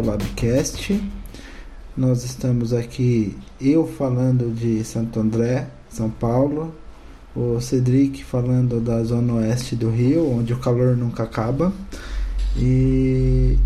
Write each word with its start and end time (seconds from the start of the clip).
mais 0.00 0.08
um 0.08 0.16
Teolabcast. 0.16 1.00
Nós 1.96 2.24
estamos 2.24 2.72
aqui, 2.72 3.36
eu 3.60 3.86
falando 3.86 4.52
de 4.54 4.82
Santo 4.84 5.20
André, 5.20 5.68
São 5.88 6.08
Paulo, 6.08 6.74
o 7.34 7.60
Cedric 7.60 8.24
falando 8.24 8.80
da 8.80 9.02
zona 9.04 9.34
oeste 9.34 9.76
do 9.76 9.90
Rio, 9.90 10.30
onde 10.30 10.52
o 10.52 10.58
calor 10.58 10.96
nunca 10.96 11.24
acaba. 11.24 11.72
E 12.56 13.58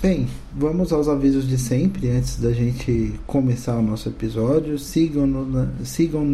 bem, 0.00 0.28
vamos 0.54 0.92
aos 0.92 1.08
avisos 1.08 1.46
de 1.46 1.58
sempre 1.58 2.10
antes 2.10 2.38
da 2.38 2.52
gente 2.52 3.18
começar 3.26 3.76
o 3.76 3.82
nosso 3.82 4.08
episódio. 4.08 4.78
Sigam-nos 4.78 5.88
sigam 5.88 6.24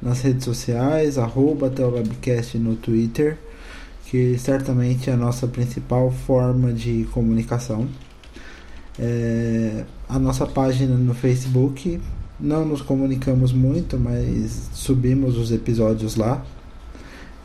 nas 0.00 0.20
redes 0.20 0.44
sociais, 0.44 1.18
arroba 1.18 1.68
Teolabcast 1.68 2.58
no 2.58 2.76
Twitter 2.76 3.38
que 4.08 4.38
certamente 4.38 5.10
é 5.10 5.14
a 5.14 5.16
nossa 5.16 5.48
principal 5.48 6.12
forma 6.12 6.72
de 6.72 7.08
comunicação. 7.12 7.88
É, 8.98 9.84
a 10.08 10.18
nossa 10.18 10.46
página 10.46 10.96
no 10.96 11.14
Facebook, 11.14 12.00
não 12.38 12.64
nos 12.64 12.82
comunicamos 12.82 13.52
muito, 13.52 13.98
mas 13.98 14.70
subimos 14.72 15.36
os 15.36 15.50
episódios 15.52 16.16
lá. 16.16 16.44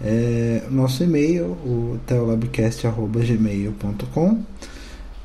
É, 0.02 0.64
nosso 0.70 1.04
e-mail, 1.04 1.46
o 1.46 2.00
teolabcast.gmail.com 2.08 4.44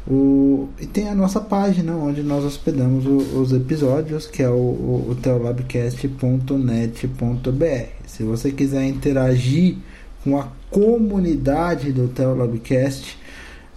o, 0.08 0.68
e 0.80 0.86
tem 0.86 1.08
a 1.08 1.14
nossa 1.14 1.40
página 1.40 1.96
onde 1.96 2.22
nós 2.22 2.44
hospedamos 2.44 3.04
o, 3.06 3.16
os 3.40 3.52
episódios, 3.52 4.26
que 4.26 4.42
é 4.42 4.48
o, 4.48 4.52
o, 4.52 5.08
o 5.10 5.14
teolabcast.net.br. 5.16 7.88
Se 8.06 8.22
você 8.22 8.52
quiser 8.52 8.86
interagir 8.86 9.78
com 10.22 10.38
a 10.38 10.48
comunidade 10.70 11.92
do 11.92 12.06
Teolabcast. 12.08 13.18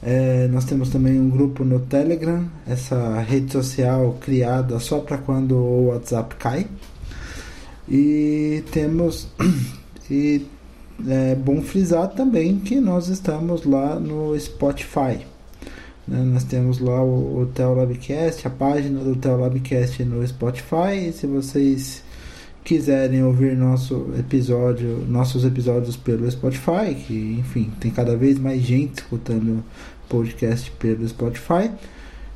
É, 0.02 0.48
nós 0.48 0.64
temos 0.64 0.90
também 0.90 1.20
um 1.20 1.30
grupo 1.30 1.66
no 1.66 1.80
Telegram, 1.82 2.46
essa 2.66 3.20
rede 3.20 3.52
social 3.52 4.18
criada 4.22 4.80
só 4.80 5.00
para 5.00 5.18
quando 5.18 5.56
o 5.56 5.88
WhatsApp 5.88 6.36
cai. 6.36 6.68
E 7.88 8.64
temos. 8.72 9.28
E 10.12 10.44
é 11.08 11.36
bom 11.36 11.62
frisar 11.62 12.08
também 12.08 12.58
que 12.58 12.80
nós 12.80 13.10
estamos 13.10 13.64
lá 13.64 14.00
no 14.00 14.38
Spotify. 14.40 15.24
Né? 16.08 16.24
Nós 16.24 16.44
temos 16.44 16.80
lá 16.80 17.04
o, 17.04 17.42
o 17.42 17.46
Teolabcast, 17.46 18.48
a 18.48 18.50
página 18.50 19.02
do 19.02 19.16
Teolabcast 19.16 20.04
no 20.04 20.28
Spotify. 20.28 21.14
Se 21.14 21.28
vocês 21.28 22.02
quiserem 22.64 23.24
ouvir 23.24 23.56
nosso 23.56 24.12
episódio, 24.18 25.06
nossos 25.08 25.44
episódios 25.44 25.96
pelo 25.96 26.30
Spotify, 26.30 26.94
que 26.96 27.38
enfim, 27.40 27.72
tem 27.80 27.92
cada 27.92 28.16
vez 28.16 28.38
mais 28.38 28.62
gente 28.62 29.00
escutando 29.00 29.64
podcast 30.08 30.70
pelo 30.72 31.08
Spotify, 31.08 31.72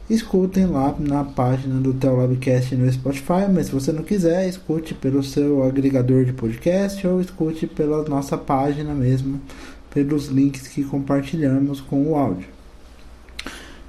escutem 0.09 0.65
lá 0.65 0.95
na 0.99 1.23
página 1.23 1.79
do 1.79 1.93
Teolabcast 1.93 2.75
no 2.75 2.91
Spotify, 2.91 3.47
mas 3.53 3.67
se 3.67 3.71
você 3.71 3.91
não 3.91 4.03
quiser, 4.03 4.47
escute 4.47 4.93
pelo 4.93 5.23
seu 5.23 5.63
agregador 5.63 6.25
de 6.25 6.33
podcast 6.33 7.05
ou 7.05 7.21
escute 7.21 7.67
pela 7.67 8.03
nossa 8.03 8.37
página 8.37 8.93
mesmo, 8.93 9.39
pelos 9.93 10.27
links 10.27 10.67
que 10.67 10.83
compartilhamos 10.83 11.79
com 11.79 12.11
o 12.11 12.15
áudio. 12.15 12.47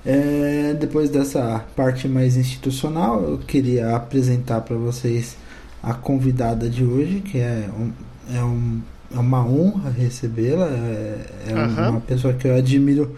É, 0.06 0.77
depois 0.78 1.09
dessa 1.09 1.65
parte 1.75 2.06
mais 2.06 2.37
institucional, 2.37 3.22
eu 3.22 3.39
queria 3.39 3.97
apresentar 3.97 4.61
para 4.61 4.77
vocês 4.77 5.37
a 5.84 5.93
convidada 5.93 6.69
de 6.69 6.83
hoje, 6.83 7.21
que 7.21 7.39
é, 7.39 7.69
um, 7.78 7.93
é, 8.34 8.43
um, 8.43 8.81
é 9.15 9.19
uma 9.19 9.47
honra 9.47 9.91
recebê-la. 9.91 10.67
É, 10.67 11.27
é 11.49 11.55
uhum. 11.55 11.91
uma 11.91 12.00
pessoa 12.00 12.33
que 12.33 12.49
eu 12.49 12.55
admiro. 12.55 13.15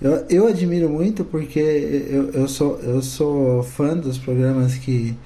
Eu, 0.00 0.24
eu 0.28 0.46
admiro 0.46 0.90
muito 0.90 1.24
porque 1.24 1.58
eu, 1.58 2.30
eu, 2.32 2.48
sou, 2.48 2.78
eu 2.80 3.00
sou 3.00 3.62
fã 3.62 3.96
dos 3.96 4.18
programas 4.18 4.74
que, 4.74 5.16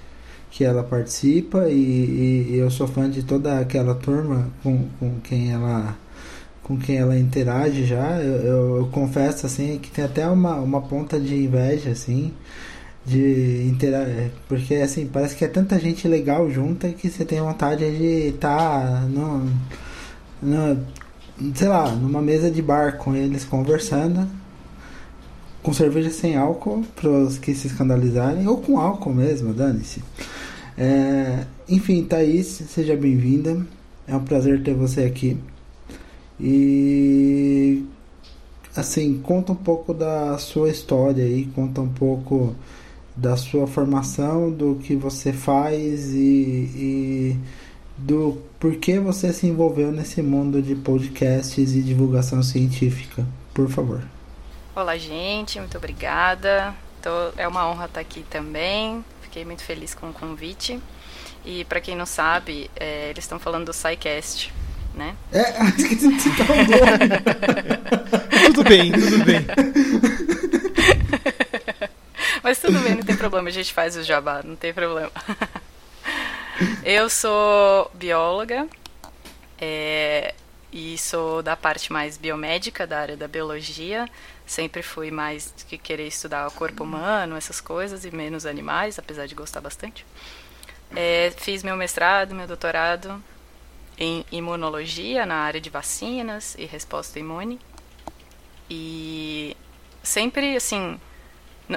que 0.50 0.64
ela 0.64 0.84
participa 0.84 1.69
e, 1.69 2.50
e 2.50 2.56
eu 2.56 2.70
sou 2.70 2.86
fã 2.86 3.10
de 3.10 3.22
toda 3.22 3.58
aquela 3.58 3.94
turma 3.94 4.48
com, 4.62 4.86
com 5.00 5.18
quem 5.20 5.50
ela 5.53 5.97
com 6.62 6.76
quem 6.76 6.97
ela 6.97 7.16
interage 7.16 7.86
já 7.86 8.20
eu, 8.20 8.34
eu, 8.34 8.76
eu 8.78 8.86
confesso 8.88 9.47
assim 9.47 9.78
que 9.78 9.88
tem 9.88 10.04
até 10.04 10.28
uma, 10.28 10.56
uma 10.56 10.82
ponta 10.82 11.18
de 11.18 11.34
inveja 11.34 11.91
assim 11.91 12.32
de 13.06 13.66
interagir. 13.68 14.32
Porque 14.48 14.74
assim, 14.74 15.06
parece 15.06 15.36
que 15.36 15.44
é 15.44 15.48
tanta 15.48 15.78
gente 15.78 16.08
legal 16.08 16.50
junta 16.50 16.88
que 16.88 17.08
você 17.08 17.24
tem 17.24 17.40
vontade 17.40 17.88
de 17.96 18.28
estar 18.28 18.58
tá 18.58 19.00
no, 19.02 19.50
no, 20.42 20.86
sei 21.54 21.68
lá, 21.68 21.88
numa 21.90 22.20
mesa 22.20 22.50
de 22.50 22.60
bar 22.60 22.98
com 22.98 23.14
eles 23.14 23.44
conversando. 23.44 24.28
Com 25.62 25.72
cerveja 25.72 26.10
sem 26.10 26.36
álcool, 26.36 26.84
para 26.94 27.08
os 27.08 27.38
que 27.38 27.52
se 27.54 27.66
escandalizarem, 27.66 28.46
ou 28.46 28.58
com 28.58 28.78
álcool 28.78 29.12
mesmo, 29.12 29.52
dane-se. 29.52 30.00
É, 30.78 31.44
enfim, 31.68 32.04
Thaís, 32.04 32.46
seja 32.46 32.96
bem-vinda. 32.96 33.66
É 34.06 34.14
um 34.14 34.22
prazer 34.22 34.62
ter 34.62 34.74
você 34.74 35.02
aqui. 35.02 35.36
E 36.38 37.84
assim, 38.76 39.18
conta 39.22 39.52
um 39.52 39.56
pouco 39.56 39.92
da 39.94 40.38
sua 40.38 40.68
história 40.68 41.24
aí, 41.24 41.46
conta 41.46 41.80
um 41.80 41.88
pouco 41.88 42.54
da 43.16 43.37
sua 43.37 43.66
formação, 43.66 44.50
do 44.50 44.75
que 44.82 44.94
você 44.94 45.32
faz 45.32 46.12
e, 46.12 46.71
e 46.77 47.41
do 47.97 48.43
porquê 48.60 49.00
você 49.00 49.32
se 49.32 49.47
envolveu 49.47 49.91
nesse 49.91 50.21
mundo 50.21 50.60
de 50.60 50.75
podcasts 50.75 51.75
e 51.75 51.81
divulgação 51.81 52.43
científica, 52.43 53.27
por 53.54 53.71
favor. 53.71 54.03
Olá, 54.75 54.99
gente, 54.99 55.59
muito 55.59 55.78
obrigada. 55.78 56.75
Tô, 57.00 57.10
é 57.38 57.49
uma 57.49 57.66
honra 57.66 57.87
estar 57.87 58.00
aqui 58.00 58.22
também. 58.28 59.03
Fiquei 59.22 59.44
muito 59.44 59.62
feliz 59.62 59.94
com 59.94 60.10
o 60.10 60.12
convite. 60.12 60.78
E 61.44 61.65
para 61.65 61.81
quem 61.81 61.97
não 61.97 62.04
sabe, 62.04 62.71
é, 62.77 63.09
eles 63.09 63.25
estão 63.25 63.38
falando 63.38 63.66
do 63.66 63.72
SciCast, 63.72 64.53
né? 64.94 65.16
É, 65.33 65.41
acho 65.62 65.77
que 65.88 65.94
você 65.94 66.31
tá 66.31 66.44
Tudo 68.47 68.65
bem, 68.65 68.93
tudo 68.93 69.25
bem. 69.25 69.47
Mas 72.46 72.60
tudo 72.60 72.78
bem, 72.78 72.94
não 72.94 73.02
tem 73.02 73.16
problema, 73.16 73.48
a 73.48 73.52
gente 73.52 73.72
faz 73.72 73.96
o 73.96 74.04
jabá, 74.04 74.40
não 74.40 74.54
tem 74.54 74.72
problema. 74.72 75.10
Eu 76.84 77.10
sou 77.10 77.90
bióloga 77.92 78.68
é, 79.58 80.32
e 80.72 80.96
sou 80.96 81.42
da 81.42 81.56
parte 81.56 81.92
mais 81.92 82.16
biomédica, 82.16 82.86
da 82.86 83.00
área 83.00 83.16
da 83.16 83.26
biologia. 83.26 84.08
Sempre 84.46 84.80
fui 84.80 85.10
mais 85.10 85.52
que 85.66 85.76
querer 85.76 86.06
estudar 86.06 86.46
o 86.46 86.52
corpo 86.52 86.84
humano, 86.84 87.34
essas 87.34 87.60
coisas, 87.60 88.04
e 88.04 88.12
menos 88.12 88.46
animais, 88.46 88.96
apesar 88.96 89.26
de 89.26 89.34
gostar 89.34 89.60
bastante. 89.60 90.06
É, 90.94 91.32
fiz 91.36 91.64
meu 91.64 91.74
mestrado, 91.74 92.32
meu 92.32 92.46
doutorado 92.46 93.20
em 93.98 94.24
imunologia, 94.30 95.26
na 95.26 95.38
área 95.38 95.60
de 95.60 95.68
vacinas 95.68 96.54
e 96.56 96.64
resposta 96.64 97.18
imune. 97.18 97.58
E 98.70 99.56
sempre, 100.00 100.54
assim, 100.54 101.00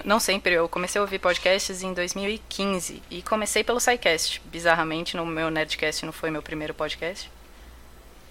não 0.05 0.19
sempre, 0.19 0.53
eu 0.53 0.69
comecei 0.69 0.99
a 0.99 1.01
ouvir 1.01 1.17
podcasts 1.17 1.81
em 1.81 1.93
2015 1.93 3.01
e 3.09 3.21
comecei 3.23 3.63
pelo 3.63 3.79
SciCast. 3.79 4.41
Bizarramente, 4.45 5.17
no 5.17 5.25
meu 5.25 5.49
Nerdcast 5.49 6.05
não 6.05 6.13
foi 6.13 6.29
meu 6.29 6.43
primeiro 6.43 6.73
podcast. 6.73 7.29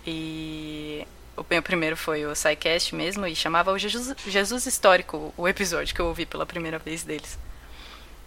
E 0.06 1.06
o 1.36 1.44
meu 1.50 1.60
primeiro 1.60 1.96
foi 1.96 2.24
o 2.24 2.34
SciCast 2.34 2.94
mesmo 2.94 3.26
e 3.26 3.34
chamava 3.34 3.72
o 3.72 3.78
Jesus, 3.78 4.14
Jesus 4.26 4.66
Histórico, 4.66 5.34
o 5.36 5.48
episódio 5.48 5.94
que 5.94 6.00
eu 6.00 6.06
ouvi 6.06 6.24
pela 6.24 6.46
primeira 6.46 6.78
vez 6.78 7.02
deles. 7.02 7.38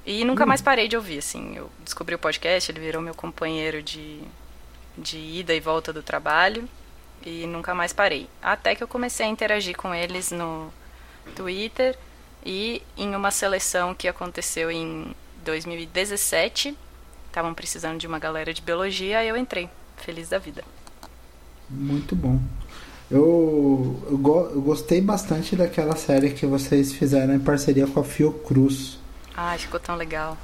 E 0.05 0.25
nunca 0.25 0.43
hum. 0.43 0.47
mais 0.47 0.61
parei 0.61 0.89
de 0.89 0.97
ouvir, 0.97 1.19
assim. 1.19 1.55
Eu 1.55 1.71
descobri 1.79 2.15
o 2.15 2.19
podcast, 2.19 2.69
ele 2.69 2.81
virou 2.81 3.01
meu 3.01 3.15
companheiro 3.15 3.81
de, 3.81 4.21
de 4.97 5.17
ida 5.17 5.53
e 5.53 5.59
volta 5.61 5.93
do 5.93 6.03
trabalho 6.03 6.67
e 7.25 7.47
nunca 7.47 7.73
mais 7.73 7.93
parei. 7.93 8.27
Até 8.41 8.75
que 8.75 8.83
eu 8.83 8.87
comecei 8.87 9.25
a 9.25 9.29
interagir 9.29 9.77
com 9.77 9.95
eles 9.95 10.31
no 10.31 10.73
Twitter 11.33 11.97
e 12.45 12.81
em 12.97 13.15
uma 13.15 13.31
seleção 13.31 13.93
que 13.93 14.07
aconteceu 14.07 14.71
em 14.71 15.13
2017, 15.45 16.75
estavam 17.27 17.53
precisando 17.53 17.99
de 17.99 18.07
uma 18.07 18.19
galera 18.19 18.53
de 18.53 18.61
biologia, 18.61 19.23
eu 19.23 19.37
entrei, 19.37 19.69
feliz 19.97 20.29
da 20.29 20.37
vida. 20.37 20.63
Muito 21.69 22.15
bom. 22.15 22.39
Eu, 23.09 23.97
eu, 24.09 24.17
go, 24.17 24.49
eu, 24.53 24.61
gostei 24.61 25.01
bastante 25.01 25.55
daquela 25.55 25.95
série 25.95 26.31
que 26.31 26.45
vocês 26.45 26.93
fizeram 26.93 27.33
em 27.33 27.39
parceria 27.39 27.85
com 27.85 27.99
a 27.99 28.03
Fiocruz. 28.03 28.97
Ah, 29.35 29.55
ficou 29.57 29.79
tão 29.79 29.95
legal. 29.95 30.37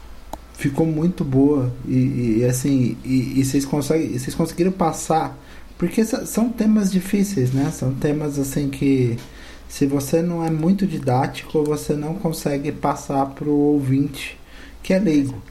Ficou 0.53 0.85
muito 0.85 1.23
boa. 1.23 1.71
E, 1.87 2.39
e 2.39 2.45
assim, 2.45 2.97
e, 3.05 3.39
e, 3.39 3.45
vocês, 3.45 3.63
conseguem, 3.65 4.17
vocês 4.17 4.35
conseguiram 4.35 4.71
passar. 4.71 5.37
Porque 5.77 6.03
são 6.03 6.49
temas 6.49 6.91
difíceis, 6.91 7.53
né? 7.53 7.71
São 7.71 7.93
temas 7.93 8.39
assim 8.39 8.69
que 8.69 9.17
se 9.67 9.85
você 9.85 10.21
não 10.21 10.45
é 10.45 10.49
muito 10.49 10.87
didático, 10.87 11.63
você 11.63 11.93
não 11.93 12.15
consegue 12.15 12.71
passar 12.71 13.25
para 13.27 13.47
o 13.47 13.73
ouvinte 13.73 14.37
que 14.81 14.93
é 14.93 14.99
leigo. 14.99 15.41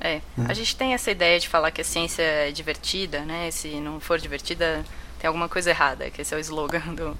É, 0.00 0.20
né? 0.36 0.46
a 0.48 0.54
gente 0.54 0.76
tem 0.76 0.94
essa 0.94 1.10
ideia 1.10 1.38
de 1.40 1.48
falar 1.48 1.70
que 1.70 1.80
a 1.80 1.84
ciência 1.84 2.22
é 2.22 2.52
divertida, 2.52 3.20
né? 3.20 3.50
Se 3.50 3.68
não 3.80 4.00
for 4.00 4.18
divertida, 4.18 4.84
tem 5.18 5.28
alguma 5.28 5.48
coisa 5.48 5.70
errada, 5.70 6.10
que 6.10 6.22
esse 6.22 6.34
é 6.34 6.36
o 6.36 6.40
slogan 6.40 6.94
do, 6.94 7.16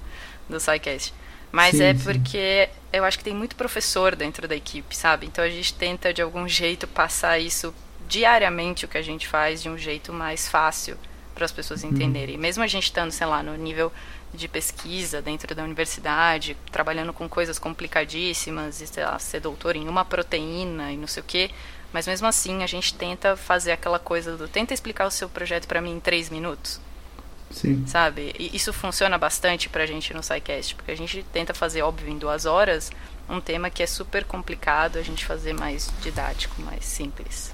do 0.49 0.59
SciCast. 0.59 1.13
Mas 1.51 1.75
sim, 1.75 1.83
é 1.83 1.93
porque 1.93 2.69
eu 2.93 3.03
acho 3.03 3.17
que 3.17 3.23
tem 3.23 3.33
muito 3.33 3.55
professor 3.55 4.15
dentro 4.15 4.47
da 4.47 4.55
equipe, 4.55 4.95
sabe? 4.95 5.25
Então 5.25 5.43
a 5.43 5.49
gente 5.49 5.73
tenta 5.73 6.13
de 6.13 6.21
algum 6.21 6.47
jeito 6.47 6.87
passar 6.87 7.39
isso 7.39 7.73
diariamente 8.07 8.85
o 8.85 8.87
que 8.87 8.97
a 8.97 9.01
gente 9.01 9.27
faz 9.27 9.61
de 9.61 9.69
um 9.69 9.77
jeito 9.77 10.11
mais 10.11 10.47
fácil 10.47 10.97
para 11.33 11.45
as 11.45 11.51
pessoas 11.51 11.83
uhum. 11.83 11.91
entenderem. 11.91 12.35
Uhum. 12.35 12.41
Mesmo 12.41 12.63
a 12.63 12.67
gente 12.67 12.83
estando, 12.83 13.11
sei 13.11 13.25
lá, 13.25 13.41
no 13.41 13.55
nível 13.55 13.91
de 14.33 14.47
pesquisa 14.47 15.21
dentro 15.21 15.55
da 15.55 15.63
universidade, 15.63 16.55
trabalhando 16.71 17.13
com 17.13 17.27
coisas 17.27 17.57
complicadíssimas, 17.57 18.81
e, 18.81 18.87
sei 18.87 19.03
lá, 19.03 19.17
ser 19.19 19.39
doutor 19.39 19.75
em 19.75 19.87
uma 19.87 20.05
proteína 20.05 20.91
e 20.91 20.97
não 20.97 21.07
sei 21.07 21.21
o 21.21 21.25
quê, 21.25 21.51
mas 21.91 22.05
mesmo 22.05 22.27
assim 22.27 22.63
a 22.63 22.67
gente 22.67 22.93
tenta 22.93 23.35
fazer 23.35 23.71
aquela 23.71 23.97
coisa 23.97 24.37
do 24.37 24.47
tenta 24.47 24.73
explicar 24.73 25.07
o 25.07 25.11
seu 25.11 25.27
projeto 25.27 25.67
para 25.67 25.81
mim 25.81 25.93
em 25.93 25.99
três 25.99 26.29
minutos. 26.29 26.79
Sim. 27.51 27.85
Sabe? 27.87 28.33
E 28.37 28.55
isso 28.55 28.71
funciona 28.71 29.17
bastante 29.17 29.69
pra 29.69 29.85
gente 29.85 30.13
no 30.13 30.21
SciCast, 30.21 30.75
porque 30.75 30.91
a 30.91 30.97
gente 30.97 31.23
tenta 31.33 31.53
fazer, 31.53 31.81
óbvio, 31.81 32.09
em 32.09 32.17
duas 32.17 32.45
horas, 32.45 32.91
um 33.27 33.41
tema 33.41 33.69
que 33.69 33.81
é 33.81 33.87
super 33.87 34.23
complicado, 34.23 34.97
a 34.97 35.01
gente 35.01 35.25
fazer 35.25 35.53
mais 35.53 35.91
didático, 36.01 36.61
mais 36.61 36.85
simples. 36.85 37.51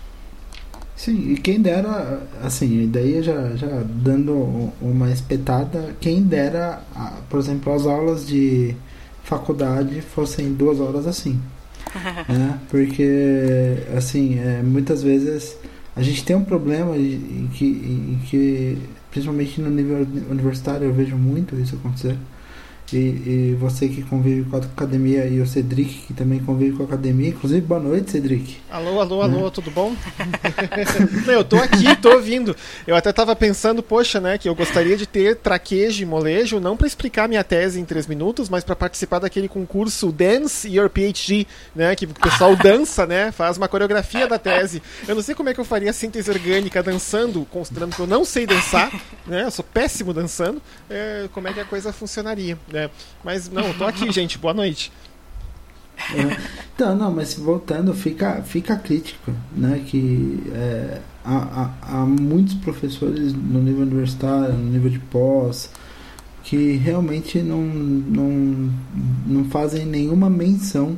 Sim, 0.95 1.33
e 1.33 1.37
quem 1.37 1.61
dera, 1.61 2.21
assim, 2.41 2.89
daí 2.89 3.21
já, 3.21 3.55
já 3.55 3.83
dando 3.83 4.71
uma 4.81 5.11
espetada, 5.11 5.93
quem 5.99 6.23
dera, 6.23 6.81
por 7.29 7.39
exemplo, 7.39 7.73
as 7.73 7.85
aulas 7.85 8.25
de 8.25 8.73
faculdade 9.23 10.01
fossem 10.01 10.53
duas 10.53 10.79
horas 10.79 11.05
assim. 11.05 11.39
né? 12.29 12.59
Porque, 12.69 13.77
assim, 13.95 14.39
é, 14.39 14.61
muitas 14.63 15.03
vezes 15.03 15.57
a 15.95 16.01
gente 16.01 16.23
tem 16.23 16.35
um 16.35 16.43
problema 16.43 16.95
em 16.97 17.49
que, 17.53 17.65
em 17.65 18.19
que 18.25 18.77
principalmente 19.11 19.61
no 19.61 19.69
nível 19.69 20.05
universitário, 20.29 20.87
eu 20.87 20.93
vejo 20.93 21.15
muito 21.15 21.55
isso 21.55 21.75
acontecer. 21.75 22.17
E, 22.93 22.97
e, 22.97 23.57
você 23.59 23.87
que 23.87 24.03
convive 24.03 24.47
com 24.49 24.57
a 24.57 24.59
academia 24.59 25.25
e 25.25 25.41
o 25.41 25.47
Cedric 25.47 26.05
que 26.07 26.13
também 26.13 26.39
convive 26.39 26.77
com 26.77 26.83
a 26.83 26.85
academia. 26.85 27.29
Inclusive, 27.29 27.61
boa 27.61 27.79
noite, 27.79 28.11
Cedric. 28.11 28.57
Alô, 28.69 28.99
alô, 28.99 29.21
alô, 29.21 29.45
né? 29.45 29.51
tudo 29.51 29.71
bom? 29.71 29.95
Não, 31.25 31.33
eu 31.33 31.43
tô 31.43 31.55
aqui, 31.57 31.95
tô 31.95 32.11
ouvindo. 32.11 32.55
Eu 32.85 32.95
até 32.95 33.11
tava 33.11 33.35
pensando, 33.35 33.81
poxa, 33.81 34.19
né, 34.19 34.37
que 34.37 34.47
eu 34.47 34.53
gostaria 34.53 34.95
de 34.95 35.07
ter 35.07 35.35
traquejo 35.37 36.03
e 36.03 36.05
molejo, 36.05 36.59
não 36.59 36.77
para 36.77 36.85
explicar 36.85 37.27
minha 37.27 37.43
tese 37.43 37.79
em 37.79 37.85
três 37.85 38.05
minutos, 38.05 38.49
mas 38.49 38.63
para 38.63 38.75
participar 38.75 39.19
daquele 39.19 39.47
concurso 39.47 40.11
Dance 40.11 40.67
Your 40.67 40.89
PhD, 40.89 41.47
né, 41.75 41.95
que 41.95 42.05
o 42.05 42.09
pessoal 42.09 42.55
dança, 42.57 43.05
né, 43.05 43.31
faz 43.31 43.57
uma 43.57 43.67
coreografia 43.67 44.27
da 44.27 44.37
tese. 44.37 44.81
Eu 45.07 45.15
não 45.15 45.21
sei 45.21 45.33
como 45.33 45.49
é 45.49 45.53
que 45.53 45.59
eu 45.59 45.65
faria 45.65 45.91
síntese 45.91 46.29
orgânica 46.29 46.83
dançando, 46.83 47.45
considerando 47.49 47.95
que 47.95 48.01
eu 48.01 48.07
não 48.07 48.23
sei 48.23 48.45
dançar, 48.45 48.91
né, 49.25 49.43
eu 49.43 49.51
sou 49.51 49.65
péssimo 49.65 50.13
dançando, 50.13 50.61
é, 50.89 51.27
como 51.33 51.47
é 51.47 51.53
que 51.53 51.59
a 51.59 51.65
coisa 51.65 51.91
funcionaria. 51.91 52.57
É, 52.75 52.89
mas 53.23 53.49
não, 53.49 53.73
tô 53.73 53.85
aqui, 53.85 54.11
gente. 54.13 54.37
Boa 54.37 54.53
noite. 54.53 54.91
É, 56.13 56.37
então, 56.75 56.93
não, 56.95 57.09
mas 57.09 57.35
voltando, 57.35 57.93
fica, 57.93 58.41
fica 58.43 58.75
crítico, 58.75 59.31
né? 59.55 59.81
Que 59.87 60.43
é, 60.53 60.99
há, 61.23 61.71
há, 61.81 61.99
há, 62.01 62.05
muitos 62.05 62.55
professores 62.55 63.33
no 63.33 63.61
nível 63.61 63.83
universitário, 63.83 64.53
no 64.53 64.71
nível 64.71 64.89
de 64.89 64.99
pós, 64.99 65.69
que 66.43 66.73
realmente 66.73 67.39
não, 67.39 67.61
não, 67.61 68.73
não 69.25 69.45
fazem 69.45 69.85
nenhuma 69.85 70.29
menção 70.29 70.97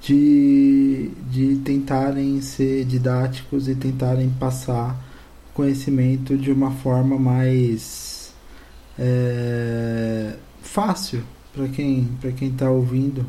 de, 0.00 1.10
de 1.28 1.56
tentarem 1.56 2.40
ser 2.40 2.84
didáticos 2.84 3.68
e 3.68 3.74
tentarem 3.74 4.30
passar 4.38 4.96
conhecimento 5.52 6.36
de 6.38 6.52
uma 6.52 6.70
forma 6.70 7.18
mais 7.18 8.32
é, 8.98 10.36
fácil 10.76 11.22
para 11.54 11.66
quem 11.68 12.06
para 12.20 12.30
quem 12.32 12.48
está 12.50 12.70
ouvindo. 12.70 13.24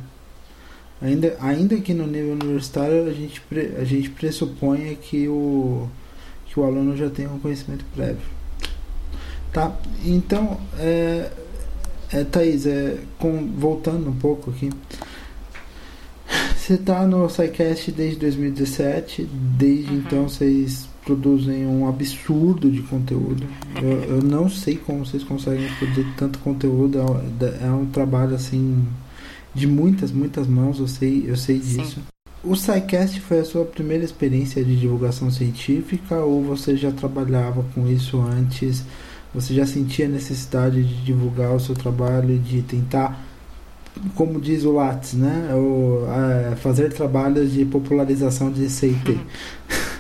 Ainda, 1.02 1.38
ainda 1.40 1.78
que 1.78 1.94
no 1.94 2.06
nível 2.06 2.34
universitário 2.34 3.08
a 3.08 3.14
gente, 3.14 3.42
a 3.80 3.84
gente 3.86 4.10
pressupõe 4.10 4.96
que 4.96 5.28
o, 5.30 5.88
que 6.48 6.60
o 6.60 6.64
aluno 6.64 6.98
já 6.98 7.10
tem 7.10 7.28
um 7.28 7.40
conhecimento 7.40 7.86
prévio. 7.96 8.26
Tá? 9.54 9.78
Então, 10.04 10.60
é, 10.80 11.32
é, 12.12 12.24
Thaís, 12.24 12.66
é, 12.66 12.98
com, 13.20 13.48
voltando 13.56 14.10
um 14.10 14.16
pouco 14.16 14.50
aqui. 14.50 14.72
Você 16.58 16.74
está 16.74 17.06
no 17.06 17.30
SciCast 17.30 17.92
desde 17.92 18.20
2017, 18.20 19.24
desde 19.24 19.92
uhum. 19.92 19.98
então 20.00 20.24
vocês 20.28 20.87
produzem 21.08 21.66
um 21.66 21.88
absurdo 21.88 22.70
de 22.70 22.82
conteúdo. 22.82 23.48
Eu, 23.82 24.16
eu 24.16 24.22
não 24.22 24.50
sei 24.50 24.76
como 24.76 25.06
vocês 25.06 25.24
conseguem 25.24 25.66
produzir 25.80 26.06
tanto 26.18 26.38
conteúdo. 26.40 27.00
É, 27.00 27.66
é 27.66 27.72
um 27.72 27.86
trabalho 27.86 28.36
assim 28.36 28.86
de 29.56 29.66
muitas, 29.66 30.12
muitas 30.12 30.46
mãos. 30.46 30.80
Eu 30.80 30.88
sei, 30.88 31.24
eu 31.26 31.38
sei 31.38 31.60
disso. 31.60 31.96
Sim. 31.96 32.04
O 32.44 32.56
SciCast 32.56 33.22
foi 33.22 33.40
a 33.40 33.46
sua 33.46 33.64
primeira 33.64 34.04
experiência 34.04 34.64
de 34.64 34.76
divulgação 34.76 35.32
científica 35.32 36.18
ou 36.18 36.44
você 36.44 36.76
já 36.76 36.92
trabalhava 36.92 37.66
com 37.74 37.88
isso 37.88 38.20
antes? 38.22 38.84
Você 39.34 39.54
já 39.54 39.66
sentia 39.66 40.08
a 40.08 40.10
necessidade 40.10 40.84
de 40.84 41.06
divulgar 41.06 41.54
o 41.54 41.60
seu 41.60 41.74
trabalho 41.74 42.36
e 42.36 42.38
de 42.38 42.62
tentar, 42.64 43.26
como 44.14 44.42
diz 44.42 44.66
o 44.66 44.74
Lattes, 44.74 45.14
né? 45.14 45.50
É, 46.52 46.56
fazer 46.58 46.92
trabalhos 46.92 47.54
de 47.54 47.64
popularização 47.64 48.52
de. 48.52 48.64
Uhum. 48.64 49.20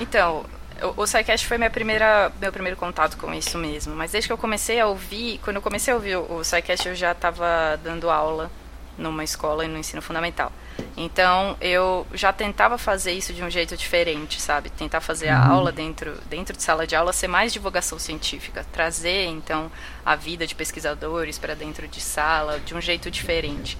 Então, 0.00 0.44
o, 0.82 1.02
o 1.02 1.06
SciCast 1.06 1.46
foi 1.46 1.58
minha 1.58 1.70
primeira, 1.70 2.32
meu 2.40 2.52
primeiro 2.52 2.76
contato 2.76 3.16
com 3.16 3.32
isso 3.32 3.56
mesmo. 3.58 3.94
Mas 3.94 4.12
desde 4.12 4.28
que 4.28 4.32
eu 4.32 4.38
comecei 4.38 4.80
a 4.80 4.86
ouvir, 4.86 5.38
quando 5.42 5.56
eu 5.56 5.62
comecei 5.62 5.92
a 5.92 5.96
ouvir 5.96 6.16
o, 6.16 6.36
o 6.36 6.44
SciCast, 6.44 6.88
eu 6.88 6.94
já 6.94 7.12
estava 7.12 7.78
dando 7.82 8.10
aula 8.10 8.50
numa 8.96 9.24
escola 9.24 9.64
e 9.64 9.68
no 9.68 9.78
ensino 9.78 10.00
fundamental. 10.00 10.52
Então 10.96 11.56
eu 11.60 12.06
já 12.12 12.32
tentava 12.32 12.78
fazer 12.78 13.12
isso 13.12 13.32
de 13.32 13.42
um 13.42 13.50
jeito 13.50 13.76
diferente, 13.76 14.40
sabe? 14.40 14.70
Tentar 14.70 15.00
fazer 15.00 15.28
a 15.28 15.46
uhum. 15.46 15.52
aula 15.52 15.72
dentro, 15.72 16.16
dentro 16.26 16.56
de 16.56 16.62
sala 16.62 16.86
de 16.86 16.94
aula 16.94 17.12
ser 17.12 17.28
mais 17.28 17.52
divulgação 17.52 17.98
científica, 17.98 18.64
trazer 18.72 19.26
então 19.26 19.70
a 20.04 20.14
vida 20.14 20.46
de 20.46 20.54
pesquisadores 20.54 21.38
para 21.38 21.54
dentro 21.54 21.88
de 21.88 22.00
sala 22.00 22.60
de 22.60 22.74
um 22.74 22.80
jeito 22.80 23.10
diferente. 23.10 23.76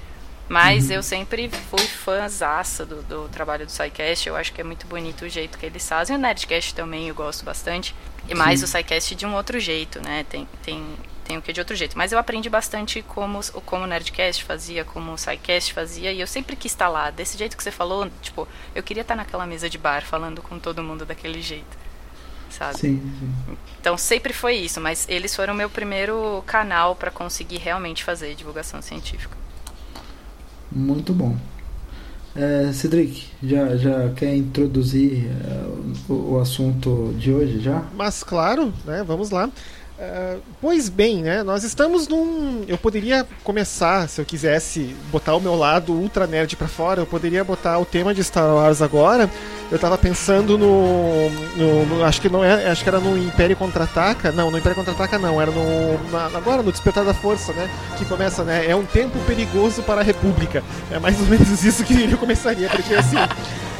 Mas 0.49 0.89
uhum. 0.89 0.97
eu 0.97 1.03
sempre 1.03 1.49
fui 1.49 1.87
fãzaça 1.87 2.85
do, 2.85 3.03
do 3.03 3.29
trabalho 3.29 3.65
do 3.65 3.73
SciCast. 3.73 4.29
Eu 4.29 4.37
acho 4.37 4.53
que 4.53 4.61
é 4.61 4.65
muito 4.65 4.87
bonito 4.87 5.25
o 5.25 5.29
jeito 5.29 5.59
que 5.59 5.65
eles 5.65 5.89
fazem. 5.89 6.17
O 6.17 6.19
Nerdcast 6.19 6.75
também 6.75 7.09
eu 7.09 7.15
gosto 7.15 7.45
bastante. 7.45 7.95
E 8.29 8.35
mais 8.35 8.61
Sim. 8.61 8.65
o 8.65 8.69
SciCast 8.69 9.15
de 9.15 9.27
um 9.27 9.35
outro 9.35 9.59
jeito, 9.59 10.03
né? 10.03 10.25
Tem, 10.29 10.47
tem, 10.63 10.85
tem 11.25 11.39
o 11.39 11.43
que 11.43 11.53
de 11.53 11.61
outro 11.61 11.75
jeito. 11.75 11.97
Mas 11.97 12.13
eu 12.13 12.19
aprendi 12.19 12.51
bastante 12.51 13.03
como, 13.03 13.41
como 13.65 13.85
o 13.85 13.87
Nerdcast 13.87 14.45
fazia, 14.45 14.85
como 14.85 15.13
o 15.13 15.19
SciCast 15.19 15.73
fazia. 15.73 16.13
E 16.13 16.21
eu 16.21 16.27
sempre 16.27 16.57
quis 16.57 16.73
estar 16.73 16.89
lá. 16.89 17.11
Desse 17.11 17.39
jeito 17.39 17.57
que 17.57 17.63
você 17.63 17.71
falou, 17.71 18.11
tipo, 18.21 18.47
eu 18.75 18.83
queria 18.83 19.01
estar 19.01 19.17
naquela 19.17 19.47
mesa 19.47 19.69
de 19.71 19.79
bar 19.79 20.05
falando 20.05 20.43
com 20.43 20.59
todo 20.59 20.83
mundo 20.83 21.07
daquele 21.07 21.41
jeito. 21.41 21.85
Sabe? 22.51 22.79
Sim, 22.79 23.01
sim. 23.19 23.57
Então 23.81 23.97
sempre 23.99 24.33
foi 24.33 24.55
isso, 24.57 24.81
mas 24.81 25.09
eles 25.09 25.35
foram 25.35 25.55
o 25.55 25.57
meu 25.57 25.69
primeiro 25.69 26.45
canal 26.47 26.95
para 26.95 27.11
conseguir 27.11 27.57
realmente 27.57 28.05
fazer 28.05 28.35
divulgação 28.35 28.81
científica. 28.81 29.44
Muito 30.71 31.13
bom. 31.13 31.37
É, 32.37 32.73
Cedric, 32.73 33.29
já, 33.43 33.77
já 33.77 34.11
quer 34.11 34.35
introduzir 34.35 35.25
é, 35.27 36.13
o, 36.13 36.33
o, 36.33 36.41
assunto 36.41 37.15
de 37.17 37.33
hoje 37.33 37.61
já? 37.61 37.85
Mas 37.95 38.25
claro, 38.25 38.73
né? 38.85 39.05
Vamos 39.07 39.31
lá. 39.31 39.49
Uh, 40.05 40.41
pois 40.61 40.89
bem, 40.89 41.23
né? 41.23 41.43
Nós 41.43 41.65
estamos 41.65 42.07
num. 42.07 42.65
Eu 42.69 42.77
poderia 42.77 43.27
começar, 43.43 44.09
se 44.09 44.21
eu 44.21 44.25
quisesse 44.25 44.95
botar 45.11 45.35
o 45.35 45.41
meu 45.41 45.55
lado 45.55 45.93
ultra 45.93 46.27
nerd 46.27 46.57
para 46.57 46.69
fora, 46.69 47.01
eu 47.01 47.07
poderia 47.07 47.43
botar 47.43 47.79
o 47.79 47.85
tema 47.85 48.13
de 48.13 48.23
Star 48.23 48.55
Wars 48.55 48.83
agora. 48.83 49.31
Eu 49.71 49.79
tava 49.79 49.97
pensando 49.97 50.59
no, 50.59 51.31
no, 51.57 51.87
no 51.87 52.05
acho 52.05 52.21
que 52.21 52.29
não 52.29 52.45
é, 52.45 52.69
acho 52.71 52.83
que 52.83 52.89
era 52.89 53.01
no 53.01 53.17
Império 53.17 53.57
Contra-Ataca. 53.57 54.31
Não, 54.31 54.51
no 54.51 54.59
Império 54.59 54.77
Contra-Ataca 54.77 55.19
não, 55.19 55.41
era 55.41 55.51
no 55.51 56.11
na, 56.11 56.27
agora 56.27 56.63
no 56.63 56.71
Despertar 56.71 57.05
da 57.05 57.15
Força, 57.15 57.53
né? 57.53 57.69
Que 57.97 58.05
começa, 58.05 58.45
né? 58.45 58.69
É 58.69 58.77
um 58.77 58.85
tempo 58.85 59.19
perigoso 59.21 59.83
para 59.83 60.01
a 60.01 60.05
República. 60.05 60.63
É 60.91 60.99
mais 60.99 61.19
ou 61.21 61.27
menos 61.27 61.65
isso 61.65 61.83
que 61.85 62.11
eu 62.11 62.19
começaria, 62.19 62.69
porque 62.69 62.95
assim. 62.95 63.17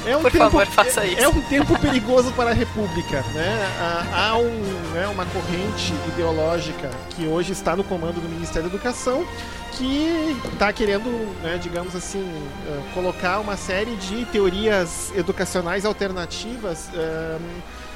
É 0.07 0.17
um 0.17 0.23
Por 0.23 0.31
tempo, 0.31 0.45
favor, 0.45 0.67
faça 0.67 1.01
é, 1.01 1.09
isso. 1.09 1.21
É 1.21 1.29
um 1.29 1.41
tempo 1.43 1.79
perigoso 1.79 2.31
para 2.33 2.51
a 2.51 2.53
República. 2.53 3.23
Né? 3.33 3.73
Há, 4.13 4.37
um, 4.37 4.93
né, 4.93 5.07
uma 5.09 5.25
corrente 5.27 5.95
ideológica 6.09 6.91
que 7.11 7.27
hoje 7.27 7.53
está 7.53 7.75
no 7.75 7.83
comando 7.83 8.21
do 8.21 8.29
Ministério 8.29 8.69
da 8.69 8.75
Educação 8.75 9.27
que 9.73 10.37
está 10.53 10.73
querendo, 10.73 11.11
né, 11.43 11.59
digamos 11.61 11.97
assim, 11.97 12.23
uh, 12.23 12.95
colocar 12.95 13.41
uma 13.41 13.57
série 13.57 13.97
de 13.97 14.25
teorias 14.27 15.13
educacionais 15.17 15.85
alternativas 15.85 16.89
uh, 16.95 17.41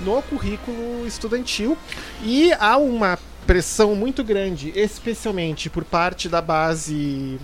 no 0.00 0.20
currículo 0.22 1.06
estudantil 1.06 1.76
e 2.22 2.52
há 2.58 2.76
uma 2.76 3.18
pressão 3.48 3.96
muito 3.96 4.22
grande, 4.22 4.70
especialmente 4.76 5.70
por 5.70 5.82
parte 5.82 6.28
da 6.28 6.42
base 6.42 7.40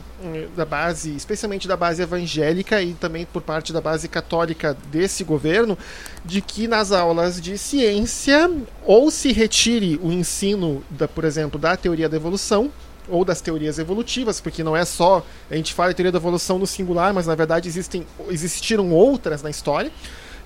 da 0.55 0.67
base, 0.67 1.17
especialmente 1.17 1.67
da 1.67 1.79
base 1.79 2.03
evangélica 2.03 2.83
e 2.83 2.93
também 2.93 3.25
por 3.25 3.41
parte 3.41 3.73
da 3.73 3.81
base 3.81 4.07
católica 4.07 4.77
desse 4.93 5.25
governo, 5.25 5.79
de 6.23 6.43
que 6.43 6.69
nas 6.69 6.93
aulas 6.93 7.41
de 7.41 7.57
ciência 7.57 8.51
ou 8.85 9.11
se 9.11 9.33
retire 9.33 9.99
o 10.03 10.13
ensino 10.13 10.85
da, 10.91 11.09
por 11.09 11.25
exemplo, 11.25 11.59
da 11.59 11.75
teoria 11.75 12.07
da 12.07 12.19
evolução, 12.19 12.71
ou 13.09 13.25
das 13.25 13.41
teorias 13.41 13.79
evolutivas, 13.79 14.41
porque 14.41 14.63
não 14.63 14.77
é 14.77 14.85
só 14.85 15.25
a 15.51 15.57
gente 15.57 15.73
fala 15.73 15.91
de 15.91 15.97
teoria 15.97 16.13
da 16.13 16.19
evolução 16.19 16.59
no 16.59 16.67
singular, 16.67 17.15
mas 17.15 17.27
na 17.27 17.35
verdade 17.35 17.67
existem, 17.67 18.07
existiram 18.29 18.91
outras 18.91 19.43
na 19.43 19.49
história. 19.49 19.91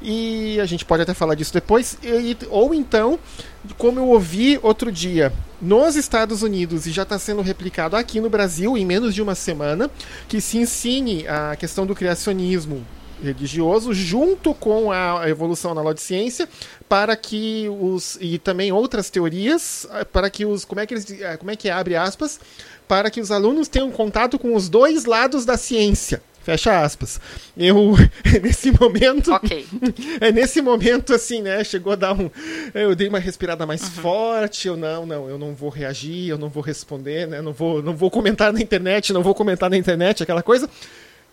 E 0.01 0.61
a 0.61 0.67
gente 0.67 0.85
pode 0.85 1.03
até 1.03 1.15
falar 1.15 1.35
disso 1.35 1.53
depois. 1.53 1.99
E, 2.03 2.37
ou 2.51 2.75
então, 2.75 3.19
como 3.77 3.99
eu 3.99 4.09
ouvi 4.09 4.59
outro 4.63 4.93
dia, 4.93 5.33
nos 5.61 5.97
Estados 5.97 6.43
Unidos, 6.43 6.87
e 6.87 6.93
já 6.93 7.03
está 7.03 7.19
sendo 7.19 7.43
replicado 7.43 7.97
aqui 7.97 8.21
no 8.21 8.31
Brasil 8.31 8.77
em 8.77 8.87
menos 8.87 9.15
de 9.15 9.23
uma 9.23 9.35
semana, 9.35 9.91
que 10.29 10.41
se 10.41 10.59
ensine 10.59 11.27
a 11.27 11.57
questão 11.57 11.85
do 11.85 11.95
criacionismo 11.95 12.85
religioso 13.23 13.93
junto 13.93 14.55
com 14.55 14.93
a 14.93 15.29
evolução 15.29 15.75
na 15.75 15.97
ciência 15.97 16.49
para 16.89 17.17
que 17.17 17.67
os 17.69 18.17
e 18.21 18.39
também 18.39 18.71
outras 18.71 19.11
teorias 19.11 19.87
para 20.13 20.31
que 20.31 20.47
os 20.47 20.65
como 20.65 20.81
é 20.81 20.87
que 20.87 20.95
eles 20.95 21.07
como 21.39 21.51
é 21.51 21.57
que 21.57 21.69
é, 21.69 21.73
abre 21.73 21.97
aspas 21.97 22.39
para 22.87 23.11
que 23.11 23.21
os 23.21 23.31
alunos 23.31 23.69
tenham 23.69 23.91
contato 23.91 24.39
com 24.39 24.55
os 24.55 24.69
dois 24.69 25.05
lados 25.05 25.45
da 25.45 25.57
ciência 25.57 26.23
Fecha 26.49 26.81
aspas. 26.81 27.21
Eu, 27.55 27.95
nesse 28.43 28.73
momento. 28.73 29.31
Ok. 29.35 29.67
É 30.19 30.33
nesse 30.33 30.63
momento, 30.63 31.13
assim, 31.13 31.43
né? 31.43 31.63
Chegou 31.63 31.93
a 31.93 31.97
dar 31.97 32.15
um. 32.15 32.31
Eu 32.73 32.95
dei 32.95 33.07
uma 33.07 33.19
respirada 33.19 33.67
mais 33.67 33.83
uhum. 33.83 33.91
forte. 33.91 34.67
Eu 34.67 34.77
não, 34.77 35.05
não, 35.05 35.29
eu 35.29 35.39
não 35.39 35.55
vou 35.55 35.69
reagir, 35.69 36.31
eu 36.31 36.39
não 36.39 36.49
vou 36.49 36.63
responder, 36.63 37.29
né? 37.29 37.43
Não 37.43 37.53
vou, 37.53 37.83
não 37.83 37.95
vou 37.95 38.11
comentar 38.11 38.51
na 38.51 38.63
internet, 38.63 39.13
não 39.13 39.23
vou 39.23 39.35
comentar 39.35 39.69
na 39.69 39.77
internet, 39.77 40.23
aquela 40.23 40.43
coisa. 40.43 40.71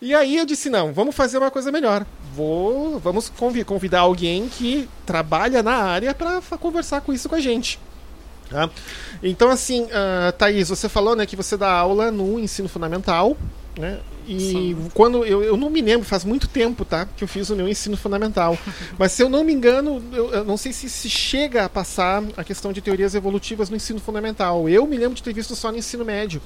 E 0.01 0.13
aí 0.13 0.35
eu 0.35 0.45
disse, 0.45 0.69
não, 0.69 0.91
vamos 0.91 1.15
fazer 1.15 1.37
uma 1.37 1.49
coisa 1.49 1.71
melhor. 1.71 2.05
Vou, 2.35 2.99
vamos 2.99 3.31
convidar 3.65 4.01
alguém 4.01 4.49
que 4.49 4.89
trabalha 5.05 5.63
na 5.63 5.75
área 5.75 6.13
para 6.13 6.41
conversar 6.59 6.99
com 6.99 7.13
isso 7.13 7.29
com 7.29 7.35
a 7.35 7.39
gente. 7.39 7.79
Tá? 8.49 8.69
Então, 9.23 9.49
assim, 9.49 9.83
uh, 9.83 10.31
Thaís, 10.37 10.67
você 10.67 10.89
falou 10.89 11.15
né, 11.15 11.25
que 11.25 11.37
você 11.37 11.55
dá 11.55 11.71
aula 11.71 12.11
no 12.11 12.37
ensino 12.37 12.67
fundamental, 12.67 13.37
né? 13.77 13.99
E 14.27 14.39
Sim. 14.39 14.89
quando 14.93 15.23
eu, 15.23 15.43
eu 15.43 15.55
não 15.55 15.69
me 15.69 15.81
lembro, 15.81 16.05
faz 16.05 16.23
muito 16.23 16.47
tempo, 16.47 16.83
tá? 16.83 17.05
Que 17.05 17.23
eu 17.23 17.27
fiz 17.27 17.49
o 17.49 17.55
meu 17.55 17.67
ensino 17.67 17.95
fundamental. 17.95 18.57
Mas 18.97 19.11
se 19.11 19.21
eu 19.21 19.29
não 19.29 19.43
me 19.43 19.53
engano, 19.53 20.03
eu, 20.11 20.31
eu, 20.31 20.43
não 20.43 20.57
sei 20.57 20.73
se 20.73 20.89
se 20.89 21.09
chega 21.09 21.65
a 21.65 21.69
passar 21.69 22.23
a 22.35 22.43
questão 22.43 22.73
de 22.73 22.81
teorias 22.81 23.13
evolutivas 23.13 23.69
no 23.69 23.75
ensino 23.75 23.99
fundamental. 23.99 24.67
Eu 24.67 24.87
me 24.87 24.97
lembro 24.97 25.15
de 25.15 25.21
ter 25.21 25.33
visto 25.33 25.55
só 25.55 25.71
no 25.71 25.77
ensino 25.77 26.03
médio. 26.03 26.41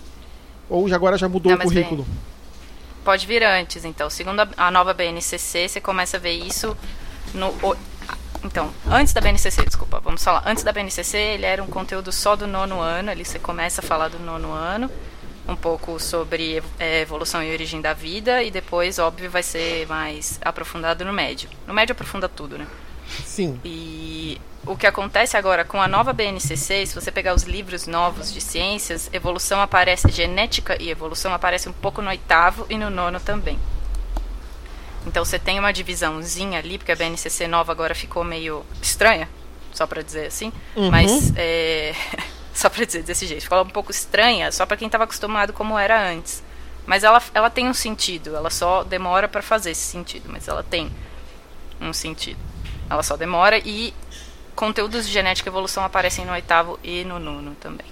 Ou 0.70 0.90
já, 0.90 0.96
agora 0.96 1.18
já 1.18 1.30
mudou 1.30 1.52
não, 1.52 1.60
o 1.60 1.62
currículo. 1.62 2.04
Bem, 2.04 2.14
pode 3.06 3.26
vir 3.26 3.44
antes, 3.44 3.86
então. 3.86 4.10
Segundo 4.10 4.42
a, 4.42 4.50
a 4.58 4.72
nova 4.72 4.94
BNCC, 4.94 5.70
você 5.70 5.80
começa 5.80 6.18
a 6.18 6.20
ver 6.20 6.34
isso 6.34 6.76
no. 7.34 7.54
Então, 8.44 8.72
antes 8.90 9.14
da 9.14 9.20
BNCC, 9.20 9.66
desculpa, 9.66 10.00
vamos 10.00 10.24
falar. 10.24 10.44
Antes 10.46 10.64
da 10.64 10.72
BNCC, 10.72 11.18
ele 11.18 11.46
era 11.46 11.62
um 11.62 11.68
conteúdo 11.68 12.12
só 12.12 12.36
do 12.36 12.48
nono 12.48 12.80
ano, 12.80 13.12
ali 13.12 13.26
você 13.26 13.38
começa 13.38 13.82
a 13.82 13.84
falar 13.84 14.08
do 14.08 14.20
nono 14.20 14.52
ano 14.52 14.90
um 15.50 15.56
pouco 15.56 16.00
sobre 16.00 16.62
é, 16.79 17.01
evolução 17.01 17.44
e 17.44 17.51
origem 17.51 17.82
da 17.82 17.94
vida 17.94 18.44
e 18.44 18.51
depois, 18.51 19.00
óbvio, 19.00 19.29
vai 19.29 19.44
ser 19.44 19.88
mais 19.88 20.39
aprofundado 20.44 21.03
no 21.03 21.12
médio. 21.12 21.50
No 21.68 21.74
médio 21.74 21.94
aprofunda 21.94 22.29
tudo, 22.29 22.58
né? 22.58 22.68
Sim. 23.25 23.60
E 23.65 24.39
o 24.65 24.77
que 24.77 24.86
acontece 24.86 25.36
agora 25.36 25.65
com 25.65 25.82
a 25.82 25.88
nova 25.88 26.13
BNCC, 26.13 26.86
se 26.86 26.94
você 26.94 27.12
pegar 27.12 27.34
os 27.34 27.44
livros 27.44 27.88
novos 27.88 28.32
de 28.32 28.39
ciências, 28.39 29.10
evolução 29.12 29.60
aparece, 29.62 30.12
genética 30.12 30.82
e 30.82 30.89
evolução 30.89 31.34
aparece 31.34 31.68
um 31.68 31.74
pouco 31.74 32.01
no 32.01 32.10
oitavo 32.10 32.65
e 32.70 32.77
no 32.77 32.89
nono 32.89 33.20
também. 33.20 33.58
Então 35.08 35.25
você 35.25 35.39
tem 35.39 35.58
uma 35.58 35.72
divisãozinha 35.72 36.60
ali, 36.60 36.77
porque 36.77 36.91
a 36.91 36.96
BNCC 36.96 37.48
nova 37.48 37.72
agora 37.72 37.96
ficou 37.96 38.24
meio 38.24 38.63
estranha, 38.82 39.27
só 39.74 39.88
para 39.88 40.03
dizer 40.03 40.27
assim, 40.27 40.51
uhum. 40.75 40.91
mas 40.91 41.34
é, 41.36 41.96
só 42.60 42.70
pra 42.70 42.84
dizer 42.84 43.04
desse 43.04 43.25
jeito. 43.25 43.44
Ficou 43.44 43.62
um 43.62 43.70
pouco 43.70 43.89
estranha, 43.89 44.51
só 44.51 44.66
para 44.66 44.75
quem 44.75 44.88
estava 44.88 45.06
acostumado 45.06 45.54
como 45.54 45.80
era 45.80 46.12
antes. 46.12 46.44
Mas 46.86 47.06
ela, 47.06 47.22
ela 47.34 47.50
tem 47.50 47.68
um 47.70 47.74
sentido, 47.74 48.36
ela 48.36 48.50
só 48.50 48.84
demora 48.84 49.30
para 49.30 49.42
fazer 49.42 49.72
esse 49.72 49.84
sentido, 49.84 50.28
mas 50.28 50.48
ela 50.48 50.62
tem 50.62 50.92
um 51.80 51.94
sentido. 51.94 52.39
Ela 52.89 53.01
só 53.01 53.16
demora 53.16 53.58
e 53.60 53.94
conteúdos 54.56 55.08
de 55.08 55.13
genética 55.13 55.48
e 55.48 55.51
evolução 55.51 55.86
aparecem 55.86 56.25
no 56.25 56.34
oitavo 56.34 56.78
e 56.84 57.06
no 57.06 57.18
nono 57.18 57.56
também. 57.62 57.88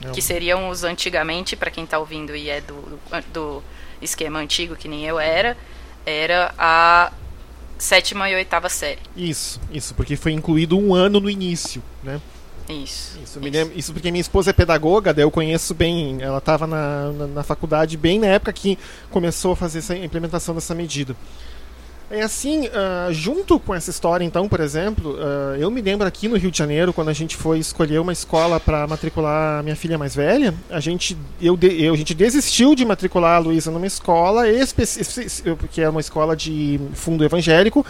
Não. 0.00 0.12
Que 0.12 0.22
seriam 0.22 0.68
os 0.68 0.84
antigamente, 0.84 1.56
para 1.56 1.70
quem 1.70 1.82
está 1.82 1.98
ouvindo 1.98 2.36
e 2.36 2.48
é 2.48 2.60
do, 2.60 2.74
do, 2.74 3.00
do 3.32 3.62
esquema 4.00 4.38
antigo, 4.38 4.76
que 4.76 4.86
nem 4.86 5.04
eu 5.04 5.18
era, 5.18 5.56
era 6.04 6.54
a 6.56 7.10
sétima 7.78 8.30
e 8.30 8.34
oitava 8.36 8.68
série. 8.68 9.00
Isso, 9.16 9.60
isso, 9.72 9.92
porque 9.94 10.14
foi 10.14 10.32
incluído 10.32 10.78
um 10.78 10.94
ano 10.94 11.18
no 11.18 11.28
início, 11.28 11.82
né? 12.04 12.20
Isso. 12.68 13.18
Isso, 13.22 13.40
isso. 13.40 13.72
Isso 13.76 13.92
porque 13.92 14.10
minha 14.10 14.20
esposa 14.20 14.50
é 14.50 14.52
pedagoga, 14.52 15.14
daí 15.14 15.24
eu 15.24 15.30
conheço 15.30 15.74
bem. 15.74 16.18
Ela 16.20 16.38
estava 16.38 16.66
na, 16.66 17.12
na, 17.12 17.26
na, 17.26 17.42
faculdade 17.42 17.96
bem 17.96 18.18
na 18.18 18.26
época 18.26 18.52
que 18.52 18.78
começou 19.10 19.52
a 19.52 19.56
fazer 19.56 19.78
essa 19.78 19.96
implementação 19.96 20.54
dessa 20.54 20.74
medida. 20.74 21.16
É 22.08 22.22
assim, 22.22 22.68
uh, 22.68 23.12
junto 23.12 23.58
com 23.58 23.74
essa 23.74 23.90
história, 23.90 24.24
então, 24.24 24.48
por 24.48 24.60
exemplo, 24.60 25.14
uh, 25.14 25.56
eu 25.58 25.68
me 25.72 25.80
lembro 25.80 26.06
aqui 26.06 26.28
no 26.28 26.36
Rio 26.36 26.52
de 26.52 26.58
Janeiro, 26.58 26.92
quando 26.92 27.08
a 27.08 27.12
gente 27.12 27.36
foi 27.36 27.58
escolher 27.58 27.98
uma 27.98 28.12
escola 28.12 28.60
para 28.60 28.86
matricular 28.86 29.60
minha 29.64 29.74
filha 29.74 29.98
mais 29.98 30.14
velha, 30.14 30.54
a 30.70 30.78
gente, 30.78 31.16
eu, 31.42 31.58
eu, 31.60 31.92
a 31.92 31.96
gente 31.96 32.14
desistiu 32.14 32.76
de 32.76 32.84
matricular 32.84 33.38
a 33.38 33.40
Luísa 33.40 33.72
numa 33.72 33.88
escola, 33.88 34.44
porque 35.58 35.82
é 35.82 35.88
uma 35.88 36.00
escola 36.00 36.36
de 36.36 36.78
fundo 36.94 37.24
evangélico, 37.24 37.84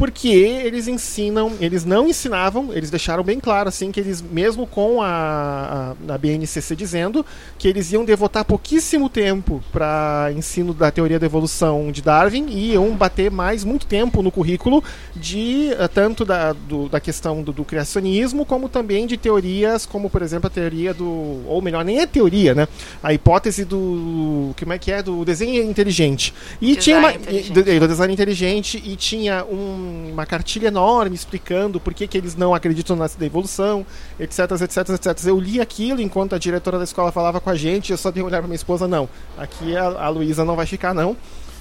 porque 0.00 0.28
eles 0.28 0.88
ensinam, 0.88 1.52
eles 1.60 1.84
não 1.84 2.08
ensinavam, 2.08 2.70
eles 2.72 2.88
deixaram 2.88 3.22
bem 3.22 3.38
claro 3.38 3.68
assim 3.68 3.92
que 3.92 4.00
eles, 4.00 4.22
mesmo 4.22 4.66
com 4.66 5.02
a, 5.02 5.94
a, 6.08 6.14
a 6.14 6.16
BNCC 6.16 6.74
dizendo 6.74 7.24
que 7.58 7.68
eles 7.68 7.92
iam 7.92 8.02
devotar 8.02 8.46
pouquíssimo 8.46 9.10
tempo 9.10 9.62
para 9.70 10.32
ensino 10.34 10.72
da 10.72 10.90
teoria 10.90 11.18
da 11.18 11.26
evolução 11.26 11.92
de 11.92 12.00
Darwin 12.00 12.46
e 12.48 12.72
iam 12.72 12.96
bater 12.96 13.30
mais 13.30 13.62
muito 13.62 13.84
tempo 13.84 14.22
no 14.22 14.32
currículo 14.32 14.82
de 15.14 15.68
uh, 15.78 15.86
tanto 15.86 16.24
da, 16.24 16.54
do, 16.54 16.88
da 16.88 16.98
questão 16.98 17.42
do, 17.42 17.52
do, 17.52 17.62
criacionismo 17.62 18.46
como 18.46 18.70
também 18.70 19.06
de 19.06 19.18
teorias 19.18 19.84
como 19.84 20.08
por 20.08 20.22
exemplo 20.22 20.46
a 20.46 20.50
teoria 20.50 20.94
do 20.94 21.42
ou 21.46 21.60
melhor 21.60 21.84
nem 21.84 22.00
é 22.00 22.06
teoria, 22.06 22.54
né? 22.54 22.66
A 23.02 23.12
hipótese 23.12 23.66
do 23.66 24.54
como 24.58 24.72
é 24.72 24.78
que 24.78 24.90
é? 24.90 25.02
Do 25.02 25.26
desenho 25.26 25.62
inteligente. 25.62 26.32
E 26.58 26.74
design 26.74 26.80
tinha 26.80 26.98
uma 26.98 27.12
do 27.12 27.88
design 27.88 28.14
inteligente 28.14 28.82
e 28.82 28.96
tinha 28.96 29.44
um 29.44 29.89
uma 29.90 30.24
cartilha 30.24 30.68
enorme 30.68 31.14
explicando 31.14 31.80
por 31.80 31.92
que, 31.92 32.06
que 32.06 32.16
eles 32.16 32.34
não 32.36 32.54
acreditam 32.54 32.96
na 32.96 33.08
evolução, 33.20 33.84
etc, 34.18 34.50
etc, 34.62 34.88
etc. 34.90 35.26
Eu 35.26 35.38
li 35.38 35.60
aquilo 35.60 36.00
enquanto 36.00 36.34
a 36.34 36.38
diretora 36.38 36.78
da 36.78 36.84
escola 36.84 37.12
falava 37.12 37.40
com 37.40 37.50
a 37.50 37.54
gente, 37.54 37.90
eu 37.90 37.98
só 37.98 38.10
dei 38.10 38.22
um 38.22 38.26
olhar 38.26 38.38
para 38.38 38.46
minha 38.46 38.56
esposa, 38.56 38.86
não, 38.88 39.08
aqui 39.36 39.76
a, 39.76 39.84
a 39.84 40.08
Luísa 40.08 40.44
não 40.44 40.56
vai 40.56 40.66
ficar, 40.66 40.94
não 40.94 41.16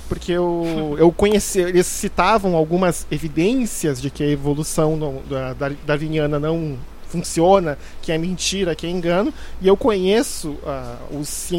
porque 0.09 0.31
eu, 0.31 0.95
eu 0.97 1.11
conheci, 1.11 1.59
eles 1.59 1.85
citavam 1.85 2.55
algumas 2.55 3.05
evidências 3.11 4.01
de 4.01 4.09
que 4.09 4.23
a 4.23 4.27
evolução 4.27 4.97
no, 4.97 5.21
da, 5.29 5.53
da, 5.53 5.71
darwiniana 5.85 6.39
não 6.39 6.77
funciona, 7.09 7.77
que 8.01 8.11
é 8.11 8.17
mentira, 8.17 8.75
que 8.75 8.85
é 8.85 8.89
engano, 8.89 9.33
e 9.61 9.67
eu 9.67 9.75
conheço 9.75 10.51
uh, 10.51 11.17
os 11.19 11.51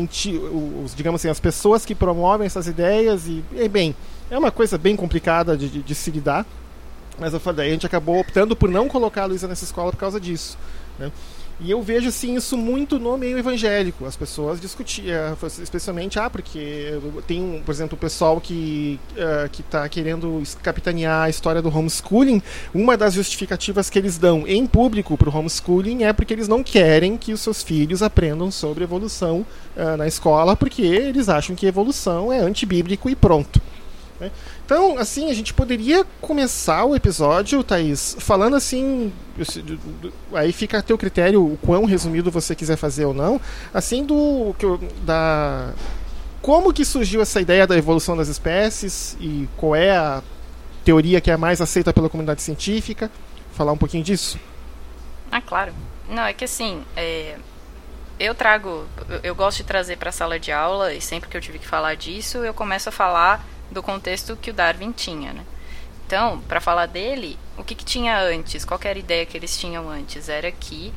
digamos 0.95 1.21
assim, 1.21 1.29
as 1.29 1.41
pessoas 1.41 1.85
que 1.85 1.95
promovem 1.95 2.47
essas 2.47 2.67
ideias, 2.67 3.27
e, 3.27 3.43
e 3.53 3.69
bem, 3.69 3.95
é 4.31 4.39
uma 4.39 4.51
coisa 4.51 4.79
bem 4.79 4.95
complicada 4.95 5.57
de, 5.57 5.69
de, 5.69 5.83
de 5.83 5.95
se 5.95 6.11
lidar, 6.11 6.47
mas 7.21 7.35
eu 7.35 7.39
falei, 7.39 7.69
a 7.69 7.73
gente 7.73 7.87
acabou 7.87 8.19
optando 8.19 8.57
por 8.57 8.71
não 8.71 8.89
colocar 8.89 9.23
a 9.23 9.27
Luísa 9.27 9.47
nessa 9.47 9.65
escola 9.65 9.93
por 9.93 9.99
causa 9.99 10.19
disso. 10.19 10.57
Né? 10.99 11.13
E 11.63 11.71
eu 11.71 11.83
vejo 11.83 12.09
assim 12.09 12.37
isso 12.37 12.57
muito 12.57 12.99
no 12.99 13.19
meio 13.19 13.37
evangélico. 13.37 14.07
As 14.07 14.17
pessoas 14.17 14.59
discutiam, 14.59 15.15
eh, 15.15 15.47
especialmente, 15.63 16.19
ah, 16.19 16.31
porque 16.31 16.99
tem, 17.27 17.63
por 17.67 17.71
exemplo, 17.71 17.99
o 17.99 18.01
pessoal 18.01 18.41
que 18.41 18.99
uh, 19.13 19.49
que 19.51 19.61
está 19.61 19.87
querendo 19.87 20.43
capitanear 20.63 21.25
a 21.25 21.29
história 21.29 21.61
do 21.61 21.69
homeschooling. 21.69 22.43
Uma 22.73 22.97
das 22.97 23.13
justificativas 23.13 23.91
que 23.91 23.99
eles 23.99 24.17
dão 24.17 24.49
em 24.49 24.67
público 24.67 25.19
para 25.19 25.29
o 25.29 25.37
homeschooling 25.37 26.05
é 26.05 26.15
porque 26.15 26.33
eles 26.33 26.49
não 26.49 26.63
querem 26.63 27.19
que 27.19 27.35
os 27.35 27.43
seus 27.43 27.63
filhos 27.63 28.03
aprendam 28.03 28.51
sobre 28.51 28.85
evolução 28.85 29.45
uh, 29.77 29.99
na 29.99 30.07
escola, 30.07 30.57
porque 30.57 30.81
eles 30.81 31.29
acham 31.29 31.55
que 31.55 31.67
evolução 31.67 32.33
é 32.33 32.39
antibíblico 32.39 33.11
e 33.11 33.15
pronto. 33.15 33.61
Né? 34.21 34.31
Então, 34.65 34.99
assim, 34.99 35.31
a 35.31 35.35
gente 35.35 35.55
poderia 35.55 36.05
começar 36.21 36.85
o 36.85 36.95
episódio, 36.95 37.65
Thaís, 37.65 38.17
falando 38.21 38.55
assim. 38.55 39.11
Aí 40.35 40.53
fica 40.53 40.79
a 40.79 40.83
teu 40.83 40.99
critério 40.99 41.43
o 41.43 41.57
quão 41.57 41.87
resumido 41.87 42.31
você 42.31 42.55
quiser 42.55 42.77
fazer 42.77 43.07
ou 43.07 43.15
não. 43.15 43.41
Assim, 43.73 44.05
do. 44.05 44.55
da. 45.03 45.73
Como 46.43 46.73
que 46.73 46.85
surgiu 46.85 47.21
essa 47.21 47.41
ideia 47.41 47.67
da 47.67 47.77
evolução 47.77 48.17
das 48.17 48.29
espécies 48.29 49.17
e 49.21 49.49
qual 49.57 49.75
é 49.75 49.91
a 49.91 50.23
teoria 50.85 51.21
que 51.21 51.31
é 51.31 51.37
mais 51.37 51.61
aceita 51.61 51.93
pela 51.93 52.09
comunidade 52.09 52.43
científica? 52.43 53.11
Falar 53.53 53.73
um 53.73 53.77
pouquinho 53.77 54.03
disso? 54.03 54.39
Ah, 55.31 55.41
claro. 55.43 55.73
Não, 56.09 56.25
é 56.25 56.33
que 56.33 56.45
assim, 56.45 56.83
é, 56.97 57.37
eu 58.19 58.35
trago, 58.35 58.87
eu 59.23 59.35
gosto 59.35 59.59
de 59.59 59.65
trazer 59.65 59.97
para 59.97 60.09
a 60.09 60.13
sala 60.13 60.41
de 60.41 60.51
aula 60.51 60.95
e 60.95 61.01
sempre 61.01 61.29
que 61.29 61.37
eu 61.37 61.41
tive 61.41 61.59
que 61.59 61.67
falar 61.67 61.95
disso, 61.95 62.39
eu 62.39 62.55
começo 62.55 62.89
a 62.89 62.93
falar 62.93 63.45
do 63.71 63.83
contexto 63.83 64.37
que 64.37 64.51
o 64.51 64.55
Darwin 64.55 64.93
tinha, 64.93 65.33
né? 65.33 65.45
Então, 66.07 66.41
para 66.41 66.61
falar 66.61 66.87
dele, 66.87 67.39
o 67.57 67.63
que, 67.63 67.75
que 67.75 67.85
tinha 67.85 68.21
antes? 68.21 68.65
Qual 68.65 68.81
era 68.83 68.99
a 68.99 69.01
ideia 69.01 69.25
que 69.25 69.37
eles 69.37 69.57
tinham 69.57 69.89
antes? 69.89 70.29
Era 70.29 70.51
que 70.51 70.93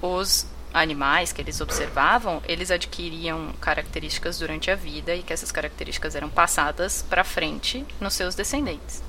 os 0.00 0.46
animais 0.72 1.32
que 1.32 1.40
eles 1.40 1.60
observavam, 1.60 2.42
eles 2.46 2.70
adquiriam 2.70 3.52
características 3.60 4.38
durante 4.38 4.70
a 4.70 4.74
vida 4.74 5.14
e 5.14 5.22
que 5.22 5.32
essas 5.32 5.52
características 5.52 6.14
eram 6.14 6.28
passadas 6.28 7.04
para 7.08 7.24
frente 7.24 7.84
nos 8.00 8.14
seus 8.14 8.34
descendentes. 8.34 9.02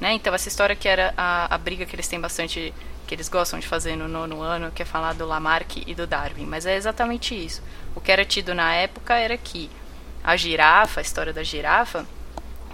Né? 0.00 0.12
Então, 0.14 0.34
essa 0.34 0.48
história 0.48 0.76
que 0.76 0.88
era 0.88 1.14
a, 1.16 1.54
a 1.54 1.58
briga 1.58 1.86
que 1.86 1.94
eles 1.94 2.08
têm 2.08 2.20
bastante, 2.20 2.72
que 3.06 3.14
eles 3.14 3.28
gostam 3.28 3.58
de 3.58 3.66
fazer 3.66 3.96
no 3.96 4.08
nono 4.08 4.40
ano, 4.42 4.70
que 4.70 4.82
é 4.82 4.86
falar 4.86 5.14
do 5.14 5.26
Lamarck 5.26 5.82
e 5.86 5.94
do 5.94 6.06
Darwin, 6.06 6.46
mas 6.46 6.66
é 6.66 6.76
exatamente 6.76 7.34
isso. 7.34 7.62
O 7.94 8.00
que 8.00 8.10
era 8.10 8.24
tido 8.24 8.54
na 8.54 8.74
época 8.74 9.14
era 9.14 9.36
que 9.36 9.70
a 10.22 10.36
girafa, 10.36 11.00
a 11.00 11.02
história 11.02 11.32
da 11.32 11.42
girafa, 11.42 12.06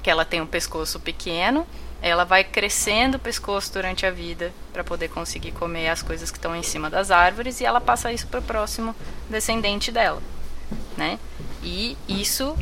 que 0.03 0.11
ela 0.11 0.25
tem 0.25 0.41
um 0.41 0.47
pescoço 0.47 0.99
pequeno 1.01 1.67
ela 2.03 2.25
vai 2.25 2.43
crescendo 2.43 3.17
o 3.17 3.21
pescoço 3.21 3.73
durante 3.73 4.07
a 4.07 4.11
vida 4.11 4.53
para 4.73 4.83
poder 4.83 5.09
conseguir 5.09 5.53
comer 5.53 5.89
as 5.89 6.03
coisas 6.03 6.31
que 6.31 6.39
estão 6.39 6.57
em 6.57 6.63
cima 6.63 6.89
das 6.89 7.11
árvores 7.11 7.61
e 7.61 7.65
ela 7.65 7.81
passa 7.81 8.13
isso 8.13 8.27
para 8.27 8.41
o 8.41 8.43
próximo 8.43 8.95
descendente 9.29 9.93
dela, 9.93 10.23
né? 10.97 11.19
E 11.63 11.97
isso 12.09 12.57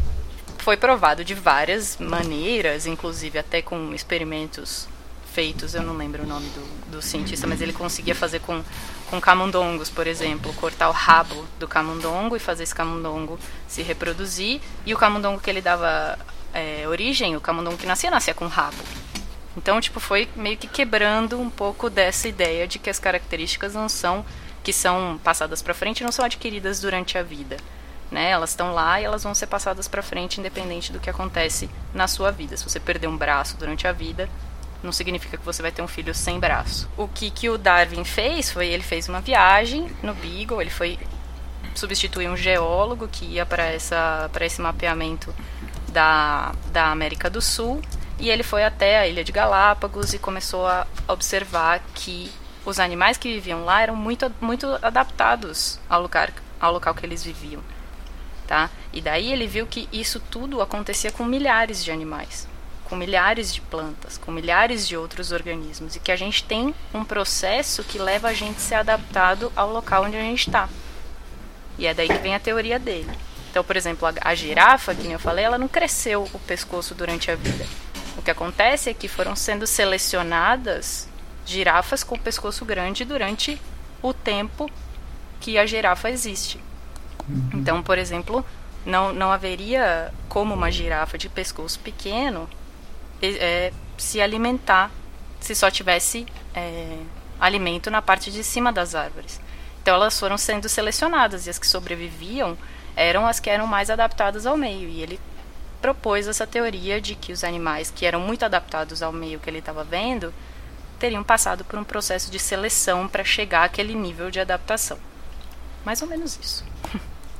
foi 0.58 0.76
provado 0.76 1.24
de 1.24 1.34
várias 1.34 1.96
maneiras, 1.98 2.84
inclusive 2.84 3.38
até 3.38 3.62
com 3.62 3.94
experimentos 3.94 4.88
feitos, 5.32 5.74
eu 5.74 5.82
não 5.82 5.96
lembro 5.96 6.24
o 6.24 6.26
nome 6.26 6.48
do, 6.48 6.90
do 6.96 7.02
cientista, 7.02 7.46
mas 7.46 7.60
ele 7.60 7.72
conseguia 7.72 8.14
fazer 8.14 8.40
com, 8.40 8.64
com 9.08 9.20
camundongos, 9.20 9.88
por 9.88 10.08
exemplo, 10.08 10.52
cortar 10.54 10.88
o 10.88 10.92
rabo 10.92 11.46
do 11.60 11.68
camundongo 11.68 12.34
e 12.34 12.40
fazer 12.40 12.64
esse 12.64 12.74
camundongo 12.74 13.38
se 13.68 13.82
reproduzir, 13.82 14.60
e 14.84 14.92
o 14.92 14.98
camundongo 14.98 15.40
que 15.40 15.48
ele 15.48 15.60
dava 15.60 16.18
é, 16.52 16.86
origem, 16.88 17.36
o 17.36 17.40
camundongo 17.40 17.76
que 17.76 17.86
nascia, 17.86 18.10
nascia 18.10 18.34
com 18.34 18.46
rabo. 18.46 18.76
Então, 19.56 19.80
tipo, 19.80 19.98
foi 19.98 20.28
meio 20.36 20.56
que 20.56 20.68
quebrando 20.68 21.40
um 21.40 21.50
pouco 21.50 21.90
dessa 21.90 22.28
ideia 22.28 22.66
de 22.66 22.78
que 22.78 22.88
as 22.88 22.98
características 22.98 23.74
não 23.74 23.88
são 23.88 24.24
que 24.62 24.72
são 24.72 25.18
passadas 25.24 25.62
para 25.62 25.72
frente, 25.72 26.04
não 26.04 26.12
são 26.12 26.24
adquiridas 26.24 26.80
durante 26.80 27.16
a 27.16 27.22
vida, 27.22 27.56
né? 28.10 28.30
Elas 28.30 28.50
estão 28.50 28.74
lá 28.74 29.00
e 29.00 29.04
elas 29.04 29.22
vão 29.22 29.34
ser 29.34 29.46
passadas 29.46 29.88
para 29.88 30.02
frente 30.02 30.38
independente 30.38 30.92
do 30.92 31.00
que 31.00 31.08
acontece 31.08 31.70
na 31.94 32.06
sua 32.06 32.30
vida. 32.30 32.56
Se 32.56 32.64
você 32.64 32.78
perder 32.78 33.06
um 33.06 33.16
braço 33.16 33.56
durante 33.56 33.86
a 33.86 33.92
vida, 33.92 34.28
não 34.82 34.92
significa 34.92 35.36
que 35.36 35.44
você 35.44 35.62
vai 35.62 35.72
ter 35.72 35.82
um 35.82 35.88
filho 35.88 36.14
sem 36.14 36.38
braço. 36.38 36.88
O 36.96 37.08
que, 37.08 37.30
que 37.30 37.48
o 37.48 37.56
Darwin 37.58 38.04
fez 38.04 38.50
foi 38.50 38.68
ele 38.68 38.82
fez 38.82 39.08
uma 39.08 39.20
viagem 39.20 39.90
no 40.02 40.14
Beagle, 40.14 40.60
ele 40.60 40.70
foi 40.70 40.98
substituir 41.74 42.28
um 42.28 42.36
geólogo 42.36 43.08
que 43.08 43.24
ia 43.24 43.46
para 43.46 43.74
esse 43.74 44.60
mapeamento 44.60 45.34
da, 45.92 46.52
da 46.72 46.90
América 46.90 47.28
do 47.28 47.40
Sul 47.40 47.82
e 48.18 48.30
ele 48.30 48.42
foi 48.42 48.64
até 48.64 48.98
a 48.98 49.06
ilha 49.06 49.22
de 49.22 49.30
Galápagos 49.30 50.12
e 50.12 50.18
começou 50.18 50.66
a 50.66 50.86
observar 51.06 51.80
que 51.94 52.32
os 52.64 52.80
animais 52.80 53.16
que 53.16 53.32
viviam 53.32 53.64
lá 53.64 53.80
eram 53.80 53.94
muito, 53.94 54.30
muito 54.40 54.66
adaptados 54.82 55.78
ao 55.88 56.02
lugar, 56.02 56.32
ao 56.60 56.72
local 56.72 56.94
que 56.94 57.06
eles 57.06 57.22
viviam. 57.22 57.62
Tá? 58.46 58.70
E 58.92 59.00
daí 59.00 59.32
ele 59.32 59.46
viu 59.46 59.66
que 59.66 59.88
isso 59.92 60.18
tudo 60.18 60.60
acontecia 60.60 61.12
com 61.12 61.24
milhares 61.24 61.84
de 61.84 61.92
animais, 61.92 62.48
com 62.84 62.96
milhares 62.96 63.54
de 63.54 63.60
plantas, 63.60 64.18
com 64.18 64.32
milhares 64.32 64.88
de 64.88 64.96
outros 64.96 65.30
organismos, 65.30 65.94
e 65.94 66.00
que 66.00 66.10
a 66.10 66.16
gente 66.16 66.42
tem 66.42 66.74
um 66.92 67.04
processo 67.04 67.84
que 67.84 67.98
leva 67.98 68.28
a 68.28 68.34
gente 68.34 68.56
a 68.56 68.60
ser 68.60 68.74
adaptado 68.76 69.52
ao 69.54 69.70
local 69.70 70.04
onde 70.04 70.16
a 70.16 70.22
gente 70.22 70.48
está. 70.48 70.68
E 71.78 71.86
é 71.86 71.94
daí 71.94 72.08
que 72.08 72.18
vem 72.18 72.34
a 72.34 72.40
teoria 72.40 72.78
dele. 72.78 73.10
Então, 73.58 73.64
por 73.64 73.76
exemplo, 73.76 74.06
a, 74.06 74.14
a 74.20 74.34
girafa, 74.34 74.94
que 74.94 75.10
eu 75.10 75.18
falei, 75.18 75.44
ela 75.44 75.58
não 75.58 75.68
cresceu 75.68 76.28
o 76.32 76.38
pescoço 76.38 76.94
durante 76.94 77.30
a 77.30 77.34
vida 77.34 77.66
o 78.18 78.22
que 78.22 78.32
acontece 78.32 78.90
é 78.90 78.94
que 78.94 79.06
foram 79.06 79.36
sendo 79.36 79.64
selecionadas 79.64 81.08
girafas 81.46 82.02
com 82.02 82.18
pescoço 82.18 82.64
grande 82.64 83.04
durante 83.04 83.60
o 84.02 84.12
tempo 84.12 84.68
que 85.40 85.56
a 85.56 85.64
girafa 85.64 86.10
existe. 86.10 86.60
Uhum. 87.28 87.50
Então, 87.54 87.80
por 87.80 87.96
exemplo, 87.96 88.44
não, 88.84 89.12
não 89.12 89.30
haveria 89.30 90.12
como 90.28 90.52
uma 90.52 90.70
girafa 90.70 91.16
de 91.16 91.28
pescoço 91.28 91.78
pequeno 91.78 92.48
é, 93.22 93.72
se 93.96 94.20
alimentar 94.20 94.90
se 95.38 95.54
só 95.54 95.70
tivesse 95.70 96.26
é, 96.52 96.98
alimento 97.38 97.88
na 97.88 98.02
parte 98.02 98.32
de 98.32 98.42
cima 98.42 98.72
das 98.72 98.96
árvores. 98.96 99.40
Então, 99.80 99.94
elas 99.94 100.18
foram 100.18 100.36
sendo 100.36 100.68
selecionadas 100.68 101.46
e 101.46 101.50
as 101.50 101.58
que 101.58 101.68
sobreviviam 101.68 102.58
eram 102.98 103.26
as 103.26 103.38
que 103.38 103.48
eram 103.48 103.66
mais 103.66 103.90
adaptadas 103.90 104.44
ao 104.44 104.56
meio. 104.56 104.88
E 104.88 105.00
ele 105.00 105.20
propôs 105.80 106.26
essa 106.26 106.46
teoria 106.46 107.00
de 107.00 107.14
que 107.14 107.32
os 107.32 107.44
animais 107.44 107.92
que 107.94 108.04
eram 108.04 108.20
muito 108.20 108.44
adaptados 108.44 109.02
ao 109.02 109.12
meio 109.12 109.38
que 109.38 109.48
ele 109.48 109.60
estava 109.60 109.84
vendo 109.84 110.34
teriam 110.98 111.22
passado 111.22 111.64
por 111.64 111.78
um 111.78 111.84
processo 111.84 112.28
de 112.28 112.40
seleção 112.40 113.06
para 113.06 113.22
chegar 113.22 113.62
àquele 113.62 113.94
nível 113.94 114.30
de 114.32 114.40
adaptação. 114.40 114.98
Mais 115.84 116.02
ou 116.02 116.08
menos 116.08 116.36
isso. 116.42 116.64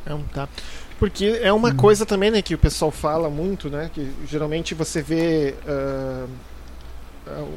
Não, 0.06 0.22
tá. 0.22 0.48
Porque 0.98 1.40
é 1.42 1.52
uma 1.52 1.74
coisa 1.74 2.06
também, 2.06 2.30
né, 2.30 2.40
que 2.40 2.54
o 2.54 2.58
pessoal 2.58 2.90
fala 2.90 3.28
muito, 3.28 3.68
né, 3.68 3.90
que 3.92 4.12
geralmente 4.26 4.74
você 4.74 5.02
vê 5.02 5.54
uh, 5.64 6.28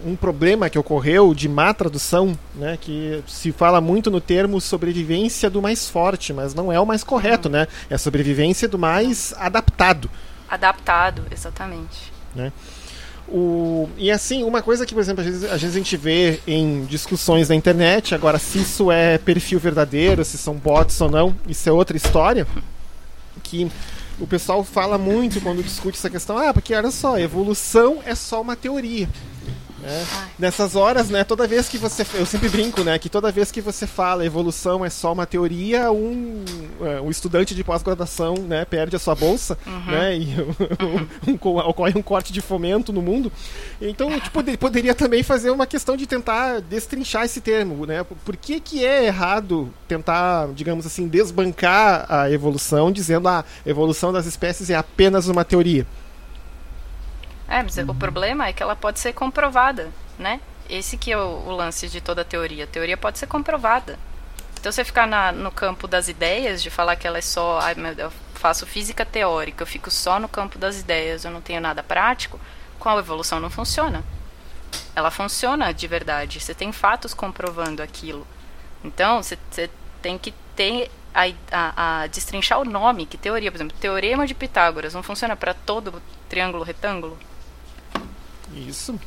um 0.06 0.16
problema 0.16 0.70
que 0.70 0.78
ocorreu 0.78 1.34
de 1.34 1.48
má 1.48 1.74
tradução, 1.74 2.38
né, 2.56 2.78
que 2.80 3.24
se 3.28 3.52
fala 3.52 3.80
muito 3.82 4.10
no 4.10 4.22
termo 4.22 4.60
sobrevivência 4.60 5.50
do 5.50 5.62
mais 5.62 5.90
forte, 5.90 6.34
mas 6.34 6.54
não 6.54 6.72
é 6.72 6.80
o 6.80 6.86
mais 6.86 7.04
correto, 7.04 7.48
uhum. 7.48 7.54
né, 7.54 7.68
é 7.90 7.96
a 7.96 7.98
sobrevivência 7.98 8.68
do 8.68 8.78
mais 8.78 9.34
adaptado. 9.38 10.10
Adaptado, 10.50 11.24
exatamente. 11.32 12.12
Né? 12.36 12.52
O, 13.28 13.88
e 13.98 14.12
assim, 14.12 14.44
uma 14.44 14.62
coisa 14.62 14.86
que, 14.86 14.94
por 14.94 15.00
exemplo, 15.00 15.22
às 15.22 15.28
vezes, 15.28 15.44
às 15.46 15.62
vezes 15.62 15.76
a 15.76 15.80
gente 15.80 15.96
vê 15.96 16.40
em 16.46 16.84
discussões 16.84 17.48
na 17.48 17.56
internet, 17.56 18.14
agora 18.14 18.38
se 18.38 18.60
isso 18.60 18.92
é 18.92 19.18
perfil 19.18 19.58
verdadeiro, 19.58 20.26
se 20.26 20.38
são 20.38 20.54
bots 20.54 21.00
ou 21.00 21.10
não, 21.10 21.34
isso 21.48 21.70
é 21.70 21.72
outra 21.72 21.96
história, 21.96 22.46
que 23.42 23.72
o 24.20 24.28
pessoal 24.28 24.64
fala 24.64 24.98
muito 24.98 25.40
quando 25.40 25.64
discute 25.64 25.98
essa 25.98 26.10
questão, 26.10 26.38
ah, 26.38 26.54
porque 26.54 26.74
olha 26.74 26.92
só, 26.92 27.18
evolução 27.18 28.00
é 28.06 28.14
só 28.16 28.42
uma 28.42 28.56
teoria. 28.56 29.08
Né? 29.82 30.08
Nessas 30.38 30.76
horas, 30.76 31.10
né, 31.10 31.24
toda 31.24 31.48
vez 31.48 31.68
que 31.68 31.78
você. 31.78 32.06
Eu 32.14 32.26
sempre 32.26 32.50
brinco, 32.50 32.84
né? 32.84 32.98
Que 33.00 33.10
toda 33.10 33.32
vez 33.32 33.52
que 33.52 33.62
você 33.62 33.88
fala 33.88 34.26
evolução 34.26 34.86
é 34.86 34.90
só 34.90 35.14
uma 35.14 35.26
teoria, 35.26 35.92
um, 35.92 36.44
é, 36.82 37.02
um 37.02 37.10
estudante 37.10 37.56
de 37.56 37.64
pós-graduação 37.64 38.36
né, 38.36 38.66
perde 38.66 38.96
a 38.96 39.00
sua 39.00 39.16
bolsa, 39.16 39.58
uhum. 39.66 39.92
né? 39.92 40.18
E 40.18 40.36
um, 41.28 41.32
um, 41.32 41.58
ocorre 41.58 41.98
um 41.98 42.02
corte 42.02 42.32
de 42.32 42.42
fomento 42.42 42.94
no 42.94 43.02
mundo. 43.02 43.32
Então, 43.82 44.12
tipo, 44.20 44.58
poderia 44.58 44.94
também 44.94 45.24
fazer 45.24 45.50
uma 45.52 45.66
questão 45.66 45.98
de 45.98 46.06
tentar 46.06 46.62
destrinchar 46.62 47.26
esse 47.26 47.42
termo, 47.42 47.86
né? 47.86 48.04
Por 48.04 48.36
que, 48.38 48.60
que 48.60 48.86
é 48.86 49.06
errado 49.06 49.72
tentar, 49.88 50.50
digamos 50.54 50.86
assim, 50.86 51.08
desbancar 51.08 52.06
a 52.10 52.30
evolução, 52.32 52.92
dizendo 52.92 53.28
ah, 53.28 53.44
a 53.66 53.70
evolução 53.70 54.14
das 54.14 54.26
espécies 54.26 54.70
é 54.70 54.76
apenas 54.76 55.28
uma 55.28 55.44
teoria? 55.44 55.86
É, 57.52 57.62
mas 57.62 57.76
uhum. 57.76 57.90
o 57.90 57.96
problema 57.96 58.48
é 58.48 58.54
que 58.54 58.64
ela 58.64 58.78
pode 58.78 58.98
ser 59.02 59.12
comprovada, 59.12 59.92
né? 60.18 60.40
Esse 60.70 60.98
que 60.98 61.12
é 61.12 61.18
o, 61.18 61.44
o 61.48 61.52
lance 61.52 61.90
de 61.90 62.00
toda 62.00 62.22
a 62.22 62.26
teoria. 62.26 62.64
A 62.64 62.68
teoria 62.68 62.96
pode 62.96 63.20
ser 63.20 63.28
comprovada. 63.28 64.00
Então, 64.58 64.72
você 64.72 64.86
ficar 64.86 65.06
na, 65.06 65.34
no 65.34 65.52
campo 65.52 65.86
das 65.86 66.08
ideias, 66.08 66.64
de 66.64 66.70
falar 66.70 66.96
que 66.96 67.06
ela 67.06 67.18
é 67.18 67.22
só. 67.22 67.60
Ai, 67.60 67.76
meu 67.76 67.94
Deus, 67.94 68.14
eu 68.14 68.40
faço 68.40 68.66
física 68.66 69.06
teórica, 69.06 69.64
eu 69.64 69.68
fico 69.68 69.92
só 69.92 70.18
no 70.18 70.30
campo 70.30 70.58
das 70.58 70.80
ideias, 70.80 71.26
eu 71.26 71.32
não 71.32 71.42
tenho 71.42 71.60
nada 71.60 71.84
prático, 71.84 72.40
com 72.80 72.88
a 72.88 72.98
evolução 72.98 73.42
não 73.42 73.50
funciona. 73.50 74.02
Ela 74.96 75.12
funciona 75.12 75.74
de 75.74 75.88
verdade. 75.88 76.40
Você 76.40 76.54
tem 76.54 76.72
fatos 76.72 77.14
comprovando 77.14 77.84
aquilo. 77.84 78.26
Então, 78.82 79.22
você, 79.22 79.38
você 79.50 79.70
tem 80.02 80.18
que 80.18 80.34
ter 80.56 80.90
a, 81.14 81.24
a, 81.52 82.04
a, 82.04 82.08
destrinchar 82.08 82.62
o 82.62 82.64
nome, 82.64 83.06
que 83.06 83.18
teoria, 83.18 83.52
por 83.52 83.58
exemplo, 83.58 83.78
teorema 83.78 84.26
de 84.26 84.34
Pitágoras 84.34 84.94
não 84.94 85.04
funciona 85.04 85.36
para 85.36 85.54
todo 85.54 86.02
triângulo 86.30 86.64
retângulo? 86.64 87.20
Isso. 88.56 89.00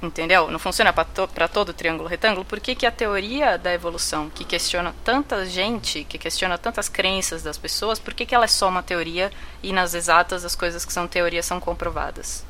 Entendeu? 0.00 0.48
Não 0.48 0.60
funciona 0.60 0.92
para 0.92 1.04
to 1.04 1.28
todo 1.52 1.72
triângulo 1.72 2.08
retângulo. 2.08 2.44
Por 2.44 2.60
que, 2.60 2.74
que 2.74 2.86
a 2.86 2.90
teoria 2.90 3.58
da 3.58 3.74
evolução, 3.74 4.30
que 4.30 4.44
questiona 4.44 4.94
tanta 5.02 5.44
gente, 5.44 6.04
que 6.04 6.16
questiona 6.16 6.56
tantas 6.56 6.88
crenças 6.88 7.42
das 7.42 7.58
pessoas, 7.58 7.98
por 7.98 8.14
que, 8.14 8.24
que 8.24 8.34
ela 8.34 8.44
é 8.44 8.48
só 8.48 8.68
uma 8.68 8.82
teoria 8.82 9.32
e 9.60 9.72
nas 9.72 9.94
exatas 9.94 10.44
as 10.44 10.54
coisas 10.54 10.84
que 10.84 10.92
são 10.92 11.08
teorias 11.08 11.46
são 11.46 11.58
comprovadas? 11.58 12.44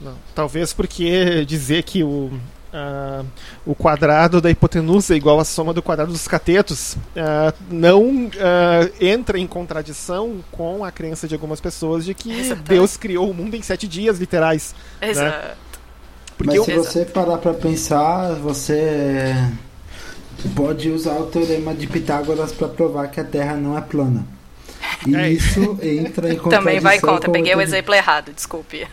Não, 0.00 0.16
talvez 0.32 0.72
porque 0.72 1.44
dizer 1.44 1.82
que 1.82 2.04
o, 2.04 2.40
Uh, 2.72 3.26
o 3.66 3.74
quadrado 3.74 4.40
da 4.40 4.48
hipotenusa 4.48 5.14
é 5.14 5.16
igual 5.16 5.40
à 5.40 5.44
soma 5.44 5.74
do 5.74 5.82
quadrado 5.82 6.12
dos 6.12 6.28
catetos 6.28 6.94
uh, 6.94 7.52
não 7.68 8.26
uh, 8.26 8.30
entra 9.00 9.40
em 9.40 9.46
contradição 9.46 10.36
com 10.52 10.84
a 10.84 10.92
crença 10.92 11.26
de 11.26 11.34
algumas 11.34 11.60
pessoas 11.60 12.04
de 12.04 12.14
que 12.14 12.30
Exato. 12.30 12.62
Deus 12.62 12.96
criou 12.96 13.28
o 13.28 13.34
mundo 13.34 13.56
em 13.56 13.62
sete 13.62 13.88
dias 13.88 14.20
literais. 14.20 14.72
Né? 15.00 15.10
Exato. 15.10 15.48
Né? 15.48 15.54
Porque 16.38 16.56
Mas 16.58 16.64
se 16.64 16.70
eu... 16.70 16.84
você 16.84 17.04
parar 17.04 17.38
para 17.38 17.54
pensar, 17.54 18.34
você 18.34 19.34
pode 20.54 20.90
usar 20.90 21.14
o 21.14 21.26
teorema 21.26 21.74
de 21.74 21.88
Pitágoras 21.88 22.52
para 22.52 22.68
provar 22.68 23.08
que 23.08 23.18
a 23.18 23.24
Terra 23.24 23.56
não 23.56 23.76
é 23.76 23.80
plana. 23.80 24.24
E 25.06 25.16
é. 25.16 25.28
isso 25.28 25.76
entra 25.82 26.32
em 26.32 26.36
contradição. 26.36 26.50
Também 26.50 26.78
vai 26.78 27.00
contra, 27.00 27.28
peguei 27.30 27.54
o 27.54 27.60
exemplo 27.60 27.92
errado, 27.92 28.32
desculpe. 28.32 28.86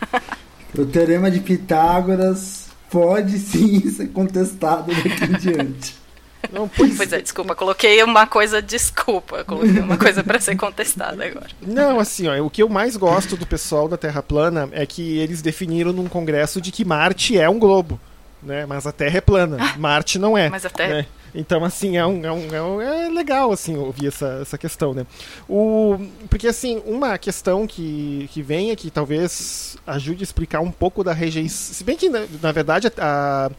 O 0.76 0.84
teorema 0.84 1.30
de 1.30 1.40
Pitágoras 1.40 2.67
pode 2.90 3.38
sim 3.38 3.80
ser 3.90 4.08
contestado 4.08 4.92
daqui 4.94 5.24
em 5.24 5.38
diante. 5.38 5.94
Não, 6.52 6.68
pois... 6.68 6.96
pois 6.96 7.12
é, 7.12 7.20
desculpa, 7.20 7.54
coloquei 7.54 8.02
uma 8.02 8.26
coisa, 8.26 8.62
desculpa, 8.62 9.44
coloquei 9.44 9.80
uma 9.80 9.98
coisa 9.98 10.22
para 10.22 10.40
ser 10.40 10.56
contestada 10.56 11.24
agora. 11.24 11.48
Não, 11.60 11.98
assim, 11.98 12.28
ó, 12.28 12.40
o 12.44 12.48
que 12.48 12.62
eu 12.62 12.68
mais 12.68 12.96
gosto 12.96 13.36
do 13.36 13.46
pessoal 13.46 13.88
da 13.88 13.96
Terra 13.96 14.22
plana 14.22 14.68
é 14.72 14.86
que 14.86 15.18
eles 15.18 15.42
definiram 15.42 15.92
num 15.92 16.08
congresso 16.08 16.60
de 16.60 16.70
que 16.70 16.84
Marte 16.84 17.38
é 17.38 17.48
um 17.50 17.58
globo, 17.58 18.00
né? 18.42 18.64
Mas 18.66 18.86
a 18.86 18.92
Terra 18.92 19.18
é 19.18 19.20
plana, 19.20 19.74
Marte 19.76 20.18
não 20.18 20.38
é. 20.38 20.48
Mas 20.48 20.64
a 20.64 20.70
Terra 20.70 20.94
né? 20.94 21.06
Então, 21.34 21.64
assim, 21.64 21.96
é, 21.96 22.06
um, 22.06 22.24
é, 22.24 22.32
um, 22.32 22.54
é, 22.54 22.62
um, 22.62 22.80
é, 22.80 23.08
legal, 23.08 23.52
assim, 23.52 23.76
ouvir 23.76 24.08
essa, 24.08 24.38
essa 24.42 24.58
questão, 24.58 24.94
né? 24.94 25.06
O, 25.48 25.98
porque, 26.28 26.48
assim, 26.48 26.82
uma 26.86 27.18
questão 27.18 27.66
que, 27.66 28.28
que 28.32 28.42
vem 28.42 28.70
é 28.70 28.76
que 28.76 28.90
talvez 28.90 29.76
ajude 29.86 30.22
a 30.22 30.24
explicar 30.24 30.60
um 30.60 30.70
pouco 30.70 31.04
da 31.04 31.12
rejeição... 31.12 31.74
Se 31.74 31.84
bem 31.84 31.96
que, 31.96 32.08
na, 32.08 32.26
na 32.42 32.52
verdade, 32.52 32.90
a, 32.98 33.50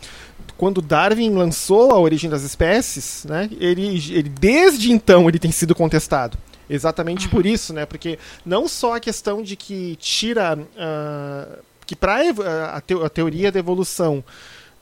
quando 0.58 0.82
Darwin 0.82 1.32
lançou 1.32 1.91
a 1.91 1.99
origem 1.99 2.29
das 2.29 2.43
espécies, 2.43 3.25
né, 3.27 3.49
ele, 3.60 3.97
ele 4.12 4.29
desde 4.29 4.91
então 4.91 5.27
ele 5.29 5.39
tem 5.39 5.51
sido 5.51 5.75
contestado. 5.75 6.38
Exatamente 6.69 7.27
por 7.27 7.45
isso, 7.45 7.73
né? 7.73 7.86
Porque 7.86 8.19
não 8.45 8.67
só 8.67 8.95
a 8.95 8.99
questão 8.99 9.41
de 9.41 9.55
que 9.55 9.95
tira... 9.95 10.55
Uh, 10.58 11.69
que 11.86 11.95
para 11.95 12.21
a, 12.21 12.77
a 12.77 13.10
teoria 13.10 13.51
da 13.51 13.58
evolução 13.58 14.23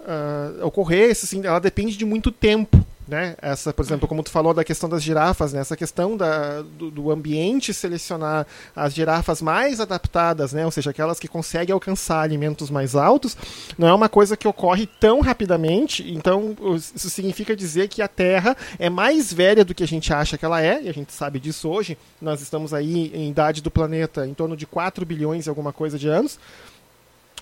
uh, 0.08 0.65
ocorrer, 0.65 1.12
assim, 1.12 1.46
ela 1.46 1.60
depende 1.60 1.98
de 1.98 2.06
muito 2.06 2.32
tempo. 2.32 2.84
Né? 3.08 3.38
Essa, 3.41 3.72
por 3.72 3.86
exemplo, 3.86 4.06
como 4.06 4.22
tu 4.22 4.30
falou 4.30 4.54
da 4.54 4.65
questão 4.65 4.89
das 4.89 5.02
girafas, 5.02 5.54
né? 5.54 5.62
essa 5.62 5.78
questão 5.78 6.17
da, 6.17 6.62
do, 6.62 6.91
do, 6.91 7.10
ambiente 7.10 7.74
selecionar 7.74 8.46
as 8.76 8.93
girafas 8.93 9.41
mais 9.41 9.80
adaptadas, 9.80 10.52
né? 10.52 10.65
ou 10.65 10.72
seja, 10.72 10.89
aquelas 10.89 11.17
que 11.17 11.26
conseguem 11.26 11.72
alcançar 11.72 12.20
alimentos 12.20 12.70
mais 12.70 12.96
altos, 12.96 13.38
não 13.78 13.88
é 13.88 13.93
uma 13.93 14.10
coisa 14.10 14.36
que 14.36 14.46
ocorre 14.46 14.86
tão 15.00 15.22
rapidamente. 15.22 16.04
Então, 16.12 16.54
isso 16.76 17.10
significa 17.10 17.56
dizer 17.56 17.88
que 17.88 18.02
a 18.02 18.10
Terra 18.10 18.58
é 18.78 18.89
mais 18.89 19.32
velha 19.32 19.63
do 19.63 19.74
que 19.74 19.84
a 19.84 19.88
gente 19.88 20.12
acha 20.12 20.38
que 20.38 20.43
ela 20.43 20.62
é, 20.62 20.84
e 20.84 20.89
a 20.89 20.93
gente 20.93 21.13
sabe 21.13 21.39
disso 21.39 21.70
hoje. 21.70 21.98
Nós 22.22 22.41
estamos 22.41 22.74
aí 22.74 23.10
em 23.15 23.30
idade 23.30 23.62
do 23.62 23.72
planeta 23.72 24.28
em 24.28 24.34
torno 24.34 24.58
de 24.58 24.67
4 24.67 25.06
bilhões 25.06 25.46
e 25.46 25.50
alguma 25.50 25.72
coisa 25.72 25.98
de 25.98 26.10
anos. 26.10 26.38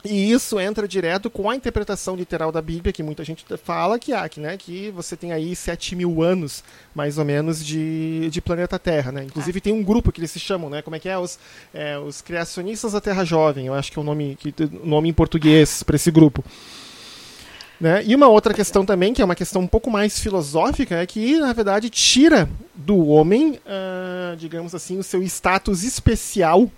E 0.06 0.32
isso 0.32 0.60
entra 0.60 0.88
direto 0.88 1.30
com 1.30 1.50
a 1.50 1.56
interpretação 1.56 2.16
literal 2.16 2.52
da 2.52 2.62
Bíblia, 2.62 2.94
que 2.94 3.04
muita 3.04 3.24
gente 3.24 3.46
fala 3.58 3.98
que 3.98 4.14
há, 4.14 4.30
né, 4.38 4.58
que 4.58 4.92
você 4.92 5.16
tem 5.16 5.32
aí 5.32 5.56
7 5.56 5.96
mil 5.96 6.22
anos, 6.22 6.64
mais 6.94 7.18
ou 7.18 7.26
menos, 7.26 7.66
de, 7.66 8.30
de 8.30 8.42
planeta 8.42 8.78
Terra. 8.78 9.12
Né? 9.12 9.24
Inclusive 9.24 9.60
tem 9.60 9.74
um 9.74 9.84
grupo 9.84 10.12
que 10.12 10.20
eles 10.20 10.32
se 10.32 10.40
chamam, 10.40 10.70
né? 10.70 10.82
Como 10.82 10.96
é 10.96 11.00
que 11.00 11.10
é? 11.10 11.18
Os, 11.18 11.40
é, 11.74 11.98
os 11.98 12.22
Criacionistas 12.22 12.94
da 12.94 13.02
Terra 13.02 13.24
Jovem, 13.24 13.68
eu 13.68 13.74
acho 13.74 13.92
que 13.92 14.00
é 14.00 14.02
o 14.02 14.06
nome, 14.06 14.38
que, 14.40 14.54
nome 14.84 15.10
em 15.10 15.14
português 15.14 15.84
para 15.84 15.96
esse 15.96 16.12
grupo. 16.12 16.44
Né? 17.80 18.04
E 18.06 18.16
uma 18.16 18.28
outra 18.28 18.54
questão 18.54 18.86
também, 18.86 19.14
que 19.14 19.22
é 19.22 19.26
uma 19.26 19.36
questão 19.36 19.62
um 19.62 19.68
pouco 19.68 19.92
mais 19.92 20.20
filosófica, 20.20 20.96
é 20.96 21.06
que, 21.06 21.38
na 21.38 21.52
verdade, 21.52 21.90
tira 21.90 22.50
do 22.74 23.08
homem, 23.08 23.60
uh, 23.66 24.36
digamos 24.38 24.74
assim, 24.74 24.98
o 24.98 25.04
seu 25.04 25.22
status 25.24 25.84
especial 25.84 26.70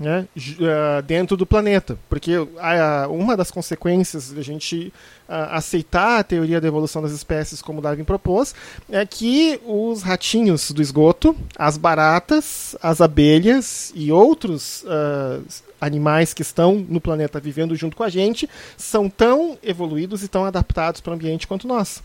né, 0.00 0.26
uh, 0.34 1.02
dentro 1.02 1.36
do 1.36 1.44
planeta. 1.44 1.98
Porque 2.08 2.38
uh, 2.38 2.48
uma 3.10 3.36
das 3.36 3.50
consequências 3.50 4.32
da 4.32 4.40
gente 4.40 4.92
uh, 5.28 5.52
aceitar 5.52 6.20
a 6.20 6.24
teoria 6.24 6.58
da 6.58 6.66
evolução 6.66 7.02
das 7.02 7.12
espécies, 7.12 7.60
como 7.60 7.82
Darwin 7.82 8.02
propôs, 8.02 8.54
é 8.90 9.04
que 9.04 9.60
os 9.66 10.02
ratinhos 10.02 10.70
do 10.70 10.80
esgoto, 10.80 11.36
as 11.54 11.76
baratas, 11.76 12.74
as 12.82 13.02
abelhas 13.02 13.92
e 13.94 14.10
outros 14.10 14.84
animais 15.80 16.32
que 16.32 16.42
estão 16.42 16.74
no 16.88 17.00
planeta 17.00 17.38
vivendo 17.38 17.76
junto 17.76 17.96
com 17.96 18.02
a 18.02 18.08
gente 18.08 18.48
são 18.76 19.08
tão 19.08 19.58
evoluídos 19.62 20.22
e 20.22 20.28
tão 20.28 20.44
adaptados 20.44 21.00
para 21.00 21.10
o 21.10 21.14
ambiente 21.14 21.46
quanto 21.46 21.68
nós. 21.68 22.02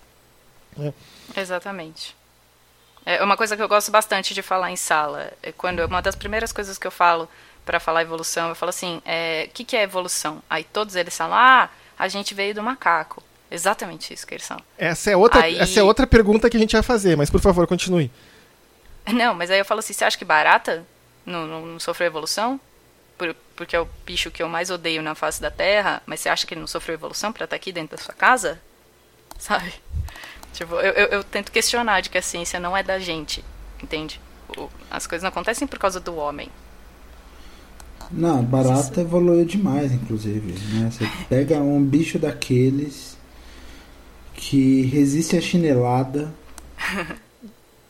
Né? 0.77 0.93
Exatamente. 1.35 2.15
É 3.05 3.23
uma 3.23 3.37
coisa 3.37 3.55
que 3.55 3.61
eu 3.61 3.67
gosto 3.67 3.91
bastante 3.91 4.33
de 4.33 4.41
falar 4.41 4.71
em 4.71 4.75
sala. 4.75 5.31
É 5.43 5.51
quando 5.51 5.79
uma 5.85 6.01
das 6.01 6.15
primeiras 6.15 6.51
coisas 6.51 6.77
que 6.77 6.87
eu 6.87 6.91
falo 6.91 7.29
para 7.65 7.79
falar 7.79 8.03
evolução, 8.03 8.49
eu 8.49 8.55
falo 8.55 8.69
assim, 8.69 8.97
o 8.97 9.01
é, 9.05 9.49
que, 9.53 9.65
que 9.65 9.75
é 9.75 9.81
evolução? 9.81 10.41
Aí 10.49 10.63
todos 10.63 10.95
eles 10.95 11.17
falam, 11.17 11.35
ah, 11.35 11.69
a 11.97 12.07
gente 12.07 12.33
veio 12.33 12.53
do 12.53 12.61
macaco. 12.61 13.23
Exatamente 13.49 14.13
isso 14.13 14.25
que 14.25 14.35
eles 14.35 14.45
são. 14.45 14.57
Essa 14.77 15.11
é 15.11 15.17
outra, 15.17 15.43
aí... 15.43 15.57
essa 15.57 15.79
é 15.79 15.83
outra 15.83 16.05
pergunta 16.05 16.49
que 16.49 16.57
a 16.57 16.59
gente 16.59 16.73
vai 16.73 16.83
fazer, 16.83 17.15
mas 17.15 17.29
por 17.29 17.41
favor, 17.41 17.65
continue. 17.67 18.11
Não, 19.11 19.33
mas 19.33 19.51
aí 19.51 19.59
eu 19.59 19.65
falo 19.65 19.79
assim, 19.79 19.93
você 19.93 20.03
acha 20.03 20.17
que 20.17 20.25
barata 20.25 20.85
não, 21.25 21.45
não, 21.45 21.65
não 21.65 21.79
sofreu 21.79 22.07
evolução? 22.07 22.59
Por, 23.17 23.35
porque 23.55 23.75
é 23.75 23.79
o 23.79 23.87
bicho 24.05 24.31
que 24.31 24.43
eu 24.43 24.49
mais 24.49 24.69
odeio 24.69 25.01
na 25.01 25.15
face 25.15 25.41
da 25.41 25.49
Terra, 25.49 26.01
mas 26.05 26.19
você 26.19 26.29
acha 26.29 26.45
que 26.45 26.53
ele 26.53 26.61
não 26.61 26.67
sofreu 26.67 26.95
evolução 26.95 27.31
para 27.31 27.45
estar 27.45 27.55
tá 27.55 27.55
aqui 27.55 27.71
dentro 27.71 27.95
da 27.95 28.03
sua 28.03 28.13
casa? 28.13 28.59
Sabe? 29.37 29.73
Tipo, 30.53 30.75
eu, 30.75 30.93
eu, 30.93 31.07
eu, 31.07 31.23
tento 31.23 31.51
questionar 31.51 32.01
de 32.01 32.09
que 32.09 32.17
a 32.17 32.21
ciência 32.21 32.59
não 32.59 32.75
é 32.75 32.81
da 32.81 32.97
gente, 32.97 33.43
entende? 33.81 34.19
O, 34.57 34.69
as 34.89 35.05
coisas 35.05 35.23
não 35.23 35.29
acontecem 35.29 35.67
por 35.67 35.77
causa 35.77 35.99
do 35.99 36.15
homem. 36.15 36.49
Não, 38.11 38.43
barata 38.43 39.01
evoluiu 39.01 39.45
demais, 39.45 39.91
inclusive. 39.91 40.53
Né? 40.73 40.91
Você 40.91 41.09
pega 41.27 41.57
um 41.57 41.83
bicho 41.83 42.19
daqueles 42.19 43.17
que 44.33 44.81
resiste 44.83 45.37
à 45.37 45.41
chinelada, 45.41 46.33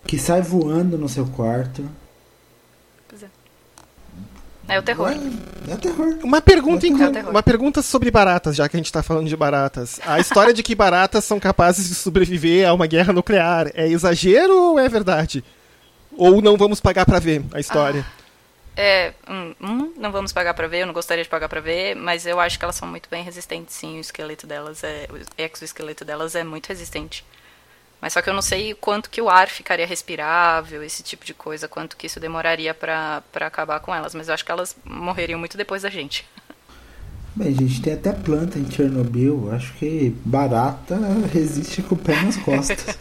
que 0.06 0.18
sai 0.18 0.42
voando 0.42 0.98
no 0.98 1.10
seu 1.10 1.26
quarto. 1.26 1.84
Pois 3.08 3.24
é. 3.24 3.28
É 4.68 4.80
o 4.80 4.84
terror. 4.84 5.10
É, 5.10 5.72
é 5.72 5.76
o 5.76 5.78
terror. 5.78 6.18
Uma 6.24 6.42
pergunta, 6.42 6.88
é 6.88 7.10
terror. 7.12 7.32
uma 7.32 7.44
pergunta 7.44 7.82
sobre 7.82 8.10
baratas, 8.10 8.56
já 8.56 8.70
que 8.70 8.76
a 8.76 8.80
gente 8.80 8.88
está 8.88 9.04
falando 9.04 9.28
de 9.28 9.36
baratas. 9.36 10.00
A 10.06 10.20
história 10.20 10.54
de 10.54 10.64
que 10.64 10.74
baratas 10.74 11.24
são 11.26 11.40
capazes 11.40 11.88
de 11.90 11.96
sobreviver 11.96 12.68
a 12.68 12.74
uma 12.74 12.88
guerra 12.88 13.14
nuclear 13.14 13.72
é 13.74 13.88
exagero 13.88 14.54
ou 14.54 14.80
é 14.80 14.88
verdade? 14.88 15.44
Ou 16.18 16.42
não 16.42 16.58
vamos 16.58 16.80
pagar 16.80 17.06
para 17.06 17.20
ver 17.20 17.44
a 17.54 17.60
história? 17.60 18.06
Ah. 18.08 18.25
É, 18.78 19.14
um, 19.28 19.56
um, 19.62 19.94
não 19.98 20.12
vamos 20.12 20.34
pagar 20.34 20.54
para 20.54 20.68
ver, 20.68 20.80
eu 20.80 20.86
não 20.86 20.94
gostaria 20.94 21.24
de 21.24 21.30
pagar 21.30 21.48
para 21.48 21.62
ver, 21.62 21.96
mas 21.96 22.26
eu 22.26 22.40
acho 22.40 22.60
que 22.60 22.66
elas 22.66 22.76
são 22.76 22.88
muito 22.88 23.10
bem 23.10 23.24
resistentes, 23.24 23.74
sim. 23.74 23.98
O 23.98 24.02
esqueleto 24.02 24.46
delas 24.46 24.84
é. 24.84 25.08
O 25.10 25.42
exoesqueleto 25.42 26.04
delas 26.04 26.36
é 26.36 26.44
muito 26.44 26.68
resistente. 26.68 27.26
Mas 28.02 28.14
só 28.14 28.22
que 28.22 28.30
eu 28.30 28.34
não 28.34 28.42
sei 28.42 28.74
quanto 28.74 29.10
que 29.10 29.22
o 29.22 29.30
ar 29.30 29.48
ficaria 29.48 29.88
respirável, 29.88 30.84
esse 30.84 31.02
tipo 31.02 31.26
de 31.26 31.34
coisa, 31.34 31.68
quanto 31.68 31.96
que 31.96 32.08
isso 32.08 32.20
demoraria 32.20 32.74
para 32.74 33.24
acabar 33.34 33.80
com 33.80 33.96
elas. 33.96 34.14
Mas 34.14 34.28
eu 34.28 34.34
acho 34.34 34.44
que 34.44 34.52
elas 34.52 34.76
morreriam 34.84 35.40
muito 35.40 35.58
depois 35.58 35.84
da 35.84 35.90
gente. 35.90 36.28
Bem, 37.34 37.54
gente 37.54 37.82
tem 37.82 37.94
até 37.94 38.12
planta 38.12 38.60
em 38.60 38.70
Chernobyl. 38.70 39.52
Acho 39.54 39.74
que 39.74 40.16
barata 40.24 40.98
resiste 41.34 41.82
com 41.82 41.96
o 41.96 41.98
pé 41.98 42.22
nas 42.22 42.38
costas. 42.38 42.86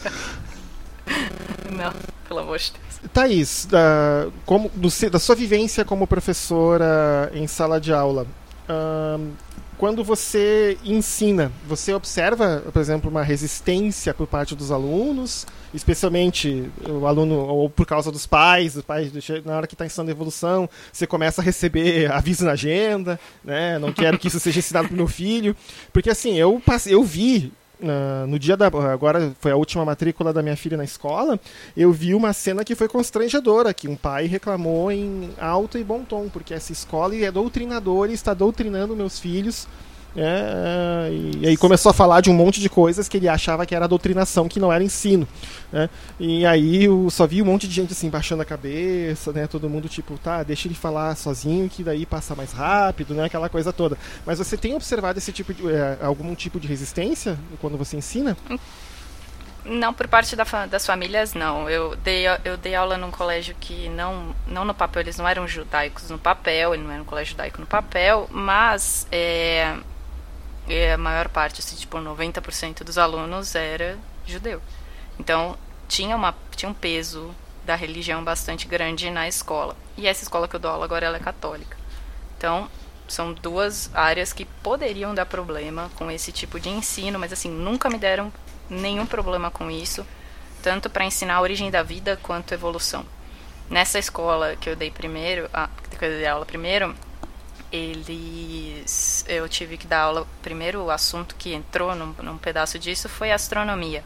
não, 1.70 1.92
pelo 2.26 2.40
amor 2.40 2.58
de 2.58 2.72
Deus. 2.72 2.93
Thaís, 3.12 3.66
da, 3.70 4.28
como, 4.44 4.70
do, 4.74 4.88
da 5.10 5.18
sua 5.18 5.34
vivência 5.34 5.84
como 5.84 6.06
professora 6.06 7.30
em 7.34 7.46
sala 7.46 7.80
de 7.80 7.92
aula, 7.92 8.26
quando 9.76 10.04
você 10.04 10.78
ensina, 10.84 11.50
você 11.66 11.92
observa, 11.92 12.62
por 12.72 12.80
exemplo, 12.80 13.10
uma 13.10 13.22
resistência 13.22 14.14
por 14.14 14.26
parte 14.26 14.54
dos 14.54 14.70
alunos, 14.70 15.46
especialmente 15.74 16.70
o 16.88 17.06
aluno, 17.06 17.34
ou 17.34 17.68
por 17.68 17.84
causa 17.84 18.10
dos 18.10 18.26
pais, 18.26 18.76
os 18.76 18.82
pais 18.82 19.10
na 19.44 19.56
hora 19.56 19.66
que 19.66 19.74
está 19.74 19.84
ensinando 19.84 20.10
evolução, 20.10 20.70
você 20.92 21.06
começa 21.06 21.42
a 21.42 21.44
receber 21.44 22.10
aviso 22.12 22.44
na 22.44 22.52
agenda, 22.52 23.18
né? 23.44 23.78
Não 23.78 23.92
quero 23.92 24.18
que 24.18 24.28
isso 24.28 24.40
seja 24.40 24.60
ensinado 24.60 24.88
para 24.88 24.96
meu 24.96 25.08
filho, 25.08 25.56
porque 25.92 26.08
assim 26.08 26.38
eu 26.38 26.62
passei, 26.64 26.94
eu 26.94 27.02
vi 27.02 27.52
Uh, 27.80 28.26
no 28.28 28.38
dia 28.38 28.56
da. 28.56 28.66
Agora 28.66 29.32
foi 29.40 29.50
a 29.50 29.56
última 29.56 29.84
matrícula 29.84 30.32
da 30.32 30.42
minha 30.42 30.56
filha 30.56 30.76
na 30.76 30.84
escola. 30.84 31.38
Eu 31.76 31.92
vi 31.92 32.14
uma 32.14 32.32
cena 32.32 32.64
que 32.64 32.74
foi 32.74 32.88
constrangedora: 32.88 33.74
que 33.74 33.88
um 33.88 33.96
pai 33.96 34.26
reclamou 34.26 34.92
em 34.92 35.30
alto 35.38 35.76
e 35.76 35.82
bom 35.82 36.04
tom, 36.04 36.28
porque 36.28 36.54
essa 36.54 36.70
escola 36.70 37.16
é 37.16 37.30
doutrinadora 37.30 38.10
e 38.10 38.14
está 38.14 38.32
doutrinando 38.32 38.94
meus 38.94 39.18
filhos 39.18 39.66
é, 40.16 41.08
e 41.10 41.46
aí 41.46 41.56
começou 41.56 41.90
a 41.90 41.92
falar 41.92 42.20
de 42.20 42.30
um 42.30 42.34
monte 42.34 42.60
de 42.60 42.68
coisas 42.68 43.08
que 43.08 43.16
ele 43.16 43.28
achava 43.28 43.66
que 43.66 43.74
era 43.74 43.88
doutrinação, 43.88 44.48
que 44.48 44.60
não 44.60 44.72
era 44.72 44.82
ensino. 44.82 45.26
Né? 45.72 45.90
E 46.20 46.46
aí 46.46 46.84
eu 46.84 47.08
só 47.10 47.26
vi 47.26 47.42
um 47.42 47.44
monte 47.44 47.66
de 47.66 47.74
gente 47.74 47.92
assim 47.92 48.08
baixando 48.08 48.42
a 48.42 48.44
cabeça, 48.44 49.32
né? 49.32 49.46
Todo 49.46 49.68
mundo 49.68 49.88
tipo, 49.88 50.16
tá, 50.18 50.42
deixa 50.42 50.68
ele 50.68 50.74
falar 50.74 51.16
sozinho 51.16 51.68
que 51.68 51.82
daí 51.82 52.06
passa 52.06 52.34
mais 52.34 52.52
rápido, 52.52 53.14
né? 53.14 53.24
Aquela 53.24 53.48
coisa 53.48 53.72
toda. 53.72 53.98
Mas 54.24 54.38
você 54.38 54.56
tem 54.56 54.74
observado 54.74 55.18
esse 55.18 55.32
tipo 55.32 55.52
de 55.52 55.68
é, 55.68 55.98
algum 56.00 56.34
tipo 56.34 56.60
de 56.60 56.68
resistência 56.68 57.36
quando 57.60 57.76
você 57.76 57.96
ensina? 57.96 58.36
Não, 59.64 59.94
por 59.94 60.06
parte 60.06 60.36
da, 60.36 60.44
das 60.66 60.84
famílias, 60.84 61.32
não. 61.32 61.68
Eu 61.70 61.96
dei, 61.96 62.26
eu 62.44 62.56
dei 62.56 62.74
aula 62.74 62.98
num 62.98 63.10
colégio 63.10 63.56
que 63.58 63.88
não, 63.88 64.34
não 64.46 64.64
no 64.64 64.74
papel, 64.74 65.02
eles 65.02 65.16
não 65.16 65.26
eram 65.26 65.48
judaicos 65.48 66.10
no 66.10 66.18
papel, 66.18 66.74
ele 66.74 66.82
não 66.82 66.92
era 66.92 67.02
um 67.02 67.06
colégio 67.06 67.32
judaico 67.32 67.60
no 67.60 67.66
papel, 67.66 68.28
mas 68.30 69.08
é, 69.10 69.74
e 70.66 70.90
a 70.90 70.98
maior 70.98 71.28
parte, 71.28 71.60
assim, 71.60 71.76
tipo 71.76 71.98
90% 71.98 72.82
dos 72.82 72.96
alunos 72.96 73.54
era 73.54 73.98
judeu. 74.26 74.62
Então, 75.18 75.56
tinha, 75.88 76.16
uma, 76.16 76.34
tinha 76.56 76.70
um 76.70 76.74
peso 76.74 77.34
da 77.64 77.74
religião 77.74 78.22
bastante 78.24 78.66
grande 78.66 79.10
na 79.10 79.28
escola. 79.28 79.76
E 79.96 80.06
essa 80.06 80.22
escola 80.22 80.48
que 80.48 80.56
eu 80.56 80.60
dou 80.60 80.70
aula 80.70 80.84
agora 80.84 81.06
ela 81.06 81.16
é 81.16 81.20
católica. 81.20 81.76
Então, 82.36 82.68
são 83.06 83.32
duas 83.32 83.90
áreas 83.94 84.32
que 84.32 84.44
poderiam 84.44 85.14
dar 85.14 85.26
problema 85.26 85.90
com 85.96 86.10
esse 86.10 86.32
tipo 86.32 86.58
de 86.58 86.68
ensino, 86.70 87.18
mas 87.18 87.32
assim, 87.32 87.50
nunca 87.50 87.90
me 87.90 87.98
deram 87.98 88.32
nenhum 88.68 89.06
problema 89.06 89.50
com 89.50 89.70
isso. 89.70 90.04
tanto 90.62 90.88
para 90.88 91.04
ensinar 91.04 91.34
a 91.34 91.40
origem 91.42 91.70
da 91.70 91.82
vida 91.82 92.18
quanto 92.22 92.54
evolução. 92.54 93.04
Nessa 93.68 93.98
escola 93.98 94.56
que 94.56 94.70
eu 94.70 94.74
dei 94.74 94.90
primeiro, 94.90 95.46
a, 95.52 95.68
que 95.90 96.02
eu 96.02 96.08
dei 96.08 96.26
aula 96.26 96.46
primeiro, 96.46 96.94
eles 97.74 99.24
eu 99.28 99.48
tive 99.48 99.76
que 99.76 99.86
dar 99.86 100.02
aula 100.02 100.26
primeiro 100.40 100.80
o 100.84 100.90
assunto 100.92 101.34
que 101.34 101.52
entrou 101.52 101.92
num, 101.96 102.14
num 102.22 102.38
pedaço 102.38 102.78
disso 102.78 103.08
foi 103.08 103.32
astronomia 103.32 104.04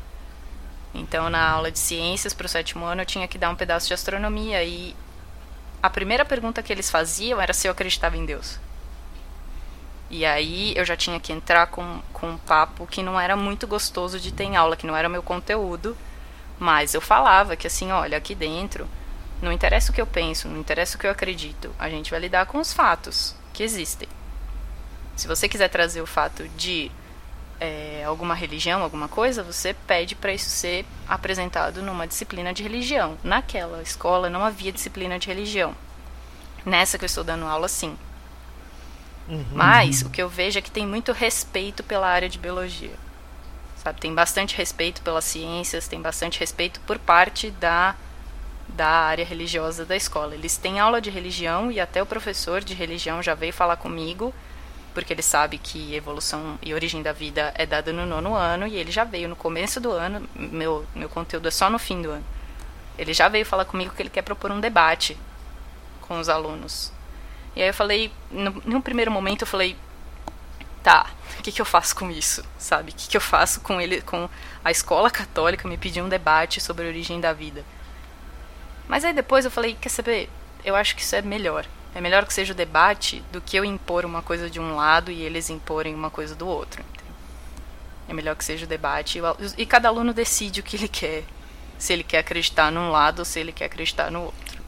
então 0.94 1.28
na 1.28 1.50
aula 1.50 1.70
de 1.70 1.78
ciências 1.78 2.32
para 2.32 2.46
o 2.46 2.48
sétimo 2.48 2.86
ano 2.86 3.02
eu 3.02 3.06
tinha 3.06 3.28
que 3.28 3.36
dar 3.36 3.50
um 3.50 3.54
pedaço 3.54 3.86
de 3.86 3.92
astronomia 3.92 4.64
e 4.64 4.96
a 5.82 5.90
primeira 5.90 6.24
pergunta 6.24 6.62
que 6.62 6.72
eles 6.72 6.90
faziam 6.90 7.38
era 7.38 7.52
se 7.52 7.68
eu 7.68 7.72
acreditava 7.72 8.16
em 8.16 8.24
Deus 8.24 8.58
e 10.08 10.24
aí 10.24 10.72
eu 10.74 10.86
já 10.86 10.96
tinha 10.96 11.20
que 11.20 11.30
entrar 11.30 11.66
com, 11.66 12.00
com 12.10 12.30
um 12.30 12.38
papo 12.38 12.86
que 12.86 13.02
não 13.02 13.20
era 13.20 13.36
muito 13.36 13.66
gostoso 13.66 14.18
de 14.18 14.32
ter 14.32 14.44
em 14.44 14.56
aula 14.56 14.78
que 14.78 14.86
não 14.86 14.96
era 14.96 15.10
meu 15.10 15.22
conteúdo 15.22 15.94
mas 16.58 16.94
eu 16.94 17.02
falava 17.02 17.54
que 17.54 17.66
assim 17.66 17.92
olha 17.92 18.16
aqui 18.16 18.34
dentro 18.34 18.88
não 19.42 19.52
interessa 19.52 19.92
o 19.92 19.94
que 19.94 20.00
eu 20.00 20.06
penso, 20.06 20.48
não 20.48 20.58
interessa 20.58 20.96
o 20.96 21.00
que 21.00 21.06
eu 21.06 21.12
acredito. 21.12 21.72
A 21.78 21.88
gente 21.88 22.10
vai 22.10 22.18
lidar 22.18 22.44
com 22.46 22.58
os 22.58 22.72
fatos 22.72 23.37
que 23.58 23.64
existem. 23.64 24.08
Se 25.16 25.26
você 25.26 25.48
quiser 25.48 25.66
trazer 25.66 26.00
o 26.00 26.06
fato 26.06 26.46
de 26.50 26.92
é, 27.58 28.04
alguma 28.06 28.32
religião, 28.32 28.84
alguma 28.84 29.08
coisa, 29.08 29.42
você 29.42 29.74
pede 29.74 30.14
para 30.14 30.32
isso 30.32 30.48
ser 30.48 30.86
apresentado 31.08 31.82
numa 31.82 32.06
disciplina 32.06 32.54
de 32.54 32.62
religião. 32.62 33.18
Naquela 33.24 33.82
escola 33.82 34.30
não 34.30 34.44
havia 34.44 34.70
disciplina 34.70 35.18
de 35.18 35.26
religião. 35.26 35.74
Nessa 36.64 36.98
que 36.98 37.04
eu 37.04 37.08
estou 37.08 37.24
dando 37.24 37.46
aula, 37.46 37.66
sim. 37.66 37.98
Uhum. 39.28 39.44
Mas 39.52 40.02
o 40.02 40.10
que 40.10 40.22
eu 40.22 40.28
vejo 40.28 40.60
é 40.60 40.62
que 40.62 40.70
tem 40.70 40.86
muito 40.86 41.10
respeito 41.10 41.82
pela 41.82 42.06
área 42.06 42.28
de 42.28 42.38
biologia. 42.38 42.94
Sabe, 43.82 44.00
tem 44.00 44.14
bastante 44.14 44.56
respeito 44.56 45.02
pelas 45.02 45.24
ciências, 45.24 45.88
tem 45.88 46.00
bastante 46.00 46.38
respeito 46.38 46.78
por 46.86 46.96
parte 46.96 47.50
da 47.50 47.96
da 48.78 48.86
área 48.86 49.24
religiosa 49.24 49.84
da 49.84 49.96
escola. 49.96 50.36
Eles 50.36 50.56
têm 50.56 50.78
aula 50.78 51.00
de 51.00 51.10
religião 51.10 51.72
e 51.72 51.80
até 51.80 52.00
o 52.00 52.06
professor 52.06 52.62
de 52.62 52.74
religião 52.74 53.20
já 53.20 53.34
veio 53.34 53.52
falar 53.52 53.76
comigo, 53.76 54.32
porque 54.94 55.12
ele 55.12 55.20
sabe 55.20 55.58
que 55.58 55.96
evolução 55.96 56.56
e 56.62 56.72
origem 56.72 57.02
da 57.02 57.12
vida 57.12 57.52
é 57.56 57.66
dada 57.66 57.92
no 57.92 58.06
nono 58.06 58.36
ano 58.36 58.68
e 58.68 58.76
ele 58.76 58.92
já 58.92 59.02
veio 59.02 59.28
no 59.28 59.34
começo 59.34 59.80
do 59.80 59.90
ano, 59.90 60.28
meu, 60.32 60.86
meu 60.94 61.08
conteúdo 61.08 61.48
é 61.48 61.50
só 61.50 61.68
no 61.68 61.76
fim 61.76 62.00
do 62.00 62.12
ano. 62.12 62.24
Ele 62.96 63.12
já 63.12 63.28
veio 63.28 63.44
falar 63.44 63.64
comigo 63.64 63.92
que 63.92 64.00
ele 64.00 64.10
quer 64.10 64.22
propor 64.22 64.52
um 64.52 64.60
debate 64.60 65.18
com 66.02 66.20
os 66.20 66.28
alunos. 66.28 66.92
E 67.56 67.62
aí 67.62 67.70
eu 67.70 67.74
falei, 67.74 68.12
no, 68.30 68.62
num 68.64 68.80
primeiro 68.80 69.10
momento 69.10 69.42
eu 69.42 69.46
falei, 69.48 69.76
tá, 70.84 71.10
o 71.36 71.42
que, 71.42 71.50
que 71.50 71.60
eu 71.60 71.66
faço 71.66 71.96
com 71.96 72.08
isso, 72.12 72.44
sabe? 72.56 72.92
O 72.92 72.94
que, 72.94 73.08
que 73.08 73.16
eu 73.16 73.20
faço 73.20 73.60
com 73.60 73.80
ele, 73.80 74.02
com 74.02 74.30
a 74.64 74.70
escola 74.70 75.10
católica 75.10 75.66
me 75.66 75.76
pedir 75.76 76.00
um 76.00 76.08
debate 76.08 76.60
sobre 76.60 76.86
a 76.86 76.88
origem 76.88 77.20
da 77.20 77.32
vida? 77.32 77.64
Mas 78.88 79.04
aí 79.04 79.12
depois 79.12 79.44
eu 79.44 79.50
falei, 79.50 79.76
quer 79.78 79.90
saber? 79.90 80.28
Eu 80.64 80.74
acho 80.74 80.96
que 80.96 81.02
isso 81.02 81.14
é 81.14 81.22
melhor. 81.22 81.66
É 81.94 82.00
melhor 82.00 82.24
que 82.24 82.32
seja 82.34 82.52
o 82.52 82.56
debate 82.56 83.22
do 83.30 83.40
que 83.40 83.56
eu 83.56 83.64
impor 83.64 84.04
uma 84.04 84.22
coisa 84.22 84.48
de 84.48 84.58
um 84.58 84.74
lado 84.74 85.10
e 85.10 85.22
eles 85.22 85.50
imporem 85.50 85.94
uma 85.94 86.10
coisa 86.10 86.34
do 86.34 86.46
outro. 86.46 86.82
É 88.08 88.14
melhor 88.14 88.34
que 88.34 88.44
seja 88.44 88.64
o 88.64 88.68
debate 88.68 89.20
e 89.56 89.66
cada 89.66 89.88
aluno 89.88 90.14
decide 90.14 90.60
o 90.60 90.62
que 90.62 90.76
ele 90.76 90.88
quer. 90.88 91.24
Se 91.78 91.92
ele 91.92 92.02
quer 92.02 92.18
acreditar 92.18 92.72
num 92.72 92.90
lado 92.90 93.20
ou 93.20 93.24
se 93.24 93.38
ele 93.38 93.52
quer 93.52 93.66
acreditar 93.66 94.10
no 94.10 94.22
outro. 94.22 94.62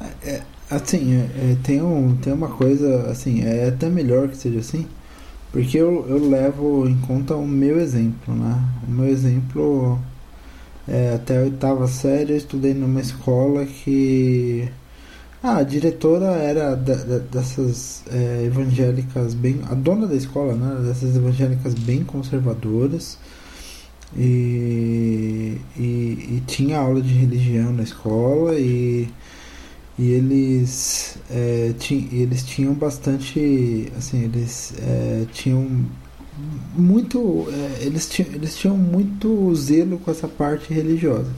É, 0.00 0.30
é 0.30 0.42
assim, 0.70 1.14
é, 1.14 1.52
é, 1.52 1.56
tem, 1.62 1.82
um, 1.82 2.16
tem 2.16 2.32
uma 2.32 2.48
coisa, 2.48 3.10
assim, 3.10 3.44
é 3.44 3.68
até 3.68 3.88
melhor 3.88 4.28
que 4.28 4.36
seja 4.36 4.60
assim, 4.60 4.88
porque 5.52 5.76
eu, 5.76 6.06
eu 6.08 6.28
levo 6.28 6.88
em 6.88 6.98
conta 7.00 7.36
o 7.36 7.46
meu 7.46 7.78
exemplo, 7.78 8.34
né? 8.34 8.60
O 8.86 8.90
meu 8.90 9.06
exemplo 9.06 10.00
é, 10.86 11.14
até 11.14 11.38
a 11.38 11.42
oitava 11.42 11.88
série 11.88 12.32
eu 12.32 12.36
estudei 12.36 12.74
numa 12.74 13.00
escola 13.00 13.64
que 13.64 14.68
ah, 15.46 15.58
a 15.58 15.62
diretora 15.62 16.26
era 16.36 16.74
da, 16.74 16.94
da, 16.94 17.18
dessas 17.18 18.02
é, 18.10 18.44
evangélicas 18.46 19.34
bem. 19.34 19.60
A 19.70 19.74
dona 19.74 20.06
da 20.06 20.14
escola, 20.14 20.54
né? 20.54 20.86
Dessas 20.88 21.14
evangélicas 21.16 21.74
bem 21.74 22.02
conservadoras. 22.02 23.18
E, 24.16 25.58
e, 25.76 25.82
e 25.82 26.42
tinha 26.46 26.78
aula 26.78 27.02
de 27.02 27.12
religião 27.12 27.72
na 27.72 27.82
escola 27.82 28.54
e, 28.58 29.08
e 29.98 30.12
eles, 30.12 31.18
é, 31.30 31.74
ti, 31.78 32.08
eles 32.12 32.42
tinham 32.44 32.72
bastante. 32.72 33.92
Assim, 33.98 34.24
eles 34.24 34.72
é, 34.78 35.26
tinham 35.30 35.84
muito 36.74 37.46
é, 37.50 37.84
eles, 37.84 38.08
tinham, 38.08 38.32
eles 38.32 38.56
tinham 38.56 38.76
muito 38.76 39.54
zelo 39.54 39.98
com 39.98 40.10
essa 40.10 40.28
parte 40.28 40.72
religiosa. 40.72 41.30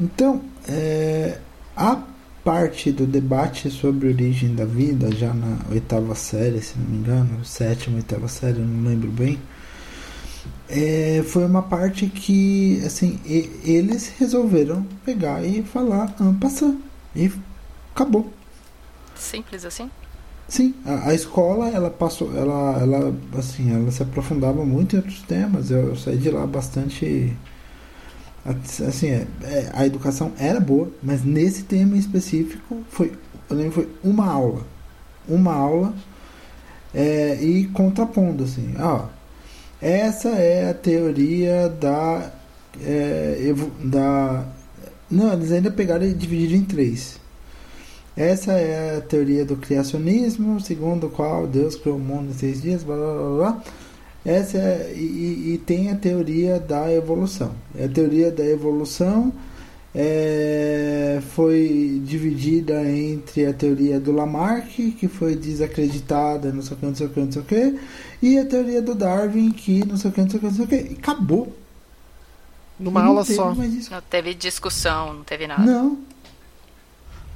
Então 0.00 0.42
é, 0.68 1.38
a 1.76 2.02
parte 2.44 2.92
do 2.92 3.06
debate 3.06 3.70
sobre 3.70 4.06
a 4.06 4.10
origem 4.10 4.54
da 4.54 4.64
vida 4.64 5.10
já 5.10 5.34
na 5.34 5.58
oitava 5.70 6.14
série 6.14 6.60
se 6.60 6.78
não 6.78 6.86
me 6.86 6.98
engano 6.98 7.44
sétima 7.44 7.96
oitava 7.96 8.28
série 8.28 8.60
não 8.60 8.88
lembro 8.88 9.10
bem 9.10 9.36
é, 10.68 11.24
foi 11.26 11.44
uma 11.44 11.62
parte 11.62 12.06
que 12.06 12.80
assim 12.84 13.20
e, 13.24 13.50
eles 13.64 14.12
resolveram 14.18 14.86
pegar 15.04 15.44
e 15.44 15.62
falar 15.62 16.14
passar 16.40 16.74
e 17.14 17.30
acabou. 17.94 18.32
Simples 19.14 19.64
assim 19.64 19.90
Sim, 20.48 20.74
a, 20.84 21.10
a, 21.10 21.14
escola 21.14 21.68
ela 21.68 21.90
passou, 21.90 22.36
ela, 22.36 22.78
ela 22.80 23.14
assim, 23.36 23.74
ela 23.74 23.90
se 23.90 24.02
aprofundava 24.02 24.64
muito 24.64 24.94
em 24.94 24.98
outros 24.98 25.22
temas. 25.22 25.70
Eu, 25.70 25.88
eu 25.88 25.96
saí 25.96 26.16
de 26.16 26.30
lá 26.30 26.46
bastante, 26.46 27.36
assim, 28.86 29.08
é, 29.08 29.26
é, 29.42 29.70
a 29.74 29.84
educação 29.84 30.32
era 30.38 30.60
boa, 30.60 30.88
mas 31.02 31.24
nesse 31.24 31.64
tema 31.64 31.96
específico 31.96 32.84
foi, 32.90 33.12
eu 33.50 33.56
lembro, 33.56 33.72
foi 33.72 33.88
uma 34.04 34.26
aula, 34.26 34.62
uma 35.28 35.52
aula 35.52 35.94
é, 36.94 37.42
e 37.42 37.66
contrapondo 37.66 38.44
assim, 38.44 38.74
ó, 38.78 39.06
essa 39.80 40.28
é 40.28 40.70
a 40.70 40.74
teoria 40.74 41.68
da, 41.68 42.32
é, 42.80 43.52
da, 43.82 44.46
não, 45.10 45.32
eles 45.32 45.50
ainda 45.50 45.70
pegaram 45.72 46.06
e 46.06 46.14
dividiram 46.14 46.54
em 46.56 46.64
três 46.64 47.18
essa 48.16 48.52
é 48.52 48.96
a 48.96 49.00
teoria 49.02 49.44
do 49.44 49.56
criacionismo, 49.56 50.58
segundo 50.60 51.08
o 51.08 51.10
qual 51.10 51.46
Deus 51.46 51.76
criou 51.76 51.98
o 51.98 52.00
mundo 52.00 52.30
em 52.30 52.34
seis 52.34 52.62
dias, 52.62 52.82
blá 52.82 52.96
blá 52.96 53.12
blá. 53.12 53.36
blá. 53.36 53.62
Essa 54.24 54.58
é, 54.58 54.92
e, 54.96 55.54
e, 55.54 55.62
tem 55.64 55.90
a 55.90 55.94
teoria 55.94 56.58
da 56.58 56.92
evolução. 56.92 57.54
A 57.78 57.86
teoria 57.86 58.32
da 58.32 58.44
evolução 58.44 59.32
é, 59.94 61.22
foi 61.30 62.02
dividida 62.04 62.82
entre 62.90 63.46
a 63.46 63.52
teoria 63.52 64.00
do 64.00 64.10
Lamarck, 64.10 64.92
que 64.98 65.06
foi 65.06 65.36
desacreditada, 65.36 66.52
não 66.52 66.60
sei 66.60 66.76
o 66.76 66.80
que, 66.80 66.86
não 66.86 66.94
sei 66.94 67.06
o 67.06 67.10
que, 67.10 67.20
não 67.20 67.32
sei 67.32 67.42
o 67.42 67.44
que, 67.44 67.78
e 68.20 68.38
a 68.38 68.44
teoria 68.44 68.82
do 68.82 68.96
Darwin, 68.96 69.52
que 69.52 69.86
não 69.86 69.96
sei 69.96 70.10
o 70.10 70.12
que, 70.12 70.20
não 70.22 70.28
sei 70.30 70.38
o 70.38 70.40
que, 70.40 70.46
não 70.46 70.54
sei 70.54 70.64
o 70.64 70.68
que. 70.68 70.92
E 70.92 70.96
acabou. 70.98 71.56
Numa 72.78 73.04
aula 73.04 73.24
só. 73.24 73.54
Não 73.54 74.02
teve 74.10 74.34
discussão, 74.34 75.14
não 75.14 75.22
teve 75.22 75.46
nada. 75.46 75.62
Não, 75.62 75.98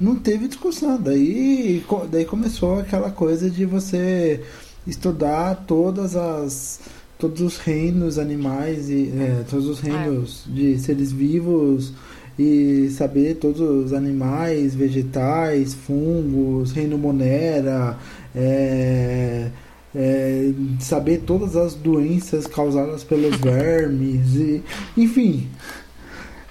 não 0.01 0.15
teve 0.15 0.47
discussão. 0.47 0.99
Daí, 0.99 1.83
daí 2.09 2.25
começou 2.25 2.79
aquela 2.79 3.11
coisa 3.11 3.49
de 3.49 3.65
você 3.65 4.41
estudar 4.85 5.63
todas 5.67 6.15
as 6.15 6.79
todos 7.19 7.39
os 7.41 7.57
reinos 7.57 8.17
animais 8.17 8.89
e 8.89 9.13
é, 9.15 9.43
todos 9.47 9.67
os 9.67 9.79
reinos 9.79 10.43
é. 10.49 10.53
de 10.55 10.79
seres 10.79 11.11
vivos 11.11 11.93
e 12.39 12.89
saber 12.89 13.35
todos 13.35 13.61
os 13.61 13.93
animais, 13.93 14.73
vegetais, 14.73 15.75
fungos, 15.75 16.71
reino 16.71 16.97
monera, 16.97 17.95
é, 18.35 19.51
é, 19.93 20.51
saber 20.79 21.19
todas 21.27 21.55
as 21.55 21.75
doenças 21.75 22.47
causadas 22.47 23.03
pelos 23.03 23.35
vermes, 23.37 24.35
e, 24.35 24.63
enfim, 24.97 25.47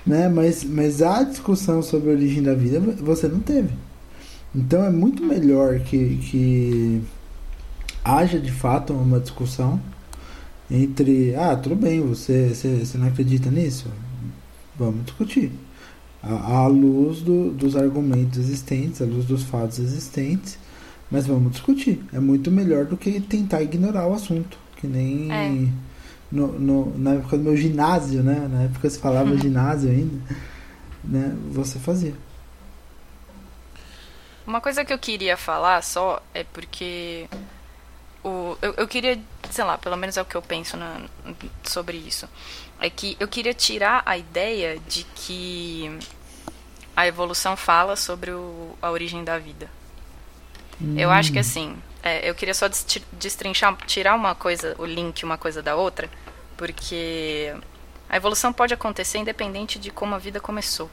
né? 0.07 0.29
Mas, 0.29 0.65
mas 0.65 1.03
a 1.03 1.23
discussão 1.23 1.83
sobre 1.83 2.11
a 2.11 2.13
origem 2.15 2.43
da 2.43 2.55
vida 2.55 2.81
você 2.99 3.29
não 3.29 3.41
teve. 3.41 3.71
Então 4.55 4.85
é 4.85 4.91
muito 4.91 5.25
melhor 5.25 5.79
que, 5.81 6.17
que 6.17 7.03
haja 8.05 8.39
de 8.41 8.51
fato 8.51 8.93
uma 8.93 9.21
discussão 9.21 9.81
entre 10.71 11.35
ah, 11.35 11.57
tudo 11.57 11.77
bem, 11.77 12.01
você, 12.01 12.49
você, 12.49 12.85
você 12.85 12.99
não 12.99 13.09
acredita 13.09 13.51
nisso? 13.51 13.89
Vamos 14.79 15.05
discutir. 15.05 15.53
À, 16.23 16.59
à 16.59 16.67
luz 16.67 17.21
do, 17.21 17.51
dos 17.51 17.77
argumentos 17.77 18.39
existentes, 18.39 19.03
à 19.03 19.05
luz 19.05 19.25
dos 19.25 19.43
fatos 19.43 19.79
existentes, 19.79 20.59
mas 21.11 21.27
vamos 21.27 21.53
discutir. 21.53 22.01
É 22.13 22.21
muito 22.21 22.51
melhor 22.51 22.85
do 22.85 22.97
que 22.97 23.21
tentar 23.21 23.63
ignorar 23.63 24.07
o 24.07 24.15
assunto. 24.15 24.59
Que 24.77 24.87
nem. 24.87 25.31
É 25.31 25.90
no, 26.31 26.47
no, 26.59 26.99
na 26.99 27.15
época 27.15 27.37
do 27.37 27.45
meu 27.45 27.57
ginásio, 27.57 28.23
né? 28.23 28.49
Na 28.51 28.63
época 28.65 28.89
se 28.89 28.99
falava 28.99 29.37
ginásio 29.37 29.91
ainda, 29.91 30.37
né? 31.05 31.37
Você 31.51 31.79
fazia. 31.79 32.15
Uma 34.47 34.61
coisa 34.61 34.85
que 34.85 34.93
eu 34.93 34.99
queria 34.99 35.37
falar 35.37 35.83
só 35.83 36.23
é 36.35 36.45
porque 36.45 37.29
o, 38.25 38.57
eu, 38.63 38.75
eu 38.75 38.89
queria 38.89 39.19
sei 39.51 39.65
lá, 39.65 39.77
pelo 39.77 39.97
menos 39.97 40.17
é 40.17 40.23
o 40.23 40.25
que 40.25 40.37
eu 40.37 40.43
penso 40.43 40.77
na, 40.77 41.01
sobre 41.65 41.97
isso, 41.97 42.29
é 42.81 42.89
que 42.89 43.17
eu 43.21 43.29
queria 43.29 43.53
tirar 43.53 44.03
a 44.07 44.17
ideia 44.17 44.79
de 44.89 45.05
que 45.15 45.99
a 46.97 47.07
evolução 47.07 47.57
fala 47.57 47.97
sobre 47.97 48.31
o, 48.31 48.77
a 48.81 48.91
origem 48.91 49.25
da 49.25 49.39
vida. 49.39 49.69
Hum. 50.81 50.95
Eu 50.97 51.11
acho 51.11 51.33
que 51.33 51.39
hum. 51.39 51.43
assim, 51.43 51.77
é, 52.03 52.29
eu 52.29 52.35
queria 52.35 52.55
só 52.55 52.67
destrinchar, 53.13 53.77
tirar 53.87 54.15
uma 54.15 54.35
coisa, 54.35 54.75
o 54.79 54.85
link 54.85 55.25
uma 55.25 55.37
coisa 55.37 55.63
da 55.63 55.77
outra, 55.77 56.11
porque 56.57 57.55
a 58.09 58.17
evolução 58.17 58.53
pode 58.53 58.73
acontecer 58.73 59.19
independente 59.19 59.79
de 59.79 59.91
como 59.91 60.15
a 60.15 60.19
vida 60.19 60.41
começou. 60.41 60.91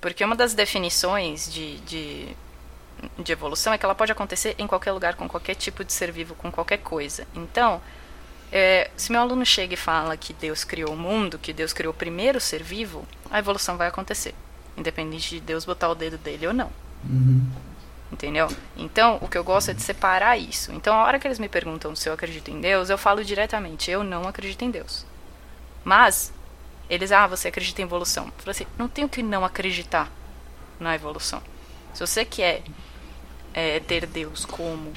Porque 0.00 0.24
uma 0.24 0.36
das 0.36 0.52
definições 0.52 1.52
de, 1.52 1.78
de, 1.80 2.36
de, 3.18 3.32
evolução 3.32 3.72
é 3.72 3.78
que 3.78 3.84
ela 3.84 3.94
pode 3.94 4.12
acontecer 4.12 4.54
em 4.58 4.66
qualquer 4.66 4.92
lugar, 4.92 5.14
com 5.14 5.28
qualquer 5.28 5.54
tipo 5.54 5.84
de 5.84 5.92
ser 5.92 6.12
vivo, 6.12 6.34
com 6.34 6.50
qualquer 6.50 6.78
coisa. 6.78 7.26
Então, 7.34 7.80
é, 8.52 8.90
se 8.96 9.10
meu 9.10 9.20
aluno 9.20 9.44
chega 9.46 9.74
e 9.74 9.76
fala 9.76 10.16
que 10.16 10.32
Deus 10.32 10.64
criou 10.64 10.92
o 10.92 10.96
mundo, 10.96 11.38
que 11.38 11.52
Deus 11.52 11.72
criou 11.72 11.92
o 11.92 11.96
primeiro 11.96 12.40
ser 12.40 12.62
vivo, 12.62 13.06
a 13.30 13.38
evolução 13.38 13.76
vai 13.76 13.88
acontecer. 13.88 14.34
Independente 14.76 15.30
de 15.30 15.40
Deus 15.40 15.64
botar 15.64 15.88
o 15.88 15.94
dedo 15.94 16.18
dele 16.18 16.46
ou 16.46 16.52
não. 16.52 16.70
Uhum. 17.08 17.50
Entendeu? 18.16 18.48
Então, 18.78 19.18
o 19.20 19.28
que 19.28 19.36
eu 19.36 19.44
gosto 19.44 19.72
é 19.72 19.74
de 19.74 19.82
separar 19.82 20.38
isso. 20.38 20.72
Então, 20.72 20.96
a 20.96 21.04
hora 21.04 21.18
que 21.18 21.28
eles 21.28 21.38
me 21.38 21.50
perguntam 21.50 21.94
se 21.94 22.08
eu 22.08 22.14
acredito 22.14 22.50
em 22.50 22.62
Deus, 22.62 22.88
eu 22.88 22.96
falo 22.96 23.22
diretamente: 23.22 23.90
eu 23.90 24.02
não 24.02 24.26
acredito 24.26 24.62
em 24.64 24.70
Deus. 24.70 25.04
Mas, 25.84 26.32
eles, 26.88 27.12
ah, 27.12 27.26
você 27.26 27.48
acredita 27.48 27.82
em 27.82 27.84
evolução. 27.84 28.24
Eu 28.24 28.32
falo 28.38 28.50
assim: 28.52 28.66
não 28.78 28.88
tenho 28.88 29.06
que 29.06 29.22
não 29.22 29.44
acreditar 29.44 30.10
na 30.80 30.94
evolução. 30.94 31.42
Se 31.92 32.00
você 32.00 32.24
quer 32.24 32.62
é, 33.52 33.80
ter 33.80 34.06
Deus 34.06 34.46
como 34.46 34.94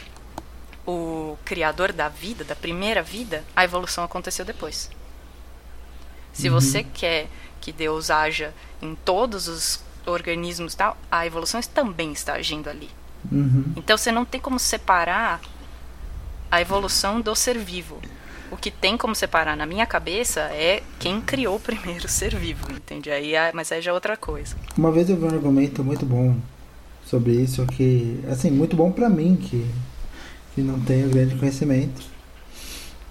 o 0.88 1.38
criador 1.44 1.92
da 1.92 2.08
vida, 2.08 2.46
da 2.46 2.56
primeira 2.56 3.04
vida, 3.04 3.44
a 3.54 3.66
evolução 3.66 4.06
aconteceu 4.06 4.46
depois. 4.46 4.90
Se 6.32 6.48
uhum. 6.48 6.56
você 6.56 6.86
quer 6.86 7.28
que 7.60 7.74
Deus 7.74 8.10
haja 8.10 8.54
em 8.82 8.96
todos 8.96 9.50
os 9.50 9.84
organismos 10.06 10.74
tal, 10.74 10.98
a 11.12 11.26
evolução 11.26 11.60
também 11.62 12.14
está 12.14 12.36
agindo 12.36 12.70
ali. 12.70 12.90
Uhum. 13.32 13.74
Então 13.76 13.98
você 13.98 14.12
não 14.12 14.26
tem 14.26 14.40
como 14.40 14.60
separar 14.60 15.42
a 16.52 16.62
evolução 16.62 17.22
do 17.22 17.36
ser 17.36 17.58
vivo. 17.58 18.00
O 18.52 18.58
que 18.58 18.72
tem 18.72 18.98
como 18.98 19.14
separar 19.14 19.56
na 19.56 19.66
minha 19.66 19.86
cabeça 19.86 20.42
é 20.42 20.82
quem 20.98 21.22
criou 21.22 21.58
o 21.58 21.60
primeiro 21.60 22.08
ser 22.10 22.36
vivo, 22.36 22.66
entende? 22.72 23.12
Aí, 23.12 23.36
é, 23.36 23.52
mas 23.54 23.72
aí 23.72 23.82
já 23.82 23.92
é 23.92 23.94
outra 23.94 24.18
coisa. 24.18 24.56
Uma 24.78 24.92
vez 24.92 25.10
eu 25.10 25.18
vi 25.18 25.26
um 25.26 25.30
argumento 25.30 25.84
muito 25.84 26.06
bom 26.06 26.36
sobre 27.06 27.34
isso, 27.34 27.66
que, 27.68 28.20
assim, 28.30 28.50
muito 28.52 28.76
bom 28.76 28.92
para 28.92 29.10
mim, 29.10 29.36
que, 29.36 29.66
que 30.56 30.62
não 30.62 30.80
tenho 30.80 31.10
grande 31.10 31.36
conhecimento, 31.36 32.02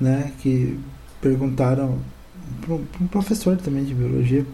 né? 0.01 0.33
Que 0.41 0.79
perguntaram 1.21 2.01
para 2.61 2.75
um 2.75 3.07
professor 3.09 3.57
também 3.57 3.85
de 3.85 3.95
biologia, 3.95 4.47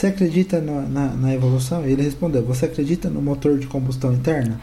você 0.00 0.06
acredita 0.06 0.60
na, 0.62 0.80
na, 0.82 1.06
na, 1.08 1.34
evolução? 1.34 1.86
E 1.86 1.92
ele 1.92 2.02
respondeu: 2.02 2.42
Você 2.44 2.64
acredita 2.64 3.10
no 3.10 3.20
motor 3.20 3.58
de 3.58 3.66
combustão 3.66 4.14
interna? 4.14 4.58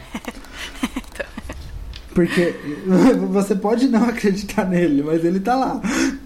então... 0.96 1.26
Porque 2.12 2.54
você 3.30 3.54
pode 3.54 3.86
não 3.86 4.08
acreditar 4.08 4.64
nele, 4.66 5.04
mas 5.04 5.24
ele 5.24 5.38
está 5.38 5.54
lá. 5.54 5.80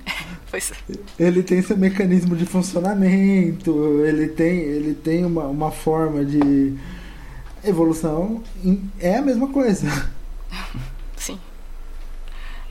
Pois. 0.50 0.70
Ele 1.18 1.42
tem 1.42 1.62
seu 1.62 1.78
mecanismo 1.78 2.36
de 2.36 2.44
funcionamento, 2.44 4.04
ele 4.04 4.28
tem, 4.28 4.58
ele 4.58 4.92
tem 4.92 5.24
uma, 5.24 5.44
uma 5.44 5.70
forma 5.70 6.22
de 6.26 6.74
evolução. 7.64 8.42
É 9.00 9.16
a 9.16 9.22
mesma 9.22 9.48
coisa. 9.48 10.10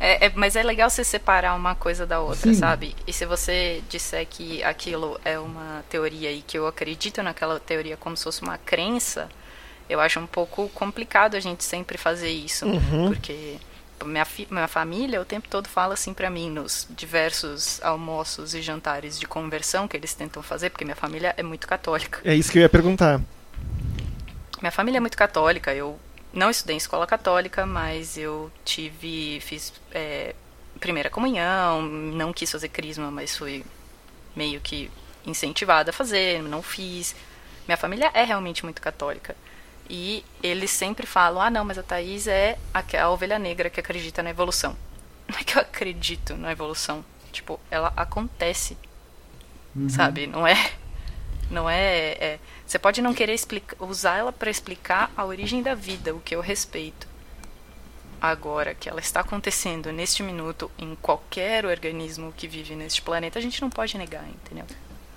É, 0.03 0.25
é, 0.25 0.31
mas 0.33 0.55
é 0.55 0.63
legal 0.63 0.89
você 0.89 1.03
separar 1.03 1.53
uma 1.53 1.75
coisa 1.75 2.07
da 2.07 2.19
outra, 2.19 2.51
Sim. 2.51 2.55
sabe? 2.55 2.95
E 3.05 3.13
se 3.13 3.23
você 3.23 3.83
disser 3.87 4.25
que 4.25 4.63
aquilo 4.63 5.21
é 5.23 5.37
uma 5.37 5.85
teoria 5.87 6.31
e 6.31 6.41
que 6.41 6.57
eu 6.57 6.65
acredito 6.65 7.21
naquela 7.21 7.59
teoria 7.59 7.95
como 7.95 8.17
se 8.17 8.23
fosse 8.23 8.41
uma 8.41 8.57
crença, 8.57 9.29
eu 9.87 9.99
acho 9.99 10.19
um 10.19 10.25
pouco 10.25 10.67
complicado 10.69 11.35
a 11.35 11.39
gente 11.39 11.63
sempre 11.63 11.99
fazer 11.99 12.31
isso. 12.31 12.65
Uhum. 12.65 13.09
Porque 13.09 13.57
minha, 14.03 14.25
minha 14.49 14.67
família 14.67 15.21
o 15.21 15.25
tempo 15.25 15.47
todo 15.47 15.67
fala 15.69 15.93
assim 15.93 16.15
para 16.15 16.31
mim 16.31 16.49
nos 16.49 16.87
diversos 16.89 17.79
almoços 17.83 18.55
e 18.55 18.61
jantares 18.63 19.19
de 19.19 19.27
conversão 19.27 19.87
que 19.87 19.95
eles 19.95 20.15
tentam 20.15 20.41
fazer, 20.41 20.71
porque 20.71 20.83
minha 20.83 20.95
família 20.95 21.35
é 21.37 21.43
muito 21.43 21.67
católica. 21.67 22.21
É 22.25 22.33
isso 22.33 22.51
que 22.51 22.57
eu 22.57 22.63
ia 22.63 22.69
perguntar. 22.69 23.21
Minha 24.59 24.71
família 24.71 24.97
é 24.97 24.99
muito 24.99 25.17
católica, 25.17 25.75
eu 25.75 25.99
não 26.33 26.49
estudei 26.49 26.75
em 26.75 26.77
escola 26.77 27.05
católica, 27.05 27.65
mas 27.65 28.17
eu 28.17 28.51
tive, 28.63 29.39
fiz 29.41 29.73
é, 29.91 30.33
primeira 30.79 31.09
comunhão, 31.09 31.81
não 31.81 32.33
quis 32.33 32.51
fazer 32.51 32.69
crisma, 32.69 33.11
mas 33.11 33.37
fui 33.37 33.63
meio 34.35 34.59
que 34.61 34.89
incentivada 35.25 35.91
a 35.91 35.93
fazer, 35.93 36.41
não 36.41 36.61
fiz. 36.61 37.15
Minha 37.67 37.77
família 37.77 38.09
é 38.13 38.23
realmente 38.23 38.63
muito 38.63 38.81
católica. 38.81 39.35
E 39.89 40.23
eles 40.41 40.71
sempre 40.71 41.05
falam: 41.05 41.41
ah, 41.41 41.49
não, 41.49 41.65
mas 41.65 41.77
a 41.77 41.83
Thaís 41.83 42.27
é 42.27 42.57
a, 42.73 42.83
a 43.03 43.09
ovelha 43.09 43.37
negra 43.37 43.69
que 43.69 43.79
acredita 43.79 44.23
na 44.23 44.29
evolução. 44.29 44.75
Não 45.27 45.37
é 45.37 45.43
que 45.43 45.57
eu 45.57 45.61
acredito 45.61 46.35
na 46.35 46.51
evolução. 46.51 47.05
Tipo, 47.31 47.59
ela 47.69 47.93
acontece. 47.95 48.77
Uhum. 49.73 49.87
Sabe? 49.87 50.27
Não 50.27 50.45
é. 50.45 50.71
Não 51.49 51.69
é, 51.69 52.11
é 52.19 52.39
você 52.71 52.79
pode 52.79 53.01
não 53.01 53.13
querer 53.13 53.38
usar 53.81 54.19
ela 54.19 54.31
para 54.31 54.49
explicar 54.49 55.12
a 55.17 55.25
origem 55.25 55.62
da 55.62 55.75
vida, 55.75 56.15
o 56.15 56.21
que 56.21 56.34
eu 56.34 56.39
respeito. 56.39 57.05
Agora, 58.21 58.73
que 58.73 58.88
ela 58.88 59.01
está 59.01 59.19
acontecendo 59.19 59.91
neste 59.91 60.23
minuto 60.23 60.71
em 60.79 60.95
qualquer 61.01 61.65
organismo 61.65 62.31
que 62.31 62.47
vive 62.47 62.73
neste 62.73 63.01
planeta, 63.01 63.38
a 63.38 63.41
gente 63.41 63.62
não 63.62 63.69
pode 63.69 63.97
negar, 63.97 64.23
entendeu? 64.25 64.63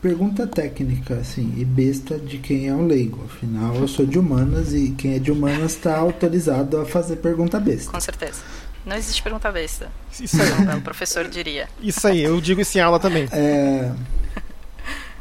Pergunta 0.02 0.48
técnica, 0.48 1.14
assim, 1.14 1.54
e 1.56 1.64
besta 1.64 2.18
de 2.18 2.38
quem 2.38 2.66
é 2.66 2.74
um 2.74 2.88
leigo. 2.88 3.24
Afinal, 3.24 3.76
eu 3.76 3.86
sou 3.86 4.04
de 4.04 4.18
humanas 4.18 4.74
e 4.74 4.90
quem 4.90 5.14
é 5.14 5.20
de 5.20 5.30
humanas 5.30 5.76
está 5.76 5.96
autorizado 5.96 6.80
a 6.80 6.84
fazer 6.84 7.18
pergunta 7.18 7.60
besta. 7.60 7.92
Com 7.92 8.00
certeza. 8.00 8.42
Não 8.84 8.96
existe 8.96 9.22
pergunta 9.22 9.52
besta. 9.52 9.92
Isso 10.20 10.42
aí. 10.42 10.76
o 10.76 10.82
professor 10.82 11.28
diria. 11.28 11.68
Isso 11.80 12.04
aí, 12.04 12.20
eu 12.20 12.40
digo 12.40 12.60
isso 12.60 12.76
em 12.76 12.80
aula 12.80 12.98
também. 12.98 13.28
É. 13.30 13.92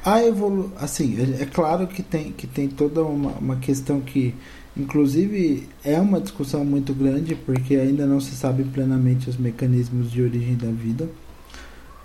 A 0.06 0.22
evolu 0.22 0.72
assim, 0.78 1.18
é, 1.20 1.44
é, 1.44 1.46
claro 1.46 1.88
que 1.88 2.04
tem, 2.04 2.32
que 2.32 2.46
tem 2.46 2.68
toda 2.68 3.04
uma, 3.04 3.32
uma 3.32 3.56
questão 3.56 4.02
que, 4.02 4.36
inclusive, 4.76 5.70
é 5.84 6.00
uma 6.00 6.20
discussão 6.20 6.66
muito 6.66 6.94
grande, 6.94 7.36
porque 7.36 7.76
ainda 7.76 8.06
não 8.06 8.20
se 8.20 8.36
sabe 8.36 8.64
plenamente 8.66 9.30
os 9.30 9.38
mecanismos 9.38 10.12
de 10.12 10.22
origem 10.22 10.56
da 10.56 10.70
vida. 10.70 11.10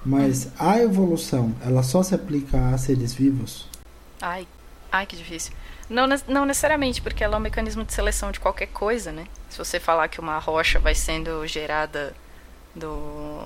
Mas 0.05 0.49
a 0.59 0.79
evolução, 0.79 1.53
ela 1.61 1.83
só 1.83 2.03
se 2.03 2.15
aplica 2.15 2.71
a 2.71 2.79
seres 2.79 3.13
vivos? 3.13 3.69
Ai, 4.23 4.47
ai 4.93 5.05
que 5.05 5.17
difícil. 5.17 5.53
Não, 5.91 6.07
não 6.29 6.45
necessariamente, 6.45 7.03
porque 7.03 7.25
ela 7.25 7.35
é 7.35 7.39
um 7.39 7.43
mecanismo 7.43 7.85
de 7.85 7.93
seleção 7.93 8.31
de 8.31 8.39
qualquer 8.39 8.67
coisa, 8.67 9.11
né? 9.11 9.27
Se 9.51 9.59
você 9.59 9.81
falar 9.81 10.09
que 10.09 10.21
uma 10.21 10.39
rocha 10.39 10.79
vai 10.79 10.95
sendo 10.95 11.45
gerada 11.47 12.15
do, 12.75 13.43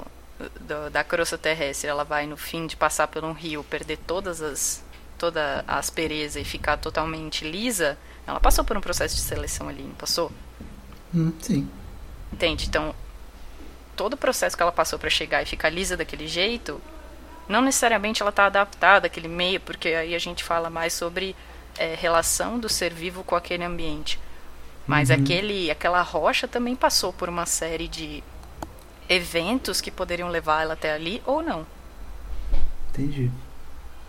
do, 0.60 0.90
da 0.90 1.04
crosta 1.04 1.38
terrestre 1.38 1.88
ela 1.88 2.04
vai 2.04 2.26
no 2.26 2.36
fim 2.36 2.66
de 2.66 2.76
passar 2.76 3.08
por 3.08 3.24
um 3.24 3.32
rio 3.32 3.64
perder 3.64 3.98
todas 3.98 4.40
as 4.40 4.84
toda 5.18 5.64
a 5.68 5.78
aspereza 5.78 6.40
e 6.40 6.44
ficar 6.44 6.76
totalmente 6.78 7.48
lisa, 7.48 7.96
ela 8.26 8.40
passou 8.40 8.64
por 8.64 8.76
um 8.76 8.80
processo 8.80 9.14
de 9.14 9.20
seleção 9.20 9.68
ali, 9.68 9.84
não 9.84 9.94
passou? 9.94 10.32
Hum, 11.14 11.32
sim. 11.40 11.68
Entende? 12.32 12.66
Então, 12.66 12.92
todo 13.94 14.14
o 14.14 14.16
processo 14.16 14.56
que 14.56 14.62
ela 14.64 14.72
passou 14.72 14.98
para 14.98 15.08
chegar 15.08 15.40
e 15.40 15.46
ficar 15.46 15.70
lisa 15.70 15.96
daquele 15.96 16.26
jeito, 16.26 16.80
não 17.48 17.62
necessariamente 17.62 18.20
ela 18.20 18.30
está 18.30 18.46
adaptada 18.46 19.06
àquele 19.06 19.28
meio, 19.28 19.60
porque 19.60 19.90
aí 19.90 20.12
a 20.12 20.18
gente 20.18 20.42
fala 20.42 20.68
mais 20.68 20.92
sobre 20.92 21.36
é, 21.78 21.94
relação 21.94 22.58
do 22.58 22.68
ser 22.68 22.92
vivo 22.92 23.22
com 23.22 23.36
aquele 23.36 23.62
ambiente. 23.62 24.18
Mas 24.86 25.10
uhum. 25.10 25.16
aquele, 25.16 25.70
aquela 25.70 26.02
rocha 26.02 26.48
também 26.48 26.74
passou 26.74 27.12
por 27.12 27.28
uma 27.28 27.46
série 27.46 27.86
de 27.86 28.24
eventos 29.08 29.80
que 29.80 29.90
poderiam 29.90 30.28
levar 30.28 30.62
ela 30.62 30.74
até 30.74 30.92
ali 30.92 31.22
ou 31.26 31.42
não. 31.42 31.66
Entendi. 32.90 33.30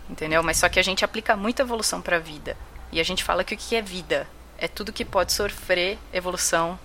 Entendeu? 0.08 0.42
Mas 0.42 0.58
só 0.58 0.68
que 0.68 0.78
a 0.78 0.82
gente 0.82 1.04
aplica 1.04 1.36
muita 1.36 1.62
evolução 1.62 2.00
para 2.00 2.16
a 2.16 2.20
vida. 2.20 2.56
E 2.92 3.00
a 3.00 3.04
gente 3.04 3.24
fala 3.24 3.42
que 3.42 3.54
o 3.54 3.58
que 3.58 3.74
é 3.74 3.82
vida 3.82 4.26
é 4.58 4.68
tudo 4.68 4.92
que 4.92 5.04
pode 5.04 5.32
sofrer 5.32 5.98
evolução 6.12 6.78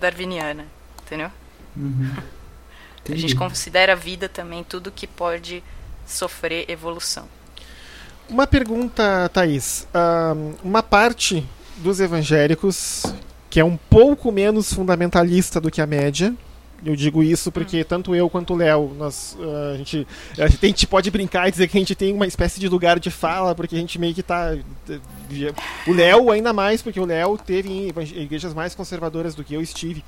darwiniana. 0.00 0.66
Entendeu? 1.02 1.30
Uhum. 1.76 2.14
a 3.08 3.16
gente 3.16 3.34
considera 3.34 3.92
a 3.92 3.96
vida 3.96 4.28
também 4.28 4.62
tudo 4.64 4.90
que 4.90 5.06
pode 5.06 5.62
sofrer 6.06 6.68
evolução. 6.68 7.28
Uma 8.28 8.46
pergunta, 8.46 9.28
Thaís. 9.32 9.86
uma 10.62 10.82
parte 10.82 11.46
dos 11.76 12.00
evangélicos 12.00 13.04
que 13.54 13.60
é 13.60 13.64
um 13.64 13.76
pouco 13.76 14.32
menos 14.32 14.72
fundamentalista 14.72 15.60
do 15.60 15.70
que 15.70 15.80
a 15.80 15.86
média, 15.86 16.34
eu 16.84 16.94
digo 16.94 17.22
isso 17.22 17.50
porque 17.50 17.80
hum. 17.80 17.84
tanto 17.88 18.14
eu 18.14 18.28
quanto 18.28 18.52
o 18.52 18.56
Léo, 18.56 18.94
nós, 18.96 19.36
uh, 19.38 19.74
a, 19.74 19.76
gente, 19.76 20.06
a 20.38 20.48
gente 20.48 20.86
pode 20.86 21.10
brincar 21.10 21.48
e 21.48 21.50
dizer 21.50 21.68
que 21.68 21.76
a 21.76 21.80
gente 21.80 21.94
tem 21.94 22.12
uma 22.12 22.26
espécie 22.26 22.60
de 22.60 22.68
lugar 22.68 22.98
de 22.98 23.10
fala, 23.10 23.54
porque 23.54 23.74
a 23.74 23.78
gente 23.78 23.98
meio 23.98 24.14
que 24.14 24.22
tá. 24.22 24.56
O 25.86 25.92
Léo 25.92 26.30
ainda 26.30 26.52
mais, 26.52 26.82
porque 26.82 27.00
o 27.00 27.06
Léo 27.06 27.38
teve 27.38 27.70
em 27.70 27.88
igrejas 28.20 28.52
mais 28.52 28.74
conservadoras 28.74 29.34
do 29.34 29.42
que 29.42 29.54
eu 29.54 29.62
estive. 29.62 30.04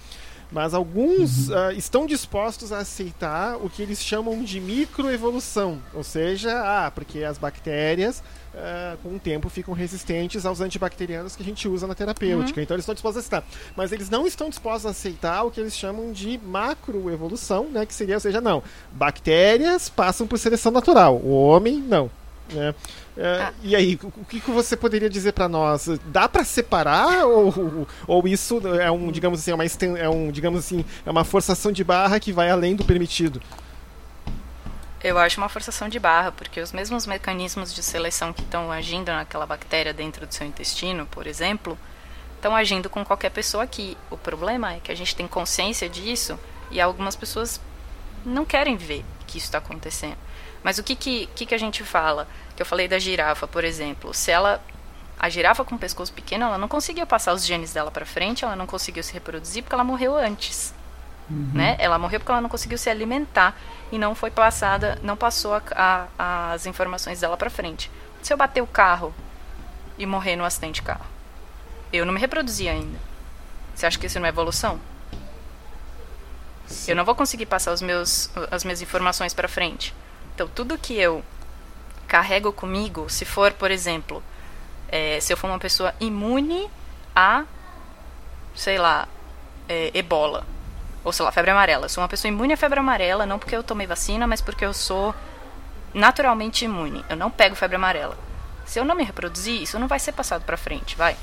Mas 0.50 0.74
alguns 0.74 1.48
uhum. 1.48 1.56
uh, 1.56 1.72
estão 1.72 2.06
dispostos 2.06 2.72
a 2.72 2.78
aceitar 2.78 3.56
o 3.56 3.68
que 3.68 3.82
eles 3.82 4.02
chamam 4.02 4.44
de 4.44 4.60
microevolução, 4.60 5.82
ou 5.92 6.04
seja, 6.04 6.52
ah, 6.54 6.90
porque 6.90 7.24
as 7.24 7.36
bactérias 7.36 8.22
uh, 8.56 8.96
com 9.02 9.14
o 9.14 9.18
tempo 9.18 9.48
ficam 9.48 9.74
resistentes 9.74 10.46
aos 10.46 10.60
antibacterianos 10.60 11.36
que 11.36 11.42
a 11.42 11.46
gente 11.46 11.68
usa 11.68 11.86
na 11.86 11.94
terapêutica. 11.94 12.58
Uhum. 12.58 12.62
Então 12.62 12.74
eles 12.74 12.82
estão 12.82 12.94
dispostos 12.94 13.18
a 13.18 13.20
aceitar. 13.20 13.44
Mas 13.76 13.92
eles 13.92 14.10
não 14.10 14.26
estão 14.26 14.48
dispostos 14.48 14.86
a 14.86 14.90
aceitar 14.90 15.44
o 15.44 15.50
que 15.50 15.60
eles 15.60 15.76
chamam 15.76 16.12
de 16.12 16.38
macroevolução, 16.38 17.68
né? 17.68 17.84
Que 17.84 17.94
seria, 17.94 18.16
ou 18.16 18.20
seja, 18.20 18.40
não. 18.40 18.62
Bactérias 18.92 19.88
passam 19.88 20.26
por 20.26 20.38
seleção 20.38 20.72
natural. 20.72 21.16
O 21.16 21.30
homem, 21.30 21.76
não. 21.78 22.10
Né? 22.52 22.74
É, 23.16 23.42
ah. 23.42 23.52
E 23.62 23.74
aí, 23.74 23.98
o 24.02 24.24
que, 24.24 24.40
que 24.40 24.50
você 24.50 24.76
poderia 24.76 25.10
dizer 25.10 25.32
para 25.32 25.48
nós? 25.48 25.88
Dá 26.06 26.28
para 26.28 26.44
separar 26.44 27.26
ou, 27.26 27.86
ou 28.06 28.28
isso 28.28 28.60
é 28.80 28.90
um, 28.90 29.10
digamos 29.10 29.40
assim, 29.40 29.50
é 29.50 29.54
uma, 29.54 29.64
é 29.98 30.08
um, 30.08 30.30
digamos 30.30 30.60
assim, 30.60 30.84
é 31.04 31.10
uma 31.10 31.24
forçação 31.24 31.72
de 31.72 31.82
barra 31.82 32.20
que 32.20 32.32
vai 32.32 32.50
além 32.50 32.76
do 32.76 32.84
permitido? 32.84 33.40
Eu 35.06 35.18
acho 35.18 35.40
uma 35.40 35.48
forçação 35.48 35.88
de 35.88 36.00
barra, 36.00 36.32
porque 36.32 36.60
os 36.60 36.72
mesmos 36.72 37.06
mecanismos 37.06 37.72
de 37.72 37.80
seleção 37.80 38.32
que 38.32 38.42
estão 38.42 38.72
agindo 38.72 39.12
naquela 39.12 39.46
bactéria 39.46 39.94
dentro 39.94 40.26
do 40.26 40.34
seu 40.34 40.44
intestino, 40.44 41.06
por 41.06 41.28
exemplo, 41.28 41.78
estão 42.34 42.56
agindo 42.56 42.90
com 42.90 43.04
qualquer 43.04 43.30
pessoa 43.30 43.62
aqui. 43.62 43.96
O 44.10 44.16
problema 44.16 44.74
é 44.74 44.80
que 44.80 44.90
a 44.90 44.96
gente 44.96 45.14
tem 45.14 45.28
consciência 45.28 45.88
disso 45.88 46.36
e 46.72 46.80
algumas 46.80 47.14
pessoas 47.14 47.60
não 48.24 48.44
querem 48.44 48.76
ver 48.76 49.04
que 49.28 49.38
isso 49.38 49.46
está 49.46 49.58
acontecendo. 49.58 50.18
Mas 50.60 50.76
o 50.78 50.82
que, 50.82 50.96
que, 50.96 51.28
que, 51.36 51.46
que 51.46 51.54
a 51.54 51.58
gente 51.58 51.84
fala? 51.84 52.26
Que 52.56 52.62
eu 52.62 52.66
falei 52.66 52.88
da 52.88 52.98
girafa, 52.98 53.46
por 53.46 53.62
exemplo. 53.62 54.12
Se 54.12 54.32
ela 54.32 54.60
a 55.16 55.28
girafa 55.28 55.64
com 55.64 55.78
pescoço 55.78 56.12
pequeno, 56.12 56.46
ela 56.46 56.58
não 56.58 56.66
conseguia 56.66 57.06
passar 57.06 57.32
os 57.32 57.46
genes 57.46 57.72
dela 57.72 57.92
para 57.92 58.04
frente, 58.04 58.44
ela 58.44 58.56
não 58.56 58.66
conseguiu 58.66 59.04
se 59.04 59.12
reproduzir 59.12 59.62
porque 59.62 59.74
ela 59.76 59.84
morreu 59.84 60.16
antes. 60.16 60.74
Uhum. 61.28 61.50
Né? 61.54 61.76
Ela 61.78 61.98
morreu 61.98 62.20
porque 62.20 62.30
ela 62.30 62.40
não 62.40 62.48
conseguiu 62.48 62.78
se 62.78 62.88
alimentar 62.88 63.56
e 63.90 63.98
não 63.98 64.14
foi 64.14 64.30
passada, 64.30 64.98
não 65.02 65.16
passou 65.16 65.54
a, 65.54 66.08
a, 66.18 66.52
as 66.52 66.66
informações 66.66 67.20
dela 67.20 67.36
para 67.36 67.50
frente. 67.50 67.90
Se 68.22 68.32
eu 68.32 68.36
bater 68.36 68.62
o 68.62 68.66
carro 68.66 69.14
e 69.98 70.06
morrer 70.06 70.36
no 70.36 70.44
acidente 70.44 70.80
de 70.80 70.86
carro, 70.86 71.06
eu 71.92 72.04
não 72.04 72.12
me 72.12 72.20
reproduzi 72.20 72.68
ainda. 72.68 72.98
Você 73.74 73.86
acha 73.86 73.98
que 73.98 74.06
isso 74.06 74.18
não 74.18 74.26
é 74.26 74.30
evolução? 74.30 74.80
Sim. 76.66 76.92
Eu 76.92 76.96
não 76.96 77.04
vou 77.04 77.14
conseguir 77.14 77.46
passar 77.46 77.72
os 77.72 77.80
meus, 77.80 78.30
as 78.50 78.64
minhas 78.64 78.82
informações 78.82 79.32
para 79.32 79.48
frente. 79.48 79.94
Então, 80.34 80.48
tudo 80.48 80.76
que 80.76 80.94
eu 80.94 81.24
carrego 82.06 82.52
comigo, 82.52 83.08
se 83.08 83.24
for, 83.24 83.52
por 83.52 83.70
exemplo, 83.70 84.22
é, 84.88 85.20
se 85.20 85.32
eu 85.32 85.36
for 85.36 85.48
uma 85.48 85.58
pessoa 85.58 85.94
imune 86.00 86.68
a, 87.14 87.44
sei 88.54 88.78
lá, 88.78 89.08
é, 89.68 89.90
ebola, 89.94 90.46
ou 91.06 91.12
sei 91.12 91.24
lá, 91.24 91.30
febre 91.30 91.52
amarela. 91.52 91.88
sou 91.88 92.02
uma 92.02 92.08
pessoa 92.08 92.28
imune 92.28 92.52
à 92.52 92.56
febre 92.56 92.80
amarela, 92.80 93.24
não 93.24 93.38
porque 93.38 93.54
eu 93.54 93.62
tomei 93.62 93.86
vacina, 93.86 94.26
mas 94.26 94.40
porque 94.40 94.64
eu 94.64 94.74
sou 94.74 95.14
naturalmente 95.94 96.64
imune. 96.64 97.04
Eu 97.08 97.14
não 97.14 97.30
pego 97.30 97.54
febre 97.54 97.76
amarela. 97.76 98.18
Se 98.64 98.80
eu 98.80 98.84
não 98.84 98.96
me 98.96 99.04
reproduzir, 99.04 99.62
isso 99.62 99.78
não 99.78 99.86
vai 99.86 100.00
ser 100.00 100.10
passado 100.10 100.42
para 100.42 100.56
frente, 100.56 100.96
vai? 100.96 101.16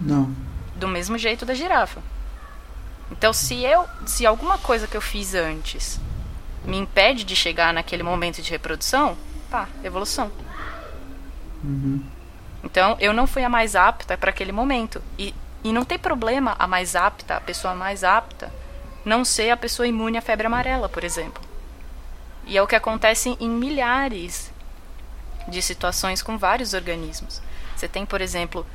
Não. 0.00 0.34
Do 0.74 0.88
mesmo 0.88 1.16
jeito 1.16 1.46
da 1.46 1.54
girafa. 1.54 2.02
Então, 3.12 3.32
se 3.32 3.62
eu, 3.62 3.88
se 4.04 4.26
alguma 4.26 4.58
coisa 4.58 4.88
que 4.88 4.96
eu 4.96 5.00
fiz 5.00 5.36
antes 5.36 6.00
me 6.64 6.78
impede 6.78 7.22
de 7.22 7.36
chegar 7.36 7.72
naquele 7.72 8.02
momento 8.02 8.42
de 8.42 8.50
reprodução, 8.50 9.16
pá, 9.48 9.68
evolução. 9.84 10.32
Uhum. 11.62 12.04
Então, 12.64 12.96
eu 12.98 13.12
não 13.12 13.28
fui 13.28 13.44
a 13.44 13.48
mais 13.48 13.76
apta 13.76 14.18
para 14.18 14.30
aquele 14.30 14.50
momento. 14.50 15.00
E 15.16 15.32
e 15.64 15.72
não 15.72 15.84
tem 15.84 15.98
problema 15.98 16.54
a 16.58 16.66
mais 16.66 16.94
apta, 16.94 17.36
a 17.36 17.40
pessoa 17.40 17.74
mais 17.74 18.04
apta, 18.04 18.52
não 19.04 19.24
ser 19.24 19.50
a 19.50 19.56
pessoa 19.56 19.86
imune 19.86 20.18
à 20.18 20.22
febre 20.22 20.46
amarela, 20.46 20.88
por 20.88 21.04
exemplo. 21.04 21.42
E 22.46 22.56
é 22.56 22.62
o 22.62 22.66
que 22.66 22.76
acontece 22.76 23.36
em 23.40 23.48
milhares 23.48 24.50
de 25.48 25.60
situações 25.60 26.22
com 26.22 26.38
vários 26.38 26.74
organismos. 26.74 27.42
Você 27.76 27.88
tem, 27.88 28.04
por 28.04 28.20
exemplo, 28.20 28.66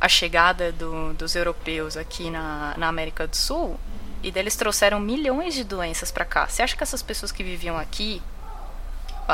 a 0.00 0.08
chegada 0.08 0.72
do, 0.72 1.14
dos 1.14 1.34
europeus 1.34 1.96
aqui 1.96 2.30
na, 2.30 2.74
na 2.76 2.88
América 2.88 3.26
do 3.26 3.36
Sul, 3.36 3.78
e 4.22 4.30
deles 4.30 4.56
trouxeram 4.56 4.98
milhões 4.98 5.54
de 5.54 5.62
doenças 5.62 6.10
para 6.10 6.24
cá. 6.24 6.46
Você 6.46 6.62
acha 6.62 6.74
que 6.74 6.82
essas 6.82 7.02
pessoas 7.02 7.30
que 7.30 7.44
viviam 7.44 7.76
aqui, 7.76 8.22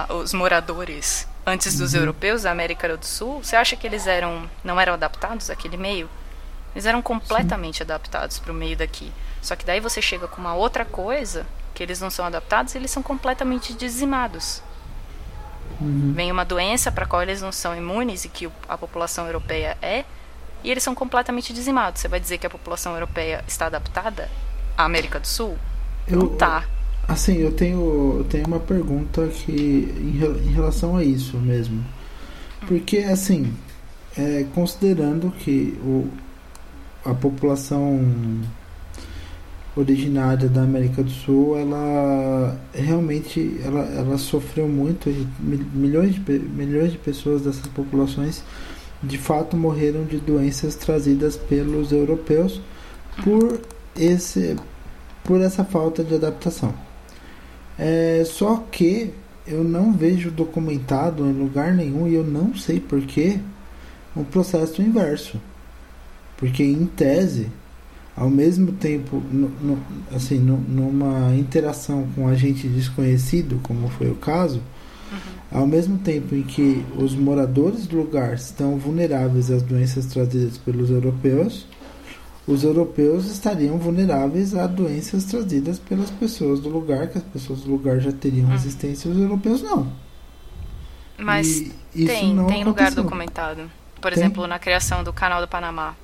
os 0.09 0.35
moradores 0.35 1.29
antes 1.47 1.79
dos 1.79 1.95
uhum. 1.95 2.01
europeus 2.01 2.43
da 2.43 2.51
América 2.51 2.97
do 2.97 3.07
Sul, 3.07 3.43
você 3.43 3.55
acha 3.55 3.77
que 3.77 3.87
eles 3.87 4.07
eram 4.07 4.51
não 4.65 4.81
eram 4.81 4.95
adaptados 4.95 5.49
àquele 5.49 5.77
meio? 5.77 6.11
Eles 6.75 6.87
eram 6.87 7.03
completamente 7.03 7.79
Sim. 7.79 7.85
adaptados 7.85 8.39
para 8.39 8.53
o 8.53 8.55
meio 8.55 8.77
daqui. 8.77 9.13
Só 9.43 9.57
que 9.57 9.65
daí 9.65 9.81
você 9.81 10.01
chega 10.01 10.29
com 10.29 10.41
uma 10.41 10.55
outra 10.55 10.85
coisa, 10.85 11.47
que 11.75 11.83
eles 11.83 12.01
não 12.01 12.11
são 12.11 12.25
adaptados, 12.25 12.75
eles 12.75 12.91
são 12.91 13.03
completamente 13.03 13.73
dizimados. 13.73 14.63
Uhum. 15.81 16.13
Vem 16.15 16.31
uma 16.31 16.45
doença 16.45 16.93
para 16.93 17.05
a 17.05 17.09
qual 17.09 17.23
eles 17.23 17.41
não 17.41 17.53
são 17.53 17.75
imunes 17.77 18.25
e 18.25 18.29
que 18.29 18.49
a 18.69 18.77
população 18.77 19.27
europeia 19.27 19.77
é, 19.81 20.05
e 20.63 20.71
eles 20.71 20.83
são 20.83 20.95
completamente 20.95 21.53
dizimados. 21.53 22.01
Você 22.01 22.09
vai 22.09 22.21
dizer 22.21 22.39
que 22.39 22.47
a 22.47 22.51
população 22.51 22.93
europeia 22.95 23.43
está 23.49 23.67
adaptada 23.67 24.29
à 24.77 24.85
América 24.85 25.19
do 25.19 25.27
Sul? 25.27 25.57
Eu, 26.07 26.19
não 26.19 26.29
tá. 26.37 26.65
Assim, 27.09 27.39
eu 27.39 27.53
tenho, 27.53 28.19
eu 28.19 28.27
tenho 28.29 28.47
uma 28.47 28.61
pergunta 28.61 29.27
que 29.29 29.53
em, 29.53 30.49
em 30.49 30.53
relação 30.53 30.97
a 30.97 31.03
isso 31.03 31.39
mesmo. 31.39 31.85
Porque, 32.67 32.99
assim, 32.99 33.55
é, 34.17 34.45
considerando 34.55 35.31
que 35.31 35.79
o, 35.83 36.11
a 37.05 37.15
população 37.15 38.01
originária 39.77 40.49
da 40.49 40.63
América 40.63 41.03
do 41.03 41.11
Sul, 41.11 41.57
ela 41.57 42.59
realmente 42.75 43.59
ela, 43.65 43.81
ela 43.81 44.19
sofreu 44.19 44.69
muito, 44.69 45.09
milhões 45.41 46.15
de, 46.15 46.39
milhões 46.39 46.93
de 46.93 46.99
pessoas 46.99 47.43
dessas 47.43 47.67
populações 47.69 48.43
de 49.03 49.17
fato 49.17 49.57
morreram 49.57 50.05
de 50.05 50.19
doenças 50.19 50.75
trazidas 50.75 51.37
pelos 51.37 51.91
europeus 51.91 52.61
por 53.25 53.61
esse 53.97 54.57
por 55.25 55.41
essa 55.41 55.65
falta 55.65 56.03
de 56.03 56.15
adaptação. 56.15 56.75
É, 57.79 58.25
só 58.27 58.65
que 58.71 59.13
eu 59.47 59.63
não 59.63 59.93
vejo 59.93 60.31
documentado 60.31 61.25
em 61.25 61.33
lugar 61.33 61.73
nenhum 61.73 62.09
e 62.09 62.15
eu 62.15 62.25
não 62.25 62.55
sei 62.55 62.81
porquê 62.81 63.39
um 64.17 64.25
processo 64.25 64.83
inverso 64.83 65.41
porque, 66.41 66.65
em 66.65 66.87
tese, 66.87 67.49
ao 68.17 68.29
mesmo 68.29 68.73
tempo, 68.73 69.23
no, 69.31 69.49
no, 69.49 69.79
assim, 70.15 70.39
no, 70.39 70.57
numa 70.57 71.37
interação 71.37 72.09
com 72.15 72.27
agente 72.27 72.67
desconhecido, 72.67 73.61
como 73.63 73.89
foi 73.89 74.11
o 74.11 74.15
caso, 74.15 74.61
uhum. 75.13 75.61
ao 75.61 75.67
mesmo 75.67 75.99
tempo 75.99 76.35
em 76.35 76.43
que 76.43 76.85
os 76.97 77.15
moradores 77.15 77.87
do 77.87 77.97
lugar 77.97 78.35
estão 78.35 78.77
vulneráveis 78.77 79.51
às 79.51 79.63
doenças 79.63 80.07
trazidas 80.07 80.59
pelos 80.59 80.91
europeus, 80.91 81.67
os 82.47 82.65
europeus 82.65 83.27
estariam 83.27 83.79
vulneráveis 83.79 84.55
a 84.55 84.67
doenças 84.67 85.25
trazidas 85.25 85.79
pelas 85.79 86.11
pessoas 86.11 86.59
do 86.59 86.69
lugar, 86.69 87.07
que 87.09 87.19
as 87.19 87.25
pessoas 87.25 87.61
do 87.61 87.71
lugar 87.71 88.01
já 88.01 88.11
teriam 88.11 88.47
uhum. 88.47 88.53
resistência 88.53 89.09
e 89.09 89.13
os 89.13 89.19
europeus 89.19 89.63
não. 89.63 89.93
Mas 91.17 91.71
e 91.95 92.07
tem, 92.07 92.47
tem 92.47 92.65
lugar 92.65 92.91
documentado. 92.93 93.71
Por 94.01 94.13
tem? 94.13 94.23
exemplo, 94.23 94.47
na 94.47 94.59
criação 94.59 95.05
do 95.05 95.13
canal 95.13 95.41
do 95.41 95.47
Panamá. 95.47 95.95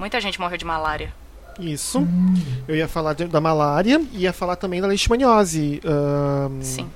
Muita 0.00 0.18
gente 0.18 0.40
morreu 0.40 0.56
de 0.56 0.64
malária. 0.64 1.12
Isso. 1.58 1.98
Hum. 1.98 2.34
Eu 2.66 2.74
ia 2.74 2.88
falar 2.88 3.12
de, 3.12 3.26
da 3.26 3.38
malária 3.38 4.00
e 4.14 4.22
ia 4.22 4.32
falar 4.32 4.56
também 4.56 4.80
da 4.80 4.86
leishmaniose. 4.86 5.78
Um, 5.84 6.62
Sim. 6.62 6.88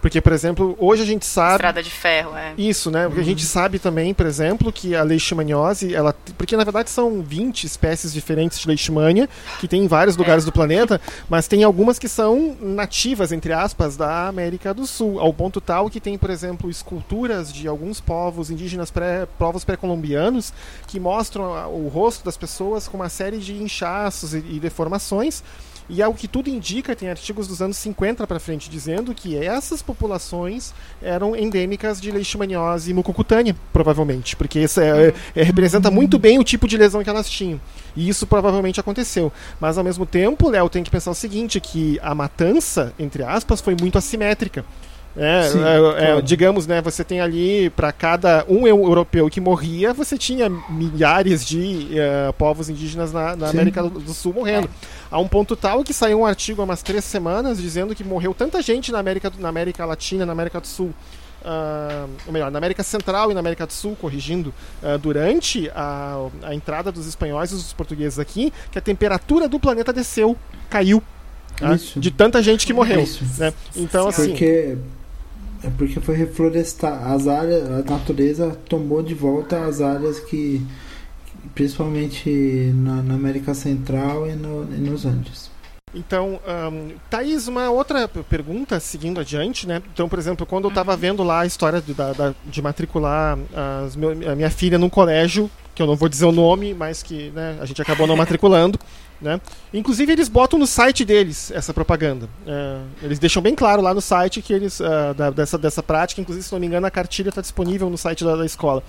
Porque, 0.00 0.20
por 0.20 0.32
exemplo, 0.32 0.76
hoje 0.78 1.02
a 1.02 1.06
gente 1.06 1.26
sabe. 1.26 1.54
Estrada 1.54 1.82
de 1.82 1.90
ferro, 1.90 2.36
é. 2.36 2.54
Isso, 2.56 2.90
né? 2.90 3.04
Porque 3.04 3.20
uhum. 3.20 3.26
a 3.26 3.28
gente 3.28 3.44
sabe 3.44 3.78
também, 3.78 4.14
por 4.14 4.26
exemplo, 4.26 4.72
que 4.72 4.94
a 4.94 5.02
leishmaniose, 5.02 5.94
ela. 5.94 6.14
Porque 6.36 6.56
na 6.56 6.64
verdade 6.64 6.90
são 6.90 7.22
20 7.22 7.64
espécies 7.64 8.12
diferentes 8.12 8.58
de 8.58 8.68
leishmania, 8.68 9.28
que 9.58 9.66
tem 9.66 9.84
em 9.84 9.88
vários 9.88 10.16
é. 10.16 10.18
lugares 10.18 10.44
do 10.44 10.52
planeta, 10.52 11.00
mas 11.28 11.48
tem 11.48 11.64
algumas 11.64 11.98
que 11.98 12.08
são 12.08 12.56
nativas, 12.60 13.32
entre 13.32 13.52
aspas, 13.52 13.96
da 13.96 14.28
América 14.28 14.72
do 14.72 14.86
Sul. 14.86 15.18
Ao 15.18 15.32
ponto 15.32 15.60
tal 15.60 15.90
que 15.90 16.00
tem, 16.00 16.16
por 16.16 16.30
exemplo, 16.30 16.70
esculturas 16.70 17.52
de 17.52 17.66
alguns 17.66 18.00
povos 18.00 18.50
indígenas, 18.50 18.90
pré, 18.90 19.26
povos 19.38 19.64
pré-colombianos, 19.64 20.52
que 20.86 21.00
mostram 21.00 21.44
o 21.72 21.88
rosto 21.88 22.24
das 22.24 22.36
pessoas 22.36 22.86
com 22.86 22.96
uma 22.96 23.08
série 23.08 23.38
de 23.38 23.54
inchaços 23.54 24.34
e, 24.34 24.38
e 24.38 24.60
deformações. 24.60 25.42
E 25.88 26.02
ao 26.02 26.12
que 26.12 26.26
tudo 26.26 26.48
indica, 26.48 26.96
tem 26.96 27.08
artigos 27.08 27.46
dos 27.46 27.62
anos 27.62 27.76
50 27.76 28.26
para 28.26 28.40
frente 28.40 28.68
dizendo 28.68 29.14
que 29.14 29.36
essas 29.36 29.82
populações 29.82 30.74
eram 31.00 31.36
endêmicas 31.36 32.00
de 32.00 32.10
leishmaniose 32.10 32.92
mucocutânea, 32.92 33.54
provavelmente, 33.72 34.34
porque 34.34 34.60
isso 34.60 34.80
é, 34.80 35.12
é, 35.34 35.42
representa 35.42 35.90
muito 35.90 36.18
bem 36.18 36.38
o 36.38 36.44
tipo 36.44 36.66
de 36.66 36.76
lesão 36.76 37.04
que 37.04 37.10
elas 37.10 37.30
tinham. 37.30 37.60
E 37.94 38.08
isso 38.08 38.26
provavelmente 38.26 38.80
aconteceu. 38.80 39.32
Mas 39.60 39.78
ao 39.78 39.84
mesmo 39.84 40.04
tempo, 40.04 40.50
Léo 40.50 40.68
tem 40.68 40.82
que 40.82 40.90
pensar 40.90 41.12
o 41.12 41.14
seguinte, 41.14 41.60
que 41.60 42.00
a 42.02 42.14
matança, 42.14 42.92
entre 42.98 43.22
aspas, 43.22 43.60
foi 43.60 43.76
muito 43.80 43.96
assimétrica 43.96 44.64
É, 45.16 45.48
Sim, 45.48 45.60
é, 45.64 46.18
é, 46.18 46.22
digamos, 46.22 46.66
né, 46.66 46.82
você 46.82 47.02
tem 47.02 47.20
ali, 47.20 47.70
para 47.70 47.90
cada 47.90 48.44
um 48.48 48.66
europeu 48.66 49.30
que 49.30 49.40
morria, 49.40 49.94
você 49.94 50.18
tinha 50.18 50.50
milhares 50.68 51.46
de 51.46 51.88
uh, 52.28 52.32
povos 52.34 52.68
indígenas 52.68 53.12
na, 53.12 53.34
na 53.34 53.48
América 53.48 53.82
do 53.82 54.12
Sul 54.12 54.34
morrendo. 54.34 54.68
A 55.10 55.18
um 55.18 55.26
ponto 55.26 55.56
tal 55.56 55.82
que 55.82 55.94
saiu 55.94 56.20
um 56.20 56.26
artigo 56.26 56.60
há 56.60 56.64
umas 56.64 56.82
três 56.82 57.02
semanas 57.04 57.58
dizendo 57.58 57.94
que 57.94 58.04
morreu 58.04 58.34
tanta 58.34 58.60
gente 58.60 58.92
na 58.92 58.98
América, 58.98 59.32
na 59.38 59.48
América 59.48 59.86
Latina, 59.86 60.26
na 60.26 60.32
América 60.32 60.60
do 60.60 60.66
Sul, 60.66 60.92
uh, 61.42 62.10
ou 62.26 62.32
melhor, 62.32 62.50
na 62.50 62.58
América 62.58 62.82
Central 62.82 63.30
e 63.30 63.34
na 63.34 63.40
América 63.40 63.66
do 63.66 63.72
Sul, 63.72 63.96
corrigindo, 63.98 64.52
uh, 64.82 64.98
durante 64.98 65.70
a, 65.74 66.28
a 66.42 66.54
entrada 66.54 66.92
dos 66.92 67.06
espanhóis 67.06 67.52
e 67.52 67.54
dos 67.54 67.72
portugueses 67.72 68.18
aqui, 68.18 68.52
que 68.70 68.78
a 68.78 68.82
temperatura 68.82 69.48
do 69.48 69.58
planeta 69.58 69.94
desceu, 69.94 70.36
caiu. 70.68 71.02
Tá? 71.56 71.78
De 71.96 72.10
tanta 72.10 72.42
gente 72.42 72.66
que 72.66 72.74
morreu. 72.74 73.02
Né? 73.38 73.54
Então, 73.74 74.08
assim. 74.08 74.28
Porque 74.28 74.76
é 75.66 75.70
porque 75.76 76.00
foi 76.00 76.14
reflorestar 76.14 77.10
as 77.10 77.26
áreas, 77.26 77.68
a 77.68 77.82
natureza 77.82 78.56
tomou 78.68 79.02
de 79.02 79.14
volta 79.14 79.64
as 79.64 79.80
áreas 79.80 80.20
que, 80.20 80.64
principalmente 81.54 82.30
na, 82.74 83.02
na 83.02 83.14
América 83.14 83.52
Central 83.52 84.28
e, 84.28 84.34
no, 84.34 84.62
e, 84.62 84.78
nos 84.78 85.04
Andes. 85.04 85.50
Então, 85.92 86.38
um, 86.46 86.90
Thaís, 87.10 87.48
uma 87.48 87.70
outra 87.70 88.06
pergunta, 88.06 88.78
seguindo 88.78 89.18
adiante, 89.18 89.66
né? 89.66 89.82
Então, 89.92 90.08
por 90.08 90.18
exemplo, 90.18 90.46
quando 90.46 90.66
eu 90.66 90.68
estava 90.68 90.92
uhum. 90.92 90.98
vendo 90.98 91.22
lá 91.22 91.40
a 91.40 91.46
história 91.46 91.80
de, 91.80 91.94
da, 91.94 92.12
da, 92.12 92.34
de 92.44 92.62
matricular 92.62 93.38
as, 93.84 93.96
a 93.96 94.34
minha 94.36 94.50
filha 94.50 94.78
num 94.78 94.90
colégio, 94.90 95.50
que 95.76 95.82
eu 95.82 95.86
não 95.86 95.94
vou 95.94 96.08
dizer 96.08 96.24
o 96.24 96.32
nome, 96.32 96.72
mas 96.72 97.02
que 97.02 97.30
né, 97.30 97.58
a 97.60 97.66
gente 97.66 97.80
acabou 97.82 98.06
não 98.06 98.16
matriculando, 98.16 98.78
né? 99.20 99.38
Inclusive 99.74 100.10
eles 100.10 100.26
botam 100.26 100.58
no 100.58 100.66
site 100.66 101.04
deles 101.04 101.50
essa 101.50 101.72
propaganda. 101.74 102.28
É, 102.46 102.78
eles 103.02 103.18
deixam 103.18 103.42
bem 103.42 103.54
claro 103.54 103.82
lá 103.82 103.92
no 103.92 104.00
site 104.00 104.40
que 104.40 104.54
eles 104.54 104.80
uh, 104.80 105.12
da, 105.14 105.28
dessa, 105.28 105.58
dessa 105.58 105.82
prática, 105.82 106.18
inclusive 106.20 106.46
se 106.46 106.52
não 106.52 106.58
me 106.58 106.66
engano 106.66 106.86
a 106.86 106.90
cartilha 106.90 107.28
está 107.28 107.42
disponível 107.42 107.90
no 107.90 107.98
site 107.98 108.24
da, 108.24 108.36
da 108.36 108.46
escola. 108.46 108.82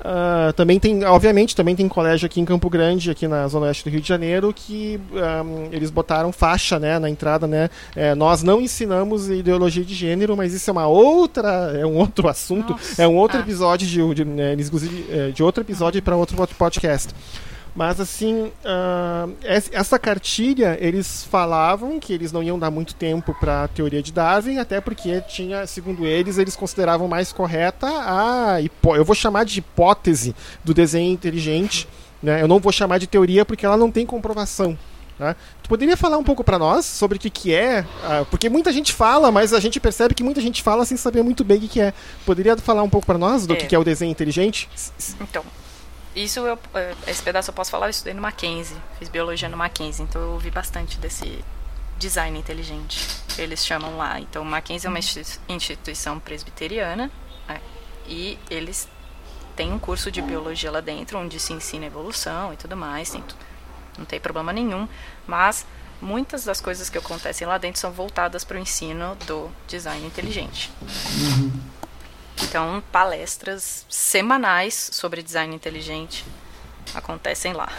Uh, 0.00 0.52
também 0.52 0.78
tem, 0.78 1.04
obviamente, 1.04 1.56
também 1.56 1.74
tem 1.74 1.88
colégio 1.88 2.26
aqui 2.26 2.40
em 2.40 2.44
Campo 2.44 2.70
Grande, 2.70 3.10
aqui 3.10 3.26
na 3.26 3.48
zona 3.48 3.66
oeste 3.66 3.84
do 3.84 3.90
Rio 3.90 4.00
de 4.00 4.08
Janeiro, 4.08 4.52
que 4.54 5.00
um, 5.12 5.68
eles 5.72 5.90
botaram 5.90 6.32
faixa, 6.32 6.78
né, 6.78 6.98
na 6.98 7.10
entrada, 7.10 7.46
né? 7.46 7.68
É, 7.96 8.14
nós 8.14 8.42
não 8.42 8.60
ensinamos 8.60 9.28
ideologia 9.28 9.84
de 9.84 9.94
gênero, 9.94 10.36
mas 10.36 10.54
isso 10.54 10.70
é 10.70 10.72
uma 10.72 10.86
outra, 10.86 11.72
é 11.76 11.84
um 11.84 11.96
outro 11.96 12.28
assunto, 12.28 12.72
Nossa. 12.72 13.02
é 13.02 13.08
um 13.08 13.16
outro 13.16 13.38
ah. 13.38 13.40
episódio 13.40 13.86
de, 13.86 14.14
de, 14.14 14.24
né, 14.24 14.54
de, 14.54 15.32
de 15.32 15.42
outro 15.42 15.62
episódio 15.62 16.00
para 16.00 16.16
outro 16.16 16.36
podcast. 16.56 17.12
Mas 17.74 18.00
assim, 18.00 18.50
uh, 18.64 19.36
essa 19.42 19.98
cartilha, 19.98 20.76
eles 20.80 21.24
falavam 21.24 22.00
que 22.00 22.12
eles 22.12 22.32
não 22.32 22.42
iam 22.42 22.58
dar 22.58 22.70
muito 22.70 22.94
tempo 22.94 23.34
para 23.38 23.64
a 23.64 23.68
teoria 23.68 24.02
de 24.02 24.12
Darwin, 24.12 24.58
até 24.58 24.80
porque 24.80 25.20
tinha, 25.22 25.66
segundo 25.66 26.06
eles, 26.06 26.38
eles 26.38 26.56
consideravam 26.56 27.06
mais 27.06 27.32
correta 27.32 27.86
a 27.86 28.58
eu 28.96 29.04
vou 29.04 29.14
chamar 29.14 29.44
de 29.44 29.58
hipótese 29.58 30.34
do 30.64 30.74
desenho 30.74 31.12
inteligente, 31.12 31.88
né? 32.22 32.42
Eu 32.42 32.48
não 32.48 32.58
vou 32.58 32.72
chamar 32.72 32.98
de 32.98 33.06
teoria 33.06 33.44
porque 33.44 33.64
ela 33.64 33.76
não 33.76 33.90
tem 33.90 34.04
comprovação. 34.04 34.76
Tá? 35.18 35.34
Tu 35.62 35.68
poderia 35.68 35.96
falar 35.96 36.16
um 36.16 36.22
pouco 36.22 36.44
para 36.44 36.58
nós 36.58 36.86
sobre 36.86 37.18
o 37.18 37.20
que, 37.20 37.28
que 37.28 37.52
é? 37.52 37.80
Uh, 37.80 38.24
porque 38.26 38.48
muita 38.48 38.72
gente 38.72 38.92
fala, 38.92 39.32
mas 39.32 39.52
a 39.52 39.58
gente 39.58 39.80
percebe 39.80 40.14
que 40.14 40.22
muita 40.22 40.40
gente 40.40 40.62
fala 40.62 40.84
sem 40.84 40.96
saber 40.96 41.24
muito 41.24 41.42
bem 41.42 41.58
o 41.58 41.60
que, 41.62 41.68
que 41.68 41.80
é. 41.80 41.92
Poderia 42.24 42.56
falar 42.56 42.84
um 42.84 42.88
pouco 42.88 43.04
para 43.04 43.18
nós 43.18 43.44
do 43.44 43.54
é. 43.54 43.56
que, 43.56 43.66
que 43.66 43.74
é 43.74 43.78
o 43.78 43.84
desenho 43.84 44.12
inteligente? 44.12 44.68
Então, 45.20 45.44
isso 46.24 46.40
eu, 46.40 46.58
é, 46.74 46.94
esse 47.06 47.22
pedaço 47.22 47.50
eu 47.50 47.54
posso 47.54 47.70
falar, 47.70 47.86
eu 47.86 47.90
estudei 47.90 48.14
no 48.14 48.22
Mackenzie, 48.22 48.76
fiz 48.98 49.08
biologia 49.08 49.48
no 49.48 49.56
Mackenzie, 49.56 50.04
então 50.04 50.20
eu 50.20 50.30
ouvi 50.32 50.50
bastante 50.50 50.98
desse 50.98 51.44
design 51.98 52.38
inteligente, 52.38 52.98
eles 53.36 53.64
chamam 53.64 53.96
lá. 53.96 54.20
Então, 54.20 54.42
o 54.42 54.44
Mackenzie 54.44 54.86
é 54.86 54.90
uma 54.90 55.00
instituição 55.48 56.18
presbiteriana 56.18 57.10
é, 57.48 57.60
e 58.06 58.38
eles 58.50 58.88
têm 59.56 59.72
um 59.72 59.78
curso 59.78 60.10
de 60.10 60.22
biologia 60.22 60.70
lá 60.70 60.80
dentro, 60.80 61.18
onde 61.18 61.38
se 61.40 61.52
ensina 61.52 61.86
evolução 61.86 62.52
e 62.52 62.56
tudo 62.56 62.76
mais, 62.76 63.10
tem, 63.10 63.24
não 63.98 64.04
tem 64.04 64.20
problema 64.20 64.52
nenhum, 64.52 64.88
mas 65.26 65.66
muitas 66.00 66.44
das 66.44 66.60
coisas 66.60 66.88
que 66.88 66.96
acontecem 66.96 67.46
lá 67.46 67.58
dentro 67.58 67.80
são 67.80 67.90
voltadas 67.90 68.44
para 68.44 68.56
o 68.56 68.60
ensino 68.60 69.16
do 69.26 69.50
design 69.66 70.06
inteligente. 70.06 70.70
Uhum. 70.80 71.77
Então, 72.44 72.82
palestras 72.92 73.84
semanais 73.88 74.90
sobre 74.92 75.22
design 75.22 75.54
inteligente 75.54 76.24
acontecem 76.94 77.52
lá. 77.52 77.70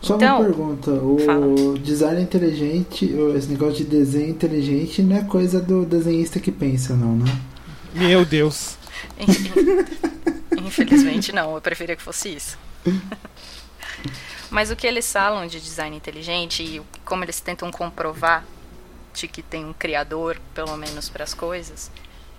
Só 0.00 0.16
então, 0.16 0.38
uma 0.38 0.44
pergunta, 0.44 0.90
o 0.90 1.18
fala. 1.18 1.78
design 1.78 2.22
inteligente, 2.22 3.10
esse 3.36 3.48
negócio 3.48 3.76
de 3.78 3.84
desenho 3.84 4.30
inteligente 4.30 5.02
não 5.02 5.16
é 5.16 5.24
coisa 5.24 5.60
do 5.60 5.84
desenhista 5.84 6.40
que 6.40 6.50
pensa, 6.50 6.94
não, 6.94 7.16
né? 7.16 7.40
Meu 7.92 8.24
Deus. 8.24 8.76
Infelizmente 10.56 11.32
não, 11.32 11.54
eu 11.54 11.60
preferia 11.60 11.96
que 11.96 12.02
fosse 12.02 12.34
isso. 12.34 12.58
Mas 14.50 14.70
o 14.70 14.76
que 14.76 14.86
eles 14.86 15.10
falam 15.12 15.46
de 15.46 15.60
design 15.60 15.96
inteligente 15.96 16.62
e 16.62 16.82
como 17.04 17.24
eles 17.24 17.40
tentam 17.40 17.70
comprovar 17.70 18.44
de 19.12 19.28
que 19.28 19.42
tem 19.42 19.64
um 19.64 19.72
criador, 19.72 20.40
pelo 20.54 20.76
menos 20.76 21.08
para 21.08 21.24
as 21.24 21.34
coisas, 21.34 21.90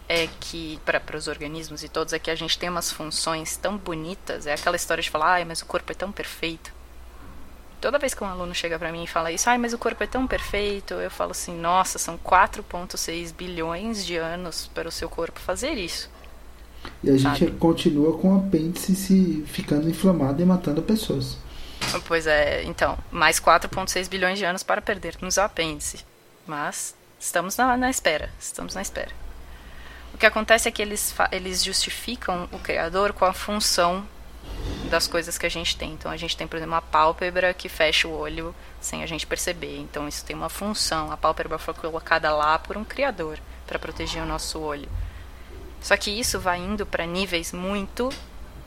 é 0.10 0.28
que 0.40 0.80
para 0.84 1.16
os 1.16 1.28
organismos 1.28 1.84
e 1.84 1.88
todos 1.88 2.14
é 2.14 2.20
que 2.20 2.32
a 2.32 2.36
gente 2.36 2.58
tem 2.58 2.68
umas 2.68 2.92
funções 2.92 3.56
tão 3.56 3.78
bonitas, 3.78 4.48
é 4.48 4.54
aquela 4.54 4.76
história 4.76 5.04
de 5.04 5.10
falar, 5.10 5.34
ai, 5.34 5.46
mas 5.46 5.62
o 5.62 5.68
corpo 5.68 5.92
é 5.92 5.96
tão 5.96 6.12
perfeito. 6.12 6.74
Toda 7.80 8.00
vez 8.00 8.16
que 8.16 8.24
um 8.24 8.28
aluno 8.28 8.54
chega 8.54 8.78
para 8.80 8.92
mim 8.92 9.04
e 9.04 9.08
fala 9.08 9.32
isso, 9.32 9.48
ai, 9.48 9.60
mas 9.60 9.72
o 9.72 9.78
corpo 9.78 10.04
é 10.04 10.08
tão 10.08 10.26
perfeito, 10.26 10.96
eu 10.96 11.12
falo 11.12 11.32
assim, 11.32 11.56
nossa, 11.56 12.00
são 12.00 12.18
4.6 12.18 13.34
bilhões 13.34 14.04
de 14.04 14.18
anos 14.18 14.70
para 14.74 14.90
o 14.90 14.92
seu 14.92 15.08
corpo 15.08 15.40
fazer 15.40 15.74
isso. 15.74 16.10
E 17.04 17.12
a 17.12 17.18
gente 17.18 17.46
sabe? 17.46 17.52
continua 17.52 18.18
com 18.18 18.36
o 18.36 18.40
apêndice 18.40 18.96
se 18.96 19.44
ficando 19.46 19.88
inflamado 19.88 20.42
e 20.42 20.46
matando 20.46 20.82
pessoas. 20.82 21.38
Pois 22.08 22.26
é, 22.26 22.64
então, 22.64 22.98
mais 23.12 23.40
4.6 23.40 24.10
bilhões 24.10 24.40
de 24.40 24.44
anos 24.44 24.64
para 24.64 24.82
perdermos 24.82 25.38
o 25.38 25.42
apêndice. 25.42 26.04
Mas 26.48 26.96
estamos 27.20 27.56
na, 27.56 27.78
na 27.78 27.90
espera, 27.90 28.30
estamos 28.40 28.74
na 28.74 28.82
espera. 28.82 29.19
O 30.14 30.18
que 30.18 30.26
acontece 30.26 30.68
é 30.68 30.72
que 30.72 30.82
eles, 30.82 31.14
eles 31.32 31.64
justificam 31.64 32.50
o 32.52 32.60
criador 32.60 33.14
com 33.14 33.26
a 33.26 33.34
função 33.34 34.06
das 34.90 35.08
coisas 35.08 35.38
que 35.38 35.46
a 35.46 35.50
gente 35.50 35.78
tem. 35.78 35.92
Então 35.94 36.12
a 36.12 36.18
gente 36.18 36.36
tem, 36.36 36.48
por 36.48 36.58
exemplo, 36.58 36.74
uma 36.74 36.82
pálpebra 36.82 37.54
que 37.54 37.70
fecha 37.70 38.08
o 38.08 38.18
olho 38.18 38.54
sem 38.82 39.04
a 39.04 39.06
gente 39.06 39.26
perceber. 39.26 39.78
Então 39.78 40.08
isso 40.08 40.26
tem 40.26 40.36
uma 40.36 40.50
função. 40.50 41.12
A 41.12 41.18
pálpebra 41.18 41.58
foi 41.58 41.74
colocada 41.74 42.34
lá 42.34 42.60
por 42.60 42.76
um 42.76 42.84
criador 42.84 43.40
para 43.66 43.80
proteger 43.80 44.22
o 44.22 44.26
nosso 44.26 44.60
olho. 44.60 44.90
Só 45.82 45.96
que 45.96 46.12
isso 46.12 46.40
vai 46.40 46.60
indo 46.60 46.86
para 46.86 47.06
níveis 47.06 47.54
muito 47.54 48.10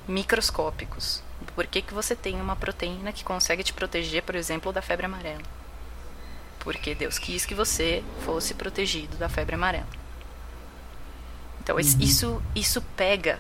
microscópicos. 0.09 1.23
Por 1.55 1.67
que, 1.67 1.83
que 1.83 1.93
você 1.93 2.17
tem 2.17 2.41
uma 2.41 2.57
proteína 2.57 3.13
que 3.13 3.25
consegue 3.25 3.63
te 3.63 3.73
proteger, 3.73 4.23
por 4.23 4.35
exemplo, 4.35 4.73
da 4.73 4.81
febre 4.81 5.07
amarela? 5.07 5.43
Porque 6.61 6.95
Deus 6.95 7.19
quis 7.19 7.45
que 7.45 7.55
você 7.55 8.03
fosse 8.25 8.55
protegido 8.55 9.17
da 9.17 9.29
febre 9.29 9.57
amarela. 9.57 10.02
Então 11.63 11.77
uhum. 11.77 11.81
isso 11.81 12.43
isso 12.55 12.83
pega, 12.97 13.39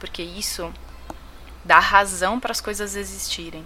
porque 0.00 0.22
isso 0.22 0.72
dá 1.64 1.78
razão 1.78 2.40
para 2.40 2.50
as 2.50 2.60
coisas 2.60 2.96
existirem. 2.96 3.64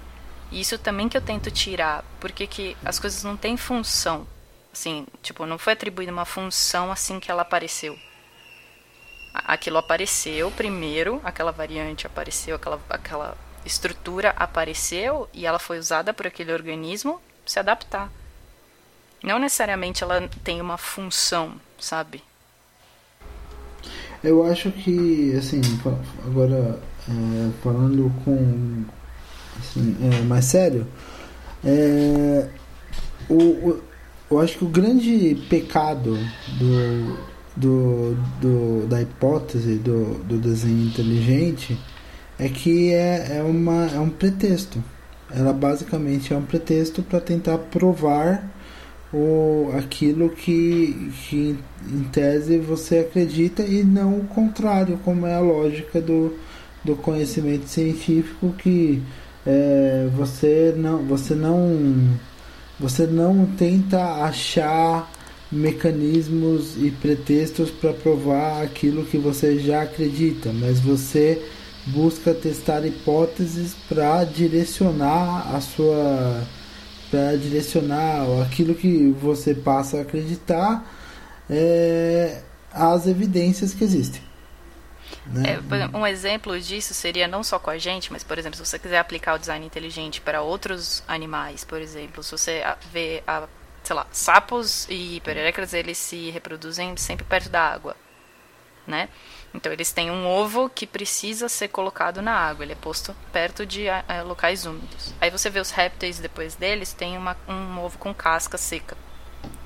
E 0.51 0.61
isso 0.61 0.77
também 0.77 1.09
que 1.09 1.17
eu 1.17 1.23
tento 1.23 1.51
tirar, 1.51 2.05
porque 2.21 2.47
que 2.47 2.77
as 2.85 2.99
coisas 2.99 3.23
não 3.23 3.37
têm 3.37 3.57
função. 3.57 4.27
Assim, 4.73 5.07
tipo, 5.23 5.47
não 5.47 5.57
foi 5.57 5.75
atribuída 5.75 6.13
uma 6.13 6.25
função 6.25 6.91
assim 6.91 7.21
que 7.21 7.31
ela 7.31 7.43
apareceu. 7.43 7.99
Aquilo 9.33 9.79
apareceu 9.79 10.51
primeiro, 10.51 11.21
aquela 11.25 11.53
variante 11.53 12.07
apareceu, 12.07 12.57
aquela, 12.57 12.81
aquela 12.91 13.37
estrutura 13.65 14.35
apareceu 14.37 15.29
e 15.33 15.47
ela 15.47 15.59
foi 15.59 15.79
usada 15.79 16.13
por 16.13 16.27
aquele 16.27 16.53
organismo 16.53 17.21
se 17.47 17.59
adaptar. 17.59 18.11
Não 19.23 19.39
necessariamente 19.39 20.03
ela 20.03 20.29
tem 20.43 20.61
uma 20.61 20.77
função, 20.77 21.59
sabe? 21.79 22.23
Eu 24.23 24.45
acho 24.45 24.71
que, 24.71 25.35
assim, 25.37 25.61
agora 26.25 26.79
é, 27.09 27.51
falando 27.63 28.13
com 28.25 28.85
assim, 29.59 29.97
é, 30.01 30.23
mais 30.23 30.45
sério, 30.45 30.87
é, 31.65 32.49
o, 33.29 33.35
o, 33.35 33.83
eu 34.31 34.41
acho 34.41 34.59
que 34.59 34.65
o 34.65 34.69
grande 34.69 35.35
pecado 35.49 36.17
do, 36.59 37.19
do, 37.57 38.17
do 38.41 38.87
da 38.87 39.03
hipótese 39.03 39.75
do, 39.75 40.15
do 40.25 40.39
desenho 40.39 40.87
inteligente 40.87 41.79
é 42.39 42.49
que 42.49 42.93
é, 42.93 43.39
é, 43.39 43.43
uma, 43.43 43.87
é 43.87 43.99
um 43.99 44.09
pretexto. 44.09 44.83
Ela 45.31 45.53
basicamente 45.53 46.33
é 46.33 46.37
um 46.37 46.43
pretexto 46.43 47.03
para 47.03 47.21
tentar 47.21 47.59
provar 47.59 48.52
o, 49.13 49.71
aquilo 49.77 50.31
que, 50.31 51.13
que 51.29 51.57
em 51.87 52.03
tese 52.05 52.59
você 52.59 53.01
acredita 53.01 53.63
e 53.63 53.85
não 53.85 54.19
o 54.19 54.25
contrário, 54.25 54.99
como 55.05 55.27
é 55.27 55.35
a 55.35 55.41
lógica 55.41 56.01
do, 56.01 56.35
do 56.83 56.97
conhecimento 56.97 57.69
científico 57.69 58.55
que 58.59 59.03
é, 59.47 60.09
você 60.17 60.73
não 60.77 60.99
você 61.05 61.35
não 61.35 62.17
você 62.79 63.07
não 63.07 63.47
tenta 63.47 64.25
achar 64.25 65.11
mecanismos 65.51 66.77
e 66.79 66.91
pretextos 66.91 67.71
para 67.71 67.93
provar 67.93 68.63
aquilo 68.63 69.05
que 69.05 69.19
você 69.19 69.59
já 69.59 69.83
acredita, 69.83 70.51
mas 70.53 70.81
você 70.81 71.43
busca 71.87 72.33
testar 72.33 72.87
hipóteses 72.87 73.75
para 73.89 74.25
direcionar 74.25 75.55
a 75.55 75.61
sua 75.61 76.43
para 77.13 77.37
direcionar 77.37 78.23
aquilo 78.43 78.75
que 78.75 79.11
você 79.21 79.55
passa 79.55 79.99
a 79.99 80.01
acreditar 80.01 80.83
é, 81.51 82.41
às 82.73 83.07
evidências 83.07 83.75
que 83.75 83.85
existem. 83.85 84.23
Né? 85.27 85.61
É, 85.61 85.97
um 85.97 86.07
exemplo 86.07 86.59
disso 86.59 86.95
seria 86.95 87.29
não 87.29 87.45
só 87.45 87.59
com 87.59 87.69
a 87.69 87.77
gente, 87.77 88.11
mas, 88.11 88.25
por 88.25 88.39
exemplo, 88.39 88.57
se 88.57 88.65
você 88.65 88.79
quiser 88.79 88.99
aplicar 88.99 89.35
o 89.35 89.39
design 89.39 89.65
inteligente 89.67 90.23
para 90.23 90.41
outros 90.41 91.05
animais, 91.07 91.65
por 91.65 91.83
exemplo, 91.83 92.23
se 92.23 92.33
você 92.33 92.63
vê, 92.91 93.23
a, 93.27 93.47
sei 93.85 93.95
lá, 93.95 94.07
sapos 94.11 94.87
e 94.89 95.21
pererecas, 95.21 95.75
eles 95.75 95.99
se 95.99 96.31
reproduzem 96.31 96.97
sempre 96.97 97.27
perto 97.27 97.51
da 97.51 97.61
água, 97.61 97.95
né? 98.87 99.11
Então 99.55 99.71
eles 99.73 99.93
têm 99.93 100.11
um 100.11 100.27
ovo 100.27 100.71
que 100.71 100.87
precisa 100.87 101.49
ser 101.49 101.69
colocado 101.69 102.23
na 102.23 102.33
água, 102.33 102.65
ele 102.65 102.73
é 102.73 102.77
posto 102.77 103.15
perto 103.33 103.67
de 103.67 103.87
é, 103.87 104.23
locais 104.25 104.65
úmidos. 104.65 105.15
Aí 105.21 105.31
você 105.31 105.51
vê 105.51 105.61
os 105.61 105.71
répteis 105.71 106.19
depois 106.19 106.55
deles, 106.55 106.93
tem 106.93 107.19
uma, 107.19 107.37
um 107.47 107.79
ovo 107.81 107.99
com 107.99 108.15
casca 108.15 108.57
seca, 108.57 108.97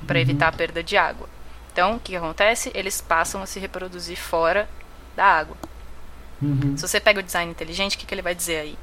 para 0.07 0.17
uhum. 0.17 0.23
evitar 0.23 0.49
a 0.49 0.53
perda 0.53 0.83
de 0.83 0.97
água. 0.97 1.29
Então, 1.73 1.97
o 1.97 2.01
que 2.01 2.17
acontece? 2.17 2.73
Eles 2.75 3.01
passam 3.01 3.43
a 3.43 3.47
se 3.47 3.61
reproduzir 3.61 4.17
fora 4.17 4.69
da 5.15 5.25
água. 5.25 5.57
Uhum. 6.41 6.77
Se 6.77 6.87
você 6.87 6.99
pega 6.99 7.21
o 7.21 7.23
design 7.23 7.51
inteligente, 7.51 7.97
o 7.97 7.99
que, 7.99 8.07
que 8.07 8.15
ele 8.15 8.23
vai 8.23 8.35
dizer 8.35 8.61
aí? 8.61 8.79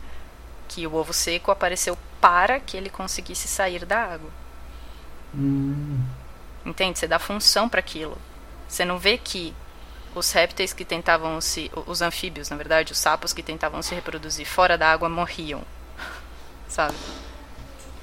Que 0.67 0.87
o 0.87 0.93
ovo 0.93 1.11
seco 1.11 1.51
apareceu 1.51 1.97
para 2.21 2.59
que 2.59 2.77
ele 2.77 2.89
conseguisse 2.89 3.47
sair 3.47 3.83
da 3.83 3.99
água. 3.99 4.29
Uhum. 5.33 6.01
Entende? 6.65 6.99
Você 6.99 7.07
dá 7.07 7.19
função 7.19 7.67
para 7.67 7.79
aquilo. 7.79 8.17
Você 8.67 8.85
não 8.85 8.97
vê 8.97 9.17
que 9.17 9.53
os 10.15 10.31
répteis 10.31 10.73
que 10.73 10.85
tentavam 10.85 11.39
se. 11.41 11.71
Os 11.85 12.01
anfíbios, 12.01 12.49
na 12.49 12.55
verdade, 12.55 12.91
os 12.91 12.97
sapos 12.97 13.33
que 13.33 13.43
tentavam 13.43 13.81
se 13.81 13.93
reproduzir 13.95 14.45
fora 14.45 14.77
da 14.77 14.91
água 14.91 15.09
morriam. 15.09 15.61
Sabe? 16.67 16.95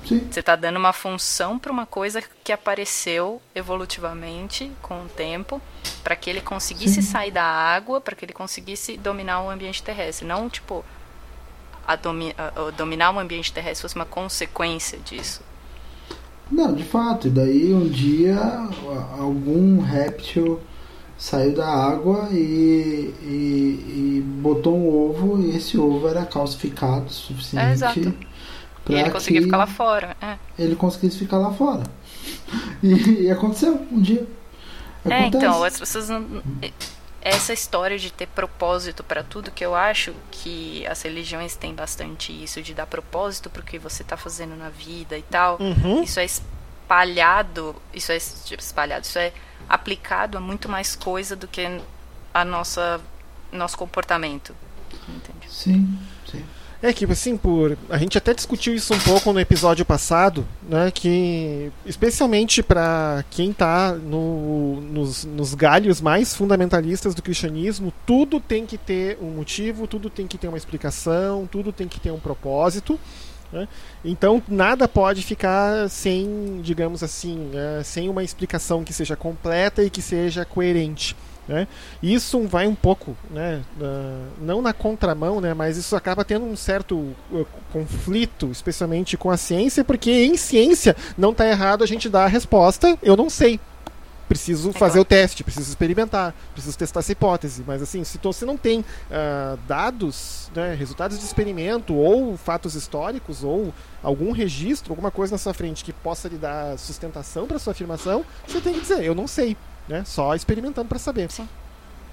Sim. 0.07 0.27
Você 0.31 0.41
está 0.41 0.57
dando 0.57 0.79
uma 0.79 0.93
função 0.93 1.59
para 1.59 1.71
uma 1.71 1.87
coisa 1.87 2.23
que 2.43 2.53
apareceu 2.53 3.41
evolutivamente 3.55 4.71
com 4.81 5.05
o 5.05 5.09
tempo, 5.09 5.61
para 6.03 6.17
que 6.17 6.31
ele 6.31 6.41
conseguisse 6.41 7.03
Sim. 7.03 7.11
sair 7.11 7.31
da 7.31 7.45
água, 7.45 8.01
para 8.01 8.17
que 8.17 8.25
ele 8.25 8.33
conseguisse 8.33 8.97
dominar 8.97 9.43
o 9.43 9.51
ambiente 9.51 9.83
terrestre. 9.83 10.27
Não, 10.27 10.49
tipo, 10.49 10.85
a 11.87 11.97
domi 11.97 12.35
a, 12.37 12.71
dominar 12.71 13.15
o 13.15 13.19
ambiente 13.19 13.53
terrestre 13.53 13.83
fosse 13.83 13.97
uma 13.97 14.07
consequência 14.07 14.99
disso. 14.99 15.43
Não, 16.51 16.75
de 16.75 16.83
fato. 16.83 17.29
E 17.29 17.31
daí 17.31 17.73
um 17.73 17.89
dia 17.89 18.39
algum 19.19 19.81
réptil 19.81 20.61
saiu 21.21 21.55
da 21.55 21.69
água 21.69 22.31
e, 22.33 23.15
e, 23.23 23.27
e 23.29 24.25
botou 24.41 24.75
um 24.75 24.89
ovo 24.89 25.39
e 25.39 25.55
esse 25.55 25.77
ovo 25.79 26.09
era 26.09 26.25
calcificado 26.25 27.07
o 27.07 27.11
suficiente. 27.11 27.67
É, 27.67 27.73
exato 27.73 28.15
e 28.89 28.95
ele 28.95 29.11
conseguiu 29.11 29.43
ficar 29.43 29.57
lá 29.57 29.67
fora. 29.67 30.17
É. 30.21 30.37
Ele 30.59 30.75
conseguisse 30.75 31.19
ficar 31.19 31.39
lá 31.39 31.53
fora. 31.53 31.83
E, 32.83 33.25
e 33.25 33.31
aconteceu 33.31 33.75
um 33.93 34.01
dia. 34.01 34.27
Acontece. 35.05 35.23
É, 35.23 35.27
então, 35.27 35.63
as 35.63 35.79
pessoas 35.79 36.09
não. 36.09 36.43
Essa 37.21 37.53
história 37.53 37.99
de 37.99 38.11
ter 38.11 38.27
propósito 38.27 39.05
para 39.05 39.23
tudo, 39.23 39.51
que 39.51 39.65
eu 39.65 39.75
acho 39.75 40.15
que 40.31 40.85
as 40.87 41.01
religiões 41.03 41.55
têm 41.55 41.75
bastante 41.75 42.33
isso, 42.33 42.61
de 42.61 42.75
dar 42.75 42.87
propósito 42.87 43.49
pro 43.51 43.63
que 43.63 43.79
você 43.79 44.03
tá 44.03 44.17
fazendo 44.17 44.57
na 44.57 44.71
vida 44.71 45.17
e 45.17 45.23
tal. 45.23 45.59
Uhum. 45.61 46.03
Isso 46.03 46.19
é 46.19 46.25
espalhado, 46.25 47.77
isso 47.95 48.11
é 48.11 48.19
tipo, 48.19 48.63
espalhado, 48.63 49.05
isso 49.05 49.19
é 49.19 49.33
aplicado 49.71 50.37
a 50.37 50.41
muito 50.41 50.69
mais 50.69 50.97
coisa 50.97 51.37
do 51.37 51.47
que 51.47 51.81
a 52.35 52.45
nossa 52.45 53.01
nosso 53.53 53.79
comportamento. 53.79 54.55
Entende? 55.09 55.49
Sim, 55.49 55.99
sim. 56.29 56.45
É 56.83 56.93
que 56.95 57.05
assim, 57.05 57.37
por 57.37 57.77
a 57.91 57.99
gente 57.99 58.17
até 58.17 58.33
discutiu 58.33 58.75
isso 58.75 58.95
um 58.95 58.99
pouco 59.01 59.33
no 59.33 59.39
episódio 59.39 59.85
passado, 59.85 60.47
né, 60.63 60.91
que 60.91 61.71
especialmente 61.85 62.63
para 62.63 63.23
quem 63.31 63.51
está 63.51 63.93
no, 63.93 64.81
nos, 64.81 65.25
nos 65.25 65.55
galhos 65.55 66.01
mais 66.01 66.35
fundamentalistas 66.35 67.15
do 67.15 67.21
cristianismo, 67.21 67.93
tudo 68.07 68.41
tem 68.41 68.65
que 68.65 68.79
ter 68.79 69.19
um 69.21 69.31
motivo, 69.31 69.87
tudo 69.87 70.09
tem 70.09 70.27
que 70.27 70.39
ter 70.39 70.49
uma 70.49 70.57
explicação, 70.57 71.47
tudo 71.47 71.71
tem 71.71 71.87
que 71.87 72.01
ter 72.01 72.13
um 72.13 72.21
propósito. 72.21 72.99
Né? 73.53 73.67
Então 74.05 74.43
nada 74.49 74.87
pode 74.87 75.23
ficar 75.23 75.89
sem, 75.89 76.61
digamos 76.63 77.03
assim, 77.03 77.51
é, 77.55 77.83
sem 77.83 78.09
uma 78.09 78.23
explicação 78.23 78.85
que 78.85 78.93
seja 78.93 79.17
completa 79.17 79.83
e 79.83 79.91
que 79.91 80.01
seja 80.01 80.45
coerente. 80.45 81.17
Né? 81.49 81.67
Isso 82.01 82.41
vai 82.47 82.69
um 82.69 82.77
pouco, 82.77 83.17
né, 83.29 83.61
uh, 83.81 84.27
não 84.41 84.63
na 84.63 84.73
contramão, 84.73 85.41
né, 85.41 85.53
mas 85.53 85.77
isso 85.77 85.97
acaba 85.97 86.25
tendo 86.25 86.45
um 86.45 86.55
certo 86.55 86.95
uh, 86.97 87.47
conflito, 87.73 88.53
especialmente 88.53 89.17
com 89.17 89.33
a 89.33 89.37
ciência, 89.37 89.83
porque 89.83 90.13
em 90.13 90.37
ciência 90.37 90.95
não 91.19 91.33
está 91.33 91.49
errado 91.49 91.83
a 91.83 91.87
gente 91.89 92.09
dar 92.09 92.23
a 92.23 92.29
resposta, 92.29 92.97
eu 93.03 93.17
não 93.17 93.29
sei. 93.29 93.59
Preciso 94.31 94.71
é 94.71 94.73
fazer 94.73 95.01
o 95.01 95.05
teste, 95.05 95.43
preciso 95.43 95.69
experimentar, 95.69 96.33
preciso 96.53 96.79
testar 96.79 97.01
essa 97.01 97.11
hipótese. 97.11 97.65
Mas 97.67 97.83
assim, 97.83 98.05
se 98.05 98.17
você 98.23 98.45
não 98.45 98.57
tem 98.57 98.79
uh, 98.81 99.59
dados, 99.67 100.49
né, 100.55 100.73
resultados 100.75 101.19
de 101.19 101.25
experimento, 101.25 101.95
ou 101.95 102.37
fatos 102.37 102.77
históricos, 102.77 103.43
ou 103.43 103.75
algum 104.03 104.31
registro, 104.31 104.93
alguma 104.93 105.11
coisa 105.11 105.35
na 105.35 105.39
sua 105.39 105.53
frente 105.53 105.85
que 105.85 105.93
possa 105.93 106.29
lhe 106.29 106.39
dar 106.39 106.79
sustentação 106.79 107.49
para 107.49 107.59
sua 107.59 107.73
afirmação, 107.73 108.25
você 108.47 108.61
tem 108.61 108.75
que 108.75 108.81
dizer, 108.81 109.03
eu 109.03 109.17
não 109.17 109.27
sei 109.27 109.57
né? 109.91 110.05
Só 110.07 110.35
experimentando 110.35 110.89
para 110.89 110.99
saber. 110.99 111.31
Sim. 111.31 111.49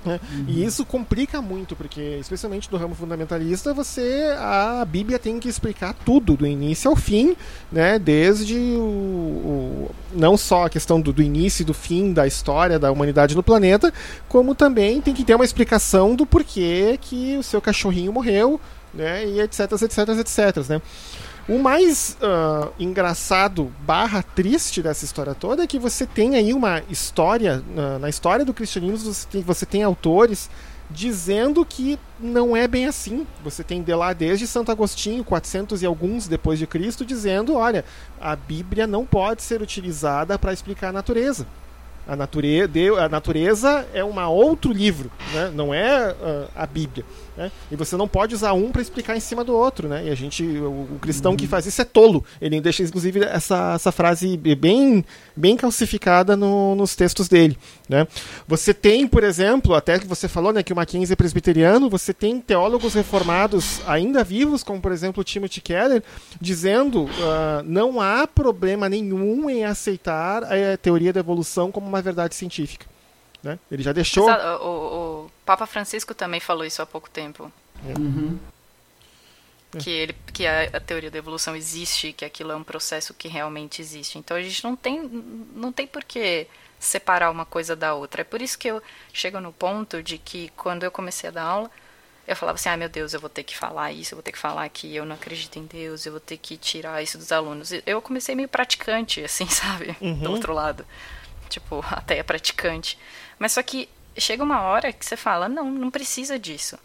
Né? 0.08 0.20
Uhum. 0.32 0.46
E 0.48 0.64
isso 0.64 0.86
complica 0.86 1.42
muito, 1.42 1.76
porque, 1.76 2.18
especialmente 2.20 2.70
do 2.70 2.78
ramo 2.78 2.96
fundamentalista, 2.96 3.74
você 3.74 4.34
a 4.40 4.86
Bíblia 4.86 5.20
tem 5.20 5.40
que 5.40 5.50
explicar 5.50 5.94
tudo, 5.94 6.38
do 6.38 6.48
início 6.48 6.90
ao 6.90 6.96
fim, 6.96 7.36
né? 7.72 8.00
desde 8.00 8.56
o, 8.56 8.80
o 8.80 9.92
não 10.14 10.38
só 10.38 10.66
a 10.66 10.70
questão 10.70 11.02
do, 11.02 11.12
do, 11.12 11.22
início 11.22 11.64
e 11.64 11.66
do 11.66 11.74
fim 11.74 12.14
da 12.14 12.26
história 12.26 12.80
da 12.80 12.92
humanidade 12.92 13.36
no 13.36 13.44
planeta, 13.44 13.94
como 14.30 14.56
também 14.56 15.02
tem 15.02 15.14
que 15.14 15.26
ter 15.26 15.36
uma 15.36 15.46
explicação 15.46 16.16
do 16.16 16.26
porquê 16.26 16.98
que 17.02 17.38
o 17.38 17.44
seu 17.44 17.62
cachorrinho 17.62 18.14
morreu, 18.14 18.60
né? 18.94 19.26
e 19.26 19.42
etc, 19.42 19.72
etc, 19.74 19.98
etc. 20.20 20.70
Né? 20.70 20.82
O 21.48 21.58
mais 21.58 22.18
uh, 22.22 22.74
engraçado 22.78 23.72
barra 23.80 24.22
triste 24.22 24.82
dessa 24.82 25.06
história 25.06 25.34
toda 25.34 25.64
é 25.64 25.68
que 25.68 25.80
você 25.80 26.06
tem 26.06 26.36
aí 26.36 26.54
uma 26.54 26.84
história, 26.90 27.64
uh, 27.74 27.98
na 28.00 28.10
história 28.10 28.44
do 28.44 28.54
cristianismo 28.54 29.14
você 29.14 29.28
tem, 29.32 29.42
você 29.42 29.66
tem 29.66 29.82
autores 29.82 30.50
dizendo 30.90 31.64
que 31.64 31.98
não 32.20 32.56
é 32.56 32.68
bem 32.68 32.86
assim. 32.86 33.26
Você 33.46 33.64
tem 33.64 33.82
de 33.82 33.94
lá 33.96 34.12
desde 34.12 34.46
Santo 34.46 34.74
Agostinho, 34.74 35.24
400 35.24 35.82
e 35.82 35.86
alguns 35.86 36.28
depois 36.28 36.60
de 36.60 36.68
Cristo, 36.68 37.06
dizendo, 37.06 37.56
olha, 37.56 37.86
a 38.20 38.36
Bíblia 38.36 38.86
não 38.86 39.06
pode 39.06 39.42
ser 39.42 39.62
utilizada 39.62 40.38
para 40.38 40.52
explicar 40.52 40.90
a 40.90 40.94
natureza. 40.94 41.48
A 42.06 42.16
natureza, 42.16 42.70
a 43.02 43.10
natureza 43.10 43.88
é 43.94 44.04
um 44.04 44.18
outro 44.28 44.72
livro, 44.72 45.12
né? 45.34 45.52
não 45.54 45.74
é 45.74 46.12
uh, 46.12 46.50
a 46.56 46.66
Bíblia. 46.66 47.06
Né? 47.38 47.52
E 47.72 47.76
você 47.76 47.96
não 47.96 48.08
pode 48.08 48.34
usar 48.34 48.54
um 48.54 48.72
para 48.72 48.82
explicar 48.82 49.16
em 49.16 49.20
cima 49.20 49.44
do 49.44 49.56
outro, 49.56 49.88
né? 49.88 50.08
E 50.08 50.10
a 50.10 50.16
gente, 50.16 50.44
o, 50.44 50.96
o 50.96 51.00
cristão 51.00 51.32
uhum. 51.32 51.38
que 51.38 51.46
faz 51.46 51.68
isso 51.68 51.80
é 51.80 51.86
tolo. 51.86 52.26
Ele 52.42 52.60
deixa, 52.60 52.82
inclusive, 52.82 53.24
essa, 53.24 53.74
essa 53.76 53.92
frase 53.92 54.36
bem, 54.38 55.06
bem 55.36 55.56
calcificada 55.56 56.36
no, 56.36 56.74
nos 56.74 56.96
textos 56.96 57.28
dele, 57.28 57.56
né? 57.88 58.08
Você 58.48 58.74
tem, 58.74 59.08
por 59.08 59.24
exemplo, 59.24 59.76
até 59.76 60.00
que 60.00 60.08
você 60.08 60.28
falou, 60.28 60.52
né, 60.52 60.64
que 60.64 60.74
o 60.74 60.76
Mackenzie 60.76 61.14
é 61.14 61.16
presbiteriano, 61.16 61.92
você 61.92 62.12
tem 62.12 62.42
teólogos 62.42 62.96
reformados 62.96 63.82
ainda 63.86 64.24
vivos, 64.24 64.64
como 64.64 64.82
por 64.82 64.92
exemplo 64.92 65.24
Timothy 65.24 65.62
Keller, 65.62 66.02
dizendo 66.42 67.04
uh, 67.04 67.64
não 67.64 68.02
há 68.02 68.26
problema 68.26 68.90
nenhum 68.90 69.48
em 69.48 69.64
aceitar 69.64 70.44
a 70.44 70.78
teoria 70.82 71.14
da 71.14 71.20
evolução 71.20 71.72
como 71.72 71.88
uma 71.88 72.02
verdade 72.02 72.34
científica. 72.34 72.97
Né? 73.48 73.58
Ele 73.72 73.82
já 73.82 73.94
deixou. 73.94 74.30
Exato. 74.30 74.64
O, 74.64 75.26
o, 75.26 75.32
Papa 75.46 75.66
Francisco 75.66 76.14
também 76.14 76.42
falou 76.42 76.66
isso 76.66 76.82
há 76.82 76.86
pouco 76.86 77.10
tempo. 77.10 77.50
Uhum. 77.82 78.38
Que, 79.80 79.90
ele, 79.90 80.16
que 80.34 80.46
a, 80.46 80.64
a, 80.64 80.80
teoria 80.82 81.10
da 81.10 81.18
evolução 81.18 81.56
existe, 81.56 82.12
que 82.12 82.26
aquilo 82.26 82.52
é 82.52 82.56
um 82.56 82.64
processo 82.64 83.14
que 83.14 83.30
realmente 83.30 83.82
existe. 83.82 84.18
Então 84.18 84.36
a 84.36 84.42
gente 84.42 84.62
não 84.64 84.76
tem, 84.76 85.02
não 85.56 85.72
tem 85.72 85.88
por 85.88 86.04
que 86.04 86.46
separar 86.78 87.32
uma 87.32 87.46
coisa 87.46 87.74
da 87.74 87.94
outra. 87.94 88.22
É 88.22 88.24
por 88.26 88.42
isso 88.42 88.60
que 88.60 88.68
eu 88.68 88.82
chego 89.14 89.40
no 89.40 89.54
ponto 89.54 90.04
de 90.04 90.18
que 90.18 90.52
quando 90.58 90.84
eu 90.84 90.92
comecei 90.92 91.30
a 91.30 91.32
dar 91.32 91.44
aula, 91.44 91.72
eu 92.28 92.36
falava 92.36 92.58
assim: 92.58 92.68
ah, 92.68 92.76
meu 92.76 92.90
Deus, 92.90 93.14
eu 93.14 93.20
vou 93.20 93.30
ter 93.30 93.44
que 93.44 93.58
falar 93.58 93.94
isso, 93.94 94.14
eu 94.14 94.18
vou 94.18 94.24
ter 94.24 94.34
que 94.34 94.38
falar 94.38 94.68
que 94.68 94.94
eu 94.94 95.06
não 95.06 95.16
acredito 95.16 95.58
em 95.58 95.66
Deus, 95.66 96.06
eu 96.06 96.12
vou 96.12 96.22
ter 96.22 96.38
que 96.38 96.58
tirar 96.58 97.02
isso 97.02 97.18
dos 97.18 97.32
alunos. 97.32 97.72
Eu 97.86 98.02
comecei 98.02 98.36
meio 98.36 98.50
praticante, 98.50 99.24
assim, 99.24 99.48
sabe? 99.50 99.96
Uhum. 100.02 100.20
Do 100.20 100.32
outro 100.32 100.54
lado. 100.54 100.86
Tipo, 101.50 101.84
até 101.90 102.22
praticante. 102.24 103.00
Mas 103.40 103.54
só 103.54 103.64
que 103.64 103.90
chega 104.18 104.44
uma 104.44 104.62
hora 104.62 104.92
que 104.92 105.06
você 105.06 105.16
fala, 105.16 105.48
não, 105.48 105.70
não 105.72 105.92
precisa 105.92 106.40
disso. 106.40 106.78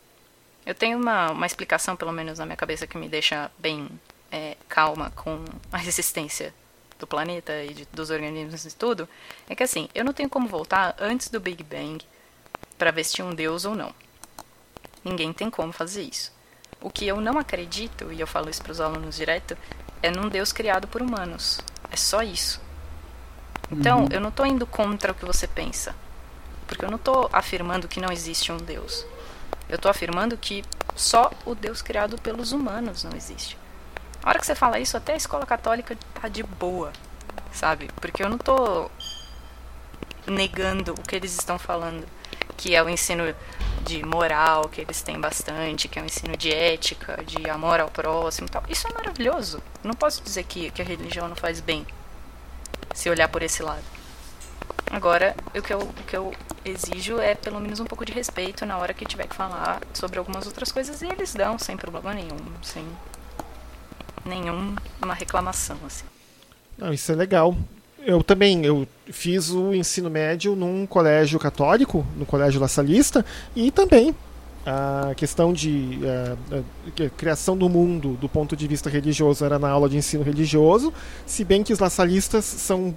Eu 0.65 0.75
tenho 0.75 0.99
uma, 0.99 1.31
uma 1.31 1.47
explicação, 1.47 1.97
pelo 1.97 2.13
menos 2.13 2.39
na 2.39 2.47
minha 2.47 2.57
cabeça, 2.57 2.87
que 2.87 2.97
me 2.97 3.09
deixa 3.09 3.51
bem 3.59 3.89
é, 4.31 4.57
calma 4.69 5.11
com 5.11 5.45
a 5.73 5.77
resistência 5.79 6.55
do 6.99 7.07
planeta 7.07 7.65
e 7.65 7.75
de, 7.75 7.89
dos 7.93 8.11
organismos 8.11 8.65
e 8.65 8.77
tudo, 8.77 9.09
é 9.49 9.57
que 9.57 9.63
assim, 9.63 9.89
eu 9.95 10.05
não 10.05 10.13
tenho 10.13 10.31
como 10.31 10.47
voltar 10.47 10.95
antes 11.01 11.29
do 11.29 11.41
Big 11.41 11.63
Bang 11.65 12.05
para 12.79 12.93
tinha 13.05 13.27
um 13.27 13.35
Deus 13.35 13.65
ou 13.65 13.75
não. 13.75 13.93
Ninguém 15.05 15.33
tem 15.33 15.51
como 15.51 15.73
fazer 15.73 16.03
isso. 16.03 16.33
O 16.81 16.91
que 16.91 17.07
eu 17.07 17.21
não 17.21 17.39
acredito, 17.39 18.13
e 18.13 18.21
eu 18.21 18.27
falo 18.27 18.49
isso 18.49 18.63
para 18.63 18.73
os 18.73 18.81
alunos 18.81 19.17
direto, 19.17 19.57
é 20.03 20.11
num 20.11 20.29
Deus 20.29 20.53
criado 20.53 20.89
por 20.89 21.03
humanos. 21.03 21.61
É 21.91 21.97
só 21.97 22.23
isso. 22.23 22.61
Então, 23.71 24.01
uhum. 24.01 24.09
eu 24.11 24.21
não 24.21 24.29
estou 24.31 24.47
indo 24.47 24.67
contra 24.67 25.13
o 25.13 25.15
que 25.15 25.25
você 25.25 25.47
pensa. 25.47 25.95
Porque 26.73 26.87
eu 26.87 26.91
não 26.91 26.97
estou 26.97 27.29
afirmando 27.31 27.87
que 27.87 28.01
não 28.01 28.11
existe 28.11 28.51
um 28.51 28.57
Deus. 28.57 29.05
Eu 29.69 29.77
estou 29.77 29.91
afirmando 29.91 30.39
que 30.39 30.65
só 30.97 31.31
o 31.45 31.55
Deus 31.55 31.83
criado 31.83 32.17
pelos 32.23 32.53
humanos 32.53 33.05
não 33.05 33.15
existe. 33.15 33.59
A 34.23 34.31
hora 34.31 34.39
que 34.39 34.47
você 34.47 34.55
fala 34.55 34.79
isso, 34.79 34.97
até 34.97 35.13
a 35.13 35.17
escola 35.17 35.45
católica 35.45 35.95
tá 36.15 36.29
de 36.29 36.43
boa, 36.43 36.91
sabe? 37.53 37.91
Porque 38.01 38.23
eu 38.23 38.29
não 38.31 38.37
estou 38.37 38.91
negando 40.27 40.93
o 40.93 41.03
que 41.03 41.15
eles 41.15 41.35
estão 41.35 41.59
falando, 41.59 42.07
que 42.57 42.75
é 42.75 42.83
o 42.83 42.89
ensino 42.89 43.35
de 43.85 44.03
moral 44.03 44.71
que 44.71 44.81
eles 44.81 45.03
têm 45.03 45.21
bastante, 45.21 45.89
que 45.89 45.99
é 45.99 46.03
o 46.03 46.07
ensino 46.07 46.39
de 46.39 46.51
ética, 46.51 47.23
de 47.23 47.51
amor 47.51 47.81
ao 47.81 47.91
próximo, 47.91 48.49
tal. 48.49 48.63
Isso 48.67 48.89
é 48.89 48.95
maravilhoso. 48.95 49.63
Não 49.85 49.93
posso 49.93 50.23
dizer 50.23 50.45
que, 50.45 50.71
que 50.71 50.81
a 50.81 50.85
religião 50.85 51.29
não 51.29 51.37
faz 51.37 51.61
bem, 51.61 51.87
se 52.95 53.11
olhar 53.11 53.29
por 53.29 53.43
esse 53.43 53.63
lado. 53.63 53.92
Agora, 54.93 55.35
o 55.57 55.63
que, 55.63 55.73
eu, 55.73 55.79
o 55.81 56.05
que 56.07 56.15
eu 56.15 56.35
exijo 56.63 57.19
é 57.19 57.35
pelo 57.35 57.59
menos 57.59 57.81
um 57.81 57.87
pouco 57.87 58.05
de 58.05 58.13
respeito 58.13 58.67
na 58.67 58.77
hora 58.77 58.93
que 58.93 59.07
tiver 59.07 59.27
que 59.27 59.35
falar 59.35 59.81
sobre 59.95 60.19
algumas 60.19 60.47
outras 60.47 60.71
coisas 60.71 61.01
e 61.01 61.07
eles 61.07 61.33
dão 61.33 61.59
sem 61.59 61.79
problema 61.79 62.13
nenhum, 62.13 62.37
sem 62.63 62.85
nenhuma 64.23 65.15
reclamação 65.15 65.79
assim. 65.87 66.05
Não, 66.77 66.93
isso 66.93 67.11
é 67.11 67.15
legal. 67.15 67.57
Eu 68.05 68.23
também, 68.23 68.67
eu 68.67 68.87
fiz 69.07 69.49
o 69.49 69.73
ensino 69.73 70.11
médio 70.11 70.55
num 70.55 70.87
colégio 70.87 71.39
católico, 71.39 72.07
no 72.15 72.27
colégio 72.27 72.61
La 72.61 72.69
Salista, 72.69 73.25
e 73.57 73.71
também 73.71 74.15
a 74.67 75.15
questão 75.17 75.55
de 75.55 76.01
uh, 76.03 76.65
a 77.05 77.11
criação 77.11 77.57
do 77.57 77.69
mundo 77.69 78.17
do 78.21 78.29
ponto 78.29 78.55
de 78.55 78.69
vista 78.69 78.91
religioso 78.91 79.43
era 79.45 79.59
na 79.59 79.71
aula 79.71 79.89
de 79.89 79.97
ensino 79.97 80.23
religioso, 80.23 80.93
se 81.25 81.45
bem 81.45 81.63
que 81.63 81.73
os 81.73 81.79
laçalistas 81.79 82.45
são 82.45 82.95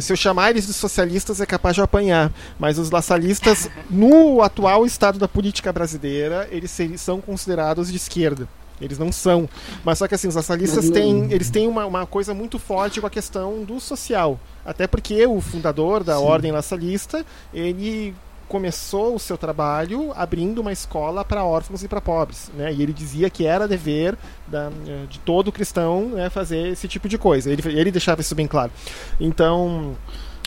se 0.00 0.12
eu 0.12 0.16
chamar 0.16 0.50
eles 0.50 0.66
de 0.66 0.72
socialistas 0.72 1.40
é 1.40 1.46
capaz 1.46 1.74
de 1.74 1.82
apanhar, 1.82 2.32
mas 2.58 2.78
os 2.78 2.90
laçalistas, 2.90 3.68
no 3.90 4.42
atual 4.42 4.84
estado 4.86 5.18
da 5.18 5.28
política 5.28 5.72
brasileira, 5.72 6.48
eles 6.50 6.70
são 6.96 7.20
considerados 7.20 7.90
de 7.90 7.96
esquerda. 7.96 8.48
Eles 8.80 8.98
não 8.98 9.12
são. 9.12 9.48
Mas 9.84 9.98
só 9.98 10.08
que 10.08 10.14
assim, 10.14 10.28
os 10.28 10.34
laçalistas 10.34 10.90
têm, 10.90 11.32
eles 11.32 11.48
têm 11.50 11.68
uma, 11.68 11.86
uma 11.86 12.06
coisa 12.06 12.34
muito 12.34 12.58
forte 12.58 13.00
com 13.00 13.06
a 13.06 13.10
questão 13.10 13.62
do 13.64 13.78
social. 13.78 14.38
Até 14.64 14.86
porque 14.86 15.24
o 15.26 15.40
fundador 15.40 16.02
da 16.02 16.16
Sim. 16.16 16.24
Ordem 16.24 16.52
Laçalista, 16.52 17.24
ele 17.52 18.14
começou 18.48 19.14
o 19.14 19.18
seu 19.18 19.36
trabalho 19.36 20.12
abrindo 20.14 20.60
uma 20.60 20.72
escola 20.72 21.24
para 21.24 21.44
órfãos 21.44 21.82
e 21.82 21.88
para 21.88 22.00
pobres, 22.00 22.50
né? 22.54 22.72
E 22.72 22.82
ele 22.82 22.92
dizia 22.92 23.30
que 23.30 23.46
era 23.46 23.66
dever 23.68 24.16
da, 24.46 24.70
de 25.08 25.18
todo 25.20 25.52
cristão 25.52 26.10
né, 26.10 26.30
fazer 26.30 26.68
esse 26.68 26.86
tipo 26.88 27.08
de 27.08 27.18
coisa. 27.18 27.50
Ele, 27.50 27.62
ele 27.68 27.90
deixava 27.90 28.20
isso 28.20 28.34
bem 28.34 28.46
claro. 28.46 28.70
Então 29.18 29.96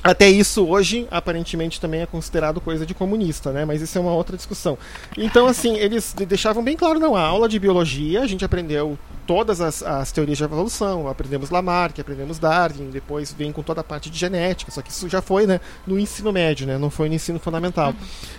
até 0.04 0.30
isso 0.30 0.66
hoje, 0.66 1.08
aparentemente, 1.10 1.82
também 1.82 2.02
é 2.02 2.06
considerado 2.06 2.62
coisa 2.62 2.86
de 2.86 2.94
comunista, 2.94 3.52
né? 3.52 3.66
Mas 3.66 3.82
isso 3.82 3.98
é 3.98 4.02
uma 4.02 4.14
outra 4.14 4.38
discussão. 4.38 4.78
Então, 5.18 5.48
assim, 5.48 5.76
eles 5.78 6.14
deixavam 6.14 6.64
bem 6.64 6.78
claro, 6.78 7.00
não, 7.00 7.16
a 7.16 7.22
aula 7.22 7.50
de 7.50 7.60
biologia, 7.60 8.22
a 8.22 8.28
gente 8.28 8.46
aprendeu 8.46 8.98
todas 9.26 9.60
as, 9.60 9.84
as 9.84 10.12
teorias 10.12 10.38
de 10.38 10.44
evolução, 10.44 11.08
aprendemos 11.10 11.50
Lamarck, 11.50 12.00
aprendemos 12.00 12.40
Darwin, 12.40 12.90
depois 12.90 13.34
vem 13.34 13.52
com 13.52 13.62
toda 13.62 13.82
a 13.82 13.84
parte 13.84 14.10
de 14.10 14.18
genética, 14.18 14.72
só 14.72 14.82
que 14.82 14.90
isso 14.90 15.10
já 15.10 15.22
foi 15.22 15.46
né, 15.46 15.60
no 15.86 16.00
ensino 16.00 16.32
médio, 16.32 16.66
né? 16.66 16.78
Não 16.78 16.90
foi 16.90 17.10
no 17.10 17.16
ensino 17.16 17.38
fundamental. 17.38 17.94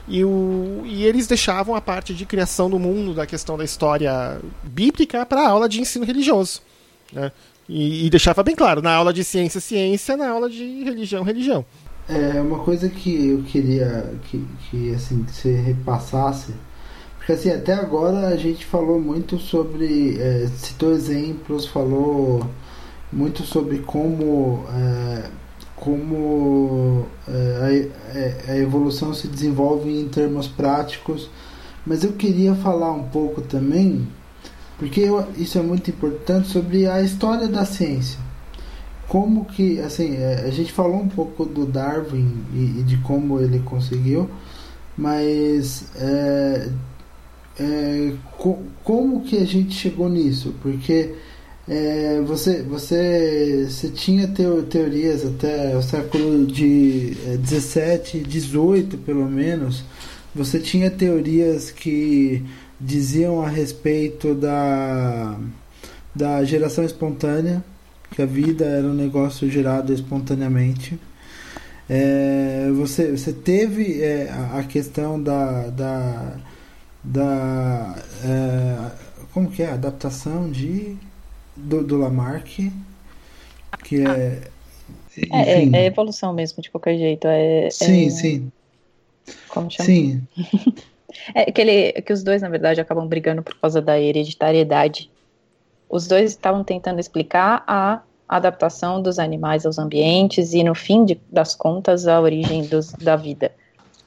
E, 0.08 0.24
o, 0.24 0.82
e 0.86 1.04
eles 1.04 1.26
deixavam 1.26 1.74
a 1.74 1.80
parte 1.80 2.14
de 2.14 2.24
criação 2.24 2.70
do 2.70 2.78
mundo, 2.78 3.12
da 3.12 3.26
questão 3.26 3.58
da 3.58 3.64
história 3.64 4.40
bíblica, 4.62 5.26
para 5.26 5.42
a 5.42 5.50
aula 5.50 5.68
de 5.68 5.80
ensino 5.80 6.06
religioso. 6.06 6.62
Né? 7.12 7.30
E, 7.68 8.06
e, 8.06 8.10
deixava 8.10 8.42
bem 8.42 8.56
claro, 8.56 8.80
na 8.80 8.94
aula 8.94 9.12
de 9.12 9.22
ciência, 9.22 9.60
ciência, 9.60 10.16
na 10.16 10.30
aula 10.30 10.48
de 10.48 10.82
religião, 10.82 11.22
religião. 11.22 11.64
É 12.08 12.40
uma 12.40 12.60
coisa 12.60 12.88
que 12.88 13.28
eu 13.28 13.42
queria 13.42 14.14
que, 14.24 14.42
que 14.70 14.94
assim, 14.94 15.26
você 15.28 15.54
repassasse, 15.54 16.54
porque 17.18 17.32
assim, 17.32 17.50
até 17.50 17.74
agora 17.74 18.28
a 18.28 18.36
gente 18.36 18.64
falou 18.64 18.98
muito 18.98 19.38
sobre, 19.38 20.18
é, 20.18 20.46
citou 20.56 20.92
exemplos, 20.92 21.66
falou 21.66 22.48
muito 23.12 23.42
sobre 23.42 23.80
como, 23.80 24.64
é, 24.74 25.28
como 25.76 27.06
é, 27.28 27.92
a, 28.14 28.18
é, 28.18 28.44
a 28.48 28.56
evolução 28.56 29.12
se 29.12 29.28
desenvolve 29.28 29.90
em 29.90 30.08
termos 30.08 30.48
práticos, 30.48 31.28
mas 31.86 32.02
eu 32.02 32.12
queria 32.12 32.54
falar 32.54 32.92
um 32.92 33.04
pouco 33.04 33.42
também 33.42 34.08
porque 34.78 35.02
isso 35.36 35.58
é 35.58 35.62
muito 35.62 35.90
importante 35.90 36.48
sobre 36.48 36.86
a 36.86 37.02
história 37.02 37.48
da 37.48 37.64
ciência. 37.64 38.18
Como 39.08 39.44
que, 39.46 39.80
assim, 39.80 40.16
é, 40.16 40.44
a 40.46 40.50
gente 40.50 40.72
falou 40.72 41.00
um 41.00 41.08
pouco 41.08 41.44
do 41.44 41.66
Darwin 41.66 42.44
e, 42.54 42.80
e 42.80 42.82
de 42.84 42.98
como 42.98 43.40
ele 43.40 43.58
conseguiu, 43.60 44.30
mas 44.96 45.86
é, 45.96 46.68
é, 47.58 48.12
co, 48.36 48.58
como 48.84 49.22
que 49.22 49.38
a 49.38 49.44
gente 49.44 49.74
chegou 49.74 50.08
nisso? 50.08 50.54
Porque 50.62 51.14
é, 51.66 52.20
você, 52.24 52.62
você, 52.62 53.66
você 53.68 53.88
tinha 53.88 54.28
teo, 54.28 54.62
teorias 54.62 55.24
até 55.26 55.76
o 55.76 55.82
século 55.82 56.46
de 56.46 57.16
17, 57.40 58.18
é, 58.18 58.20
18 58.20 58.98
pelo 58.98 59.28
menos, 59.28 59.84
você 60.34 60.60
tinha 60.60 60.90
teorias 60.90 61.70
que 61.70 62.44
diziam 62.80 63.42
a 63.42 63.48
respeito 63.48 64.34
da, 64.34 65.38
da 66.14 66.44
geração 66.44 66.84
espontânea, 66.84 67.62
que 68.10 68.22
a 68.22 68.26
vida 68.26 68.64
era 68.64 68.86
um 68.86 68.94
negócio 68.94 69.50
gerado 69.50 69.92
espontaneamente. 69.92 70.98
É, 71.88 72.70
você, 72.76 73.16
você 73.16 73.32
teve 73.32 74.02
é, 74.02 74.30
a 74.52 74.62
questão 74.62 75.20
da, 75.22 75.68
da, 75.68 76.36
da 77.02 77.96
é, 78.24 78.90
como 79.32 79.50
que 79.50 79.62
é 79.62 79.70
adaptação 79.70 80.50
de 80.50 80.96
do, 81.56 81.82
do 81.82 81.96
Lamarck 81.96 82.70
que 83.82 84.06
é, 84.06 84.42
é, 85.30 85.62
é, 85.62 85.68
é 85.72 85.86
evolução 85.86 86.34
mesmo 86.34 86.62
de 86.62 86.70
qualquer 86.70 86.98
jeito 86.98 87.26
é, 87.26 87.70
sim 87.70 88.06
é, 88.06 88.10
sim 88.10 88.52
como 89.48 89.70
chama? 89.70 89.86
sim 89.86 90.22
É 91.34 91.50
que, 91.50 91.60
ele, 91.60 91.92
que 92.02 92.12
os 92.12 92.22
dois, 92.22 92.42
na 92.42 92.48
verdade, 92.48 92.80
acabam 92.80 93.06
brigando 93.06 93.42
por 93.42 93.54
causa 93.56 93.80
da 93.80 93.98
hereditariedade. 93.98 95.10
Os 95.88 96.06
dois 96.06 96.32
estavam 96.32 96.62
tentando 96.62 97.00
explicar 97.00 97.64
a 97.66 98.02
adaptação 98.28 99.00
dos 99.00 99.18
animais 99.18 99.64
aos 99.64 99.78
ambientes 99.78 100.52
e, 100.52 100.62
no 100.62 100.74
fim 100.74 101.04
de, 101.04 101.18
das 101.30 101.54
contas, 101.54 102.06
a 102.06 102.20
origem 102.20 102.66
dos, 102.66 102.92
da 102.92 103.16
vida. 103.16 103.52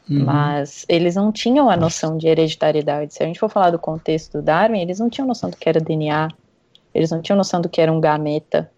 Uhum. 0.10 0.26
Mas 0.26 0.86
eles 0.88 1.16
não 1.16 1.32
tinham 1.32 1.70
a 1.70 1.76
noção 1.76 2.18
de 2.18 2.28
hereditariedade. 2.28 3.14
Se 3.14 3.24
a 3.24 3.26
gente 3.26 3.39
for 3.39 3.49
falar 3.49 3.72
do 3.72 3.80
contexto 3.80 4.34
do 4.34 4.43
Darwin, 4.43 4.82
eles 4.82 4.99
não 4.99 5.10
tinham 5.10 5.28
noção 5.28 5.49
do 5.49 5.58
que 5.58 5.68
era 5.68 5.80
DNA, 5.80 6.30
eles 6.93 7.10
não 7.10 7.22
tinham 7.22 7.38
noção 7.38 7.62
do 7.62 7.70
que 7.70 7.82
era 7.82 7.91
um 7.91 7.99
gameta, 7.99 8.70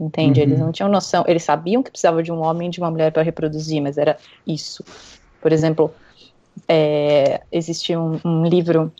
entende? 0.00 0.40
Uhum. 0.40 0.46
Eles 0.46 0.58
não 0.58 0.72
tinham 0.72 0.88
noção, 0.88 1.24
eles 1.28 1.44
sabiam 1.44 1.82
que 1.82 1.90
precisava 1.90 2.22
de 2.22 2.32
um 2.32 2.42
homem 2.42 2.68
e 2.68 2.70
de 2.70 2.80
uma 2.80 2.90
mulher 2.90 3.12
para 3.12 3.22
reproduzir, 3.22 3.80
mas 3.82 3.98
era 3.98 4.16
isso. 4.46 4.84
Por 5.40 5.52
exemplo, 5.52 5.92
é, 6.66 7.40
existe 7.52 7.96
um, 7.96 8.18
um, 8.24 8.44
livro 8.46 8.92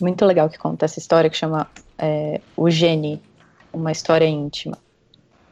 muito 0.00 0.24
legal 0.24 0.48
que 0.48 0.58
conta 0.58 0.84
essa 0.84 0.98
história 0.98 1.30
que 1.30 1.36
chama 1.36 1.66
é, 1.98 2.40
O 2.56 2.68
Gene, 2.70 3.20
uma 3.72 3.92
história 3.92 4.26
íntima. 4.26 4.76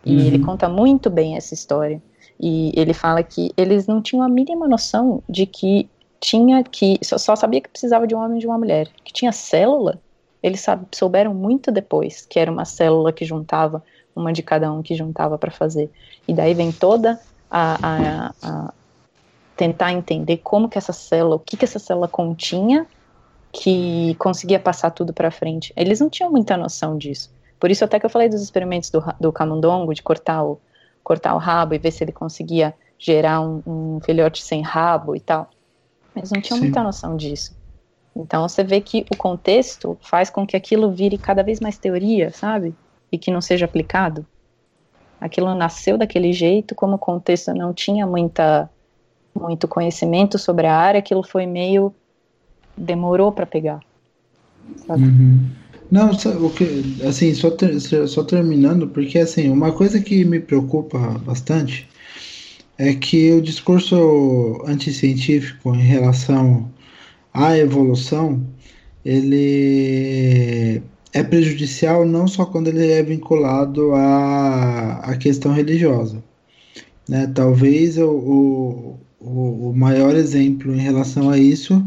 E 0.05 0.17
uhum. 0.17 0.27
ele 0.27 0.39
conta 0.39 0.69
muito 0.69 1.11
bem 1.11 1.37
essa 1.37 1.55
história. 1.55 2.01
E 2.41 2.73
ele 2.75 2.95
fala 2.95 3.23
que 3.23 3.53
eles 3.57 3.87
não 3.87 4.01
tinham 4.01 4.25
a 4.25 4.29
mínima 4.29 4.69
noção 4.69 5.23
de 5.29 5.45
que 5.45 5.89
tinha 6.21 6.63
que. 6.63 6.99
Só, 7.03 7.19
só 7.19 7.37
sabia 7.37 7.61
que 7.61 7.69
precisava 7.69 8.07
de 8.07 8.15
um 8.15 8.19
homem 8.19 8.39
e 8.39 8.41
de 8.41 8.47
uma 8.47 8.59
mulher. 8.59 8.89
Que 9.05 9.13
tinha 9.13 9.33
célula, 9.33 10.01
eles 10.43 10.61
sabe, 10.61 10.87
souberam 10.93 11.35
muito 11.35 11.71
depois 11.71 12.25
que 12.27 12.39
era 12.39 12.51
uma 12.51 12.65
célula 12.65 13.13
que 13.13 13.25
juntava, 13.25 13.83
uma 14.15 14.33
de 14.33 14.43
cada 14.43 14.73
um 14.73 14.83
que 14.83 14.95
juntava 14.95 15.37
para 15.37 15.51
fazer. 15.51 15.91
E 16.27 16.33
daí 16.33 16.55
vem 16.55 16.71
toda 16.71 17.21
a, 17.51 17.79
a, 17.83 18.35
a, 18.43 18.75
tentar 19.59 19.93
entender 19.93 20.37
como 20.37 20.69
que 20.69 20.79
essa 20.79 20.93
célula, 20.93 21.35
o 21.35 21.39
que 21.41 21.57
que 21.57 21.65
essa 21.65 21.81
célula 21.81 22.07
continha 22.07 22.87
que 23.53 24.15
conseguia 24.15 24.61
passar 24.61 24.93
tudo 24.93 25.13
para 25.13 25.33
frente. 25.33 25.73
Eles 25.77 25.99
não 25.99 26.09
tinham 26.09 26.31
muita 26.31 26.57
noção 26.57 26.97
disso. 26.97 27.35
Por 27.59 27.69
isso 27.69 27.85
até 27.85 27.99
que 27.99 28.07
eu 28.07 28.11
falei 28.11 28.29
dos 28.29 28.41
experimentos 28.41 28.89
do, 28.89 29.03
do 29.19 29.33
camundongo, 29.33 29.93
de 29.93 30.01
cortar 30.01 30.45
o, 30.45 30.61
cortar 31.03 31.35
o 31.35 31.39
rabo 31.39 31.75
e 31.75 31.79
ver 31.79 31.91
se 31.91 32.05
ele 32.05 32.13
conseguia 32.13 32.73
gerar 32.97 33.41
um, 33.41 33.61
um 33.67 34.01
filhote 34.01 34.45
sem 34.45 34.63
rabo 34.63 35.17
e 35.17 35.21
tal. 35.21 35.51
Eles 36.15 36.31
não 36.31 36.41
tinham 36.41 36.59
Sim. 36.59 36.67
muita 36.67 36.83
noção 36.85 37.17
disso. 37.17 37.57
Então 38.15 38.49
você 38.49 38.63
vê 38.63 38.81
que 38.81 39.05
o 39.11 39.17
contexto 39.17 39.99
faz 40.01 40.31
com 40.31 40.47
que 40.47 40.57
aquilo 40.57 40.93
vire 40.93 41.19
cada 41.19 41.43
vez 41.43 41.59
mais 41.59 41.77
teoria, 41.77 42.31
sabe? 42.31 42.77
E 43.11 43.19
que 43.19 43.33
não 43.33 43.41
seja 43.41 43.65
aplicado. 43.65 44.25
Aquilo 45.21 45.53
nasceu 45.53 45.99
daquele 45.99 46.33
jeito, 46.33 46.77
como 46.77 46.95
o 46.95 46.99
contexto 46.99 47.53
não 47.53 47.75
tinha 47.75 48.07
muita, 48.07 48.71
muito 49.35 49.69
conhecimento 49.69 50.39
sobre 50.39 50.67
a 50.67 50.77
área, 50.77 50.99
aquilo 50.99 51.23
foi 51.23 51.47
meio. 51.47 51.95
demorou 52.77 53.33
para 53.33 53.47
pegar. 53.47 53.81
Uhum. 54.89 55.49
Não, 55.91 56.11
o 56.11 56.51
que, 56.51 57.03
assim, 57.07 57.33
só, 57.33 57.51
ter, 57.51 57.81
só 57.81 58.23
terminando, 58.23 58.89
porque 58.89 59.19
assim, 59.19 59.49
uma 59.49 59.73
coisa 59.73 60.01
que 60.01 60.25
me 60.25 60.39
preocupa 60.39 60.99
bastante 61.25 61.89
é 62.77 62.95
que 62.95 63.33
o 63.33 63.41
discurso 63.41 64.63
anticientífico 64.67 65.75
em 65.75 65.83
relação 65.83 66.71
à 67.33 67.57
evolução, 67.57 68.41
ele 69.05 70.83
é 71.13 71.23
prejudicial 71.23 72.05
não 72.05 72.29
só 72.29 72.45
quando 72.45 72.69
ele 72.69 72.93
é 72.93 73.03
vinculado 73.03 73.93
à, 73.95 74.99
à 74.99 75.17
questão 75.17 75.53
religiosa. 75.53 76.23
Né? 77.09 77.27
Talvez 77.35 77.97
o, 77.97 78.11
o, 78.11 79.01
o 79.21 79.73
maior 79.75 80.15
exemplo 80.15 80.75
em 80.75 80.79
relação 80.81 81.31
a 81.31 81.39
isso 81.39 81.85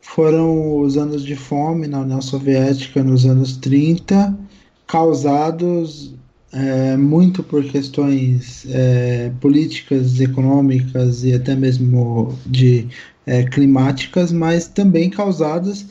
foram 0.00 0.80
os 0.80 0.96
anos 0.96 1.24
de 1.24 1.36
fome 1.36 1.86
na 1.86 2.00
União 2.00 2.22
Soviética 2.22 3.02
nos 3.02 3.26
anos 3.26 3.56
30, 3.56 4.38
causados 4.86 6.14
é, 6.52 6.96
muito 6.96 7.42
por 7.42 7.64
questões 7.64 8.64
é, 8.70 9.30
políticas, 9.40 10.20
econômicas 10.20 11.24
e 11.24 11.34
até 11.34 11.54
mesmo 11.54 12.32
de 12.46 12.88
é, 13.26 13.42
climáticas, 13.42 14.32
mas 14.32 14.68
também 14.68 15.10
causadas 15.10 15.86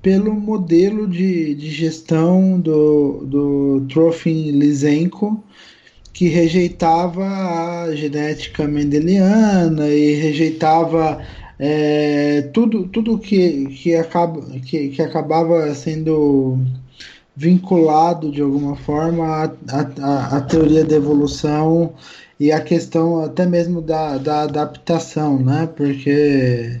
pelo 0.00 0.32
modelo 0.32 1.08
de, 1.08 1.54
de 1.54 1.70
gestão 1.70 2.60
do, 2.60 3.24
do 3.26 3.86
Trofim 3.88 4.52
Lysenko, 4.52 5.42
que 6.16 6.28
rejeitava 6.28 7.26
a 7.26 7.94
genética 7.94 8.66
mendeliana 8.66 9.86
e 9.86 10.14
rejeitava 10.14 11.22
é, 11.58 12.40
tudo, 12.54 12.88
tudo 12.88 13.18
que, 13.18 13.66
que, 13.66 13.94
acaba, 13.94 14.40
que, 14.60 14.88
que 14.88 15.02
acabava 15.02 15.74
sendo 15.74 16.58
vinculado 17.36 18.32
de 18.32 18.40
alguma 18.40 18.76
forma 18.76 19.44
à, 19.68 20.40
teoria 20.40 20.86
da 20.86 20.96
evolução 20.96 21.92
e 22.40 22.50
a 22.50 22.62
questão 22.62 23.22
até 23.22 23.44
mesmo 23.44 23.82
da, 23.82 24.16
da 24.16 24.44
adaptação, 24.44 25.38
né? 25.38 25.68
Porque 25.76 26.80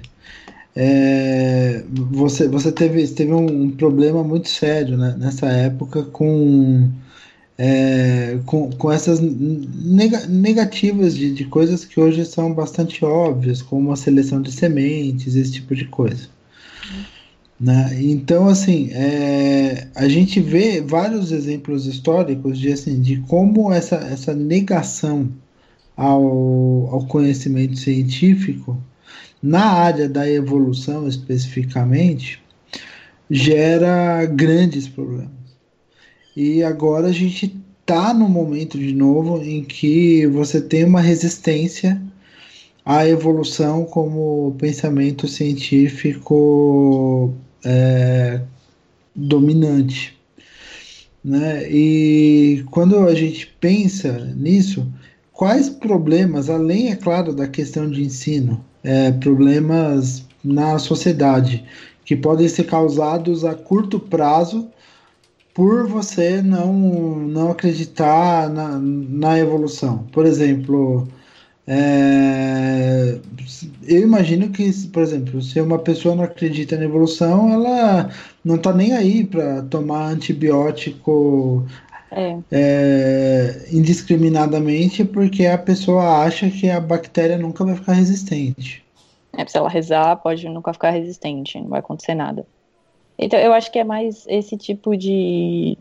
é, 0.74 1.84
você, 1.92 2.48
você 2.48 2.72
teve, 2.72 3.06
teve 3.08 3.34
um, 3.34 3.64
um 3.64 3.70
problema 3.70 4.24
muito 4.24 4.48
sério 4.48 4.96
né, 4.96 5.14
nessa 5.18 5.46
época 5.46 6.04
com 6.04 6.90
é, 7.58 8.38
com, 8.44 8.70
com 8.72 8.92
essas 8.92 9.18
nega, 9.20 10.26
negativas 10.26 11.14
de, 11.14 11.32
de 11.32 11.44
coisas 11.46 11.84
que 11.84 11.98
hoje 11.98 12.24
são 12.26 12.52
bastante 12.52 13.04
óbvias, 13.04 13.62
como 13.62 13.92
a 13.92 13.96
seleção 13.96 14.42
de 14.42 14.52
sementes, 14.52 15.34
esse 15.34 15.52
tipo 15.52 15.74
de 15.74 15.86
coisa. 15.86 16.28
Né? 17.58 17.96
Então, 18.02 18.46
assim, 18.48 18.90
é, 18.92 19.88
a 19.94 20.06
gente 20.06 20.40
vê 20.40 20.82
vários 20.82 21.32
exemplos 21.32 21.86
históricos 21.86 22.58
de, 22.58 22.70
assim, 22.72 23.00
de 23.00 23.16
como 23.22 23.72
essa, 23.72 23.96
essa 23.96 24.34
negação 24.34 25.30
ao, 25.96 26.88
ao 26.92 27.06
conhecimento 27.06 27.76
científico, 27.76 28.76
na 29.42 29.64
área 29.64 30.08
da 30.08 30.30
evolução 30.30 31.08
especificamente, 31.08 32.42
gera 33.30 34.26
grandes 34.26 34.86
problemas. 34.86 35.35
E 36.36 36.62
agora 36.62 37.06
a 37.06 37.12
gente 37.12 37.58
está 37.80 38.12
no 38.12 38.28
momento 38.28 38.78
de 38.78 38.92
novo 38.92 39.42
em 39.42 39.64
que 39.64 40.26
você 40.26 40.60
tem 40.60 40.84
uma 40.84 41.00
resistência 41.00 41.98
à 42.84 43.08
evolução 43.08 43.86
como 43.86 44.54
pensamento 44.58 45.26
científico 45.26 47.32
é, 47.64 48.42
dominante. 49.14 50.14
Né? 51.24 51.66
E 51.70 52.62
quando 52.70 52.98
a 52.98 53.14
gente 53.14 53.46
pensa 53.58 54.12
nisso, 54.36 54.86
quais 55.32 55.70
problemas, 55.70 56.50
além, 56.50 56.90
é 56.90 56.96
claro, 56.96 57.32
da 57.32 57.48
questão 57.48 57.90
de 57.90 58.02
ensino, 58.02 58.62
é, 58.84 59.10
problemas 59.10 60.26
na 60.44 60.78
sociedade, 60.78 61.64
que 62.04 62.14
podem 62.14 62.46
ser 62.46 62.64
causados 62.64 63.42
a 63.42 63.54
curto 63.54 63.98
prazo 63.98 64.68
por 65.56 65.88
você 65.88 66.42
não, 66.42 66.70
não 66.74 67.50
acreditar 67.50 68.50
na, 68.50 68.78
na 68.78 69.38
evolução. 69.38 70.04
Por 70.12 70.26
exemplo, 70.26 71.08
é, 71.66 73.18
eu 73.88 74.02
imagino 74.02 74.50
que, 74.50 74.70
por 74.88 75.02
exemplo, 75.02 75.40
se 75.40 75.58
uma 75.58 75.78
pessoa 75.78 76.14
não 76.14 76.24
acredita 76.24 76.76
na 76.76 76.84
evolução, 76.84 77.50
ela 77.50 78.10
não 78.44 78.56
está 78.56 78.70
nem 78.70 78.92
aí 78.92 79.24
para 79.24 79.62
tomar 79.62 80.08
antibiótico 80.08 81.66
é. 82.12 82.36
É, 82.52 83.66
indiscriminadamente 83.72 85.06
porque 85.06 85.46
a 85.46 85.56
pessoa 85.56 86.22
acha 86.22 86.50
que 86.50 86.68
a 86.68 86.78
bactéria 86.78 87.38
nunca 87.38 87.64
vai 87.64 87.76
ficar 87.76 87.94
resistente. 87.94 88.84
É, 89.32 89.46
se 89.46 89.56
ela 89.56 89.70
rezar, 89.70 90.16
pode 90.16 90.46
nunca 90.50 90.70
ficar 90.74 90.90
resistente, 90.90 91.58
não 91.58 91.68
vai 91.68 91.80
acontecer 91.80 92.14
nada. 92.14 92.46
Então, 93.18 93.38
eu 93.38 93.52
acho 93.52 93.70
que 93.70 93.78
é 93.78 93.84
mais 93.84 94.26
esse 94.28 94.56
tipo 94.56 94.96
de, 94.96 95.78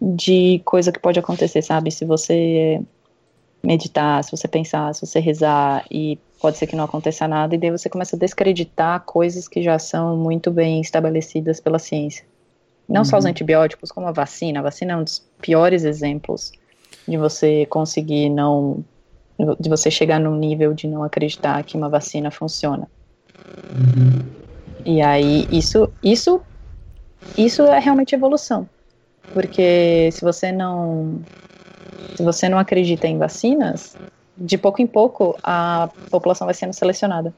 de 0.00 0.60
coisa 0.64 0.92
que 0.92 0.98
pode 0.98 1.18
acontecer, 1.18 1.62
sabe? 1.62 1.90
Se 1.90 2.04
você 2.04 2.80
meditar, 3.62 4.22
se 4.22 4.30
você 4.30 4.46
pensar, 4.46 4.94
se 4.94 5.06
você 5.06 5.18
rezar, 5.18 5.84
e 5.90 6.18
pode 6.40 6.58
ser 6.58 6.66
que 6.66 6.76
não 6.76 6.84
aconteça 6.84 7.26
nada, 7.26 7.54
e 7.54 7.58
daí 7.58 7.70
você 7.70 7.88
começa 7.88 8.16
a 8.16 8.18
descreditar 8.18 9.00
coisas 9.00 9.48
que 9.48 9.62
já 9.62 9.78
são 9.78 10.16
muito 10.16 10.50
bem 10.50 10.80
estabelecidas 10.80 11.58
pela 11.58 11.78
ciência. 11.78 12.24
Não 12.86 13.00
uhum. 13.00 13.04
só 13.04 13.16
os 13.16 13.24
uhum. 13.24 13.30
antibióticos, 13.30 13.90
como 13.90 14.06
a 14.06 14.12
vacina. 14.12 14.60
A 14.60 14.62
vacina 14.62 14.92
é 14.92 14.96
um 14.96 15.04
dos 15.04 15.26
piores 15.40 15.84
exemplos 15.84 16.52
de 17.08 17.16
você 17.16 17.66
conseguir 17.66 18.28
não. 18.28 18.84
de 19.58 19.68
você 19.68 19.90
chegar 19.90 20.20
num 20.20 20.36
nível 20.36 20.74
de 20.74 20.86
não 20.86 21.02
acreditar 21.02 21.62
que 21.64 21.76
uma 21.76 21.88
vacina 21.88 22.30
funciona. 22.30 22.86
Uhum. 23.72 24.22
E 24.84 25.00
aí, 25.00 25.48
isso, 25.50 25.90
isso 26.02 26.42
isso 27.36 27.62
é 27.62 27.78
realmente 27.78 28.14
evolução. 28.14 28.68
Porque 29.32 30.10
se 30.12 30.20
você 30.22 30.52
não 30.52 31.20
se 32.16 32.22
você 32.22 32.48
não 32.48 32.58
acredita 32.58 33.06
em 33.06 33.18
vacinas, 33.18 33.96
de 34.36 34.58
pouco 34.58 34.80
em 34.80 34.86
pouco 34.86 35.36
a 35.42 35.88
população 36.10 36.46
vai 36.46 36.54
sendo 36.54 36.72
selecionada. 36.72 37.32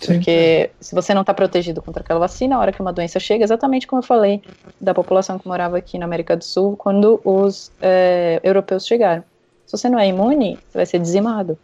Sim. 0.00 0.14
Porque 0.14 0.70
se 0.80 0.94
você 0.94 1.12
não 1.12 1.20
está 1.20 1.34
protegido 1.34 1.82
contra 1.82 2.02
aquela 2.02 2.20
vacina, 2.20 2.56
a 2.56 2.58
hora 2.58 2.72
que 2.72 2.80
uma 2.80 2.92
doença 2.92 3.20
chega, 3.20 3.44
exatamente 3.44 3.86
como 3.86 4.00
eu 4.00 4.06
falei 4.06 4.42
da 4.80 4.94
população 4.94 5.38
que 5.38 5.46
morava 5.46 5.76
aqui 5.76 5.98
na 5.98 6.06
América 6.06 6.36
do 6.36 6.44
Sul, 6.44 6.76
quando 6.76 7.20
os 7.22 7.70
é, 7.82 8.40
europeus 8.42 8.86
chegaram. 8.86 9.22
Se 9.66 9.76
você 9.76 9.88
não 9.88 9.98
é 9.98 10.08
imune, 10.08 10.58
você 10.68 10.78
vai 10.78 10.86
ser 10.86 10.98
dizimado. 10.98 11.58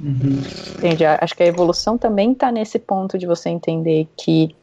Uhum. 0.00 0.40
Entende? 0.78 1.04
Acho 1.04 1.36
que 1.36 1.42
a 1.42 1.46
evolução 1.46 1.98
também 1.98 2.32
está 2.32 2.50
nesse 2.50 2.78
ponto 2.78 3.18
de 3.18 3.26
você 3.26 3.50
entender 3.50 4.08
que 4.16 4.54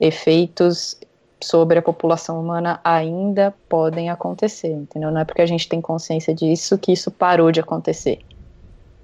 efeitos 0.00 0.98
sobre 1.42 1.78
a 1.78 1.82
população 1.82 2.40
humana 2.40 2.80
ainda 2.82 3.54
podem 3.68 4.10
acontecer, 4.10 4.72
entendeu? 4.72 5.10
Não 5.10 5.20
é 5.20 5.24
porque 5.24 5.42
a 5.42 5.46
gente 5.46 5.68
tem 5.68 5.80
consciência 5.80 6.34
disso 6.34 6.76
que 6.78 6.92
isso 6.92 7.10
parou 7.10 7.52
de 7.52 7.60
acontecer. 7.60 8.20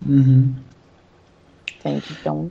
Uhum. 0.04 0.54
Entende? 1.78 2.04
Então, 2.20 2.50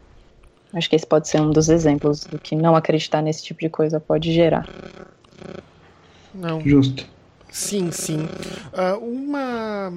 acho 0.74 0.90
que 0.90 0.96
esse 0.96 1.06
pode 1.06 1.28
ser 1.28 1.42
um 1.42 1.52
dos 1.52 1.70
exemplos 1.70 2.24
do 2.24 2.40
que 2.40 2.56
não 2.56 2.76
acreditar 2.76 3.22
nesse 3.22 3.44
tipo 3.44 3.60
de 3.60 3.70
coisa 3.70 4.00
pode 4.00 4.32
gerar. 4.32 4.68
Não. 6.34 6.62
Justo. 6.62 7.06
Sim, 7.52 7.92
sim. 7.92 8.28
Uh, 8.74 8.98
uma 9.00 9.92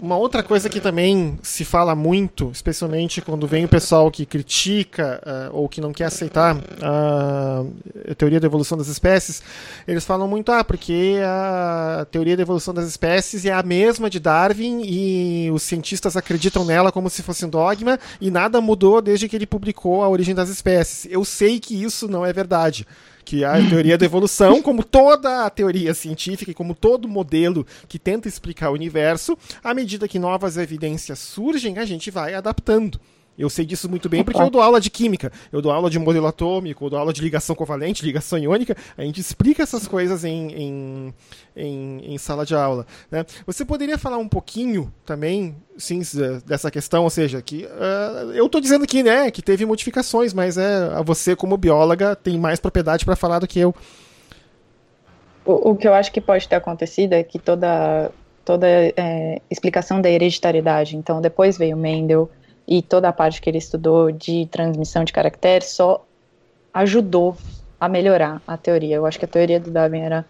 uma 0.00 0.16
outra 0.16 0.42
coisa 0.42 0.68
que 0.68 0.80
também 0.80 1.38
se 1.42 1.64
fala 1.64 1.94
muito, 1.94 2.50
especialmente 2.52 3.20
quando 3.20 3.46
vem 3.46 3.64
o 3.64 3.68
pessoal 3.68 4.10
que 4.10 4.26
critica 4.26 5.20
uh, 5.24 5.56
ou 5.56 5.68
que 5.68 5.80
não 5.80 5.92
quer 5.92 6.04
aceitar 6.04 6.56
uh, 6.56 7.72
a 8.10 8.14
teoria 8.14 8.40
da 8.40 8.46
evolução 8.46 8.76
das 8.76 8.88
espécies, 8.88 9.42
eles 9.86 10.04
falam 10.04 10.26
muito, 10.26 10.50
ah, 10.52 10.64
porque 10.64 11.18
a 11.24 12.06
teoria 12.10 12.36
da 12.36 12.42
evolução 12.42 12.74
das 12.74 12.86
espécies 12.86 13.44
é 13.44 13.52
a 13.52 13.62
mesma 13.62 14.10
de 14.10 14.18
Darwin 14.18 14.82
e 14.84 15.50
os 15.50 15.62
cientistas 15.62 16.16
acreditam 16.16 16.64
nela 16.64 16.92
como 16.92 17.08
se 17.08 17.22
fosse 17.22 17.44
um 17.46 17.50
dogma 17.50 17.98
e 18.20 18.30
nada 18.30 18.60
mudou 18.60 19.00
desde 19.00 19.28
que 19.28 19.36
ele 19.36 19.46
publicou 19.46 20.02
A 20.02 20.08
Origem 20.08 20.34
das 20.34 20.48
Espécies. 20.48 21.10
Eu 21.10 21.24
sei 21.24 21.60
que 21.60 21.82
isso 21.82 22.08
não 22.08 22.26
é 22.26 22.32
verdade 22.32 22.86
que 23.24 23.44
a 23.44 23.54
teoria 23.68 23.96
da 23.96 24.04
evolução, 24.04 24.60
como 24.60 24.84
toda 24.84 25.44
a 25.44 25.50
teoria 25.50 25.94
científica 25.94 26.50
e 26.50 26.54
como 26.54 26.74
todo 26.74 27.08
modelo 27.08 27.66
que 27.88 27.98
tenta 27.98 28.28
explicar 28.28 28.70
o 28.70 28.74
universo, 28.74 29.36
à 29.62 29.72
medida 29.72 30.06
que 30.06 30.18
novas 30.18 30.56
evidências 30.56 31.18
surgem, 31.18 31.78
a 31.78 31.84
gente 31.84 32.10
vai 32.10 32.34
adaptando. 32.34 33.00
Eu 33.36 33.50
sei 33.50 33.64
disso 33.64 33.88
muito 33.88 34.08
bem 34.08 34.22
porque 34.22 34.40
eu 34.40 34.48
dou 34.48 34.62
aula 34.62 34.80
de 34.80 34.90
química, 34.90 35.32
eu 35.52 35.60
dou 35.60 35.72
aula 35.72 35.90
de 35.90 35.98
modelo 35.98 36.26
atômico, 36.26 36.84
eu 36.84 36.90
dou 36.90 36.98
aula 36.98 37.12
de 37.12 37.20
ligação 37.20 37.56
covalente, 37.56 38.04
ligação 38.04 38.38
iônica. 38.38 38.76
A 38.96 39.02
gente 39.02 39.20
explica 39.20 39.62
essas 39.62 39.88
coisas 39.88 40.24
em, 40.24 40.52
em, 40.52 41.14
em, 41.56 42.14
em 42.14 42.18
sala 42.18 42.46
de 42.46 42.54
aula. 42.54 42.86
Né? 43.10 43.24
Você 43.44 43.64
poderia 43.64 43.98
falar 43.98 44.18
um 44.18 44.28
pouquinho 44.28 44.92
também, 45.04 45.56
sim, 45.76 46.00
dessa 46.46 46.70
questão, 46.70 47.02
ou 47.02 47.10
seja, 47.10 47.42
que 47.42 47.64
uh, 47.64 48.32
eu 48.32 48.46
estou 48.46 48.60
dizendo 48.60 48.84
aqui, 48.84 49.02
né, 49.02 49.30
que 49.30 49.42
teve 49.42 49.66
modificações, 49.66 50.32
mas 50.32 50.56
é 50.56 51.02
você 51.04 51.34
como 51.34 51.56
bióloga 51.56 52.14
tem 52.14 52.38
mais 52.38 52.60
propriedade 52.60 53.04
para 53.04 53.16
falar 53.16 53.40
do 53.40 53.48
que 53.48 53.58
eu. 53.58 53.74
O, 55.44 55.70
o, 55.70 55.76
que 55.76 55.86
eu 55.86 55.92
acho 55.92 56.10
que 56.10 56.20
pode 56.20 56.48
ter 56.48 56.56
acontecido 56.56 57.12
é 57.12 57.22
que 57.22 57.38
toda 57.38 58.10
toda 58.44 58.66
é, 58.68 59.40
explicação 59.50 60.00
da 60.00 60.10
hereditariedade, 60.10 60.96
então 60.96 61.20
depois 61.20 61.56
veio 61.56 61.76
Mendel 61.76 62.30
e 62.66 62.82
toda 62.82 63.08
a 63.08 63.12
parte 63.12 63.40
que 63.40 63.48
ele 63.48 63.58
estudou 63.58 64.10
de 64.10 64.46
transmissão 64.46 65.04
de 65.04 65.12
caracteres 65.12 65.70
só 65.70 66.04
ajudou 66.72 67.36
a 67.78 67.88
melhorar 67.88 68.42
a 68.46 68.56
teoria. 68.56 68.96
Eu 68.96 69.06
acho 69.06 69.18
que 69.18 69.24
a 69.24 69.28
teoria 69.28 69.60
do 69.60 69.70
Darwin 69.70 70.00
era, 70.00 70.24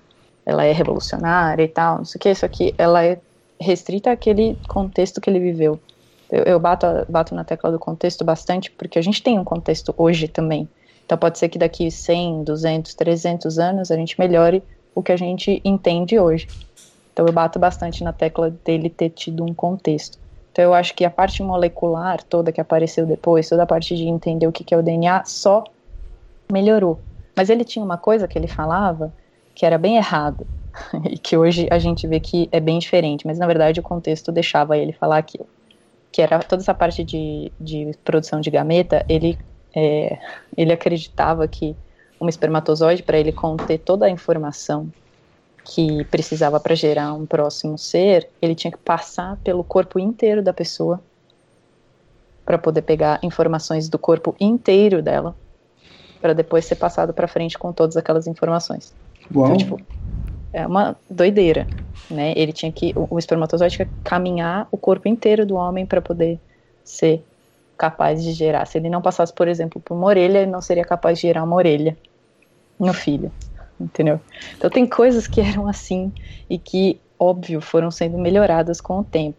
ela 0.45 0.65
é 0.65 0.73
revolucionária 0.73 1.63
e 1.63 1.69
tal, 1.69 1.99
não 1.99 2.05
sei 2.05 2.19
o 2.19 2.21
que, 2.21 2.31
isso 2.31 2.45
aqui, 2.45 2.75
ela 2.77 3.05
é 3.05 3.19
restrita 3.61 4.11
àquele 4.11 4.57
contexto 4.69 5.21
que 5.21 5.31
ele 5.31 5.39
viveu. 5.39 5.79
Eu, 6.31 6.43
eu 6.45 6.61
bato, 6.61 6.87
bato 7.09 7.35
na 7.35 7.45
tecla 7.45 7.71
do 7.71 7.79
contexto 7.79 8.25
bastante, 8.25 8.71
porque 8.71 8.99
a 8.99 9.03
gente 9.03 9.23
tem 9.23 9.39
um 9.39 9.45
contexto 9.45 9.95
hoje 9.97 10.27
também. 10.27 10.69
Então 11.05 11.17
pode 11.17 11.39
ser 11.39 11.49
que 11.49 11.59
daqui 11.59 11.91
100, 11.91 12.45
200, 12.45 12.95
300 12.95 13.59
anos 13.59 13.91
a 13.91 13.97
gente 13.97 14.19
melhore 14.19 14.63
o 14.95 15.03
que 15.03 15.13
a 15.13 15.17
gente 15.17 15.61
entende 15.65 16.19
hoje. 16.19 16.49
Então 17.13 17.27
eu 17.27 17.33
bato 17.33 17.59
bastante 17.59 18.03
na 18.03 18.13
tecla 18.13 18.51
dele 18.65 18.91
ter 18.91 19.11
tido 19.11 19.45
um 19.45 19.55
contexto. 19.55 20.19
Então 20.55 20.67
eu 20.67 20.73
acho 20.73 20.95
que 20.95 21.05
a 21.05 21.11
parte 21.11 21.43
molecular 21.43 22.23
toda 22.23 22.53
que 22.53 22.61
apareceu 22.61 23.05
depois, 23.05 23.49
toda 23.49 23.65
a 23.65 23.67
parte 23.67 23.97
de 23.97 24.05
entender 24.05 24.47
o 24.47 24.53
que 24.53 24.73
é 24.73 24.79
o 24.79 24.83
DNA, 24.85 25.25
só 25.25 25.65
melhorou. 26.51 27.01
Mas 27.35 27.51
ele 27.51 27.65
tinha 27.65 27.85
uma 27.85 27.99
coisa 27.99 28.29
que 28.29 28.39
ele 28.39 28.47
falava 28.47 29.13
que 29.53 29.67
era 29.67 29.77
bem 29.77 29.97
errado 29.97 30.47
e 31.11 31.19
que 31.19 31.37
hoje 31.37 31.67
a 31.73 31.79
gente 31.81 32.07
vê 32.07 32.21
que 32.21 32.49
é 32.53 32.61
bem 32.61 32.79
diferente, 32.79 33.27
mas 33.27 33.37
na 33.37 33.49
verdade 33.49 33.81
o 33.81 33.83
contexto 33.83 34.31
deixava 34.31 34.79
ele 34.79 34.93
falar 34.93 35.19
aquilo. 35.19 35.49
Que 36.13 36.23
era 36.23 36.39
toda 36.39 36.63
essa 36.63 36.73
parte 36.73 37.03
de, 37.03 37.51
de 37.59 37.91
produção 38.05 38.41
de 38.41 38.49
gameta, 38.49 39.05
ele, 39.09 39.37
é, 39.75 40.17
ele 40.57 40.73
acreditava 40.73 41.49
que 41.49 41.75
um 42.21 42.29
espermatozoide, 42.29 43.03
para 43.03 43.19
ele 43.19 43.33
conter 43.33 43.79
toda 43.79 44.07
a 44.07 44.11
informação 44.11 44.89
que 45.65 46.05
precisava 46.05 46.61
para 46.61 46.75
gerar 46.75 47.15
um 47.15 47.25
próximo 47.25 47.79
ser, 47.79 48.29
ele 48.41 48.55
tinha 48.55 48.71
que 48.71 48.79
passar 48.79 49.39
pelo 49.43 49.65
corpo 49.65 49.99
inteiro 49.99 50.43
da 50.43 50.53
pessoa 50.53 51.01
para 52.45 52.59
poder 52.59 52.83
pegar 52.83 53.19
informações 53.23 53.89
do 53.89 53.99
corpo 53.99 54.37
inteiro 54.39 55.03
dela, 55.03 55.35
para 56.21 56.35
depois 56.35 56.67
ser 56.67 56.77
passado 56.77 57.15
para 57.15 57.27
frente 57.27 57.59
com 57.59 57.73
todas 57.73 57.97
aquelas 57.97 58.27
informações. 58.27 58.93
Uau. 59.35 59.47
Então, 59.47 59.57
tipo, 59.57 59.81
é 60.53 60.67
uma 60.67 60.95
doideira, 61.09 61.67
né? 62.11 62.35
Ele 62.37 62.53
tinha 62.53 62.71
que 62.71 62.93
o, 62.95 63.15
o 63.15 63.19
espermatozoide 63.19 63.77
tinha 63.77 63.87
que 63.87 63.93
caminhar 64.05 64.69
o 64.71 64.77
corpo 64.77 65.09
inteiro 65.09 65.47
do 65.47 65.55
homem 65.55 65.87
para 65.87 66.03
poder 66.03 66.39
ser 66.85 67.25
capaz 67.79 68.23
de 68.23 68.33
gerar. 68.33 68.67
Se 68.67 68.77
ele 68.77 68.91
não 68.91 69.01
passasse, 69.01 69.33
por 69.33 69.49
exemplo, 69.49 69.81
por 69.81 69.95
uma 69.95 70.07
orelha, 70.07 70.41
ele 70.41 70.51
não 70.51 70.61
seria 70.61 70.85
capaz 70.85 71.19
de 71.19 71.23
gerar 71.23 71.43
uma 71.43 71.57
orelha 71.57 71.97
no 72.79 72.93
filho 72.93 73.33
entendeu? 73.79 74.21
Então 74.57 74.71
tem 74.71 74.87
coisas 74.87 75.27
que 75.27 75.41
eram 75.41 75.67
assim 75.67 76.13
e 76.49 76.59
que, 76.59 77.01
óbvio, 77.19 77.61
foram 77.61 77.91
sendo 77.91 78.19
melhoradas 78.19 78.81
com 78.81 79.01
o 79.01 79.05
tempo. 79.05 79.39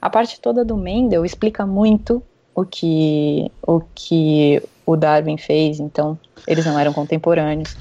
A 0.00 0.08
parte 0.08 0.40
toda 0.40 0.64
do 0.64 0.76
Mendel 0.76 1.24
explica 1.24 1.66
muito 1.66 2.22
o 2.54 2.64
que 2.64 3.50
o 3.66 3.80
que 3.94 4.62
o 4.86 4.96
Darwin 4.96 5.36
fez, 5.36 5.78
então 5.78 6.18
eles 6.46 6.64
não 6.66 6.78
eram 6.78 6.92
contemporâneos, 6.92 7.76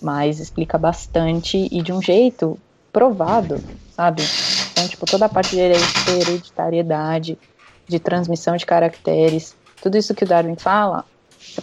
mas 0.00 0.40
explica 0.40 0.78
bastante 0.78 1.68
e 1.70 1.82
de 1.82 1.92
um 1.92 2.00
jeito 2.00 2.58
provado, 2.92 3.62
sabe? 3.90 4.22
Então, 4.72 4.88
tipo, 4.88 5.06
toda 5.06 5.26
a 5.26 5.28
parte 5.28 5.56
de 5.56 5.60
hereditariedade, 5.60 7.38
de 7.88 7.98
transmissão 7.98 8.56
de 8.56 8.64
caracteres, 8.64 9.56
tudo 9.80 9.98
isso 9.98 10.14
que 10.14 10.24
o 10.24 10.26
Darwin 10.26 10.56
fala, 10.56 11.04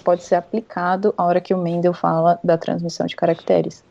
pode 0.03 0.23
ser 0.23 0.35
aplicado 0.35 1.13
a 1.17 1.25
hora 1.25 1.41
que 1.41 1.53
o 1.53 1.57
Mendel 1.57 1.93
fala 1.93 2.39
da 2.43 2.57
transmissão 2.57 3.05
de 3.05 3.15
caracteres 3.15 3.83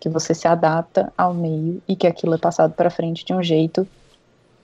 que 0.00 0.08
você 0.08 0.34
se 0.34 0.46
adapta 0.46 1.12
ao 1.16 1.34
meio 1.34 1.82
e 1.88 1.96
que 1.96 2.06
aquilo 2.06 2.34
é 2.34 2.38
passado 2.38 2.72
para 2.72 2.90
frente 2.90 3.24
de 3.24 3.32
um 3.32 3.42
jeito 3.42 3.86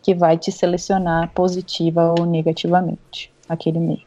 que 0.03 0.15
vai 0.15 0.39
te 0.39 0.53
selecionar 0.53 1.31
positiva 1.33 2.15
ou 2.19 2.27
negativamente 2.27 3.33
aquele 3.49 3.79
meio. 3.79 4.03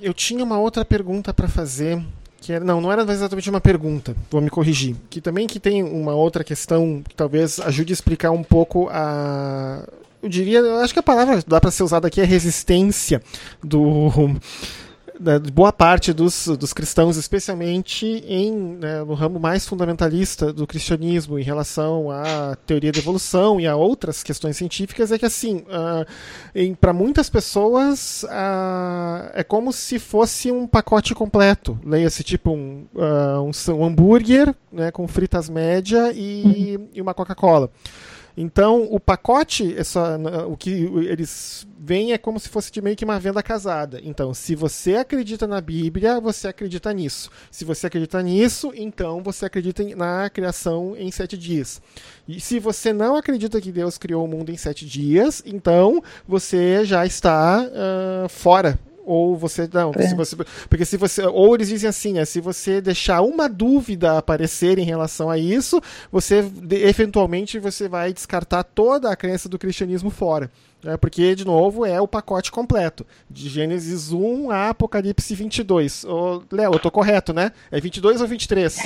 eu 0.00 0.12
tinha 0.12 0.44
uma 0.44 0.58
outra 0.58 0.84
pergunta 0.84 1.32
para 1.32 1.48
fazer 1.48 2.02
que 2.40 2.52
era, 2.52 2.64
não, 2.64 2.80
não 2.80 2.92
era 2.92 3.02
exatamente 3.10 3.48
uma 3.50 3.60
pergunta, 3.60 4.14
vou 4.30 4.40
me 4.40 4.50
corrigir, 4.50 4.94
que 5.10 5.20
também 5.20 5.46
que 5.46 5.58
tem 5.58 5.82
uma 5.82 6.14
outra 6.14 6.44
questão 6.44 7.02
que 7.02 7.14
talvez 7.14 7.58
ajude 7.58 7.92
a 7.92 7.94
explicar 7.94 8.30
um 8.30 8.44
pouco 8.44 8.88
a 8.90 9.82
eu 10.22 10.28
diria, 10.28 10.58
eu 10.58 10.78
acho 10.78 10.92
que 10.92 11.00
a 11.00 11.02
palavra 11.02 11.42
dá 11.46 11.60
para 11.60 11.70
ser 11.70 11.82
usada 11.82 12.08
aqui 12.08 12.20
é 12.20 12.24
resistência 12.24 13.22
do 13.62 14.10
né, 15.20 15.38
boa 15.38 15.72
parte 15.72 16.12
dos, 16.12 16.46
dos 16.46 16.72
cristãos, 16.72 17.16
especialmente 17.16 18.06
em, 18.26 18.52
né, 18.52 19.02
no 19.02 19.14
ramo 19.14 19.38
mais 19.38 19.66
fundamentalista 19.66 20.52
do 20.52 20.66
cristianismo 20.66 21.38
em 21.38 21.42
relação 21.42 22.10
à 22.10 22.56
teoria 22.66 22.92
da 22.92 22.98
evolução 22.98 23.60
e 23.60 23.66
a 23.66 23.76
outras 23.76 24.22
questões 24.22 24.56
científicas, 24.56 25.12
é 25.12 25.18
que 25.18 25.26
assim, 25.26 25.64
uh, 25.68 26.76
para 26.76 26.92
muitas 26.92 27.30
pessoas 27.30 28.24
uh, 28.24 29.30
é 29.34 29.42
como 29.42 29.72
se 29.72 29.98
fosse 29.98 30.50
um 30.50 30.66
pacote 30.66 31.14
completo. 31.14 31.78
Leia-se 31.84 32.22
tipo 32.22 32.50
um, 32.50 32.86
uh, 32.94 33.40
um, 33.42 33.74
um, 33.74 33.84
hambúrguer 33.84 34.54
né, 34.72 34.90
com 34.90 35.06
fritas 35.08 35.48
média 35.48 36.12
e, 36.12 36.76
uhum. 36.76 36.88
e 36.94 37.02
uma 37.02 37.14
Coca-Cola. 37.14 37.70
Então, 38.36 38.86
o 38.90 39.00
pacote, 39.00 39.74
essa, 39.78 40.18
o 40.46 40.56
que 40.56 40.70
eles 40.70 41.66
veem 41.78 42.12
é 42.12 42.18
como 42.18 42.38
se 42.38 42.48
fosse 42.48 42.70
de 42.70 42.82
meio 42.82 42.94
que 42.96 43.04
uma 43.04 43.18
venda 43.18 43.42
casada. 43.42 44.00
Então, 44.02 44.34
se 44.34 44.54
você 44.54 44.96
acredita 44.96 45.46
na 45.46 45.60
Bíblia, 45.60 46.20
você 46.20 46.48
acredita 46.48 46.92
nisso. 46.92 47.30
Se 47.50 47.64
você 47.64 47.86
acredita 47.86 48.22
nisso, 48.22 48.72
então 48.74 49.22
você 49.22 49.46
acredita 49.46 49.82
na 49.96 50.28
criação 50.28 50.94
em 50.98 51.10
sete 51.10 51.38
dias. 51.38 51.80
E 52.28 52.40
se 52.40 52.58
você 52.58 52.92
não 52.92 53.16
acredita 53.16 53.60
que 53.60 53.72
Deus 53.72 53.96
criou 53.96 54.24
o 54.24 54.28
mundo 54.28 54.50
em 54.50 54.56
sete 54.56 54.84
dias, 54.84 55.42
então 55.46 56.02
você 56.28 56.84
já 56.84 57.06
está 57.06 57.62
uh, 57.62 58.28
fora 58.28 58.78
ou 59.06 59.36
você 59.36 59.68
não, 59.72 59.92
é. 59.94 60.08
se 60.08 60.14
você, 60.14 60.36
porque 60.68 60.84
se 60.84 60.96
você 60.96 61.24
ou 61.24 61.54
eles 61.54 61.68
dizem 61.68 61.88
assim, 61.88 62.12
né, 62.12 62.24
se 62.24 62.40
você 62.40 62.80
deixar 62.80 63.22
uma 63.22 63.48
dúvida 63.48 64.18
aparecer 64.18 64.78
em 64.78 64.84
relação 64.84 65.30
a 65.30 65.38
isso, 65.38 65.80
você 66.10 66.44
eventualmente 66.70 67.58
você 67.58 67.88
vai 67.88 68.12
descartar 68.12 68.64
toda 68.64 69.10
a 69.10 69.16
crença 69.16 69.48
do 69.48 69.58
cristianismo 69.58 70.10
fora. 70.10 70.50
Né, 70.82 70.96
porque, 70.96 71.34
de 71.34 71.44
novo, 71.44 71.86
é 71.86 72.00
o 72.00 72.06
pacote 72.06 72.52
completo. 72.52 73.06
De 73.30 73.48
Gênesis 73.48 74.12
1 74.12 74.50
a 74.50 74.68
Apocalipse 74.70 75.34
22. 75.34 76.04
Ô, 76.04 76.42
Léo, 76.52 76.74
eu 76.74 76.78
tô 76.78 76.90
correto, 76.90 77.32
né? 77.32 77.50
É 77.70 77.80
22 77.80 78.20
ou 78.20 78.28
23? 78.28 78.78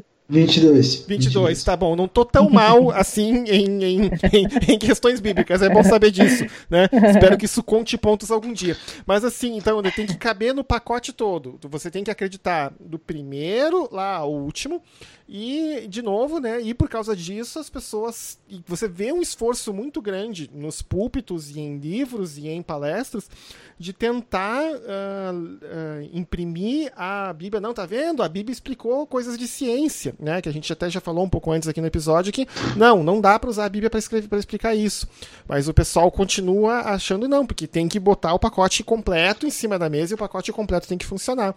22. 0.28 1.04
22, 1.06 1.62
tá 1.62 1.76
bom. 1.76 1.94
Não 1.94 2.08
tô 2.08 2.24
tão 2.24 2.50
mal 2.50 2.90
assim 2.96 3.44
em, 3.46 3.84
em, 3.84 4.06
em, 4.06 4.72
em, 4.74 4.78
questões 4.78 5.20
bíblicas. 5.20 5.62
É 5.62 5.68
bom 5.68 5.84
saber 5.84 6.10
disso, 6.10 6.44
né? 6.68 6.88
Espero 7.10 7.38
que 7.38 7.44
isso 7.44 7.62
conte 7.62 7.96
pontos 7.96 8.30
algum 8.30 8.52
dia. 8.52 8.76
Mas 9.06 9.24
assim, 9.24 9.56
então, 9.56 9.80
tem 9.82 10.06
que 10.06 10.16
caber 10.16 10.52
no 10.52 10.64
pacote 10.64 11.12
todo. 11.12 11.58
Você 11.68 11.90
tem 11.90 12.02
que 12.02 12.10
acreditar 12.10 12.72
do 12.80 12.98
primeiro 12.98 13.88
lá 13.92 14.16
ao 14.16 14.32
último. 14.32 14.82
E, 15.28 15.88
de 15.88 16.02
novo, 16.02 16.38
né? 16.38 16.60
E 16.60 16.72
por 16.72 16.88
causa 16.88 17.16
disso, 17.16 17.58
as 17.58 17.68
pessoas. 17.68 18.38
Você 18.66 18.86
vê 18.86 19.12
um 19.12 19.20
esforço 19.20 19.72
muito 19.74 20.00
grande 20.00 20.48
nos 20.54 20.82
púlpitos 20.82 21.50
e 21.50 21.58
em 21.58 21.78
livros 21.78 22.38
e 22.38 22.48
em 22.48 22.62
palestras 22.62 23.28
de 23.76 23.92
tentar 23.92 24.62
uh, 24.62 25.36
uh, 25.36 26.10
imprimir 26.12 26.92
a 26.96 27.32
Bíblia. 27.32 27.60
Não, 27.60 27.74
tá 27.74 27.84
vendo? 27.84 28.22
A 28.22 28.28
Bíblia 28.28 28.52
explicou 28.52 29.04
coisas 29.04 29.36
de 29.36 29.48
ciência, 29.48 30.14
né? 30.18 30.40
Que 30.40 30.48
a 30.48 30.52
gente 30.52 30.72
até 30.72 30.88
já 30.88 31.00
falou 31.00 31.24
um 31.24 31.28
pouco 31.28 31.50
antes 31.50 31.68
aqui 31.68 31.80
no 31.80 31.88
episódio 31.88 32.32
que 32.32 32.46
não, 32.76 33.02
não 33.02 33.20
dá 33.20 33.36
para 33.36 33.50
usar 33.50 33.64
a 33.64 33.68
Bíblia 33.68 33.90
para 33.90 34.38
explicar 34.38 34.76
isso. 34.76 35.08
Mas 35.48 35.66
o 35.66 35.74
pessoal 35.74 36.08
continua 36.08 36.82
achando 36.82 37.28
não, 37.28 37.44
porque 37.44 37.66
tem 37.66 37.88
que 37.88 37.98
botar 37.98 38.32
o 38.32 38.38
pacote 38.38 38.84
completo 38.84 39.44
em 39.44 39.50
cima 39.50 39.76
da 39.76 39.90
mesa 39.90 40.12
e 40.12 40.14
o 40.14 40.18
pacote 40.18 40.52
completo 40.52 40.86
tem 40.86 40.96
que 40.96 41.04
funcionar. 41.06 41.52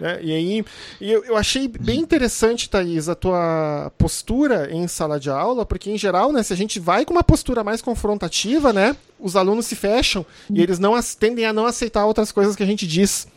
Né? 0.00 0.18
E 0.22 0.32
aí, 0.32 0.64
eu, 1.00 1.24
eu 1.24 1.36
achei 1.36 1.68
bem 1.68 2.00
interessante, 2.00 2.68
Thaís, 2.68 3.08
a 3.08 3.14
tua 3.14 3.92
postura 3.98 4.68
em 4.72 4.86
sala 4.88 5.18
de 5.18 5.30
aula, 5.30 5.64
porque 5.64 5.90
em 5.90 5.98
geral, 5.98 6.32
né, 6.32 6.42
se 6.42 6.52
a 6.52 6.56
gente 6.56 6.80
vai 6.80 7.04
com 7.04 7.12
uma 7.12 7.24
postura 7.24 7.62
mais 7.62 7.82
confrontativa, 7.82 8.72
né, 8.72 8.96
os 9.18 9.36
alunos 9.36 9.66
se 9.66 9.76
fecham 9.76 10.24
e 10.50 10.60
eles 10.60 10.78
não 10.78 10.98
tendem 11.18 11.44
a 11.44 11.52
não 11.52 11.66
aceitar 11.66 12.06
outras 12.06 12.32
coisas 12.32 12.56
que 12.56 12.62
a 12.62 12.66
gente 12.66 12.86
diz. 12.86 13.28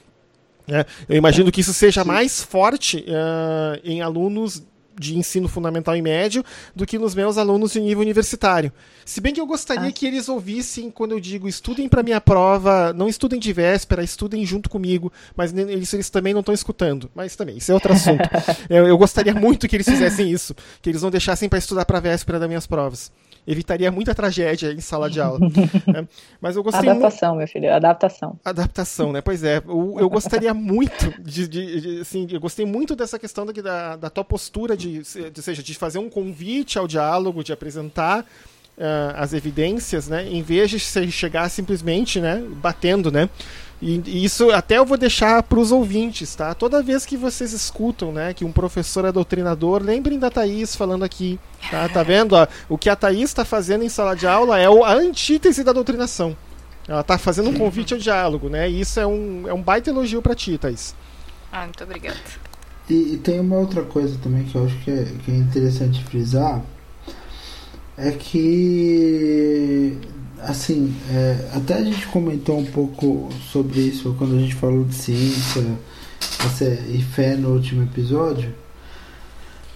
Né? 0.68 0.86
Eu 1.08 1.16
imagino 1.16 1.52
que 1.52 1.62
isso 1.62 1.74
seja 1.74 2.04
mais 2.04 2.42
forte 2.42 3.06
uh, 3.08 3.80
em 3.84 4.02
alunos 4.02 4.64
de 5.00 5.18
ensino 5.18 5.48
fundamental 5.48 5.96
e 5.96 6.02
médio 6.02 6.44
do 6.76 6.86
que 6.86 6.98
nos 6.98 7.14
meus 7.16 7.38
alunos 7.38 7.74
de 7.74 7.80
nível 7.80 8.02
universitário. 8.02 8.72
Se 9.06 9.22
bem 9.22 9.34
que 9.34 9.42
eu 9.42 9.46
gostaria 9.46 9.90
ah. 9.90 9.92
que 9.92 10.06
eles 10.06 10.30
ouvissem 10.30 10.90
quando 10.90 11.12
eu 11.12 11.20
digo 11.20 11.48
estudem 11.48 11.88
para 11.88 12.04
minha 12.04 12.22
prova, 12.22 12.94
não 12.94 13.08
estudem 13.08 13.40
de 13.40 13.54
véspera, 13.54 14.04
estudem 14.04 14.46
junto 14.46 14.70
comigo, 14.70 15.12
mas 15.36 15.54
isso 15.54 15.96
eles 15.96 16.10
também 16.10 16.34
não 16.34 16.40
estão 16.40 16.54
escutando. 16.54 17.10
Mas 17.14 17.36
também, 17.36 17.58
isso 17.58 17.72
é 17.72 17.74
outro 17.74 17.94
assunto. 17.94 18.24
eu, 18.70 18.88
eu 18.88 18.98
gostaria 18.98 19.34
muito 19.34 19.68
que 19.68 19.76
eles 19.76 19.88
fizessem 19.88 20.32
isso, 20.32 20.56
que 20.82 20.90
eles 20.90 21.02
não 21.02 21.12
deixassem 21.12 21.48
para 21.50 21.60
estudar 21.60 21.86
para 21.86 22.00
véspera 22.00 22.40
das 22.40 22.48
minhas 22.48 22.68
provas 22.68 23.12
evitaria 23.48 23.92
muita 23.92 24.16
tragédia 24.16 24.72
em 24.72 24.82
sala 24.82 25.10
de 25.10 25.22
aula. 25.22 25.40
né? 25.88 26.08
Mas 26.42 26.56
eu 26.56 26.64
gostei 26.64 26.90
Adaptação, 26.90 27.36
meu 27.36 27.48
filho, 27.48 27.74
adaptação. 27.74 28.40
Adaptação, 28.44 29.12
né? 29.12 29.22
Pois 29.22 29.44
é. 29.44 29.58
Eu, 29.58 29.98
eu 30.00 30.10
gostaria 30.10 30.54
muito 30.54 31.14
de, 31.22 31.48
de, 31.48 31.82
de, 31.82 32.02
assim, 32.02 32.28
eu 32.32 32.40
gostei 32.40 32.66
muito 32.66 32.96
dessa 32.96 33.20
questão 33.20 33.46
da, 33.46 33.96
da 33.96 34.10
tua 34.10 34.24
postura 34.24 34.76
de, 34.76 35.00
de, 35.00 35.42
seja, 35.42 35.62
de 35.62 35.74
fazer 35.76 36.00
um 36.00 36.10
convite 36.10 36.78
ao 36.78 36.88
diálogo, 36.88 37.44
de 37.44 37.54
apresentar 37.54 38.26
Uh, 38.78 39.16
as 39.16 39.32
evidências, 39.32 40.10
né, 40.10 40.28
em 40.28 40.42
vez 40.42 40.70
de 40.70 40.80
chegar 40.80 41.48
simplesmente, 41.50 42.20
né, 42.20 42.44
batendo, 42.62 43.10
né, 43.10 43.30
e, 43.82 44.02
e 44.06 44.26
isso 44.26 44.52
até 44.52 44.78
eu 44.78 44.86
vou 44.86 44.98
deixar 44.98 45.44
para 45.44 45.60
os 45.60 45.72
ouvintes, 45.72 46.34
tá? 46.34 46.54
Toda 46.54 46.82
vez 46.82 47.06
que 47.06 47.18
vocês 47.18 47.52
escutam, 47.52 48.12
né, 48.12 48.34
que 48.34 48.46
um 48.46 48.52
professor 48.52 49.06
é 49.06 49.12
doutrinador, 49.12 49.84
lembrem 49.84 50.18
da 50.18 50.30
Thaís 50.30 50.76
falando 50.76 51.04
aqui, 51.04 51.40
tá? 51.70 51.88
Tá 51.90 52.02
vendo? 52.02 52.34
Ó, 52.34 52.48
o 52.70 52.78
que 52.78 52.90
a 52.90 52.96
Thaís 52.96 53.30
está 53.30 53.44
fazendo 53.44 53.84
em 53.84 53.90
sala 53.90 54.16
de 54.16 54.26
aula 54.26 54.60
é 54.60 54.66
a 54.66 54.94
antítese 54.94 55.64
da 55.64 55.74
doutrinação. 55.74 56.36
Ela 56.88 57.02
está 57.02 57.18
fazendo 57.18 57.50
um 57.50 57.54
convite 57.54 57.94
ao 57.94 58.00
diálogo, 58.00 58.48
né? 58.48 58.70
E 58.70 58.80
isso 58.80 59.00
é 59.00 59.06
um, 59.06 59.48
é 59.48 59.54
um 59.54 59.62
baita 59.62 59.90
elogio 59.90 60.22
para 60.22 60.36
ti, 60.36 60.58
Thaís. 60.58 60.96
Ah, 61.52 61.64
muito 61.64 61.84
obrigada. 61.84 62.18
E, 62.90 63.14
e, 63.14 63.18
tem 63.18 63.40
uma 63.40 63.58
outra 63.58 63.82
coisa 63.84 64.18
também 64.22 64.44
que 64.44 64.56
eu 64.56 64.66
acho 64.66 64.78
que 64.84 64.92
é, 64.92 65.06
que 65.24 65.32
é 65.32 65.36
interessante 65.36 66.04
frisar, 66.04 66.62
é 67.98 68.12
que 68.12 69.98
assim, 70.40 70.94
é, 71.10 71.50
até 71.54 71.76
a 71.76 71.84
gente 71.84 72.06
comentou 72.08 72.60
um 72.60 72.66
pouco 72.66 73.30
sobre 73.52 73.80
isso 73.80 74.16
quando 74.18 74.36
a 74.36 74.40
gente 74.40 74.56
falou 74.56 74.84
de 74.84 74.94
ciência 74.94 75.64
e 76.94 77.02
fé 77.02 77.36
no 77.36 77.54
último 77.54 77.84
episódio, 77.84 78.54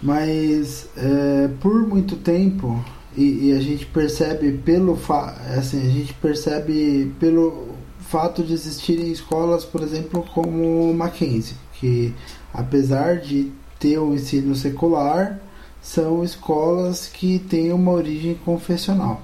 mas 0.02 0.88
é, 0.96 1.50
por 1.60 1.88
muito 1.88 2.16
tempo 2.18 2.84
e, 3.18 3.50
e, 3.50 3.54
a 3.54 3.60
gente 3.60 3.86
percebe 3.88 4.52
pelo 4.52 4.96
fa 4.96 5.36
assim, 5.58 5.80
a 5.80 5.90
gente 5.90 6.14
percebe 6.14 7.12
pelo 7.20 7.70
fato 8.00 8.44
de 8.44 8.54
existirem 8.54 9.12
escolas, 9.12 9.66
por 9.66 9.82
exemplo, 9.82 10.24
como 10.34 10.94
Mackenzie, 10.94 11.56
que 11.74 12.14
apesar 12.54 13.18
de 13.18 13.52
ter 13.80 14.00
um 14.00 14.14
ensino 14.14 14.56
secular, 14.56 15.40
são 15.82 16.24
escolas 16.24 17.08
que 17.08 17.40
têm 17.40 17.72
uma 17.72 17.92
origem 17.92 18.36
confessional. 18.46 19.22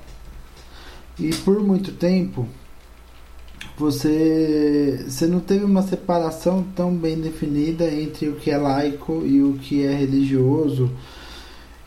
E 1.20 1.34
por 1.34 1.62
muito 1.62 1.92
tempo 1.92 2.48
você, 3.78 5.06
você 5.08 5.28
não 5.28 5.40
teve 5.40 5.66
uma 5.66 5.82
separação 5.82 6.66
tão 6.76 6.96
bem 6.96 7.20
definida 7.20 7.90
entre 7.92 8.30
o 8.30 8.36
que 8.36 8.50
é 8.50 8.58
laico 8.58 9.24
e 9.26 9.42
o 9.42 9.54
que 9.54 9.84
é 9.84 9.94
religioso. 9.94 10.92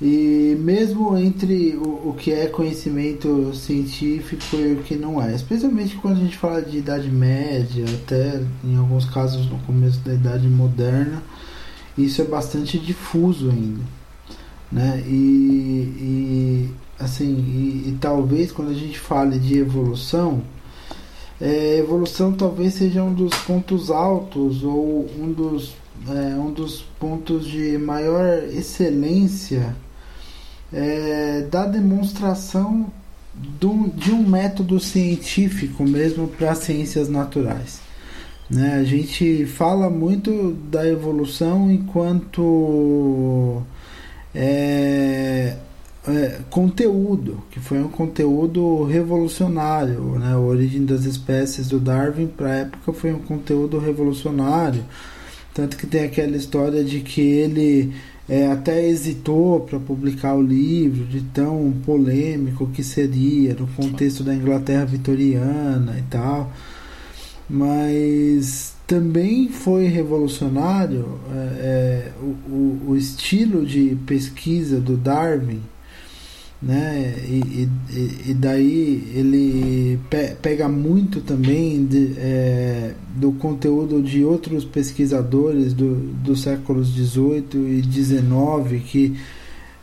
E 0.01 0.57
mesmo 0.61 1.16
entre 1.16 1.77
o, 1.77 2.11
o 2.11 2.14
que 2.16 2.31
é 2.31 2.47
conhecimento 2.47 3.53
científico 3.55 4.57
e 4.57 4.75
o 4.75 4.83
que 4.83 4.95
não 4.95 5.21
é, 5.21 5.35
especialmente 5.35 5.97
quando 5.97 6.19
a 6.19 6.21
gente 6.21 6.37
fala 6.37 6.62
de 6.62 6.79
Idade 6.79 7.11
Média, 7.11 7.85
até 8.03 8.41
em 8.62 8.77
alguns 8.77 9.07
casos 9.07 9.51
no 9.51 9.59
começo 9.61 9.99
da 10.01 10.14
Idade 10.14 10.47
Moderna, 10.47 11.23
isso 11.97 12.23
é 12.23 12.25
bastante 12.25 12.79
difuso 12.79 13.51
ainda. 13.51 13.98
Né? 14.71 15.03
E, 15.07 15.11
e 15.11 16.71
assim, 16.99 17.27
e, 17.27 17.89
e, 17.89 17.99
talvez 18.01 18.53
quando 18.53 18.71
a 18.71 18.75
gente 18.75 18.99
fale 18.99 19.39
de 19.39 19.59
evolução, 19.59 20.43
é, 21.41 21.79
evolução 21.79 22.33
talvez 22.33 22.75
seja 22.75 23.03
um 23.03 23.14
dos 23.14 23.35
pontos 23.39 23.91
altos 23.91 24.62
ou 24.64 25.09
um 25.19 25.33
dos, 25.33 25.75
é, 26.09 26.35
um 26.37 26.53
dos 26.53 26.83
pontos 26.99 27.47
de 27.47 27.79
maior 27.79 28.43
excelência 28.45 29.75
é, 30.73 31.43
da 31.51 31.64
demonstração 31.64 32.93
do, 33.35 33.89
de 33.95 34.11
um 34.11 34.29
método 34.29 34.81
científico 34.81 35.85
mesmo 35.85 36.29
para 36.29 36.51
as 36.51 36.59
ciências 36.59 37.09
naturais. 37.09 37.81
Né? 38.51 38.75
A 38.75 38.85
gente 38.85 39.47
fala 39.47 39.89
muito 39.89 40.53
da 40.71 40.87
evolução 40.87 41.71
enquanto 41.71 43.62
é, 44.41 45.57
é, 46.07 46.39
conteúdo, 46.49 47.43
que 47.51 47.59
foi 47.59 47.82
um 47.82 47.89
conteúdo 47.89 48.84
revolucionário. 48.84 50.16
Né? 50.16 50.32
A 50.32 50.39
origem 50.39 50.84
das 50.84 51.05
espécies 51.05 51.68
do 51.68 51.80
Darwin, 51.80 52.28
para 52.28 52.47
a 52.47 52.55
época, 52.59 52.93
foi 52.93 53.12
um 53.12 53.18
conteúdo 53.18 53.80
revolucionário. 53.80 54.84
Tanto 55.53 55.76
que 55.76 55.89
tem 55.89 56.05
aquela 56.05 56.36
história 56.36 56.84
de 56.84 57.01
que 57.01 57.20
ele 57.20 57.93
é, 58.28 58.47
até 58.47 58.86
hesitou 58.86 59.61
para 59.61 59.80
publicar 59.80 60.36
o 60.36 60.43
livro, 60.43 61.05
de 61.05 61.20
tão 61.20 61.74
polêmico 61.84 62.68
que 62.68 62.84
seria, 62.84 63.55
no 63.55 63.66
contexto 63.66 64.22
da 64.22 64.32
Inglaterra 64.32 64.84
vitoriana 64.84 65.97
e 65.99 66.03
tal. 66.03 66.53
Mas 67.51 68.78
também 68.89 69.51
foi 69.51 69.86
revolucionário 69.86 71.20
é, 71.30 71.36
é, 71.36 72.12
o, 72.22 72.80
o, 72.89 72.97
estilo 72.97 73.64
de 73.66 73.97
pesquisa 74.07 74.80
do 74.80 74.97
Darwin 74.97 75.61
né? 76.61 77.14
E, 77.24 77.68
e, 77.93 78.30
e 78.30 78.34
daí 78.34 79.12
ele 79.14 80.01
pe 80.11 80.34
pega 80.43 80.68
muito 80.68 81.20
também 81.20 81.84
de, 81.84 82.14
é, 82.16 82.95
do 83.14 83.30
conteúdo 83.32 84.03
de 84.03 84.24
outros 84.24 84.64
pesquisadores 84.64 85.72
do, 85.72 85.95
dos 85.95 86.41
séculos 86.41 86.93
18 86.93 87.59
e 87.59 87.82
19 87.82 88.80
que 88.80 89.16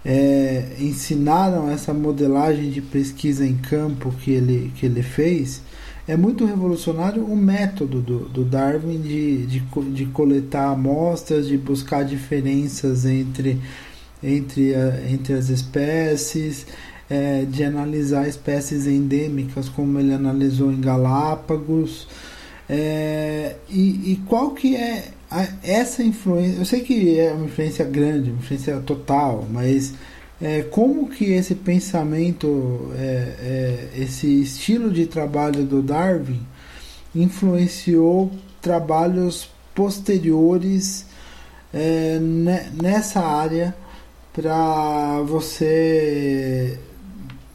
é, 0.03 0.75
ensinaram 0.79 1.69
essa 1.69 1.93
modelagem 1.93 2.69
de 2.69 2.81
pesquisa 2.81 3.45
em 3.45 3.55
campo 3.55 4.11
que 4.11 4.31
ele, 4.31 4.71
que 4.75 4.85
ele 4.85 5.01
fez. 5.01 5.61
É 6.07 6.15
muito 6.15 6.45
revolucionário 6.45 7.23
o 7.23 7.35
método 7.35 7.99
do, 7.99 8.19
do 8.29 8.45
Darwin 8.45 9.01
de, 9.01 9.45
de, 9.47 9.59
de 9.91 10.05
coletar 10.07 10.69
amostras, 10.71 11.47
de 11.47 11.57
buscar 11.57 12.03
diferenças 12.03 13.05
entre 13.05 13.59
entre, 14.25 14.73
a, 14.73 15.11
entre 15.11 15.33
as 15.33 15.49
espécies, 15.49 16.65
é, 17.09 17.45
de 17.45 17.63
analisar 17.63 18.27
espécies 18.27 18.87
endêmicas, 18.87 19.69
como 19.69 19.99
ele 19.99 20.13
analisou 20.13 20.71
em 20.71 20.81
Galápagos. 20.81 22.07
É, 22.67 23.55
e, 23.69 24.13
e, 24.13 24.21
qual 24.27 24.51
que 24.51 24.75
é 24.75 25.09
a, 25.29 25.47
essa 25.63 26.03
influência? 26.03 26.59
Eu 26.59 26.65
sei 26.65 26.82
que 26.82 27.19
é 27.19 27.32
uma 27.32 27.45
influência 27.45 27.86
grande, 27.86 28.32
uma 28.32 28.39
influência 28.39 28.77
total, 28.77 29.47
mas 29.51 29.93
é, 30.41 30.63
como 30.63 31.09
que 31.09 31.25
esse 31.25 31.55
pensamento, 31.55 32.91
é, 32.97 33.89
é 33.95 34.01
esse 34.01 34.41
estilo 34.41 34.91
de 34.91 35.05
trabalho 35.05 35.63
do 35.63 35.82
Darwin 35.82 36.45
influenciou 37.13 38.32
trabalhos 38.62 39.49
posteriores 39.74 41.05
é, 41.74 42.20
nessa 42.20 43.21
área 43.21 43.75
para 44.33 45.21
você 45.21 46.78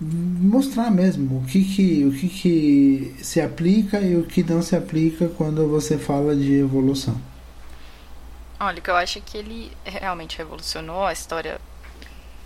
mostrar 0.00 0.90
mesmo 0.90 1.40
o 1.40 1.44
que 1.44 1.62
que, 1.62 2.04
o 2.06 2.12
que 2.12 2.28
que 2.28 3.14
se 3.22 3.38
aplica 3.40 4.00
e 4.00 4.16
o 4.16 4.24
que 4.24 4.42
não 4.42 4.62
se 4.62 4.74
aplica 4.74 5.28
quando 5.28 5.68
você 5.68 5.98
fala 5.98 6.34
de 6.34 6.54
evolução. 6.54 7.20
Olha, 8.58 8.78
o 8.78 8.82
que 8.82 8.90
eu 8.90 8.96
acho 8.96 9.18
é 9.18 9.22
que 9.24 9.36
ele 9.36 9.70
realmente 9.84 10.38
revolucionou 10.38 11.04
a 11.04 11.12
história 11.12 11.60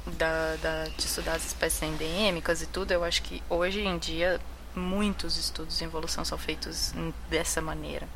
da, 0.07 0.57
da, 0.57 0.85
de 0.85 1.05
estudar 1.05 1.35
as 1.35 1.47
espécies 1.47 1.83
endêmicas 1.83 2.63
e 2.63 2.67
tudo. 2.67 2.93
Eu 2.93 3.05
acho 3.05 3.23
que 3.23 3.43
hoje 3.49 3.81
em 3.81 3.99
dia 3.99 4.41
muitos 4.75 5.37
estudos 5.37 5.81
em 5.81 5.85
evolução 5.85 6.25
são 6.25 6.37
feitos 6.37 6.93
dessa 7.29 7.61
maneira. 7.61 8.09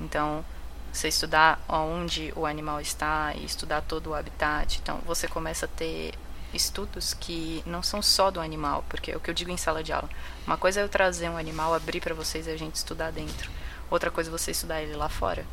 Então, 0.00 0.44
você 0.92 1.08
estudar 1.08 1.60
onde 1.68 2.32
o 2.36 2.46
animal 2.46 2.80
está 2.80 3.32
e 3.34 3.44
estudar 3.44 3.82
todo 3.82 4.10
o 4.10 4.14
habitat. 4.14 4.78
Então, 4.82 4.98
você 5.06 5.26
começa 5.26 5.66
a 5.66 5.68
ter 5.68 6.14
estudos 6.52 7.14
que 7.14 7.62
não 7.66 7.82
são 7.82 8.00
só 8.00 8.30
do 8.30 8.40
animal, 8.40 8.84
porque 8.88 9.10
é 9.10 9.16
o 9.16 9.20
que 9.20 9.28
eu 9.28 9.34
digo 9.34 9.50
em 9.50 9.56
sala 9.56 9.82
de 9.82 9.92
aula. 9.92 10.08
Uma 10.46 10.56
coisa 10.56 10.80
é 10.80 10.84
eu 10.84 10.88
trazer 10.88 11.28
um 11.28 11.36
animal, 11.36 11.74
abrir 11.74 12.00
para 12.00 12.14
vocês 12.14 12.46
e 12.46 12.50
a 12.50 12.56
gente 12.56 12.76
estudar 12.76 13.10
dentro. 13.10 13.50
Outra 13.90 14.10
coisa 14.10 14.30
é 14.30 14.32
você 14.32 14.50
estudar 14.52 14.82
ele 14.82 14.94
lá 14.94 15.08
fora. 15.08 15.44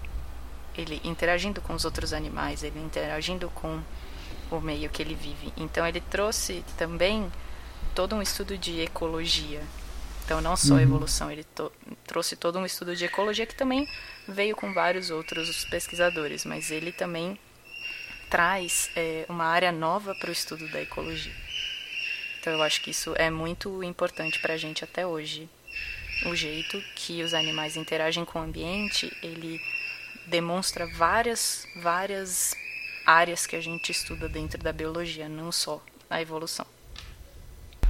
Ele 0.77 1.01
interagindo 1.03 1.59
com 1.59 1.73
os 1.73 1.85
outros 1.85 2.13
animais, 2.13 2.63
ele 2.63 2.79
interagindo 2.79 3.49
com 3.49 3.81
o 4.51 4.61
meio 4.61 4.89
que 4.89 5.01
ele 5.01 5.15
vive. 5.15 5.51
Então, 5.57 5.85
ele 5.87 6.01
trouxe 6.01 6.63
também 6.77 7.31
todo 7.95 8.15
um 8.15 8.21
estudo 8.21 8.57
de 8.57 8.81
ecologia. 8.81 9.61
Então, 10.25 10.39
não 10.39 10.55
só 10.55 10.75
uhum. 10.75 10.79
evolução, 10.79 11.31
ele 11.31 11.45
trouxe 12.05 12.35
todo 12.35 12.59
um 12.59 12.65
estudo 12.65 12.95
de 12.95 13.05
ecologia 13.05 13.45
que 13.45 13.55
também 13.55 13.87
veio 14.27 14.55
com 14.55 14.73
vários 14.73 15.09
outros 15.09 15.65
pesquisadores, 15.65 16.45
mas 16.45 16.71
ele 16.71 16.91
também 16.91 17.37
traz 18.29 18.89
é, 18.95 19.25
uma 19.27 19.45
área 19.45 19.73
nova 19.73 20.15
para 20.15 20.29
o 20.29 20.31
estudo 20.31 20.67
da 20.69 20.81
ecologia. 20.81 21.35
Então 22.39 22.53
eu 22.53 22.63
acho 22.63 22.81
que 22.81 22.91
isso 22.91 23.13
é 23.17 23.29
muito 23.29 23.83
importante 23.83 24.39
para 24.39 24.53
a 24.53 24.57
gente 24.57 24.83
até 24.83 25.05
hoje. 25.05 25.49
O 26.25 26.35
jeito 26.35 26.81
que 26.95 27.21
os 27.23 27.33
animais 27.33 27.75
interagem 27.75 28.23
com 28.23 28.39
o 28.39 28.41
ambiente, 28.43 29.11
ele 29.21 29.59
demonstra 30.27 30.87
várias, 30.87 31.67
várias 31.75 32.55
áreas 33.05 33.45
que 33.45 33.55
a 33.55 33.61
gente 33.61 33.91
estuda 33.91 34.27
dentro 34.29 34.61
da 34.61 34.71
biologia, 34.71 35.27
não 35.27 35.51
só 35.51 35.83
a 36.09 36.21
evolução. 36.21 36.65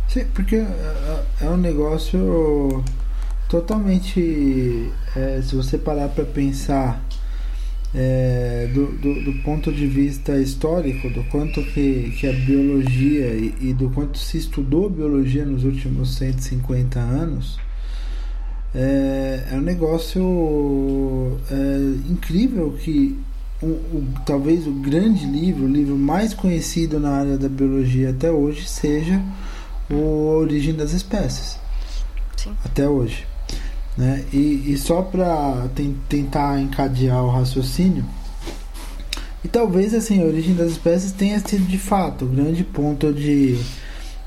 Sim, 0.07 0.25
porque 0.33 0.57
é, 0.57 1.25
é 1.41 1.49
um 1.49 1.57
negócio 1.57 2.83
totalmente. 3.49 4.91
É, 5.15 5.41
se 5.41 5.55
você 5.55 5.77
parar 5.77 6.09
para 6.09 6.25
pensar 6.25 7.01
é, 7.93 8.69
do, 8.73 8.87
do, 8.87 9.23
do, 9.23 9.43
ponto 9.43 9.71
de 9.71 9.85
vista 9.85 10.37
histórico, 10.37 11.09
do 11.09 11.23
quanto 11.25 11.61
que, 11.63 12.13
que 12.17 12.27
a 12.27 12.33
biologia 12.33 13.27
e, 13.27 13.55
e, 13.61 13.73
do 13.73 13.89
quanto 13.89 14.17
se 14.17 14.37
estudou 14.37 14.89
biologia 14.89 15.45
nos 15.45 15.63
últimos 15.63 16.15
150 16.15 16.99
anos, 16.99 17.59
é, 18.73 19.49
é 19.51 19.55
um 19.55 19.61
negócio 19.61 21.37
é, 21.49 22.11
incrível 22.11 22.77
que 22.79 23.19
o, 23.61 23.67
o, 23.67 24.07
talvez 24.25 24.65
o 24.65 24.71
grande 24.71 25.25
livro, 25.25 25.65
o 25.65 25.67
livro 25.67 25.95
mais 25.95 26.33
conhecido 26.33 26.99
na 26.99 27.11
área 27.11 27.37
da 27.37 27.47
biologia 27.47 28.09
até 28.09 28.31
hoje 28.31 28.67
seja 28.67 29.21
o 29.89 30.37
Origem 30.39 30.73
das 30.73 30.93
Espécies. 30.93 31.59
Sim. 32.37 32.55
Até 32.65 32.87
hoje. 32.87 33.25
Né? 33.97 34.25
E, 34.33 34.71
e 34.71 34.77
só 34.77 35.01
para 35.01 35.67
tentar 36.07 36.59
encadear 36.59 37.23
o 37.23 37.29
raciocínio, 37.29 38.05
e 39.43 39.47
talvez 39.47 39.93
assim, 39.93 40.21
a 40.21 40.25
origem 40.25 40.55
das 40.55 40.71
espécies 40.71 41.11
tenha 41.11 41.39
sido 41.39 41.65
de 41.65 41.77
fato 41.77 42.25
o 42.25 42.27
grande 42.27 42.63
ponto 42.63 43.11
de 43.11 43.59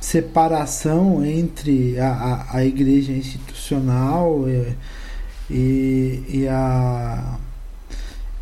separação 0.01 1.25
entre 1.25 1.99
a, 1.99 2.09
a, 2.09 2.59
a 2.59 2.65
igreja 2.65 3.13
institucional 3.13 4.45
e, 4.49 4.77
e, 5.49 6.25
e, 6.29 6.49
a, 6.49 7.39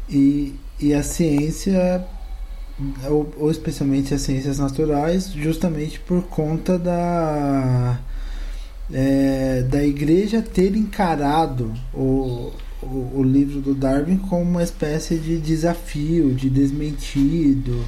e, 0.09 0.55
e 0.83 0.93
a 0.93 1.03
ciência, 1.03 2.05
ou, 3.09 3.33
ou 3.39 3.51
especialmente 3.51 4.13
as 4.13 4.23
ciências 4.23 4.59
naturais, 4.59 5.33
justamente 5.33 6.01
por 6.01 6.25
conta 6.25 6.77
da 6.77 8.01
é, 8.93 9.63
da 9.63 9.83
igreja 9.83 10.43
ter 10.43 10.77
encarado 10.77 11.73
o, 11.95 12.53
o, 12.83 13.13
o, 13.15 13.23
livro 13.23 13.61
do 13.61 13.75
Darwin 13.75 14.19
como 14.19 14.43
uma 14.43 14.63
espécie 14.63 15.17
de 15.17 15.39
desafio, 15.39 16.35
de 16.35 16.51
desmentido. 16.51 17.85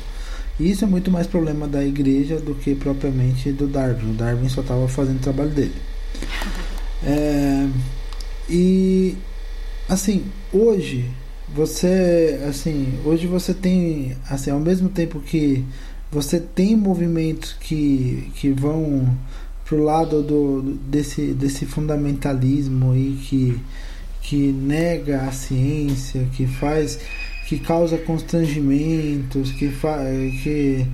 Isso 0.58 0.84
é 0.84 0.88
muito 0.88 1.10
mais 1.10 1.26
problema 1.26 1.66
da 1.66 1.84
igreja 1.84 2.38
do 2.38 2.54
que 2.54 2.76
propriamente 2.76 3.50
do 3.50 3.66
Darwin. 3.66 4.12
O 4.12 4.14
Darwin 4.14 4.48
só 4.48 4.60
estava 4.60 4.86
fazendo 4.86 5.16
o 5.16 5.22
trabalho 5.22 5.50
dele. 5.50 5.74
É, 7.02 7.68
e 8.48 9.16
assim, 9.88 10.24
hoje 10.52 11.10
você, 11.54 12.40
assim, 12.48 12.98
hoje 13.04 13.26
você 13.26 13.54
tem, 13.54 14.16
assim, 14.28 14.50
ao 14.50 14.58
mesmo 14.58 14.88
tempo 14.88 15.20
que 15.20 15.64
você 16.10 16.40
tem 16.40 16.76
movimentos 16.76 17.52
que, 17.52 18.30
que 18.34 18.50
vão 18.50 19.16
pro 19.64 19.82
lado 19.82 20.22
do, 20.22 20.62
desse, 20.62 21.32
desse 21.32 21.64
fundamentalismo 21.64 22.94
e 22.94 23.12
que, 23.22 23.60
que 24.20 24.52
nega 24.52 25.22
a 25.22 25.32
ciência, 25.32 26.28
que 26.32 26.46
faz 26.46 26.98
que 27.46 27.58
causa 27.58 27.98
constrangimentos, 27.98 29.52
que, 29.52 29.68
fa, 29.68 29.98
que 30.42 30.86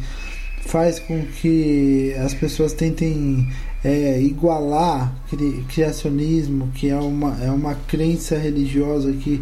faz 0.66 0.99
com 0.99 1.24
que 1.41 2.12
as 2.19 2.35
pessoas 2.35 2.73
tentem 2.73 3.49
é, 3.85 4.20
igualar 4.20 5.15
cri, 5.28 5.65
criacionismo, 5.69 6.69
que 6.74 6.91
é 6.91 6.97
uma, 6.97 7.39
é 7.43 7.51
uma 7.51 7.74
crença 7.74 8.37
religiosa 8.37 9.12
que 9.12 9.41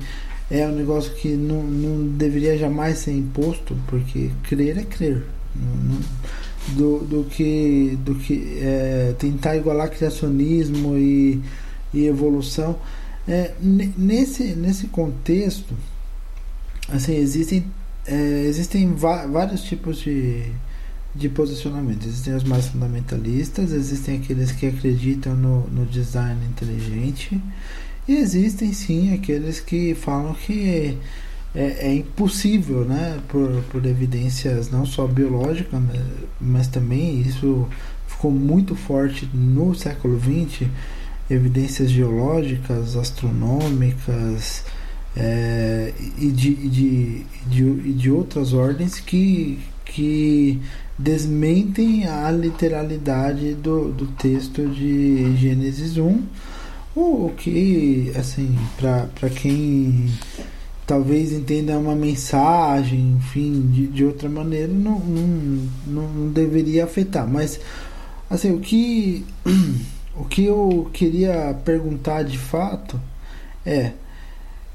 é 0.50 0.66
um 0.66 0.72
negócio 0.72 1.12
que 1.14 1.28
não, 1.28 1.62
não 1.62 2.08
deveria 2.08 2.56
jamais 2.56 2.98
ser 2.98 3.12
imposto, 3.12 3.76
porque 3.86 4.30
crer 4.44 4.78
é 4.78 4.82
crer. 4.82 5.24
Do, 6.76 6.98
do 6.98 7.24
que, 7.24 7.98
do 8.04 8.14
que 8.14 8.58
é, 8.60 9.14
tentar 9.18 9.56
igualar 9.56 9.90
criacionismo 9.90 10.96
e, 10.96 11.40
e 11.92 12.06
evolução. 12.06 12.78
É, 13.26 13.52
nesse, 13.60 14.54
nesse 14.54 14.86
contexto, 14.86 15.74
assim, 16.88 17.16
existem, 17.16 17.64
é, 18.06 18.44
existem 18.46 18.94
vários 18.94 19.62
tipos 19.62 19.98
de, 19.98 20.44
de 21.14 21.28
posicionamento. 21.28 22.06
Existem 22.06 22.34
os 22.34 22.44
mais 22.44 22.68
fundamentalistas, 22.68 23.72
existem 23.72 24.18
aqueles 24.18 24.52
que 24.52 24.66
acreditam 24.66 25.34
no, 25.34 25.66
no 25.68 25.86
design 25.86 26.38
inteligente, 26.46 27.40
e 28.08 28.16
existem 28.16 28.72
sim 28.72 29.12
aqueles 29.12 29.60
que 29.60 29.94
falam 29.94 30.34
que 30.34 30.98
é, 31.54 31.88
é, 31.88 31.94
impossível, 31.94 32.84
né, 32.84 33.20
por, 33.28 33.62
por 33.70 33.84
evidências 33.84 34.70
não 34.70 34.86
só 34.86 35.06
biológicas, 35.06 35.80
mas, 35.80 36.00
mas 36.40 36.68
também 36.68 37.20
isso 37.20 37.68
ficou 38.06 38.30
muito 38.30 38.74
forte 38.74 39.28
no 39.34 39.74
século 39.74 40.18
XX, 40.18 40.68
evidências 41.30 41.90
geológicas, 41.90 42.96
astronômicas 42.96 44.64
é, 45.16 45.92
e, 46.18 46.30
de, 46.30 46.54
de, 46.54 47.26
de, 47.46 47.92
de 47.92 48.10
outras 48.10 48.52
ordens 48.52 48.98
que, 49.00 49.58
que 49.84 50.60
desmentem 50.98 52.06
a 52.06 52.30
literalidade 52.30 53.54
do, 53.54 53.92
do 53.92 54.06
texto 54.06 54.66
de 54.68 55.36
Gênesis 55.36 55.96
1, 55.96 56.22
o 56.98 57.30
que, 57.36 58.12
assim, 58.16 58.56
para 58.76 59.30
quem 59.30 60.10
talvez 60.86 61.32
entenda 61.32 61.78
uma 61.78 61.94
mensagem, 61.94 63.16
enfim, 63.18 63.68
de, 63.70 63.86
de 63.88 64.04
outra 64.04 64.28
maneira, 64.28 64.68
não, 64.68 64.98
não, 64.98 65.62
não 65.86 66.28
deveria 66.32 66.84
afetar. 66.84 67.28
Mas, 67.28 67.60
assim, 68.28 68.54
o 68.54 68.60
que, 68.60 69.24
o 70.16 70.24
que 70.24 70.44
eu 70.44 70.90
queria 70.92 71.54
perguntar 71.64 72.22
de 72.24 72.38
fato 72.38 73.00
é, 73.64 73.92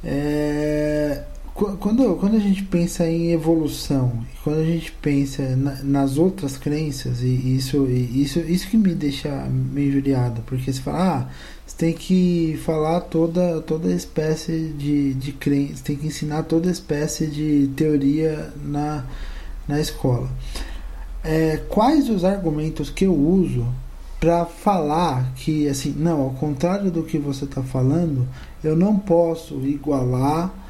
é 0.04 1.24
quando, 1.54 2.16
quando 2.16 2.36
a 2.36 2.40
gente 2.40 2.64
pensa 2.64 3.08
em 3.08 3.32
evolução, 3.32 4.12
quando 4.44 4.60
a 4.60 4.66
gente 4.66 4.92
pensa 4.92 5.56
na, 5.56 5.84
nas 5.84 6.18
outras 6.18 6.58
crenças, 6.58 7.22
e 7.22 7.56
isso, 7.56 7.86
e 7.88 8.24
isso, 8.24 8.40
isso 8.40 8.68
que 8.68 8.78
me 8.78 8.96
deixa 8.96 9.30
meio 9.48 9.90
injuriado, 9.90 10.42
porque 10.48 10.74
você 10.74 10.82
fala, 10.82 11.00
ah, 11.00 11.30
você 11.66 11.78
tem 11.78 11.94
que 11.94 12.60
falar 12.66 13.02
toda, 13.02 13.62
toda 13.62 13.94
espécie 13.94 14.74
de, 14.76 15.14
de 15.14 15.32
crença, 15.32 15.84
tem 15.84 15.96
que 15.96 16.08
ensinar 16.08 16.44
toda 16.44 16.72
espécie 16.72 17.28
de 17.28 17.70
teoria 17.76 18.52
na, 18.66 19.06
na 19.68 19.80
escola. 19.80 20.30
É, 21.24 21.58
quais 21.70 22.10
os 22.10 22.26
argumentos 22.26 22.90
que 22.90 23.06
eu 23.06 23.14
uso 23.14 23.66
para 24.20 24.46
falar 24.46 25.34
que, 25.36 25.68
assim, 25.68 25.94
não, 25.96 26.22
ao 26.22 26.30
contrário 26.32 26.90
do 26.90 27.04
que 27.04 27.20
você 27.20 27.46
está 27.46 27.62
falando, 27.62 28.28
eu 28.64 28.76
não 28.76 28.98
posso 28.98 29.56
igualar 29.66 30.63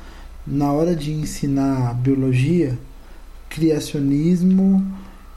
na 0.45 0.71
hora 0.71 0.95
de 0.95 1.11
ensinar 1.11 1.93
biologia, 1.95 2.77
criacionismo 3.49 4.85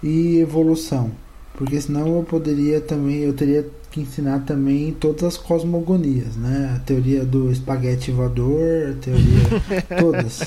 e 0.03 0.39
evolução, 0.39 1.11
porque 1.55 1.81
senão 1.81 2.17
eu 2.17 2.23
poderia 2.23 2.81
também, 2.81 3.21
eu 3.21 3.33
teria 3.33 3.67
que 3.91 4.01
ensinar 4.01 4.41
também 4.41 4.93
todas 4.93 5.25
as 5.25 5.37
cosmogonias, 5.39 6.37
né? 6.37 6.75
A 6.77 6.81
teoria 6.81 7.25
do 7.25 7.51
espaguete 7.51 8.11
voador, 8.11 8.91
a 8.91 8.95
teoria 8.95 9.83
todas, 9.99 10.41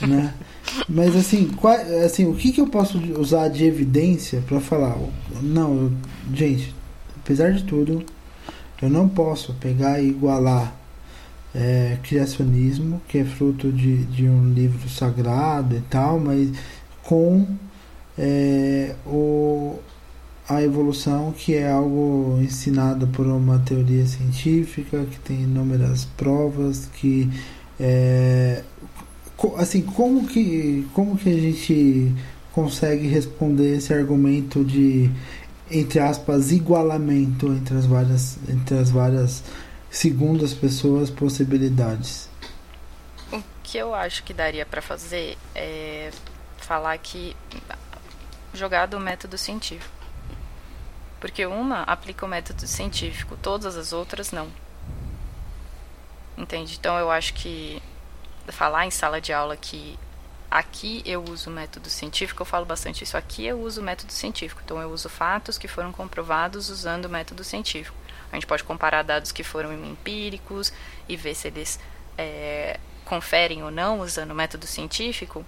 né? 0.00 0.32
Mas 0.88 1.14
assim, 1.14 1.48
qual, 1.48 1.74
assim, 2.04 2.24
o 2.24 2.34
que, 2.34 2.52
que 2.52 2.60
eu 2.60 2.66
posso 2.66 2.98
usar 3.18 3.48
de 3.48 3.64
evidência 3.64 4.42
para 4.46 4.58
falar? 4.60 4.96
Não, 5.42 5.76
eu, 5.76 5.92
gente, 6.34 6.74
apesar 7.22 7.52
de 7.52 7.64
tudo, 7.64 8.02
eu 8.80 8.88
não 8.88 9.06
posso 9.08 9.52
pegar 9.54 10.00
e 10.00 10.08
igualar 10.08 10.74
é, 11.54 11.98
criacionismo, 12.02 13.00
que 13.08 13.18
é 13.18 13.24
fruto 13.24 13.70
de, 13.70 14.04
de 14.04 14.28
um 14.28 14.52
livro 14.52 14.88
sagrado 14.88 15.76
e 15.76 15.80
tal, 15.82 16.18
mas 16.18 16.50
com 17.02 17.46
é, 18.16 18.94
o, 19.06 19.78
a 20.48 20.62
evolução, 20.62 21.32
que 21.32 21.54
é 21.54 21.70
algo 21.70 22.38
ensinado 22.40 23.06
por 23.08 23.26
uma 23.26 23.58
teoria 23.58 24.06
científica, 24.06 25.04
que 25.10 25.18
tem 25.20 25.42
inúmeras 25.42 26.04
provas, 26.16 26.88
que 26.94 27.30
é, 27.78 28.62
assim, 29.56 29.82
como 29.82 30.26
que, 30.26 30.86
como 30.94 31.16
que 31.16 31.28
a 31.28 31.38
gente 31.38 32.12
consegue 32.52 33.08
responder 33.08 33.76
esse 33.76 33.92
argumento 33.92 34.64
de 34.64 35.10
entre 35.70 36.00
aspas 36.00 36.52
igualamento 36.52 37.46
entre 37.46 37.76
as 37.76 37.86
várias 37.86 38.38
entre 38.46 38.76
as 38.76 38.90
várias 38.90 39.42
segundo 39.92 40.44
as 40.44 40.54
pessoas 40.54 41.10
possibilidades 41.10 42.32
o 43.32 43.42
que 43.62 43.78
eu 43.78 43.94
acho 43.94 44.22
que 44.22 44.34
daria 44.34 44.66
para 44.66 44.82
fazer 44.82 45.38
é 45.54 46.10
falar 46.58 46.96
que 46.98 47.36
jogar 48.54 48.86
do 48.86 49.00
método 49.00 49.38
científico. 49.38 50.02
Porque 51.20 51.46
uma 51.46 51.82
aplica 51.82 52.26
o 52.26 52.28
método 52.28 52.66
científico, 52.66 53.38
todas 53.40 53.76
as 53.76 53.92
outras 53.92 54.32
não. 54.32 54.48
Entende? 56.36 56.76
Então 56.78 56.98
eu 56.98 57.10
acho 57.10 57.32
que 57.34 57.80
falar 58.48 58.86
em 58.86 58.90
sala 58.90 59.20
de 59.20 59.32
aula 59.32 59.56
que 59.56 59.98
aqui 60.50 61.02
eu 61.06 61.24
uso 61.24 61.48
o 61.48 61.52
método 61.52 61.88
científico, 61.88 62.42
eu 62.42 62.46
falo 62.46 62.66
bastante 62.66 63.04
isso. 63.04 63.16
Aqui 63.16 63.46
eu 63.46 63.60
uso 63.60 63.80
o 63.80 63.84
método 63.84 64.12
científico. 64.12 64.60
Então 64.64 64.80
eu 64.80 64.90
uso 64.90 65.08
fatos 65.08 65.56
que 65.56 65.68
foram 65.68 65.92
comprovados 65.92 66.68
usando 66.68 67.06
o 67.06 67.08
método 67.08 67.44
científico. 67.44 67.96
A 68.32 68.36
gente 68.36 68.46
pode 68.46 68.64
comparar 68.64 69.02
dados 69.02 69.30
que 69.30 69.44
foram 69.44 69.72
empíricos 69.72 70.72
e 71.08 71.16
ver 71.16 71.34
se 71.34 71.48
eles 71.48 71.78
é, 72.16 72.80
conferem 73.04 73.62
ou 73.62 73.70
não 73.70 74.00
usando 74.00 74.30
o 74.30 74.34
método 74.34 74.66
científico. 74.66 75.44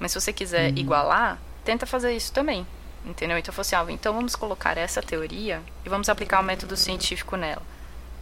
Mas 0.00 0.12
se 0.12 0.20
você 0.20 0.32
quiser 0.32 0.72
uhum. 0.72 0.78
igualar, 0.78 1.38
tenta 1.64 1.86
fazer 1.86 2.14
isso 2.14 2.32
também. 2.32 2.66
Entendeu? 3.06 3.38
Então, 3.38 3.54
assim, 3.56 3.76
ah, 3.76 3.84
então 3.88 4.14
vamos 4.14 4.34
colocar 4.34 4.76
essa 4.78 5.02
teoria 5.02 5.62
e 5.84 5.88
vamos 5.88 6.08
aplicar 6.08 6.40
o 6.40 6.42
método 6.42 6.76
científico 6.76 7.36
nela. 7.36 7.62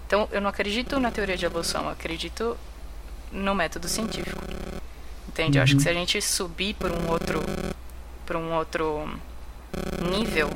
Então, 0.07 0.29
eu 0.31 0.41
não 0.41 0.51
acredito 0.51 0.99
na 1.01 1.11
teoria 1.11 1.37
de 1.37 1.47
evolução, 1.47 1.85
eu 1.85 1.91
acredito 1.91 2.57
no 3.31 3.55
método 3.55 3.89
científico. 3.89 4.43
Entende? 5.29 5.57
Eu 5.57 5.63
acho 5.63 5.77
que 5.77 5.83
se 5.83 5.89
a 5.89 5.95
gente 5.95 6.21
subir 6.21 6.75
por 6.75 6.91
um 6.91 7.09
outro 7.11 7.41
por 8.27 8.37
um 8.37 8.53
outro 8.53 9.09
nível, 10.11 10.51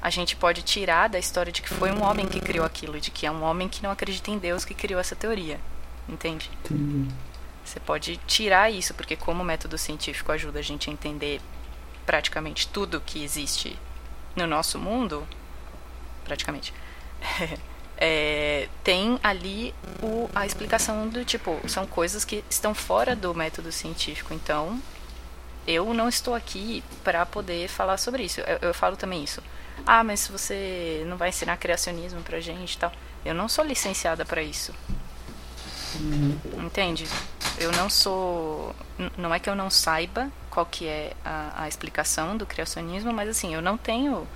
a 0.00 0.10
gente 0.10 0.36
pode 0.36 0.62
tirar 0.62 1.08
da 1.08 1.18
história 1.18 1.52
de 1.52 1.62
que 1.62 1.68
foi 1.68 1.90
um 1.90 2.02
homem 2.02 2.26
que 2.26 2.40
criou 2.40 2.64
aquilo, 2.64 3.00
de 3.00 3.10
que 3.10 3.26
é 3.26 3.30
um 3.30 3.42
homem 3.42 3.68
que 3.68 3.82
não 3.82 3.90
acredita 3.90 4.30
em 4.30 4.38
Deus 4.38 4.64
que 4.64 4.74
criou 4.74 5.00
essa 5.00 5.14
teoria. 5.14 5.60
Entende? 6.08 6.50
Entendi. 6.64 7.14
Você 7.64 7.78
pode 7.78 8.16
tirar 8.26 8.70
isso, 8.70 8.94
porque 8.94 9.14
como 9.14 9.42
o 9.42 9.44
método 9.44 9.76
científico 9.76 10.32
ajuda 10.32 10.58
a 10.58 10.62
gente 10.62 10.88
a 10.88 10.92
entender 10.92 11.40
praticamente 12.04 12.66
tudo 12.66 13.00
que 13.00 13.22
existe 13.22 13.78
no 14.34 14.46
nosso 14.46 14.78
mundo, 14.78 15.26
praticamente, 16.24 16.72
é, 17.96 18.68
tem 18.82 19.20
ali 19.22 19.74
o, 20.02 20.28
a 20.34 20.46
explicação 20.46 21.08
do 21.08 21.24
tipo, 21.24 21.60
são 21.68 21.86
coisas 21.86 22.24
que 22.24 22.42
estão 22.48 22.74
fora 22.74 23.14
do 23.14 23.34
método 23.34 23.70
científico. 23.70 24.32
Então, 24.32 24.80
eu 25.66 25.92
não 25.92 26.08
estou 26.08 26.34
aqui 26.34 26.82
para 27.04 27.24
poder 27.26 27.68
falar 27.68 27.98
sobre 27.98 28.24
isso. 28.24 28.40
Eu, 28.40 28.58
eu, 28.62 28.74
falo 28.74 28.96
também 28.96 29.22
isso. 29.22 29.42
Ah, 29.86 30.04
mas 30.04 30.28
você 30.28 31.04
não 31.06 31.16
vai 31.16 31.30
ensinar 31.30 31.56
criacionismo 31.56 32.20
pra 32.22 32.40
gente 32.40 32.74
e 32.74 32.78
tal. 32.78 32.92
Eu 33.24 33.34
não 33.34 33.48
sou 33.48 33.64
licenciada 33.64 34.24
para 34.24 34.42
isso. 34.42 34.74
Uhum. 35.96 36.38
Entende? 36.66 37.06
Eu 37.58 37.72
não 37.72 37.90
sou. 37.90 38.74
Não 39.16 39.34
é 39.34 39.38
que 39.38 39.50
eu 39.50 39.54
não 39.54 39.68
saiba 39.70 40.30
qual 40.50 40.64
que 40.64 40.86
é 40.86 41.12
a, 41.24 41.64
a 41.64 41.68
explicação 41.68 42.36
do 42.36 42.46
criacionismo, 42.46 43.12
mas 43.12 43.28
assim, 43.28 43.54
eu 43.54 43.62
não 43.62 43.76
tenho 43.76 44.26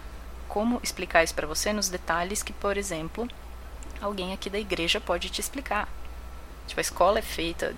como 0.48 0.80
explicar 0.82 1.24
isso 1.24 1.34
para 1.34 1.46
você 1.46 1.72
nos 1.72 1.88
detalhes 1.88 2.42
que, 2.42 2.52
por 2.52 2.76
exemplo, 2.76 3.28
alguém 4.00 4.32
aqui 4.32 4.50
da 4.50 4.58
igreja 4.58 5.00
pode 5.00 5.30
te 5.30 5.40
explicar. 5.40 5.88
Tipo, 6.66 6.80
a 6.80 6.82
escola 6.82 7.18
é 7.18 7.22
feita 7.22 7.74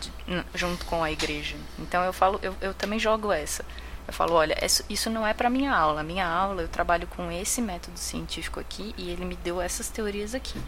de, 0.00 0.10
junto 0.54 0.84
com 0.86 1.02
a 1.02 1.10
igreja. 1.10 1.56
Então 1.78 2.02
eu 2.04 2.12
falo, 2.12 2.38
eu, 2.42 2.54
eu 2.60 2.74
também 2.74 2.98
jogo 2.98 3.32
essa. 3.32 3.64
Eu 4.06 4.14
falo, 4.14 4.34
olha, 4.34 4.56
isso 4.88 5.10
não 5.10 5.26
é 5.26 5.34
para 5.34 5.50
minha 5.50 5.74
aula. 5.74 6.02
Minha 6.02 6.26
aula 6.26 6.62
eu 6.62 6.68
trabalho 6.68 7.08
com 7.08 7.30
esse 7.30 7.60
método 7.60 7.98
científico 7.98 8.60
aqui 8.60 8.94
e 8.96 9.10
ele 9.10 9.24
me 9.24 9.36
deu 9.36 9.60
essas 9.60 9.88
teorias 9.88 10.34
aqui. 10.34 10.58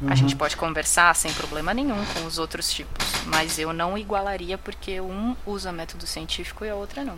Uhum. 0.00 0.08
A 0.08 0.14
gente 0.14 0.36
pode 0.36 0.56
conversar 0.56 1.14
sem 1.16 1.32
problema 1.32 1.74
nenhum 1.74 2.04
com 2.06 2.26
os 2.26 2.38
outros 2.38 2.70
tipos, 2.72 3.04
mas 3.26 3.58
eu 3.58 3.72
não 3.72 3.96
igualaria 3.98 4.58
porque 4.58 5.00
um 5.00 5.34
usa 5.46 5.72
método 5.72 6.06
científico 6.06 6.64
e 6.64 6.70
a 6.70 6.74
outra 6.74 7.04
não. 7.04 7.16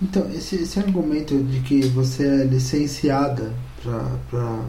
Então, 0.00 0.28
esse, 0.32 0.56
esse 0.56 0.78
argumento 0.78 1.40
de 1.44 1.60
que 1.60 1.86
você 1.86 2.26
é 2.26 2.44
licenciada 2.44 3.52
para 3.82 4.64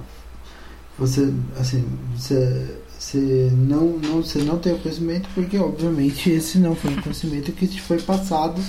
você, 0.97 1.33
assim, 1.59 1.87
você, 2.15 2.79
você, 2.99 3.49
não, 3.51 3.97
não, 3.97 4.23
você 4.23 4.39
não 4.43 4.59
tem 4.59 4.73
o 4.73 4.79
conhecimento 4.79 5.27
porque, 5.33 5.57
obviamente, 5.57 6.29
esse 6.29 6.59
não 6.59 6.75
foi 6.75 6.91
um 6.91 7.01
conhecimento 7.01 7.51
que 7.51 7.67
te 7.67 7.81
foi 7.81 7.99
passado 7.99 8.61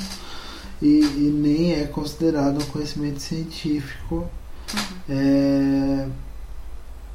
e, 0.84 1.00
e 1.00 1.34
nem 1.34 1.72
é 1.72 1.86
considerado 1.86 2.62
um 2.62 2.66
conhecimento 2.66 3.18
científico. 3.18 4.16
Uhum. 4.74 4.80
É, 5.08 6.08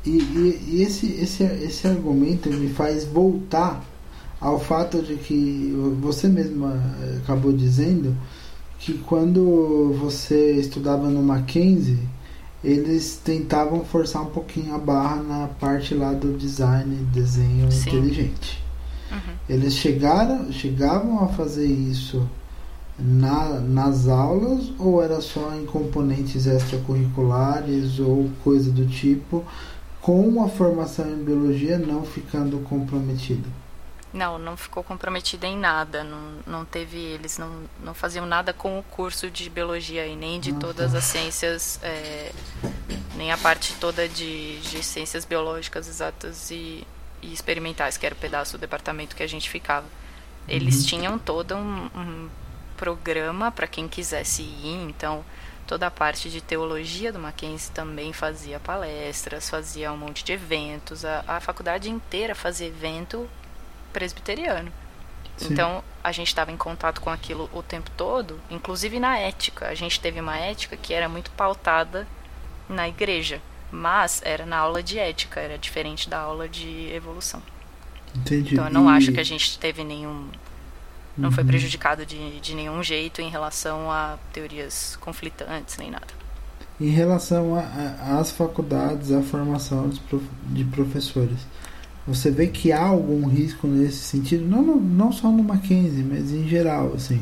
e, 0.03 0.09
e, 0.09 0.63
e, 0.69 0.81
esse, 0.81 1.05
esse, 1.13 1.43
esse 1.43 1.87
argumento 1.87 2.49
me 2.49 2.69
faz 2.69 3.05
voltar 3.05 3.85
ao 4.41 4.59
fato 4.59 5.03
de 5.03 5.15
que 5.15 5.71
você 6.01 6.27
mesma 6.27 6.81
acabou 7.17 7.53
dizendo 7.53 8.17
que 8.79 8.93
quando 8.93 9.93
você 9.99 10.53
estudava 10.53 11.07
no 11.09 11.21
Mackenzie, 11.21 11.99
eles 12.63 13.21
tentavam 13.23 13.85
forçar 13.85 14.23
um 14.23 14.31
pouquinho 14.31 14.73
a 14.73 14.79
barra 14.79 15.17
na 15.17 15.47
parte 15.47 15.93
lá 15.93 16.11
do 16.11 16.35
design, 16.35 16.95
desenho 17.13 17.71
Sim. 17.71 17.89
inteligente. 17.89 18.63
Uhum. 19.11 19.33
Eles 19.47 19.75
chegaram, 19.75 20.51
chegavam 20.51 21.23
a 21.23 21.27
fazer 21.27 21.67
isso 21.67 22.27
na, 22.99 23.59
nas 23.59 24.07
aulas 24.07 24.71
ou 24.77 25.01
era 25.01 25.21
só 25.21 25.53
em 25.55 25.65
componentes 25.65 26.45
extracurriculares 26.45 27.99
ou 27.99 28.29
coisa 28.43 28.71
do 28.71 28.85
tipo 28.87 29.45
com 30.01 30.43
a 30.43 30.47
formação 30.47 31.09
em 31.09 31.23
biologia 31.23 31.77
não 31.77 32.03
ficando 32.03 32.59
comprometida? 32.59 33.47
Não, 34.11 34.39
não 34.39 34.57
ficou 34.57 34.83
comprometida 34.83 35.45
em 35.45 35.57
nada. 35.57 36.03
Não, 36.03 36.39
não 36.47 36.65
teve. 36.65 36.97
Eles 36.97 37.37
não, 37.37 37.63
não 37.83 37.93
faziam 37.93 38.25
nada 38.25 38.51
com 38.51 38.79
o 38.79 38.83
curso 38.83 39.29
de 39.29 39.49
biologia 39.49 40.07
e 40.07 40.15
nem 40.15 40.39
de 40.39 40.53
todas 40.53 40.95
as 40.95 41.03
ciências, 41.03 41.79
é, 41.83 42.31
nem 43.15 43.31
a 43.31 43.37
parte 43.37 43.75
toda 43.75 44.07
de, 44.09 44.59
de 44.61 44.83
ciências 44.83 45.25
biológicas 45.25 45.87
exatas 45.87 46.49
e, 46.49 46.87
e, 47.21 47.31
experimentais, 47.31 47.97
que 47.97 48.05
era 48.05 48.15
o 48.15 48.17
pedaço 48.17 48.57
do 48.57 48.61
departamento 48.61 49.15
que 49.15 49.21
a 49.21 49.27
gente 49.27 49.47
ficava. 49.47 49.85
Eles 50.47 50.79
uhum. 50.79 50.85
tinham 50.87 51.19
todo 51.19 51.55
um, 51.55 51.85
um 51.95 52.29
programa 52.79 53.51
para 53.51 53.67
quem 53.67 53.89
quisesse 53.89 54.41
ir, 54.41 54.87
então 54.87 55.23
toda 55.67 55.85
a 55.85 55.91
parte 55.91 56.29
de 56.29 56.39
teologia 56.39 57.11
do 57.11 57.19
Mackenzie 57.19 57.71
também 57.73 58.13
fazia 58.13 58.57
palestras, 58.57 59.49
fazia 59.49 59.91
um 59.91 59.97
monte 59.97 60.23
de 60.23 60.31
eventos. 60.31 61.03
A, 61.03 61.25
a 61.27 61.39
faculdade 61.41 61.89
inteira 61.89 62.33
fazia 62.33 62.67
evento 62.67 63.29
presbiteriano. 63.91 64.71
Sim. 65.35 65.51
Então 65.51 65.83
a 66.01 66.11
gente 66.13 66.29
estava 66.29 66.53
em 66.53 66.57
contato 66.57 67.01
com 67.01 67.09
aquilo 67.09 67.49
o 67.53 67.61
tempo 67.61 67.91
todo, 67.97 68.39
inclusive 68.49 68.97
na 68.97 69.19
ética. 69.19 69.67
A 69.67 69.75
gente 69.75 69.99
teve 69.99 70.21
uma 70.21 70.37
ética 70.37 70.77
que 70.77 70.93
era 70.93 71.09
muito 71.09 71.29
pautada 71.31 72.07
na 72.69 72.87
igreja, 72.87 73.41
mas 73.69 74.21
era 74.23 74.45
na 74.45 74.57
aula 74.57 74.81
de 74.81 74.97
ética, 74.97 75.41
era 75.41 75.57
diferente 75.57 76.09
da 76.09 76.19
aula 76.19 76.47
de 76.47 76.89
evolução. 76.93 77.43
Entendi. 78.15 78.53
Então 78.53 78.65
eu 78.65 78.71
não 78.71 78.89
e... 78.89 78.97
acho 78.97 79.11
que 79.11 79.19
a 79.19 79.25
gente 79.25 79.59
teve 79.59 79.83
nenhum 79.83 80.29
não 81.17 81.31
foi 81.31 81.43
uhum. 81.43 81.49
prejudicado 81.49 82.05
de, 82.05 82.39
de 82.39 82.55
nenhum 82.55 82.81
jeito 82.81 83.21
em 83.21 83.29
relação 83.29 83.91
a 83.91 84.17
teorias 84.31 84.97
conflitantes 85.01 85.77
nem 85.77 85.91
nada. 85.91 86.07
Em 86.79 86.89
relação 86.89 87.55
às 87.99 88.31
faculdades, 88.31 89.11
à 89.11 89.21
formação 89.21 89.89
de, 89.89 89.99
prof, 89.99 90.23
de 90.45 90.63
professores, 90.63 91.39
você 92.07 92.31
vê 92.31 92.47
que 92.47 92.71
há 92.71 92.83
algum 92.83 93.27
risco 93.27 93.67
nesse 93.67 93.97
sentido, 93.97 94.45
não, 94.45 94.63
não 94.77 95.11
só 95.11 95.29
no 95.29 95.43
Mackenzie, 95.43 96.03
mas 96.03 96.31
em 96.31 96.47
geral, 96.47 96.93
assim. 96.95 97.21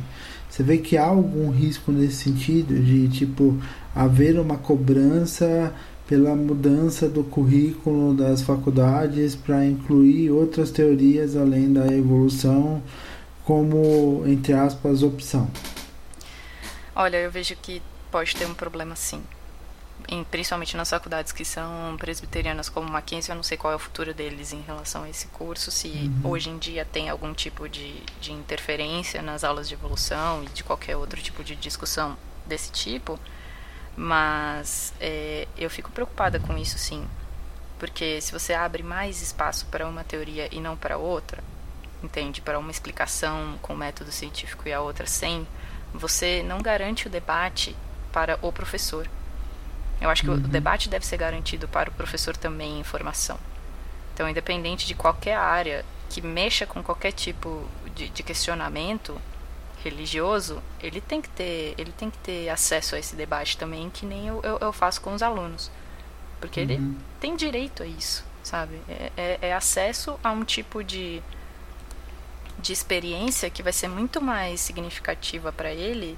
Você 0.49 0.64
vê 0.64 0.77
que 0.77 0.95
há 0.95 1.05
algum 1.05 1.49
risco 1.49 1.91
nesse 1.91 2.23
sentido 2.23 2.80
de 2.80 3.07
tipo 3.09 3.57
haver 3.93 4.39
uma 4.39 4.57
cobrança 4.57 5.73
pela 6.07 6.35
mudança 6.35 7.09
do 7.09 7.23
currículo 7.23 8.14
das 8.14 8.41
faculdades 8.41 9.35
para 9.35 9.65
incluir 9.65 10.31
outras 10.31 10.72
teorias 10.72 11.35
além 11.35 11.73
da 11.73 11.85
evolução 11.88 12.81
como, 13.48 14.28
entre 14.28 14.52
aspas, 14.52 15.02
opção? 15.02 15.49
Olha, 16.94 17.15
eu 17.15 17.32
vejo 17.32 17.56
que 17.56 17.82
pode 18.11 18.36
ter 18.36 18.45
um 18.45 18.53
problema 18.53 18.94
sim. 18.94 19.24
Em, 20.10 20.22
principalmente 20.26 20.76
nas 20.76 20.90
faculdades 20.90 21.32
que 21.32 21.45
são 21.45 21.95
presbiterianas 21.98 22.68
como 22.68 22.91
Mackenzie, 22.91 23.32
eu 23.32 23.38
não 23.38 23.44
sei 23.44 23.57
qual 23.57 23.72
é 23.72 23.76
o 23.78 23.80
futuro 23.80 24.14
deles 24.14 24.52
em 24.52 24.60
relação 24.61 25.03
a 25.03 25.10
esse 25.10 25.28
curso, 25.28 25.72
se 25.72 25.88
uhum. 25.88 26.32
hoje 26.32 26.49
em 26.49 26.57
dia 26.57 26.84
tem 26.84 27.07
algum 27.10 27.34
tipo 27.34 27.69
de, 27.69 28.02
de 28.19 28.34
interferência 28.34 29.22
nas 29.22 29.45
aulas 29.45 29.69
de 29.69 29.76
evolução 29.76 30.44
e 30.44 30.48
de 30.48 30.61
qualquer 30.61 30.98
outro 30.98 31.22
tipo 31.22 31.41
de 31.41 31.56
discussão 31.56 32.18
desse 32.45 32.69
tipo, 32.69 33.18
mas 33.95 34.94
é, 34.99 35.48
eu 35.57 35.69
fico 35.69 35.90
preocupada 35.90 36.38
com 36.38 36.57
isso 36.57 36.78
sim, 36.78 37.06
porque 37.80 38.19
se 38.19 38.34
você 38.34 38.53
abre 38.53 38.84
mais 38.84 39.22
espaço 39.22 39.65
para 39.68 39.88
uma 39.88 40.03
teoria 40.03 40.49
e 40.52 40.60
não 40.60 40.76
para 40.76 40.98
outra, 40.98 41.41
entende? 42.03 42.41
Para 42.41 42.60
uma 42.60 42.72
explicação 42.72 43.57
com 43.61 43.76
método 43.76 44.11
científico 44.11 44.68
e 44.68 44.74
a 44.74 44.82
outra 44.82 45.06
sem, 45.06 45.48
você 45.94 46.44
não 46.44 46.61
garante 46.61 47.07
o 47.07 47.10
debate 47.10 47.76
para 48.11 48.38
o 48.41 48.52
professor. 48.52 49.10
Eu 49.99 50.10
acho 50.10 50.24
que 50.24 50.30
uhum. 50.30 50.36
o 50.36 50.40
debate 50.40 50.90
deve 50.90 51.06
ser 51.06 51.18
garantido 51.18 51.68
para 51.68 51.90
o 51.90 51.94
professor 51.94 52.38
também 52.38 52.80
em 52.80 52.84
formação. 52.84 53.40
Então, 54.14 54.30
independente 54.30 54.86
de 54.86 54.95
qualquer 54.95 55.38
área 55.38 55.86
que 56.10 56.22
mexa 56.22 56.65
com 56.65 56.82
qualquer 56.82 57.11
tipo 57.11 57.68
de, 57.95 58.10
de 58.10 58.24
questionamento 58.24 59.19
religioso, 59.84 60.61
ele 60.82 60.99
tem 61.02 61.22
que 61.22 61.30
ter, 61.30 61.76
ele 61.78 61.91
tem 61.91 62.10
que 62.10 62.18
ter 62.19 62.49
acesso 62.49 62.95
a 62.95 62.99
esse 62.99 63.15
debate 63.15 63.57
também, 63.57 63.90
que 63.90 64.06
nem 64.06 64.28
eu, 64.28 64.41
eu, 64.44 64.57
eu 64.60 64.74
faço 64.74 65.02
com 65.02 65.14
os 65.14 65.22
alunos. 65.22 65.72
Porque 66.40 66.61
uhum. 66.61 66.65
ele 66.69 66.98
tem 67.19 67.36
direito 67.36 67.84
a 67.84 67.86
isso, 67.86 68.24
sabe? 68.44 68.82
É, 68.88 69.11
é, 69.18 69.40
é, 69.41 69.53
acesso 69.53 70.19
a 70.24 70.32
um 70.32 70.44
tipo 70.44 70.84
de, 70.84 71.22
de 72.60 72.74
experiência 72.74 73.50
que 73.50 73.64
vai 73.64 73.74
ser 73.74 73.88
muito 73.88 74.22
mais 74.22 74.60
significativa 74.60 75.52
para 75.52 75.72
ele 75.72 76.18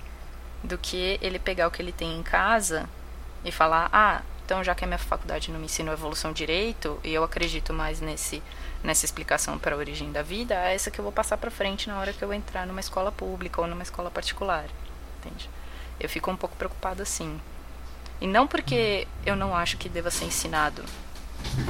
do 0.63 0.77
que 0.77 1.19
ele 1.21 1.39
pegar 1.39 1.67
o 1.67 1.71
que 1.71 1.81
ele 1.81 1.91
tem 1.91 2.17
em 2.17 2.23
casa 2.23 2.89
e 3.43 3.51
falar: 3.51 3.89
ah, 3.91 4.21
então 4.45 4.63
já 4.63 4.73
que 4.73 4.83
a 4.83 4.87
minha 4.87 4.97
faculdade 4.97 5.51
não 5.51 5.59
me 5.59 5.65
ensina 5.65 5.91
evolução 5.91 6.33
direito 6.33 6.99
e 7.03 7.13
eu 7.13 7.23
acredito 7.23 7.73
mais 7.73 8.01
nesse 8.01 8.41
nessa 8.83 9.05
explicação 9.05 9.59
para 9.59 9.75
a 9.75 9.77
origem 9.77 10.11
da 10.11 10.21
vida, 10.21 10.55
é 10.55 10.73
essa 10.73 10.89
que 10.89 10.99
eu 10.99 11.03
vou 11.03 11.11
passar 11.11 11.37
para 11.37 11.51
frente 11.51 11.89
na 11.89 11.99
hora 11.99 12.13
que 12.13 12.23
eu 12.23 12.31
entrar 12.31 12.65
numa 12.65 12.79
escola 12.79 13.11
pública 13.11 13.59
ou 13.61 13.67
numa 13.67 13.83
escola 13.83 14.09
particular, 14.09 14.65
entende? 15.17 15.49
Eu 15.99 16.07
fico 16.07 16.31
um 16.31 16.35
pouco 16.37 16.55
preocupada 16.55 17.03
assim. 17.03 17.39
E 18.21 18.27
não 18.27 18.47
porque 18.47 19.05
eu 19.25 19.35
não 19.35 19.53
acho 19.53 19.77
que 19.77 19.89
deva 19.89 20.09
ser 20.09 20.25
ensinado 20.25 20.83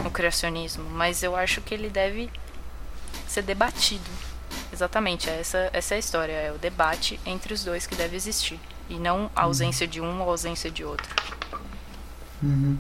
o 0.06 0.10
criacionismo, 0.12 0.88
mas 0.90 1.24
eu 1.24 1.36
acho 1.36 1.62
que 1.62 1.74
ele 1.74 1.90
deve 1.90 2.30
ser 3.28 3.42
debatido. 3.42 4.29
Exatamente, 4.80 5.30
essa, 5.30 5.70
essa 5.74 5.94
é 5.94 5.98
a 5.98 6.00
história, 6.00 6.32
é 6.32 6.54
o 6.54 6.58
debate 6.58 7.20
entre 7.26 7.54
os 7.54 7.66
dois 7.66 7.86
que 7.86 7.96
deve 7.96 8.16
existir. 8.16 8.58
E 8.90 8.94
não 8.94 9.30
a 9.36 9.42
ausência 9.42 9.86
de 9.86 10.00
um 10.00 10.22
ou 10.22 10.30
a 10.30 10.32
ausência 10.32 10.72
de 10.72 10.86
outro. 10.86 11.14
Uhum. 12.42 12.78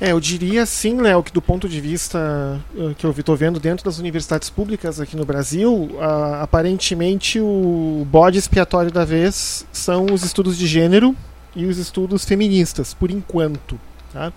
É, 0.00 0.10
eu 0.10 0.18
diria 0.18 0.66
sim, 0.66 1.00
Léo, 1.00 1.22
que 1.22 1.32
do 1.32 1.40
ponto 1.40 1.68
de 1.68 1.80
vista 1.80 2.60
uh, 2.74 2.92
que 2.96 3.06
eu 3.06 3.12
estou 3.12 3.36
vendo 3.36 3.60
dentro 3.60 3.84
das 3.84 4.00
universidades 4.00 4.50
públicas 4.50 5.00
aqui 5.00 5.16
no 5.16 5.24
Brasil, 5.24 5.72
uh, 5.72 6.42
aparentemente 6.42 7.38
o 7.38 8.04
bode 8.10 8.36
expiatório 8.36 8.90
da 8.90 9.04
vez 9.04 9.64
são 9.72 10.06
os 10.06 10.24
estudos 10.24 10.58
de 10.58 10.66
gênero 10.66 11.14
e 11.54 11.66
os 11.66 11.78
estudos 11.78 12.24
feministas, 12.24 12.92
por 12.92 13.12
enquanto. 13.12 13.78
Tá? 14.12 14.32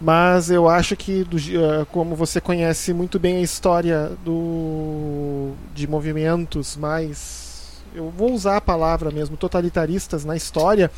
Mas 0.00 0.50
eu 0.50 0.68
acho 0.68 0.94
que, 0.96 1.24
do, 1.24 1.36
uh, 1.36 1.86
como 1.86 2.14
você 2.14 2.40
conhece 2.40 2.92
muito 2.92 3.18
bem 3.18 3.36
a 3.36 3.40
história 3.40 4.12
do, 4.24 5.52
de 5.74 5.86
movimentos 5.86 6.76
mais. 6.76 7.82
Eu 7.94 8.10
vou 8.10 8.32
usar 8.32 8.58
a 8.58 8.60
palavra 8.60 9.10
mesmo, 9.10 9.36
totalitaristas 9.36 10.24
na 10.24 10.36
história 10.36 10.90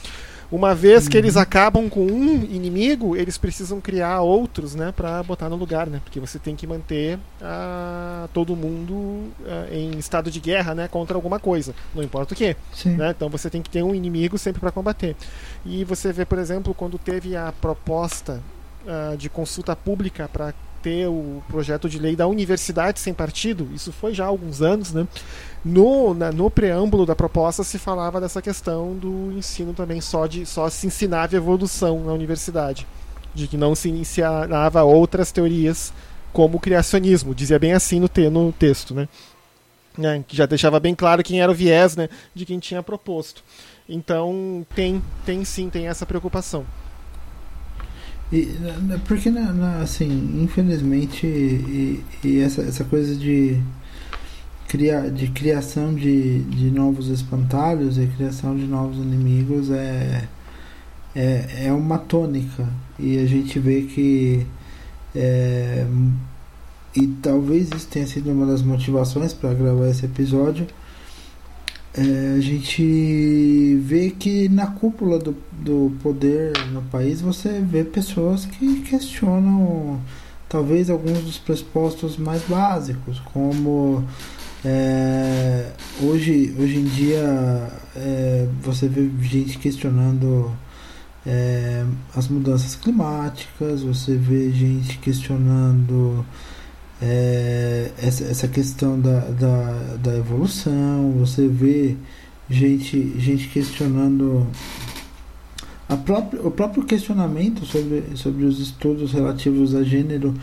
uma 0.50 0.74
vez 0.74 1.08
que 1.08 1.16
eles 1.16 1.36
uhum. 1.36 1.42
acabam 1.42 1.90
com 1.90 2.06
um 2.06 2.42
inimigo, 2.44 3.14
eles 3.14 3.36
precisam 3.36 3.80
criar 3.80 4.22
outros, 4.22 4.74
né, 4.74 4.92
para 4.96 5.22
botar 5.22 5.48
no 5.48 5.56
lugar, 5.56 5.86
né? 5.86 6.00
Porque 6.02 6.18
você 6.18 6.38
tem 6.38 6.56
que 6.56 6.66
manter 6.66 7.18
ah, 7.40 8.28
todo 8.32 8.56
mundo 8.56 9.30
ah, 9.46 9.66
em 9.70 9.98
estado 9.98 10.30
de 10.30 10.40
guerra, 10.40 10.74
né, 10.74 10.88
contra 10.88 11.16
alguma 11.16 11.38
coisa, 11.38 11.74
não 11.94 12.02
importa 12.02 12.32
o 12.32 12.36
que. 12.36 12.56
Né? 12.96 13.10
Então 13.10 13.28
você 13.28 13.50
tem 13.50 13.60
que 13.60 13.68
ter 13.68 13.82
um 13.82 13.94
inimigo 13.94 14.38
sempre 14.38 14.60
para 14.60 14.72
combater. 14.72 15.14
E 15.66 15.84
você 15.84 16.12
vê, 16.12 16.24
por 16.24 16.38
exemplo, 16.38 16.72
quando 16.72 16.96
teve 16.96 17.36
a 17.36 17.52
proposta 17.52 18.40
ah, 18.88 19.14
de 19.16 19.28
consulta 19.28 19.76
pública 19.76 20.26
para 20.32 20.54
ter 20.82 21.06
o 21.08 21.42
projeto 21.46 21.90
de 21.90 21.98
lei 21.98 22.16
da 22.16 22.26
universidade 22.26 22.98
sem 23.00 23.12
partido, 23.12 23.68
isso 23.74 23.92
foi 23.92 24.14
já 24.14 24.24
há 24.24 24.28
alguns 24.28 24.62
anos, 24.62 24.94
né? 24.94 25.06
No, 25.62 26.14
na, 26.14 26.32
no 26.32 26.50
preâmbulo 26.50 27.04
da 27.04 27.14
proposta 27.14 27.62
se 27.62 27.78
falava 27.78 28.18
dessa 28.18 28.40
questão 28.40 28.96
do 28.96 29.30
ensino 29.32 29.74
também 29.74 30.00
só 30.00 30.26
de 30.26 30.46
só 30.46 30.70
se 30.70 30.86
ensinava 30.86 31.36
evolução 31.36 32.02
na 32.02 32.14
universidade, 32.14 32.86
de 33.34 33.46
que 33.46 33.58
não 33.58 33.74
se 33.74 33.90
ensinava 33.90 34.82
outras 34.84 35.30
teorias 35.30 35.92
como 36.32 36.56
o 36.56 36.60
criacionismo, 36.60 37.34
dizia 37.34 37.58
bem 37.58 37.74
assim 37.74 38.00
no, 38.00 38.08
te, 38.08 38.30
no 38.30 38.52
texto, 38.52 38.94
né? 38.94 39.06
né? 39.98 40.24
Que 40.26 40.34
já 40.34 40.46
deixava 40.46 40.80
bem 40.80 40.94
claro 40.94 41.22
quem 41.22 41.42
era 41.42 41.52
o 41.52 41.54
viés, 41.54 41.94
né, 41.94 42.08
de 42.34 42.46
quem 42.46 42.58
tinha 42.58 42.82
proposto. 42.82 43.44
Então 43.86 44.66
tem, 44.74 45.02
tem 45.26 45.44
sim, 45.44 45.68
tem 45.68 45.88
essa 45.88 46.06
preocupação. 46.06 46.64
E, 48.30 48.46
porque, 49.06 49.30
assim, 49.82 50.42
infelizmente, 50.42 51.26
e, 51.26 52.04
e 52.22 52.40
essa, 52.40 52.62
essa 52.62 52.84
coisa 52.84 53.14
de 53.16 53.58
cria, 54.68 55.10
de 55.10 55.28
criação 55.28 55.94
de, 55.94 56.40
de 56.42 56.70
novos 56.70 57.08
espantalhos 57.08 57.98
e 57.98 58.06
criação 58.06 58.54
de 58.54 58.66
novos 58.66 58.98
inimigos 58.98 59.70
é, 59.70 60.28
é, 61.16 61.66
é 61.66 61.72
uma 61.72 61.98
tônica. 61.98 62.68
E 62.98 63.18
a 63.18 63.26
gente 63.26 63.58
vê 63.58 63.82
que. 63.82 64.46
É, 65.14 65.86
e 66.94 67.06
talvez 67.22 67.70
isso 67.74 67.86
tenha 67.88 68.06
sido 68.06 68.30
uma 68.30 68.46
das 68.46 68.62
motivações 68.62 69.32
para 69.32 69.54
gravar 69.54 69.88
esse 69.88 70.04
episódio. 70.04 70.66
É, 71.94 72.34
a 72.36 72.40
gente 72.40 73.76
vê 73.82 74.10
que 74.10 74.48
na 74.48 74.66
cúpula 74.66 75.18
do, 75.18 75.34
do 75.52 75.92
poder 76.02 76.52
no 76.72 76.82
país 76.82 77.20
você 77.20 77.60
vê 77.60 77.82
pessoas 77.82 78.44
que 78.44 78.82
questionam 78.82 80.00
talvez 80.48 80.90
alguns 80.90 81.20
dos 81.22 81.38
pressupostos 81.38 82.16
mais 82.16 82.42
básicos, 82.42 83.20
como 83.32 84.04
é, 84.64 85.70
hoje, 86.02 86.54
hoje 86.58 86.76
em 86.76 86.84
dia 86.84 87.70
é, 87.96 88.46
você 88.62 88.88
vê 88.88 89.08
gente 89.22 89.58
questionando 89.58 90.50
é, 91.26 91.84
as 92.14 92.28
mudanças 92.28 92.74
climáticas, 92.74 93.82
você 93.82 94.14
vê 94.14 94.50
gente 94.50 94.98
questionando 94.98 96.24
é, 97.00 97.92
essa, 97.98 98.24
essa 98.24 98.48
questão 98.48 99.00
da, 99.00 99.20
da, 99.20 99.96
da 100.02 100.16
evolução, 100.16 101.12
você 101.18 101.46
vê 101.46 101.96
gente, 102.50 103.18
gente 103.18 103.48
questionando 103.48 104.46
a 105.88 105.96
própria, 105.96 106.42
o 106.42 106.50
próprio 106.50 106.84
questionamento 106.84 107.64
sobre, 107.64 108.04
sobre 108.14 108.44
os 108.44 108.58
estudos 108.60 109.12
relativos 109.12 109.74
a 109.74 109.82
gênero 109.82 110.34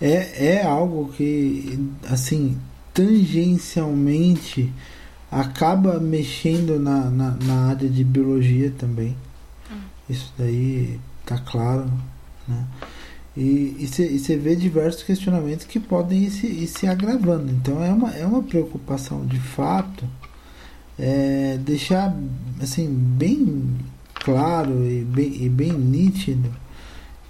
é, 0.00 0.56
é 0.56 0.66
algo 0.66 1.12
que 1.16 1.78
assim 2.08 2.58
tangencialmente 2.92 4.72
acaba 5.30 5.98
mexendo 5.98 6.78
na, 6.78 7.10
na, 7.10 7.30
na 7.42 7.68
área 7.68 7.88
de 7.88 8.04
biologia 8.04 8.70
também. 8.76 9.16
Hum. 9.70 9.80
Isso 10.10 10.32
daí 10.36 11.00
tá 11.24 11.38
claro. 11.38 11.90
Né? 12.46 12.66
E 13.36 13.88
você 13.88 14.36
vê 14.36 14.54
diversos 14.54 15.02
questionamentos 15.02 15.64
que 15.64 15.80
podem 15.80 16.24
ir 16.24 16.30
se, 16.30 16.46
ir 16.46 16.66
se 16.66 16.86
agravando. 16.86 17.50
Então 17.50 17.82
é 17.82 17.90
uma, 17.90 18.10
é 18.10 18.26
uma 18.26 18.42
preocupação 18.42 19.24
de 19.24 19.40
fato 19.40 20.04
é, 20.98 21.58
deixar 21.60 22.14
assim 22.60 22.86
bem 22.88 23.76
claro 24.14 24.86
e 24.86 25.02
bem, 25.02 25.44
e 25.44 25.48
bem 25.48 25.72
nítido 25.72 26.50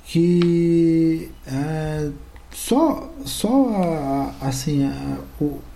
que 0.05 1.31
é, 1.47 2.11
só, 2.51 3.11
só 3.24 4.33
a, 4.41 4.49
assim, 4.49 4.85
a, 4.85 5.19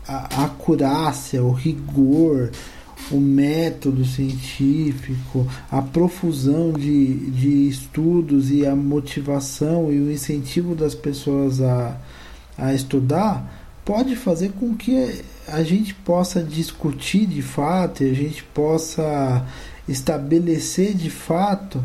a, 0.07 0.43
a 0.43 0.44
acurácia, 0.44 1.43
o 1.43 1.53
rigor, 1.53 2.51
o 3.11 3.20
método 3.20 4.05
científico, 4.05 5.47
a 5.70 5.81
profusão 5.81 6.73
de, 6.73 7.15
de 7.31 7.69
estudos 7.69 8.51
e 8.51 8.66
a 8.66 8.74
motivação 8.74 9.93
e 9.93 10.01
o 10.01 10.11
incentivo 10.11 10.74
das 10.74 10.95
pessoas 10.95 11.61
a, 11.61 11.97
a 12.59 12.74
estudar 12.74 13.65
pode 13.85 14.16
fazer 14.16 14.53
com 14.53 14.74
que 14.74 15.23
a 15.47 15.62
gente 15.62 15.95
possa 15.95 16.43
discutir 16.43 17.27
de 17.27 17.43
fato 17.43 18.03
e 18.03 18.11
a 18.11 18.15
gente 18.15 18.43
possa 18.43 19.47
estabelecer 19.89 20.93
de 20.95 21.09
fato 21.11 21.83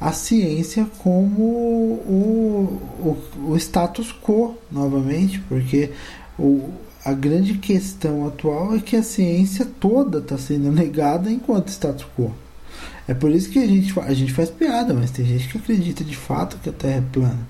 a 0.00 0.12
ciência 0.12 0.86
como 0.98 1.42
o, 1.42 2.80
o, 2.98 3.50
o 3.52 3.56
status 3.56 4.12
quo, 4.12 4.56
novamente, 4.70 5.40
porque 5.48 5.92
o, 6.38 6.70
a 7.06 7.12
grande 7.12 7.54
questão 7.58 8.26
atual 8.26 8.74
é 8.74 8.80
que 8.80 8.96
a 8.96 9.02
ciência 9.02 9.64
toda 9.64 10.18
está 10.18 10.36
sendo 10.36 10.72
negada 10.72 11.30
enquanto 11.30 11.68
status 11.68 12.04
quo. 12.16 12.34
É 13.06 13.14
por 13.14 13.30
isso 13.30 13.48
que 13.48 13.60
a 13.60 13.66
gente, 13.66 13.96
a 14.00 14.12
gente 14.12 14.32
faz 14.32 14.50
piada, 14.50 14.92
mas 14.92 15.12
tem 15.12 15.24
gente 15.24 15.46
que 15.46 15.56
acredita 15.56 16.02
de 16.02 16.16
fato 16.16 16.58
que 16.58 16.68
a 16.68 16.72
Terra 16.72 16.96
é 16.96 17.12
plana. 17.12 17.48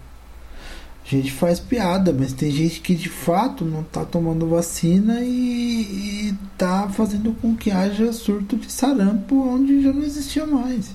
A 1.02 1.08
gente 1.08 1.32
faz 1.32 1.58
piada, 1.58 2.12
mas 2.12 2.34
tem 2.34 2.50
gente 2.50 2.80
que 2.80 2.94
de 2.94 3.08
fato 3.08 3.64
não 3.64 3.80
está 3.80 4.04
tomando 4.04 4.46
vacina 4.46 5.22
e 5.22 6.34
está 6.52 6.90
fazendo 6.90 7.32
com 7.40 7.56
que 7.56 7.70
haja 7.70 8.12
surto 8.12 8.56
de 8.56 8.70
sarampo 8.70 9.36
onde 9.36 9.82
já 9.82 9.90
não 9.90 10.02
existia 10.02 10.44
mais. 10.44 10.90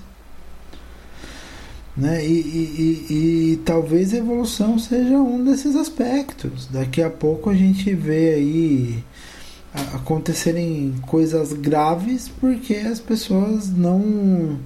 Né? 1.96 2.24
E, 2.26 2.30
e, 2.30 3.06
e, 3.10 3.52
e, 3.52 3.56
talvez 3.64 4.14
a 4.14 4.18
evolução 4.18 4.78
seja 4.78 5.16
um 5.18 5.44
desses 5.44 5.76
aspectos. 5.76 6.66
Daqui 6.70 7.02
a 7.02 7.10
pouco 7.10 7.50
a 7.50 7.54
gente 7.54 7.94
vê 7.94 8.34
aí 8.34 9.04
acontecerem 9.94 10.94
coisas 11.06 11.52
graves 11.52 12.28
porque 12.40 12.74
as 12.74 13.00
pessoas 13.00 13.70
não, 13.70 14.58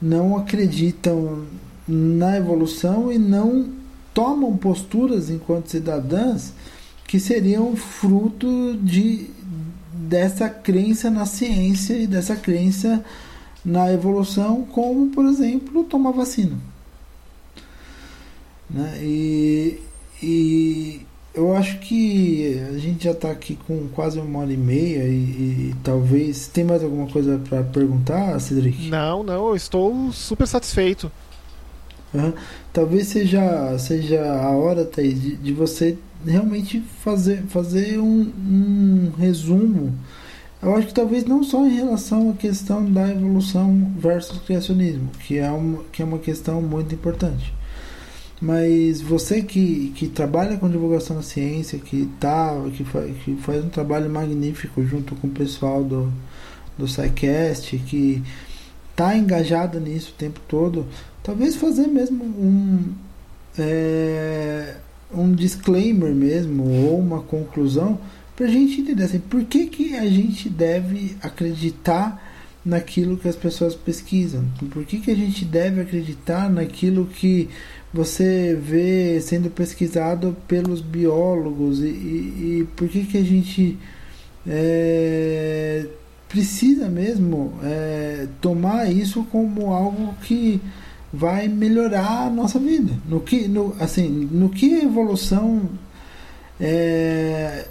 não 0.00 0.36
acreditam 0.36 1.44
na 1.86 2.36
evolução 2.36 3.12
e 3.12 3.18
não 3.18 3.68
tomam 4.12 4.56
posturas 4.56 5.28
enquanto 5.28 5.70
cidadãs 5.70 6.52
que 7.06 7.18
seriam 7.18 7.74
fruto 7.76 8.78
de, 8.80 9.28
dessa 9.92 10.48
crença 10.48 11.10
na 11.10 11.26
ciência 11.26 11.94
e 11.94 12.06
dessa 12.06 12.36
crença 12.36 13.04
na 13.64 13.92
evolução, 13.92 14.62
como 14.72 15.10
por 15.10 15.24
exemplo 15.24 15.84
tomar 15.84 16.10
vacina. 16.10 16.56
Né? 18.68 18.98
E, 19.02 19.80
e 20.22 21.00
eu 21.34 21.56
acho 21.56 21.78
que 21.80 22.60
a 22.68 22.78
gente 22.78 23.04
já 23.04 23.10
está 23.10 23.30
aqui 23.30 23.58
com 23.66 23.88
quase 23.88 24.18
uma 24.18 24.40
hora 24.40 24.52
e 24.52 24.56
meia 24.56 25.04
e, 25.04 25.70
e 25.70 25.74
talvez 25.82 26.46
tem 26.48 26.64
mais 26.64 26.82
alguma 26.82 27.08
coisa 27.08 27.40
para 27.48 27.62
perguntar, 27.62 28.38
Cedric? 28.40 28.88
Não, 28.88 29.22
não, 29.22 29.48
eu 29.48 29.56
estou 29.56 30.12
super 30.12 30.46
satisfeito. 30.46 31.10
Uhum. 32.12 32.32
Talvez 32.72 33.08
seja, 33.08 33.76
seja 33.78 34.22
a 34.24 34.50
hora, 34.50 34.84
Thaís, 34.84 35.20
de, 35.20 35.36
de 35.36 35.52
você 35.52 35.98
realmente 36.24 36.80
fazer, 37.02 37.42
fazer 37.48 37.98
um, 37.98 38.32
um 38.48 39.12
resumo. 39.18 39.92
Eu 40.64 40.74
acho 40.74 40.86
que 40.86 40.94
talvez 40.94 41.26
não 41.26 41.44
só 41.44 41.66
em 41.66 41.74
relação 41.74 42.30
à 42.30 42.32
questão 42.32 42.90
da 42.90 43.10
evolução 43.10 43.92
versus 43.98 44.38
criacionismo, 44.38 45.10
que 45.26 45.36
é 45.36 45.50
uma, 45.50 45.84
que 45.92 46.00
é 46.00 46.04
uma 46.06 46.18
questão 46.18 46.62
muito 46.62 46.94
importante. 46.94 47.52
Mas 48.40 49.02
você 49.02 49.42
que, 49.42 49.92
que 49.94 50.08
trabalha 50.08 50.56
com 50.56 50.70
divulgação 50.70 51.16
da 51.16 51.22
ciência, 51.22 51.78
que, 51.78 52.08
tá, 52.18 52.50
que, 52.74 52.82
fa, 52.82 53.02
que 53.02 53.36
faz 53.36 53.62
um 53.62 53.68
trabalho 53.68 54.08
magnífico 54.08 54.82
junto 54.86 55.14
com 55.16 55.26
o 55.26 55.30
pessoal 55.30 55.84
do, 55.84 56.10
do 56.78 56.88
SciCast, 56.88 57.76
que 57.80 58.22
está 58.90 59.14
engajado 59.14 59.78
nisso 59.78 60.12
o 60.12 60.18
tempo 60.18 60.40
todo, 60.48 60.86
talvez 61.22 61.56
fazer 61.56 61.88
mesmo 61.88 62.24
um, 62.24 62.94
é, 63.58 64.76
um 65.14 65.30
disclaimer 65.30 66.14
mesmo, 66.14 66.64
ou 66.86 66.98
uma 66.98 67.20
conclusão, 67.20 67.98
para 68.36 68.46
a 68.46 68.48
gente 68.48 68.80
entender 68.80 69.04
assim, 69.04 69.18
por 69.18 69.44
que, 69.44 69.66
que 69.66 69.96
a 69.96 70.06
gente 70.06 70.48
deve 70.48 71.16
acreditar 71.22 72.32
naquilo 72.64 73.16
que 73.16 73.28
as 73.28 73.36
pessoas 73.36 73.74
pesquisam? 73.74 74.44
Por 74.70 74.84
que, 74.84 74.98
que 74.98 75.10
a 75.10 75.14
gente 75.14 75.44
deve 75.44 75.80
acreditar 75.80 76.50
naquilo 76.50 77.06
que 77.06 77.48
você 77.92 78.58
vê 78.60 79.20
sendo 79.20 79.50
pesquisado 79.50 80.36
pelos 80.48 80.80
biólogos 80.80 81.80
e, 81.80 81.86
e, 81.86 82.58
e 82.60 82.68
por 82.74 82.88
que, 82.88 83.04
que 83.04 83.18
a 83.18 83.22
gente 83.22 83.78
é, 84.46 85.86
precisa 86.28 86.88
mesmo 86.88 87.54
é, 87.62 88.26
tomar 88.40 88.90
isso 88.90 89.22
como 89.30 89.72
algo 89.72 90.12
que 90.22 90.60
vai 91.12 91.46
melhorar 91.46 92.26
a 92.26 92.30
nossa 92.30 92.58
vida 92.58 92.92
no 93.08 93.20
que 93.20 93.46
no, 93.46 93.76
assim 93.78 94.08
no 94.08 94.48
que 94.48 94.74
a 94.74 94.82
evolução 94.82 95.70
é, 96.60 97.68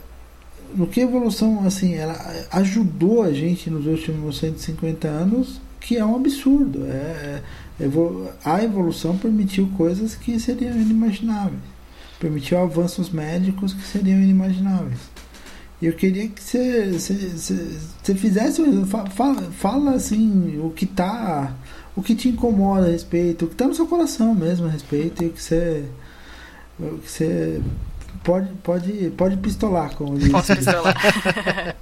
no 0.76 0.88
que 0.88 1.02
a 1.02 1.04
evolução 1.04 1.66
assim 1.66 1.96
ela 1.96 2.16
ajudou 2.52 3.24
a 3.24 3.32
gente 3.32 3.70
nos 3.70 3.86
últimos 3.86 4.38
150 4.40 5.08
anos 5.08 5.62
que 5.80 5.98
é 5.98 6.06
um 6.06 6.16
absurdo 6.16 6.86
é, 6.86 7.42
é 7.80 7.90
a 8.46 8.64
evolução 8.64 9.18
permitiu 9.18 9.68
coisas 9.76 10.16
que 10.16 10.40
seriam 10.40 10.76
inimagináveis. 10.76 11.60
Permitiu 12.20 12.60
avanços 12.60 13.10
médicos 13.10 13.74
que 13.74 13.84
seriam 13.84 14.22
inimagináveis. 14.22 15.00
Eu 15.82 15.94
queria 15.94 16.30
que 16.30 16.42
você, 16.42 16.92
você, 16.92 18.16
fizesse. 18.16 18.62
Fala, 19.14 19.42
fala 19.52 19.92
assim 19.96 20.58
o 20.64 20.70
que 20.70 20.86
tá. 20.86 21.54
O 21.96 22.02
que 22.02 22.16
te 22.16 22.30
incomoda 22.30 22.88
a 22.88 22.90
respeito, 22.90 23.46
o 23.46 23.48
que 23.48 23.54
está 23.54 23.68
no 23.68 23.76
seu 23.76 23.86
coração 23.86 24.34
mesmo 24.34 24.66
a 24.66 24.70
respeito, 24.70 25.24
e 25.24 25.28
o 25.28 25.30
que 25.32 25.44
você. 25.44 25.86
O 26.80 26.98
que 27.00 27.12
você 27.12 27.62
pode, 28.24 28.54
pode, 28.56 29.12
pode 29.12 29.38
pistolar, 29.38 29.96
como 29.96 30.18
diz. 30.18 30.32
Posso 30.32 30.56
pistolar. 30.56 30.96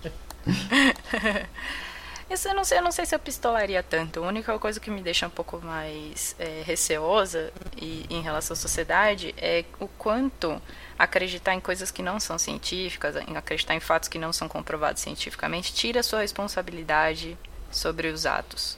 Isso 2.30 2.47
eu 2.47 2.55
não 2.55 2.63
sei, 2.63 2.77
eu 2.77 2.81
não 2.81 2.93
sei 2.93 3.05
se 3.05 3.13
eu 3.13 3.19
pistolaria 3.19 3.84
tanto. 3.84 4.23
A 4.23 4.27
única 4.27 4.57
coisa 4.57 4.80
que 4.80 4.89
me 4.89 5.01
deixa 5.01 5.27
um 5.27 5.30
pouco 5.30 5.59
mais 5.61 6.34
é, 6.39 6.63
receosa 6.65 7.51
e, 7.76 8.05
em 8.09 8.22
relação 8.22 8.53
à 8.53 8.57
sociedade 8.57 9.35
é 9.38 9.65
o 9.81 9.88
quanto 9.88 10.61
acreditar 10.97 11.53
em 11.53 11.59
coisas 11.59 11.91
que 11.91 12.01
não 12.01 12.22
são 12.22 12.39
científicas, 12.39 13.18
em 13.27 13.35
acreditar 13.35 13.76
em 13.76 13.81
fatos 13.81 14.07
que 14.07 14.18
não 14.18 14.31
são 14.31 14.47
comprovados 14.47 15.01
cientificamente, 15.01 15.73
tira 15.73 15.99
a 15.99 16.03
sua 16.03 16.22
responsabilidade 16.22 17.38
sobre 17.69 18.07
os 18.07 18.26
atos. 18.26 18.77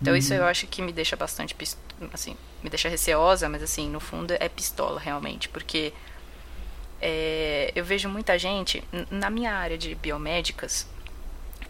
Então 0.00 0.12
uhum. 0.12 0.18
isso 0.18 0.34
eu 0.34 0.44
acho 0.44 0.66
que 0.66 0.82
me 0.82 0.92
deixa 0.92 1.16
bastante 1.16 1.56
assim, 2.12 2.36
me 2.62 2.68
deixa 2.68 2.88
receosa, 2.90 3.48
mas 3.48 3.62
assim, 3.62 3.88
no 3.88 4.00
fundo 4.00 4.34
é 4.38 4.48
pistola 4.48 5.00
realmente, 5.00 5.48
porque 5.48 5.92
é, 7.06 7.70
eu 7.74 7.84
vejo 7.84 8.08
muita 8.08 8.38
gente 8.38 8.82
na 9.10 9.28
minha 9.28 9.52
área 9.52 9.76
de 9.76 9.94
biomédicas 9.94 10.86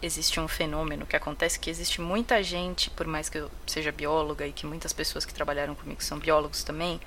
existe 0.01 0.39
um 0.39 0.47
fenômeno 0.47 1.05
que 1.05 1.15
acontece 1.15 1.59
que 1.59 1.69
existe 1.69 1.99
muita 1.99 2.41
gente, 2.41 2.89
por 2.89 3.05
mais 3.05 3.27
que 3.27 3.39
eu 3.39 3.51
seja 3.67 3.91
bióloga 3.91 4.47
e 4.47 4.53
que 4.53 4.65
muitas 4.65 4.93
pessoas 4.93 5.25
que 5.25 5.33
trabalharam 5.33 5.75
comigo 5.75 6.01
são 6.01 6.17
biólogos 6.19 6.63
também, 6.63 7.01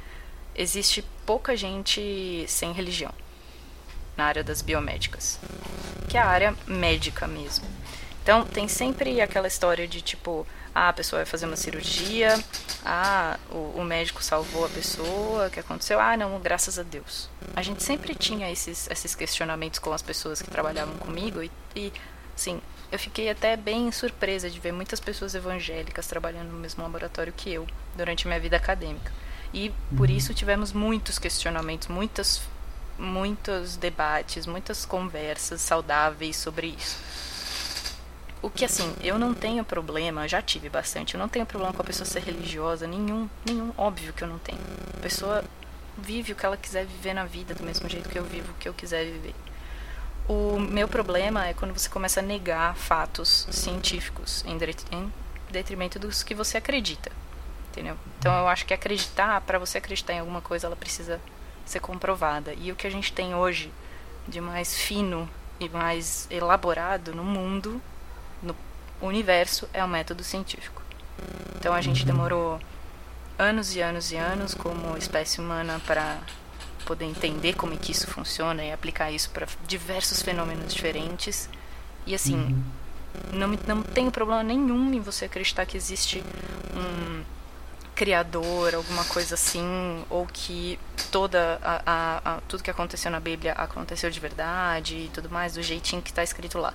existe 0.55 1.03
pouca 1.25 1.57
gente 1.57 2.45
sem 2.49 2.73
religião 2.73 3.13
na 4.15 4.25
área 4.25 4.45
das 4.45 4.61
biomédicas, 4.61 5.39
que 6.09 6.19
é 6.19 6.21
a 6.21 6.27
área 6.27 6.55
médica 6.67 7.27
mesmo. 7.27 7.67
Então, 8.23 8.45
tem 8.45 8.69
sempre 8.69 9.23
aquela 9.23 9.49
história 9.49 9.89
de 9.89 10.03
tipo, 10.03 10.47
ah, 10.79 10.91
a 10.91 10.93
pessoa 10.93 11.19
vai 11.19 11.27
fazer 11.27 11.47
uma 11.47 11.57
cirurgia, 11.57 12.39
ah, 12.85 13.37
o, 13.51 13.81
o 13.81 13.85
médico 13.85 14.23
salvou 14.23 14.65
a 14.65 14.69
pessoa, 14.69 15.49
o 15.49 15.51
que 15.51 15.59
aconteceu? 15.59 15.99
Ah, 15.99 16.17
não, 16.17 16.39
graças 16.39 16.79
a 16.79 16.85
Deus. 16.85 17.29
A 17.57 17.63
gente 17.63 17.83
sempre 17.83 18.15
tinha 18.15 18.49
esses, 18.49 18.89
esses 18.89 19.13
questionamentos 19.15 19.81
com 19.81 19.93
as 19.93 20.03
pessoas 20.03 20.41
que 20.41 20.49
trabalhavam 20.49 20.95
comigo 20.99 21.43
e, 21.43 21.51
e 21.75 21.93
sim, 22.37 22.61
eu 22.93 22.99
fiquei 22.99 23.29
até 23.29 23.57
bem 23.57 23.91
surpresa 23.91 24.49
de 24.49 24.61
ver 24.61 24.73
muitas 24.73 25.01
pessoas 25.01 25.35
evangélicas 25.35 26.07
trabalhando 26.07 26.53
no 26.53 26.59
mesmo 26.61 26.81
laboratório 26.85 27.33
que 27.37 27.53
eu 27.53 27.67
durante 27.97 28.29
minha 28.29 28.39
vida 28.39 28.57
acadêmica. 28.57 29.13
E 29.53 29.73
por 29.97 30.09
uhum. 30.09 30.17
isso 30.17 30.33
tivemos 30.33 30.73
muitos 30.73 31.19
questionamentos, 31.19 31.89
muitas, 31.89 32.43
muitos 32.97 33.77
debates, 33.77 34.47
muitas 34.47 34.87
conversas 34.87 35.61
saudáveis 35.61 36.37
sobre 36.37 36.69
isso. 36.69 36.99
O 38.41 38.49
que 38.49 38.65
assim, 38.65 38.95
eu 39.03 39.19
não 39.19 39.35
tenho 39.35 39.65
problema, 39.65 40.29
já 40.29 40.41
tive 40.41 40.69
bastante, 40.69 41.15
eu 41.15 41.19
não 41.21 41.29
tenho 41.29 41.45
problema 41.45 41.73
com 41.73 41.83
a 41.83 41.85
pessoa 41.85 42.07
ser 42.07 42.23
religiosa, 42.23 42.87
nenhum, 42.87 43.29
nenhum, 43.45 43.73
óbvio 43.77 44.13
que 44.13 44.23
eu 44.23 44.29
não 44.29 44.39
tenho. 44.39 44.61
A 44.97 45.01
pessoa 45.01 45.45
vive 45.97 46.33
o 46.33 46.37
que 46.37 46.47
ela 46.47 46.57
quiser 46.57 46.87
viver 46.87 47.15
na 47.15 47.25
vida 47.25 47.55
do 47.55 47.65
mesmo 47.65 47.89
jeito 47.89 48.09
que 48.09 48.19
eu 48.19 48.25
vivo 48.25 48.53
o 48.53 48.55
que 48.55 48.69
eu 48.69 48.75
quiser 48.75 49.05
viver. 49.05 49.35
O 50.29 50.59
meu 50.61 50.87
problema 50.87 51.47
é 51.47 51.55
quando 51.55 51.77
você 51.77 51.89
começa 51.89 52.21
a 52.21 52.23
negar 52.23 52.77
fatos 52.77 53.49
científicos 53.51 54.45
em 54.47 54.59
detrimento 55.51 55.99
dos 55.99 56.23
que 56.23 56.35
você 56.35 56.59
acredita. 56.59 57.11
Entendeu? 57.71 57.97
Então 58.19 58.33
eu 58.39 58.49
acho 58.49 58.67
que 58.67 58.75
acreditar, 58.75 59.41
para 59.41 59.59
você 59.59 59.79
acreditar 59.79 60.13
em 60.13 60.21
alguma 60.21 60.41
coisa, 60.41 60.67
ela 60.67 60.77
precisa 60.77 61.21
ser 61.65 61.81
comprovada. 61.81 62.53
E 62.55 62.71
o 62.71 62.77
que 62.77 62.87
a 62.87 62.91
gente 62.91 63.13
tem 63.13 63.35
hoje 63.35 63.73
de 64.27 64.41
mais 64.41 64.77
fino 64.77 65.29
e 65.59 65.69
mais 65.69 66.27
elaborado 66.31 67.15
no 67.15 67.25
mundo, 67.25 67.81
no 68.43 68.55
universo, 69.01 69.69
é 69.73 69.85
o 69.85 69.89
método 69.89 70.23
científico. 70.25 70.83
Então 71.57 71.75
a 71.75 71.81
gente 71.81 72.05
demorou 72.05 72.61
anos 73.39 73.75
e 73.75 73.81
anos 73.81 74.13
e 74.13 74.17
anos 74.17 74.55
como 74.55 74.97
espécie 74.97 75.41
humana 75.41 75.81
para 75.87 76.19
poder 76.85 77.05
entender 77.05 77.55
como 77.55 77.75
é 77.75 77.77
que 77.77 77.93
isso 77.93 78.07
funciona 78.07 78.65
e 78.65 78.73
aplicar 78.73 79.11
isso 79.11 79.31
para 79.31 79.47
diversos 79.67 80.23
fenômenos 80.23 80.73
diferentes. 80.73 81.49
E 82.07 82.15
assim, 82.15 82.37
uhum. 82.37 82.63
não, 83.33 83.49
não 83.67 83.83
tenho 83.83 84.11
problema 84.11 84.43
nenhum 84.43 84.93
em 84.95 85.01
você 85.01 85.27
acreditar 85.27 85.67
que 85.67 85.77
existe 85.77 86.23
um 86.75 87.23
criador, 87.95 88.77
alguma 88.77 89.05
coisa 89.05 89.35
assim, 89.35 90.05
ou 90.09 90.25
que 90.25 90.79
toda 91.11 91.59
a, 91.63 91.83
a, 91.85 92.37
a, 92.37 92.41
tudo 92.49 92.63
que 92.63 92.71
aconteceu 92.71 93.11
na 93.11 93.19
Bíblia 93.19 93.53
aconteceu 93.53 94.09
de 94.09 94.21
verdade 94.21 94.97
e 94.97 95.11
tudo 95.13 95.29
mais, 95.29 95.55
do 95.55 95.63
jeitinho 95.63 96.01
que 96.01 96.11
está 96.11 96.23
escrito 96.23 96.59
lá. 96.59 96.73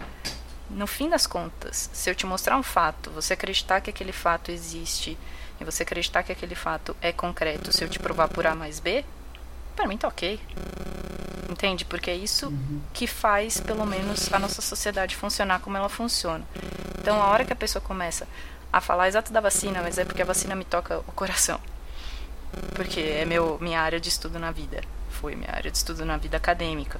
No 0.69 0.87
fim 0.87 1.09
das 1.09 1.27
contas, 1.27 1.89
se 1.93 2.09
eu 2.09 2.15
te 2.15 2.25
mostrar 2.25 2.57
um 2.57 2.63
fato, 2.63 3.11
você 3.11 3.33
acreditar 3.33 3.81
que 3.81 3.89
aquele 3.89 4.11
fato 4.11 4.51
existe 4.51 5.17
e 5.59 5.63
você 5.63 5.83
acreditar 5.83 6.23
que 6.23 6.31
aquele 6.31 6.55
fato 6.55 6.95
é 7.01 7.11
concreto, 7.11 7.71
se 7.71 7.83
eu 7.83 7.89
te 7.89 7.99
provar 7.99 8.27
por 8.27 8.47
A 8.47 8.55
mais 8.55 8.79
B, 8.79 9.05
para 9.75 9.87
mim 9.87 9.97
tá 9.97 10.07
ok. 10.07 10.39
Entende? 11.49 11.85
Porque 11.85 12.09
é 12.09 12.15
isso 12.15 12.51
que 12.93 13.05
faz, 13.05 13.59
pelo 13.59 13.85
menos, 13.85 14.31
a 14.33 14.39
nossa 14.39 14.61
sociedade 14.61 15.15
funcionar 15.15 15.59
como 15.59 15.77
ela 15.77 15.89
funciona. 15.89 16.43
Então, 16.99 17.21
a 17.21 17.27
hora 17.27 17.45
que 17.45 17.53
a 17.53 17.55
pessoa 17.55 17.81
começa 17.81 18.27
a 18.71 18.81
falar 18.81 19.07
exato 19.07 19.31
da 19.31 19.39
vacina, 19.39 19.81
mas 19.81 19.97
é 19.97 20.05
porque 20.05 20.21
a 20.21 20.25
vacina 20.25 20.55
me 20.55 20.65
toca 20.65 20.99
o 20.99 21.11
coração. 21.11 21.59
Porque 22.73 22.99
é 22.99 23.25
meu, 23.25 23.57
minha 23.61 23.79
área 23.79 23.99
de 23.99 24.09
estudo 24.09 24.39
na 24.39 24.51
vida. 24.51 24.81
Foi 25.11 25.35
minha 25.35 25.51
área 25.51 25.69
de 25.69 25.77
estudo 25.77 26.05
na 26.05 26.17
vida 26.17 26.37
acadêmica. 26.37 26.99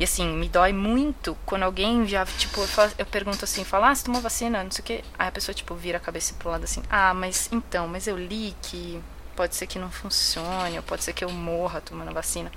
E 0.00 0.04
assim, 0.04 0.26
me 0.26 0.48
dói 0.48 0.72
muito 0.72 1.36
quando 1.44 1.64
alguém 1.64 2.08
já, 2.08 2.24
tipo, 2.24 2.62
eu, 2.62 2.66
falo, 2.66 2.90
eu 2.96 3.04
pergunto 3.04 3.44
assim, 3.44 3.64
fala, 3.64 3.90
ah, 3.90 3.94
você 3.94 4.02
tomou 4.02 4.22
vacina, 4.22 4.64
não 4.64 4.70
sei 4.70 4.80
o 4.80 4.86
quê. 4.86 5.04
Aí 5.18 5.28
a 5.28 5.30
pessoa, 5.30 5.54
tipo, 5.54 5.74
vira 5.74 5.98
a 5.98 6.00
cabeça 6.00 6.32
pro 6.38 6.48
lado 6.48 6.64
assim, 6.64 6.82
ah, 6.88 7.12
mas 7.12 7.50
então, 7.52 7.86
mas 7.86 8.06
eu 8.06 8.16
li 8.16 8.56
que 8.62 8.98
pode 9.36 9.54
ser 9.54 9.66
que 9.66 9.78
não 9.78 9.90
funcione, 9.90 10.78
ou 10.78 10.82
pode 10.82 11.04
ser 11.04 11.12
que 11.12 11.22
eu 11.22 11.28
morra 11.28 11.82
tomando 11.82 12.14
vacina. 12.14 12.50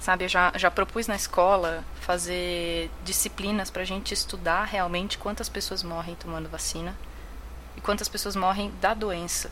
Sabe, 0.00 0.24
eu 0.24 0.30
já, 0.30 0.50
já 0.56 0.70
propus 0.70 1.06
na 1.06 1.14
escola 1.14 1.84
fazer 2.00 2.90
disciplinas 3.04 3.68
para 3.68 3.82
a 3.82 3.84
gente 3.84 4.14
estudar 4.14 4.64
realmente 4.64 5.18
quantas 5.18 5.50
pessoas 5.50 5.82
morrem 5.82 6.14
tomando 6.14 6.48
vacina 6.48 6.96
e 7.76 7.82
quantas 7.82 8.08
pessoas 8.08 8.34
morrem 8.34 8.72
da 8.80 8.94
doença, 8.94 9.50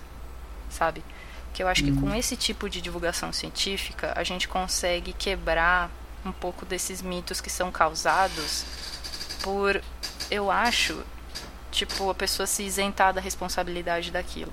sabe? 0.71 1.05
Que 1.53 1.63
eu 1.63 1.69
acho 1.69 1.85
que 1.85 1.93
com 1.93 2.07
uhum. 2.07 2.15
esse 2.15 2.35
tipo 2.35 2.67
de 2.71 2.81
divulgação 2.81 3.31
científica 3.31 4.15
a 4.17 4.25
gente 4.25 4.49
consegue 4.49 5.13
quebrar 5.13 5.91
um 6.27 6.33
pouco 6.33 6.65
desses 6.65 7.03
mitos 7.03 7.41
que 7.41 7.51
são 7.51 7.71
causados 7.71 8.65
por, 9.43 9.81
eu 10.31 10.51
acho, 10.51 11.03
tipo, 11.71 12.11
a 12.11 12.15
pessoa 12.15 12.47
se 12.47 12.63
isentar 12.63 13.15
da 13.15 13.21
responsabilidade 13.21 14.11
daquilo, 14.11 14.53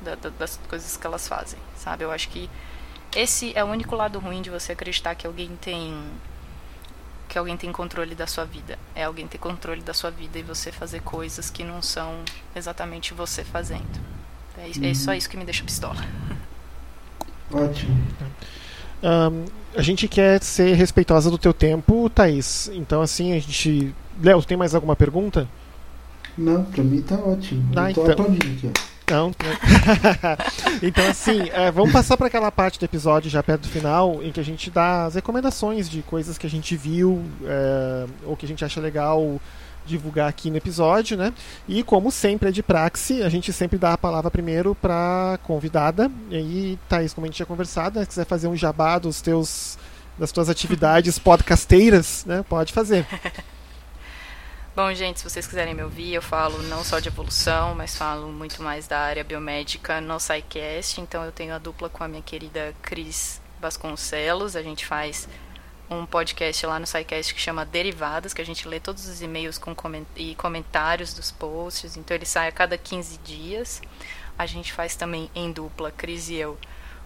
da, 0.00 0.14
da, 0.14 0.28
das 0.30 0.58
coisas 0.68 0.96
que 0.96 1.06
elas 1.06 1.26
fazem, 1.26 1.58
sabe? 1.76 2.04
Eu 2.04 2.12
acho 2.12 2.28
que 2.28 2.50
esse 3.14 3.56
é 3.56 3.64
o 3.64 3.68
único 3.68 3.96
lado 3.96 4.18
ruim 4.18 4.42
de 4.42 4.50
você 4.50 4.72
acreditar 4.72 5.14
que 5.14 5.26
alguém 5.26 5.56
tem 5.56 5.94
que 7.28 7.38
alguém 7.38 7.56
tem 7.56 7.72
controle 7.72 8.14
da 8.14 8.26
sua 8.26 8.44
vida. 8.44 8.78
É 8.94 9.04
alguém 9.04 9.26
ter 9.26 9.38
controle 9.38 9.82
da 9.82 9.92
sua 9.92 10.10
vida 10.10 10.38
e 10.38 10.42
você 10.42 10.70
fazer 10.70 11.00
coisas 11.00 11.50
que 11.50 11.64
não 11.64 11.82
são 11.82 12.22
exatamente 12.54 13.12
você 13.12 13.42
fazendo. 13.42 14.00
É, 14.56 14.66
uhum. 14.66 14.90
é 14.90 14.94
só 14.94 15.12
isso 15.12 15.28
que 15.28 15.36
me 15.36 15.44
deixa 15.44 15.64
pistola. 15.64 16.06
Ótimo. 17.52 17.96
Um, 19.02 19.44
a 19.76 19.82
gente 19.82 20.08
quer 20.08 20.42
ser 20.42 20.74
respeitosa 20.74 21.30
do 21.30 21.38
teu 21.38 21.52
tempo, 21.52 22.08
Thaís. 22.10 22.70
Então, 22.72 23.02
assim, 23.02 23.32
a 23.32 23.38
gente. 23.38 23.94
Léo, 24.22 24.42
tem 24.42 24.56
mais 24.56 24.74
alguma 24.74 24.96
pergunta? 24.96 25.46
Não, 26.36 26.64
pra 26.64 26.82
mim 26.82 27.00
tá 27.02 27.16
ótimo. 27.16 27.70
Ah, 27.76 27.90
então... 27.90 28.04
aqui. 28.04 28.70
Não. 29.08 29.30
então, 30.82 31.06
assim, 31.06 31.48
é, 31.52 31.70
vamos 31.70 31.92
passar 31.92 32.16
para 32.16 32.26
aquela 32.26 32.50
parte 32.50 32.78
do 32.78 32.84
episódio 32.84 33.30
já 33.30 33.42
perto 33.42 33.62
do 33.62 33.68
final, 33.68 34.20
em 34.22 34.32
que 34.32 34.40
a 34.40 34.44
gente 34.44 34.68
dá 34.70 35.04
as 35.04 35.14
recomendações 35.14 35.88
de 35.88 36.02
coisas 36.02 36.36
que 36.36 36.46
a 36.46 36.50
gente 36.50 36.76
viu 36.76 37.22
é, 37.44 38.06
ou 38.24 38.36
que 38.36 38.44
a 38.44 38.48
gente 38.48 38.64
acha 38.64 38.80
legal 38.80 39.40
divulgar 39.86 40.28
aqui 40.28 40.50
no 40.50 40.56
episódio, 40.56 41.16
né? 41.16 41.32
E 41.68 41.82
como 41.82 42.10
sempre 42.10 42.48
é 42.48 42.52
de 42.52 42.62
praxe, 42.62 43.22
a 43.22 43.28
gente 43.28 43.52
sempre 43.52 43.78
dá 43.78 43.92
a 43.92 43.98
palavra 43.98 44.30
primeiro 44.30 44.74
para 44.74 45.38
convidada. 45.42 46.10
E 46.30 46.36
aí, 46.36 46.78
Thaís, 46.88 47.14
como 47.14 47.24
a 47.24 47.28
gente 47.28 47.36
tinha 47.36 47.46
conversado, 47.46 47.98
né, 47.98 48.04
se 48.04 48.10
quiser 48.10 48.26
fazer 48.26 48.48
um 48.48 48.56
jabá 48.56 48.98
dos 48.98 49.20
teus 49.20 49.78
das 50.18 50.32
tuas 50.32 50.48
atividades 50.48 51.18
podcasteiras, 51.20 52.24
né? 52.24 52.44
Pode 52.48 52.72
fazer. 52.72 53.06
Bom, 54.76 54.92
gente, 54.92 55.20
se 55.20 55.24
vocês 55.24 55.46
quiserem 55.46 55.74
me 55.74 55.82
ouvir, 55.82 56.12
eu 56.12 56.20
falo 56.20 56.62
não 56.64 56.84
só 56.84 56.98
de 56.98 57.08
evolução, 57.08 57.74
mas 57.74 57.96
falo 57.96 58.30
muito 58.30 58.62
mais 58.62 58.86
da 58.86 58.98
área 58.98 59.24
biomédica 59.24 60.02
no 60.02 60.20
SciCast. 60.20 61.00
Então 61.00 61.24
eu 61.24 61.32
tenho 61.32 61.54
a 61.54 61.58
dupla 61.58 61.88
com 61.88 62.04
a 62.04 62.08
minha 62.08 62.20
querida 62.20 62.74
Cris 62.82 63.40
Vasconcelos. 63.58 64.54
A 64.54 64.62
gente 64.62 64.84
faz 64.84 65.26
um 65.88 66.04
podcast 66.04 66.66
lá 66.66 66.78
no 66.78 66.86
SciCast 66.86 67.34
que 67.34 67.40
chama 67.40 67.64
Derivadas, 67.64 68.34
que 68.34 68.42
a 68.42 68.46
gente 68.46 68.66
lê 68.66 68.80
todos 68.80 69.06
os 69.06 69.22
e-mails 69.22 69.58
com 69.58 69.74
coment 69.74 70.06
e 70.16 70.34
comentários 70.34 71.14
dos 71.14 71.30
posts. 71.30 71.96
Então 71.96 72.14
ele 72.14 72.26
sai 72.26 72.48
a 72.48 72.52
cada 72.52 72.76
15 72.76 73.18
dias. 73.18 73.80
A 74.38 74.46
gente 74.46 74.72
faz 74.72 74.96
também 74.96 75.30
em 75.34 75.52
dupla, 75.52 75.90
Cris 75.90 76.28
e 76.28 76.34
eu, 76.34 76.58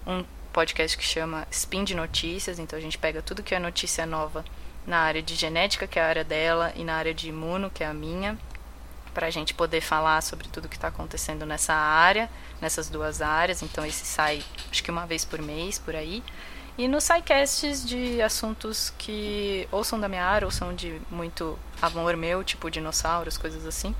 um 0.06 0.24
podcast 0.52 0.96
que 0.96 1.04
chama 1.04 1.46
Spin 1.50 1.84
de 1.84 1.94
Notícias. 1.94 2.58
Então 2.58 2.78
a 2.78 2.82
gente 2.82 2.98
pega 2.98 3.22
tudo 3.22 3.42
que 3.42 3.54
é 3.54 3.58
notícia 3.58 4.06
nova 4.06 4.44
na 4.86 4.98
área 4.98 5.22
de 5.22 5.34
genética, 5.34 5.86
que 5.86 5.98
é 5.98 6.02
a 6.02 6.08
área 6.08 6.24
dela, 6.24 6.72
e 6.74 6.82
na 6.82 6.94
área 6.94 7.14
de 7.14 7.28
imuno, 7.28 7.70
que 7.70 7.84
é 7.84 7.86
a 7.86 7.94
minha, 7.94 8.38
para 9.12 9.26
a 9.26 9.30
gente 9.30 9.52
poder 9.54 9.80
falar 9.80 10.22
sobre 10.22 10.48
tudo 10.48 10.68
que 10.68 10.76
está 10.76 10.88
acontecendo 10.88 11.44
nessa 11.44 11.74
área, 11.74 12.30
nessas 12.60 12.88
duas 12.88 13.20
áreas. 13.20 13.62
Então, 13.62 13.84
esse 13.84 14.04
sai, 14.06 14.42
acho 14.70 14.82
que 14.82 14.90
uma 14.90 15.06
vez 15.06 15.24
por 15.24 15.40
mês, 15.42 15.78
por 15.78 15.94
aí. 15.94 16.22
E 16.78 16.88
nos 16.88 17.04
sidecasts 17.04 17.84
de 17.84 18.22
assuntos 18.22 18.92
que 18.96 19.68
ou 19.70 19.84
são 19.84 20.00
da 20.00 20.08
minha 20.08 20.24
área 20.24 20.46
ou 20.46 20.50
são 20.50 20.74
de 20.74 21.00
muito 21.10 21.58
amor 21.80 22.16
meu, 22.16 22.42
tipo 22.42 22.70
dinossauros, 22.70 23.36
coisas 23.36 23.66
assim. 23.66 23.94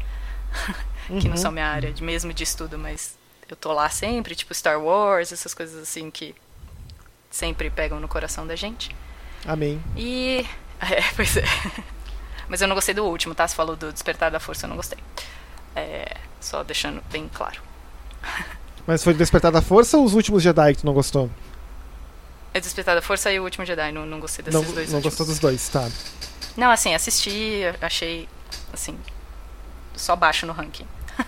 que 1.20 1.28
não 1.28 1.36
são 1.36 1.50
uhum. 1.50 1.54
minha 1.54 1.66
área 1.66 1.92
de, 1.92 2.02
mesmo 2.02 2.32
de 2.32 2.42
estudo, 2.42 2.78
mas 2.78 3.16
eu 3.48 3.56
tô 3.56 3.72
lá 3.72 3.88
sempre, 3.88 4.34
tipo 4.34 4.54
Star 4.54 4.80
Wars, 4.80 5.32
essas 5.32 5.54
coisas 5.54 5.80
assim 5.82 6.10
que 6.10 6.34
sempre 7.30 7.70
pegam 7.70 8.00
no 8.00 8.08
coração 8.08 8.46
da 8.46 8.56
gente. 8.56 8.94
Amém. 9.46 9.82
E 9.96 10.46
É, 10.80 11.02
pois 11.14 11.36
é. 11.36 11.44
Mas 12.48 12.60
eu 12.62 12.68
não 12.68 12.74
gostei 12.74 12.94
do 12.94 13.04
último, 13.04 13.34
tá? 13.34 13.46
Você 13.46 13.54
falou 13.54 13.76
do 13.76 13.92
Despertar 13.92 14.30
da 14.30 14.40
Força, 14.40 14.64
eu 14.64 14.68
não 14.68 14.76
gostei. 14.76 14.98
É, 15.76 16.16
só 16.40 16.64
deixando 16.64 17.02
bem 17.10 17.30
claro. 17.32 17.60
Mas 18.86 19.04
foi 19.04 19.14
Despertar 19.14 19.52
da 19.52 19.62
Força 19.62 19.98
ou 19.98 20.04
os 20.04 20.14
últimos 20.14 20.42
Jedi 20.42 20.74
que 20.74 20.80
tu 20.80 20.86
não 20.86 20.94
gostou? 20.94 21.30
É 22.52 22.60
Despertar 22.60 22.94
da 22.96 23.02
Força 23.02 23.30
e 23.32 23.38
o 23.38 23.44
último 23.44 23.64
Jedi, 23.64 23.92
não, 23.92 24.04
não 24.04 24.18
gostei 24.18 24.44
desses 24.44 24.60
não, 24.60 24.72
dois 24.72 24.88
Não 24.88 24.96
últimos. 24.96 25.04
gostou 25.04 25.26
dos 25.26 25.38
dois, 25.38 25.68
tá. 25.68 25.88
Não, 26.56 26.70
assim, 26.70 26.94
assisti, 26.94 27.62
achei, 27.80 28.28
assim, 28.72 28.96
só 29.94 30.16
baixo 30.16 30.46
no 30.46 30.52
ranking. 30.52 30.86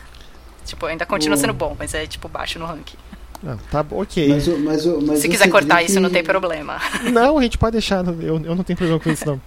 tipo, 0.66 0.86
ainda 0.86 1.06
continua 1.06 1.36
sendo 1.36 1.52
bom, 1.52 1.76
mas 1.78 1.94
é, 1.94 2.06
tipo, 2.06 2.28
baixo 2.28 2.58
no 2.58 2.66
ranking. 2.66 2.96
Não, 3.42 3.56
tá 3.56 3.84
ok. 3.90 4.28
Mas, 4.28 4.46
mas, 4.48 4.86
mas 4.86 5.18
Se 5.20 5.28
quiser 5.28 5.48
cortar 5.48 5.82
isso, 5.82 5.98
não 6.00 6.10
tem 6.10 6.22
problema. 6.22 6.80
Não, 7.12 7.38
a 7.38 7.42
gente 7.42 7.58
pode 7.58 7.72
deixar. 7.72 8.06
Eu, 8.06 8.40
eu 8.40 8.54
não 8.54 8.62
tenho 8.62 8.76
problema 8.76 9.00
com 9.00 9.10
isso, 9.10 9.26
não. 9.26 9.40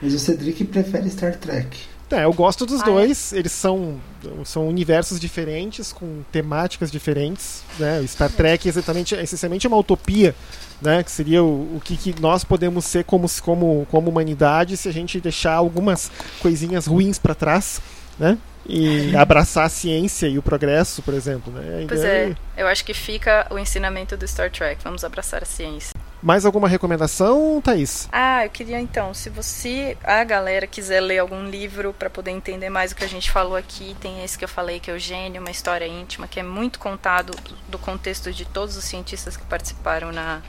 Mas 0.00 0.14
o 0.14 0.18
Cedric 0.18 0.64
prefere 0.64 1.10
Star 1.10 1.36
Trek. 1.36 1.76
É, 2.14 2.24
eu 2.24 2.32
gosto 2.32 2.64
dos 2.64 2.80
ah, 2.80 2.84
dois. 2.84 3.32
É? 3.32 3.38
Eles 3.38 3.52
são, 3.52 4.00
são 4.44 4.68
universos 4.68 5.18
diferentes, 5.18 5.92
com 5.92 6.22
temáticas 6.30 6.90
diferentes. 6.90 7.62
Né? 7.78 8.00
O 8.00 8.08
Star 8.08 8.30
Trek 8.30 8.66
é 8.66 8.70
exatamente, 8.70 9.14
essencialmente 9.14 9.66
é 9.66 9.68
uma 9.68 9.76
utopia, 9.76 10.34
né? 10.80 11.02
que 11.02 11.10
seria 11.10 11.42
o, 11.42 11.76
o 11.76 11.80
que, 11.82 11.96
que, 11.96 12.20
nós 12.20 12.44
podemos 12.44 12.84
ser 12.84 13.04
como, 13.04 13.26
como, 13.42 13.86
como 13.90 14.10
humanidade 14.10 14.76
se 14.76 14.88
a 14.88 14.92
gente 14.92 15.20
deixar 15.20 15.54
algumas 15.54 16.10
coisinhas 16.40 16.86
ruins 16.86 17.18
para 17.18 17.34
trás. 17.34 17.80
Né? 18.18 18.38
e 18.66 19.14
abraçar 19.18 19.66
a 19.66 19.68
ciência 19.68 20.26
e 20.26 20.38
o 20.38 20.42
progresso, 20.42 21.02
por 21.02 21.12
exemplo. 21.12 21.52
Né? 21.52 21.84
Pois 21.86 22.02
é, 22.02 22.34
eu 22.56 22.66
acho 22.66 22.84
que 22.84 22.94
fica 22.94 23.46
o 23.50 23.58
ensinamento 23.58 24.16
do 24.16 24.26
Star 24.26 24.50
Trek. 24.50 24.82
Vamos 24.82 25.04
abraçar 25.04 25.42
a 25.42 25.46
ciência. 25.46 25.92
Mais 26.24 26.46
alguma 26.46 26.66
recomendação, 26.66 27.60
Thaís? 27.62 28.08
Ah, 28.10 28.46
eu 28.46 28.50
queria 28.50 28.80
então, 28.80 29.12
se 29.12 29.28
você, 29.28 29.94
a 30.02 30.24
galera, 30.24 30.66
quiser 30.66 31.02
ler 31.02 31.18
algum 31.18 31.44
livro 31.44 31.92
para 31.92 32.08
poder 32.08 32.30
entender 32.30 32.70
mais 32.70 32.92
o 32.92 32.96
que 32.96 33.04
a 33.04 33.06
gente 33.06 33.30
falou 33.30 33.54
aqui, 33.54 33.94
tem 34.00 34.24
esse 34.24 34.38
que 34.38 34.42
eu 34.42 34.48
falei, 34.48 34.80
que 34.80 34.90
é 34.90 34.94
o 34.94 34.98
Gênio, 34.98 35.42
uma 35.42 35.50
história 35.50 35.86
íntima, 35.86 36.26
que 36.26 36.40
é 36.40 36.42
muito 36.42 36.78
contado 36.78 37.36
do 37.68 37.78
contexto 37.78 38.32
de 38.32 38.46
todos 38.46 38.74
os 38.74 38.84
cientistas 38.84 39.36
que 39.36 39.44
participaram 39.44 40.12
na, 40.12 40.40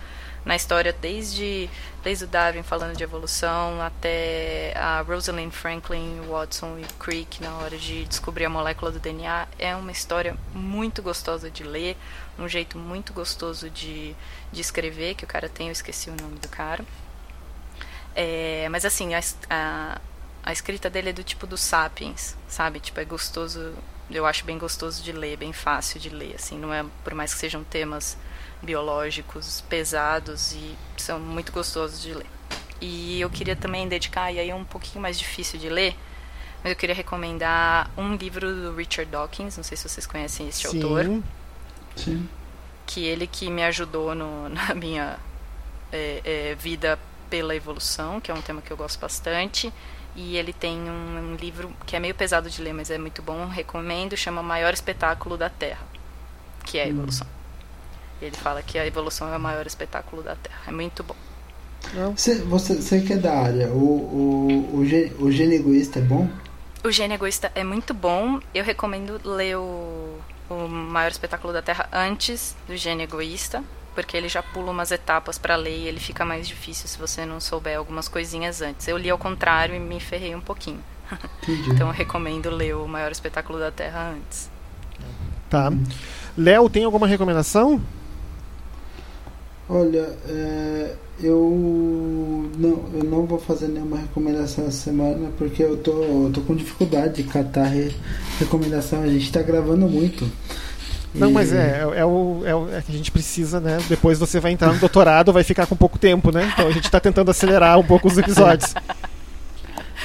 na 0.46 0.56
história, 0.56 0.94
desde, 0.94 1.70
desde 2.02 2.24
o 2.24 2.28
Darwin 2.28 2.64
falando 2.64 2.96
de 2.96 3.04
evolução 3.04 3.82
até 3.82 4.72
a 4.78 5.02
Rosalind 5.02 5.52
Franklin, 5.52 6.22
Watson 6.30 6.78
e 6.80 6.86
Crick 7.04 7.44
na 7.44 7.54
hora 7.58 7.78
de 7.78 8.06
descobrir 8.06 8.46
a 8.46 8.50
molécula 8.50 8.94
do 8.94 9.00
DNA. 9.00 9.46
É 9.60 9.76
uma 9.76 9.92
história 9.92 10.38
muito 10.54 11.02
gostosa 11.02 11.52
de 11.52 11.64
ler, 11.64 11.98
um 12.38 12.48
jeito 12.48 12.78
muito 12.78 13.14
gostoso 13.14 13.70
de, 13.70 14.16
de 14.52 14.62
escrever, 14.62 15.16
que 15.16 15.24
o 15.24 15.28
cara 15.28 15.48
tem, 15.48 15.68
eu 15.68 15.72
esqueci 15.72 16.10
o 16.10 16.16
nome 16.16 16.38
do 16.40 16.48
cara. 16.48 16.86
É, 18.16 18.68
mas 18.70 18.86
assim, 18.86 19.14
a, 19.14 19.22
a, 19.50 20.02
a 20.44 20.54
escrita 20.54 20.90
dele 20.90 21.10
é 21.10 21.14
do 21.14 21.24
tipo 21.24 21.46
do 21.46 21.58
Sapiens, 21.58 22.36
sabe? 22.48 22.80
Tipo, 22.80 23.00
é 23.00 23.06
gostoso, 23.06 23.74
eu 24.10 24.26
acho 24.26 24.46
bem 24.46 24.58
gostoso 24.58 25.04
de 25.04 25.12
ler, 25.12 25.38
bem 25.38 25.52
fácil 25.52 26.00
de 26.00 26.10
ler, 26.10 26.36
assim, 26.36 26.58
não 26.58 26.74
é, 26.74 26.86
por 27.04 27.14
mais 27.14 27.34
que 27.34 27.40
sejam 27.40 27.64
temas 27.64 28.18
biológicos 28.62 29.62
pesados 29.62 30.54
e 30.54 30.76
são 30.98 31.20
muito 31.20 31.52
gostosos 31.52 32.02
de 32.02 32.14
ler. 32.14 32.28
E 32.82 33.20
eu 33.22 33.30
queria 33.30 33.56
também 33.56 33.88
dedicar, 33.88 34.32
e 34.32 34.40
aí 34.40 34.50
é 34.50 34.56
um 34.56 34.66
pouquinho 34.66 35.02
mais 35.02 35.18
difícil 35.18 35.60
de 35.60 35.70
ler, 35.70 35.96
mas 36.64 36.72
eu 36.72 36.76
queria 36.76 36.96
recomendar 36.96 37.92
um 37.98 38.16
livro 38.16 38.54
do 38.54 38.76
Richard 38.76 39.12
Dawkins, 39.12 39.58
não 39.58 39.64
sei 39.64 39.78
se 39.78 39.88
vocês 39.88 40.06
conhecem 40.06 40.48
esse 40.48 40.68
Sim. 40.68 40.82
autor. 40.82 41.06
Sim. 41.96 42.28
Que 42.86 43.06
ele 43.06 43.28
que 43.28 43.50
me 43.50 43.64
ajudou 43.64 44.14
no, 44.14 44.50
na 44.50 44.74
minha 44.76 45.18
é, 45.92 46.22
é, 46.24 46.56
vida 46.56 47.00
pela 47.30 47.56
evolução, 47.56 48.22
que 48.22 48.32
é 48.32 48.34
um 48.34 48.42
tema 48.42 48.62
que 48.62 48.72
eu 48.72 48.78
gosto 48.78 49.00
bastante. 49.00 49.72
E 50.16 50.38
ele 50.38 50.54
tem 50.54 50.78
um, 50.78 51.34
um, 51.34 51.36
livro 51.36 51.74
que 51.86 51.96
é 51.96 52.00
meio 52.00 52.16
pesado 52.16 52.50
de 52.50 52.62
ler, 52.62 52.74
mas 52.74 52.90
é 52.90 52.98
muito 52.98 53.22
bom, 53.22 53.48
recomendo, 53.48 54.16
chama 54.16 54.42
Maior 54.42 54.74
Espetáculo 54.74 55.36
da 55.36 55.50
Terra, 55.50 55.86
que 56.64 56.78
é 56.78 56.84
a 56.84 56.86
hum. 56.86 56.92
evolução. 56.92 57.28
Hum. 57.28 57.36
Ele 58.22 58.36
fala 58.36 58.64
que 58.64 58.80
a 58.80 58.86
evolução 58.86 59.34
é 59.34 59.38
o 59.38 59.40
maior 59.40 59.68
espetáculo 59.68 60.24
da 60.24 60.36
Terra. 60.36 60.62
É 60.68 60.72
muito 60.72 61.04
bom. 61.04 61.16
Você, 62.16 62.36
você, 62.36 62.76
você 62.76 63.02
que 63.02 63.14
é 63.14 63.18
da 63.18 63.34
área, 63.34 63.68
o, 63.70 63.78
o, 63.78 64.72
o, 64.74 65.24
o 65.26 65.32
gene 65.32 65.56
egoísta 65.56 66.00
é 66.00 66.02
bom? 66.02 66.28
O 66.84 66.92
gene 66.92 67.14
egoísta 67.14 67.52
é 67.54 67.64
muito 67.64 67.94
bom. 67.94 68.40
Eu 68.54 68.64
recomendo 68.64 69.20
ler 69.24 69.58
o, 69.58 70.18
o 70.50 70.68
maior 70.68 71.10
espetáculo 71.10 71.52
da 71.52 71.62
Terra 71.62 71.88
antes 71.92 72.56
do 72.68 72.76
gene 72.76 73.04
egoísta, 73.04 73.64
porque 73.94 74.16
ele 74.16 74.28
já 74.28 74.44
pula 74.44 74.72
umas 74.72 74.92
etapas 74.92 75.38
para 75.38 75.56
ler 75.56 75.78
e 75.78 75.88
ele 75.88 76.00
fica 76.00 76.26
mais 76.26 76.48
difícil 76.48 76.88
se 76.88 76.98
você 76.98 77.26
não 77.26 77.40
souber 77.40 77.78
algumas 77.78 78.08
coisinhas 78.08 78.62
antes. 78.62 78.88
Eu 78.88 78.98
li 78.98 79.10
ao 79.10 79.18
contrário 79.18 79.74
e 79.74 79.80
me 79.80 80.00
ferrei 80.00 80.36
um 80.36 80.42
pouquinho. 80.42 80.84
então 81.68 81.88
eu 81.88 81.94
recomendo 81.94 82.50
ler 82.50 82.76
o 82.76 82.88
maior 82.88 83.12
espetáculo 83.12 83.60
da 83.60 83.72
Terra 83.72 84.14
antes. 84.16 84.50
Tá. 85.50 85.72
Léo, 86.38 86.70
tem 86.70 86.84
alguma 86.84 87.08
recomendação? 87.08 87.82
Olha, 89.68 90.08
é, 90.30 90.94
eu, 91.22 92.50
não, 92.58 92.84
eu 92.94 93.04
não 93.04 93.26
vou 93.26 93.40
fazer 93.40 93.68
nenhuma 93.68 93.98
recomendação 93.98 94.66
essa 94.66 94.78
semana 94.78 95.30
porque 95.38 95.64
eu 95.64 95.78
tô, 95.78 96.04
eu 96.04 96.32
tô 96.34 96.42
com 96.42 96.56
dificuldade 96.56 97.24
de 97.24 97.24
catar 97.24 97.66
re, 97.66 97.96
recomendação. 98.40 99.02
A 99.02 99.08
gente 99.08 99.32
tá 99.32 99.42
gravando 99.42 99.88
muito. 99.88 100.30
Não, 101.16 101.30
e... 101.30 101.34
mas 101.34 101.52
é, 101.54 101.80
é, 101.80 102.00
é, 102.00 102.06
o, 102.06 102.44
é 102.46 102.56
o 102.56 102.70
é 102.70 102.82
que 102.82 102.92
a 102.92 102.96
gente 102.96 103.12
precisa, 103.12 103.60
né? 103.60 103.78
Depois 103.88 104.20
você 104.20 104.40
vai 104.40 104.52
entrar 104.52 104.72
no 104.74 104.80
doutorado, 104.80 105.34
vai 105.34 105.44
ficar 105.44 105.66
com 105.66 105.76
pouco 105.76 105.98
tempo, 105.98 106.32
né? 106.32 106.52
Então 106.54 106.68
a 106.68 106.72
gente 106.72 106.92
tá 106.92 107.00
tentando 107.00 107.32
acelerar 107.32 107.80
um 107.80 107.84
pouco 107.84 108.08
os 108.08 108.18
episódios. 108.18 108.74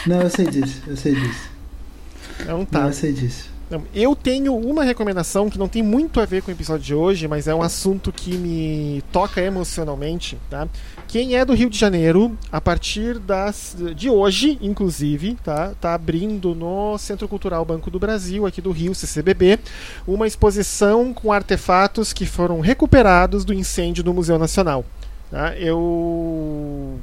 Não, 0.07 0.23
eu 0.23 0.31
sei 0.31 0.47
disso, 0.47 0.81
eu 0.87 0.97
sei 0.97 1.15
disso. 1.15 1.51
Não 2.47 2.65
tá. 2.65 2.81
Não, 2.81 2.87
eu 2.87 2.93
sei 2.93 3.13
disso. 3.13 3.51
Eu 3.95 4.17
tenho 4.17 4.57
uma 4.57 4.83
recomendação 4.83 5.49
que 5.49 5.59
não 5.59 5.69
tem 5.69 5.83
muito 5.83 6.21
a 6.21 6.27
ver 6.27 6.43
com 6.43 6.51
o 6.51 6.55
episódio 6.55 6.85
de 6.85 6.95
hoje, 6.95 7.29
mas 7.29 7.47
é 7.47 7.55
um 7.55 7.63
assunto 7.63 8.13
que 8.13 8.37
me 8.37 9.03
toca 9.13 9.41
emocionalmente, 9.41 10.37
tá? 10.51 10.67
Quem 11.07 11.37
é 11.37 11.45
do 11.45 11.55
Rio 11.55 11.71
de 11.71 11.79
Janeiro, 11.79 12.37
a 12.51 12.61
partir 12.61 13.19
das, 13.19 13.77
de 13.95 14.11
hoje, 14.11 14.59
inclusive, 14.61 15.37
tá, 15.45 15.73
tá 15.81 15.95
abrindo 15.95 16.55
no 16.55 16.99
Centro 16.99 17.29
Cultural 17.29 17.65
Banco 17.65 17.91
do 17.91 17.99
Brasil, 17.99 18.45
aqui 18.45 18.61
do 18.61 18.73
Rio, 18.73 18.95
CCBB, 18.95 19.61
uma 20.07 20.27
exposição 20.27 21.15
com 21.15 21.33
artefatos 21.33 22.13
que 22.13 22.27
foram 22.27 22.61
recuperados 22.61 23.45
do 23.45 23.55
incêndio 23.55 24.03
do 24.03 24.13
Museu 24.13 24.39
Nacional. 24.39 24.85
Tá? 25.31 25.57
Eu 25.57 26.99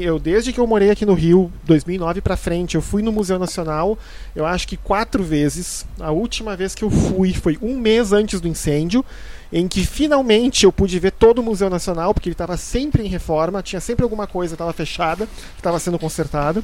eu 0.00 0.18
desde 0.18 0.52
que 0.52 0.60
eu 0.60 0.66
morei 0.66 0.90
aqui 0.90 1.06
no 1.06 1.14
Rio, 1.14 1.50
2009 1.64 2.20
para 2.20 2.36
frente, 2.36 2.74
eu 2.74 2.82
fui 2.82 3.02
no 3.02 3.10
Museu 3.10 3.38
Nacional, 3.38 3.98
eu 4.36 4.44
acho 4.44 4.68
que 4.68 4.76
quatro 4.76 5.22
vezes. 5.24 5.86
A 5.98 6.10
última 6.10 6.54
vez 6.54 6.74
que 6.74 6.84
eu 6.84 6.90
fui 6.90 7.32
foi 7.32 7.58
um 7.60 7.78
mês 7.78 8.12
antes 8.12 8.40
do 8.40 8.46
incêndio, 8.46 9.04
em 9.52 9.66
que 9.66 9.84
finalmente 9.84 10.64
eu 10.64 10.72
pude 10.72 10.98
ver 10.98 11.12
todo 11.12 11.40
o 11.40 11.42
Museu 11.42 11.68
Nacional, 11.68 12.14
porque 12.14 12.28
ele 12.28 12.34
estava 12.34 12.56
sempre 12.56 13.02
em 13.02 13.08
reforma, 13.08 13.62
tinha 13.62 13.80
sempre 13.80 14.04
alguma 14.04 14.26
coisa, 14.26 14.54
estava 14.54 14.72
fechada, 14.72 15.26
que 15.26 15.60
estava 15.60 15.78
sendo 15.78 15.98
consertada, 15.98 16.62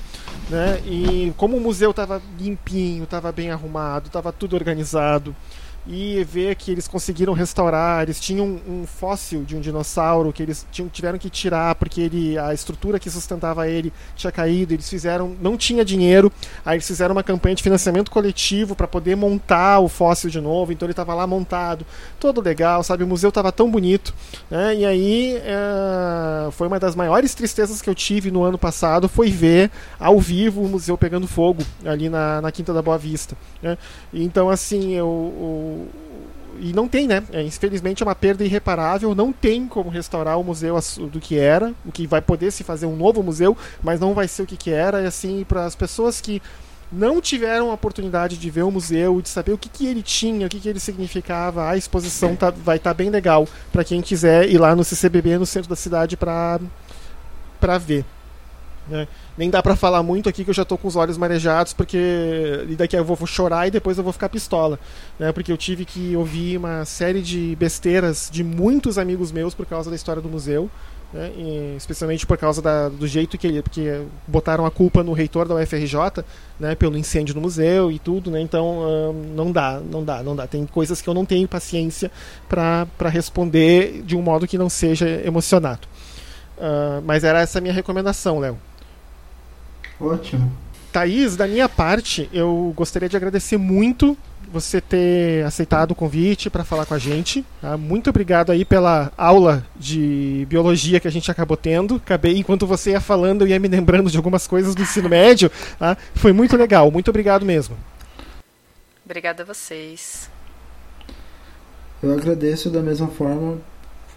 né? 0.49 0.81
E 0.87 1.33
como 1.37 1.57
o 1.57 1.61
museu 1.61 1.91
estava 1.91 2.23
limpinho, 2.39 3.05
estava 3.05 3.33
bem 3.33 3.51
arrumado, 3.51 4.07
estava 4.07 4.33
tudo 4.33 4.55
organizado 4.55 5.35
e 5.89 6.23
ver 6.23 6.55
que 6.55 6.71
eles 6.71 6.87
conseguiram 6.87 7.33
restaurar. 7.33 8.03
Eles 8.03 8.21
tinham 8.21 8.61
um, 8.69 8.85
fóssil 8.87 9.43
de 9.43 9.57
um 9.57 9.61
dinossauro 9.61 10.33
que 10.33 10.43
eles 10.43 10.67
tinham, 10.71 10.89
tiveram 10.89 11.19
que 11.19 11.31
tirar 11.31 11.75
porque 11.77 12.03
ele, 12.03 12.39
a 12.39 12.53
estrutura 12.53 12.99
que 12.99 13.09
sustentava 13.09 13.67
ele 13.67 13.91
tinha 14.15 14.31
caído. 14.31 14.75
Eles 14.75 14.89
fizeram, 14.89 15.35
não 15.41 15.57
tinha 15.57 15.85
dinheiro, 15.85 16.31
aí 16.65 16.77
eles 16.77 16.87
fizeram 16.87 17.13
uma 17.15 17.23
campanha 17.23 17.55
de 17.55 17.63
financiamento 17.63 18.11
coletivo 18.11 18.77
para 18.77 18.87
poder 18.87 19.17
montar 19.17 19.81
o 19.81 19.89
fóssil 19.89 20.29
de 20.29 20.41
novo. 20.41 20.73
Então 20.73 20.85
ele 20.85 20.93
estava 20.93 21.15
lá 21.15 21.27
montado, 21.27 21.87
todo 22.21 22.43
legal, 22.43 22.83
sabe? 22.83 23.03
O 23.03 23.07
museu 23.07 23.31
estava 23.31 23.51
tão 23.51 23.71
bonito, 23.71 24.15
né? 24.51 24.75
E 24.75 24.85
aí 24.85 25.37
é, 25.43 26.51
foi 26.53 26.67
uma 26.67 26.79
das 26.79 26.95
maiores 26.95 27.35
tristezas 27.35 27.81
que 27.81 27.89
eu 27.89 27.95
tive 27.95 28.31
no 28.31 28.45
ano 28.45 28.59
passado 28.59 29.09
foi 29.09 29.31
ver 29.31 29.71
ao 29.99 30.21
vivo 30.21 30.63
o 30.63 30.69
museu 30.69 30.99
pegando 30.99 31.27
fogo 31.27 31.63
ali 31.85 32.11
na, 32.11 32.43
na 32.43 32.53
Quinta 32.53 32.75
da 32.75 32.83
Boa 32.83 32.99
Vista. 32.99 33.37
Né? 33.63 33.79
Então 34.13 34.51
assim 34.51 34.93
eu 34.93 35.78
e 36.61 36.73
não 36.73 36.89
tem, 36.89 37.07
né? 37.07 37.23
É, 37.33 37.43
infelizmente 37.43 38.03
é 38.03 38.07
uma 38.07 38.15
perda 38.15 38.45
irreparável. 38.45 39.15
Não 39.15 39.33
tem 39.33 39.67
como 39.67 39.91
restaurar 39.91 40.39
o 40.39 40.45
museu 40.45 40.79
do 41.11 41.21
que 41.21 41.39
era, 41.39 41.73
o 41.87 41.93
que 41.93 42.07
vai 42.07 42.21
poder 42.21 42.51
se 42.51 42.65
fazer 42.65 42.87
um 42.87 42.97
novo 42.97 43.23
museu, 43.23 43.57
mas 43.83 44.01
não 44.01 44.15
vai 44.15 44.27
ser 44.27 44.43
o 44.43 44.47
que, 44.47 44.57
que 44.57 44.71
era. 44.71 45.03
E 45.03 45.07
assim, 45.07 45.45
para 45.49 45.65
as 45.65 45.75
pessoas 45.75 46.21
que 46.21 46.43
não 46.91 47.21
tiveram 47.21 47.71
a 47.71 47.75
oportunidade 47.75 48.37
de 48.37 48.51
ver 48.51 48.63
o 48.63 48.71
museu, 48.71 49.21
de 49.21 49.29
saber 49.29 49.53
o 49.53 49.59
que, 49.59 49.69
que 49.69 49.87
ele 49.87 50.03
tinha, 50.03 50.47
o 50.47 50.49
que, 50.49 50.59
que 50.59 50.69
ele 50.69 50.81
significava, 50.81 51.69
a 51.69 51.77
exposição 51.77 52.35
tá, 52.35 52.51
vai 52.51 52.79
estar 52.79 52.91
tá 52.91 52.95
bem 52.95 53.11
legal 53.11 53.47
para 53.71 53.85
quem 53.85 54.01
quiser 54.01 54.49
ir 54.49 54.59
lá 54.59 54.75
no 54.75 54.83
CCBB, 54.83 55.39
no 55.39 55.47
centro 55.47 55.69
da 55.69 55.77
cidade, 55.77 56.17
para 56.17 56.59
ver. 57.79 58.05
Né? 58.89 59.07
Nem 59.37 59.51
dá 59.51 59.63
para 59.63 59.77
falar 59.77 60.03
muito 60.03 60.29
aqui 60.29 60.45
que 60.45 60.51
eu 60.51 60.55
já 60.55 60.65
tô 60.65 60.79
com 60.79 60.89
os 60.89 60.97
olhos 60.97 61.17
marejados, 61.19 61.73
porque 61.73 61.99
e 62.69 62.75
daqui 62.75 62.97
eu 62.97 63.05
vou, 63.05 63.27
chorar 63.27 63.69
e 63.69 63.71
depois 63.71 63.99
eu 63.99 64.05
vou 64.05 64.13
ficar 64.13 64.29
pistola. 64.29 64.79
Né? 65.19 65.31
Porque 65.33 65.53
eu 65.53 65.57
tive 65.57 65.85
que 65.85 66.17
ouvir 66.17 66.57
uma 66.57 66.85
série 66.85 67.23
de 67.23 67.55
besteiras 67.57 68.29
de 68.33 68.43
muitos 68.43 68.99
amigos 68.99 69.31
meus 69.31 69.55
por 69.55 69.67
causa 69.67 69.91
da 69.91 69.97
história 69.97 70.23
do 70.23 70.29
museu. 70.29 70.71
Né? 71.11 71.33
E, 71.39 71.75
especialmente 71.77 72.27
por 72.27 72.37
causa 72.37 72.61
da, 72.61 72.91
do 72.91 73.07
jeito 73.07 73.39
que 73.39 73.47
ele 73.47 73.63
porque 73.63 74.03
botaram 74.27 74.67
a 74.67 74.71
culpa 74.71 75.03
no 75.03 75.15
reitor 75.15 75.49
da 75.49 75.55
UFRJ 75.55 76.23
né, 76.61 76.75
pelo 76.75 76.99
incêndio 76.99 77.35
no 77.35 77.41
museu 77.41 77.91
e 77.91 77.99
tudo 77.99 78.31
né? 78.31 78.43
então 78.43 78.81
hum, 78.81 79.33
não 79.35 79.51
dá 79.51 79.81
não 79.81 80.05
dá 80.05 80.23
não 80.23 80.37
dá 80.37 80.47
tem 80.47 80.67
coisas 80.67 81.01
que 81.01 81.09
eu 81.09 81.15
não 81.15 81.25
tenho 81.25 81.49
paciência 81.49 82.11
para 82.47 83.09
responder 83.09 84.03
de 84.03 84.15
um 84.17 84.21
modo 84.21 84.47
que 84.47 84.59
não 84.59 84.69
seja 84.69 85.09
emocionado 85.25 85.89
uh, 86.59 87.01
mas 87.07 87.25
era 87.25 87.41
essa 87.41 87.59
minha 87.59 87.73
recomendação 87.73 88.39
Léo 88.39 88.59
Ótimo. 90.01 90.51
Thaís, 90.93 91.37
da 91.37 91.47
minha 91.47 91.69
parte, 91.69 92.29
eu 92.33 92.73
gostaria 92.75 93.09
de 93.09 93.17
agradecer 93.17 93.57
muito 93.57 94.17
você 94.51 94.81
ter 94.81 95.45
aceitado 95.45 95.91
o 95.91 95.95
convite 95.95 96.49
para 96.49 96.65
falar 96.65 96.87
com 96.87 96.95
a 96.95 96.99
gente. 96.99 97.45
Tá? 97.61 97.77
Muito 97.77 98.09
obrigado 98.11 98.51
aí 98.51 98.65
pela 98.65 99.13
aula 99.17 99.65
de 99.77 100.47
biologia 100.49 100.99
que 100.99 101.09
a 101.09 101.11
gente 101.11 101.31
acabou 101.31 101.57
tendo. 101.57 101.97
Acabei, 101.97 102.39
enquanto 102.39 102.67
você 102.67 102.93
ia 102.93 103.01
falando, 103.01 103.43
eu 103.43 103.49
ia 103.49 103.61
me 103.61 103.69
lembrando 103.69 104.11
de 104.11 104.17
algumas 104.17 104.47
coisas 104.47 104.75
do 104.75 104.83
ensino 104.83 105.09
médio. 105.09 105.51
Tá? 105.79 105.97
Foi 106.15 106.33
muito 106.33 106.57
legal, 106.57 106.91
muito 106.91 107.09
obrigado 107.09 107.45
mesmo. 107.45 107.77
Obrigada 109.05 109.43
a 109.43 109.47
vocês. 109.47 110.31
Eu 112.03 112.13
agradeço 112.13 112.71
da 112.71 112.81
mesma 112.81 113.09
forma. 113.09 113.59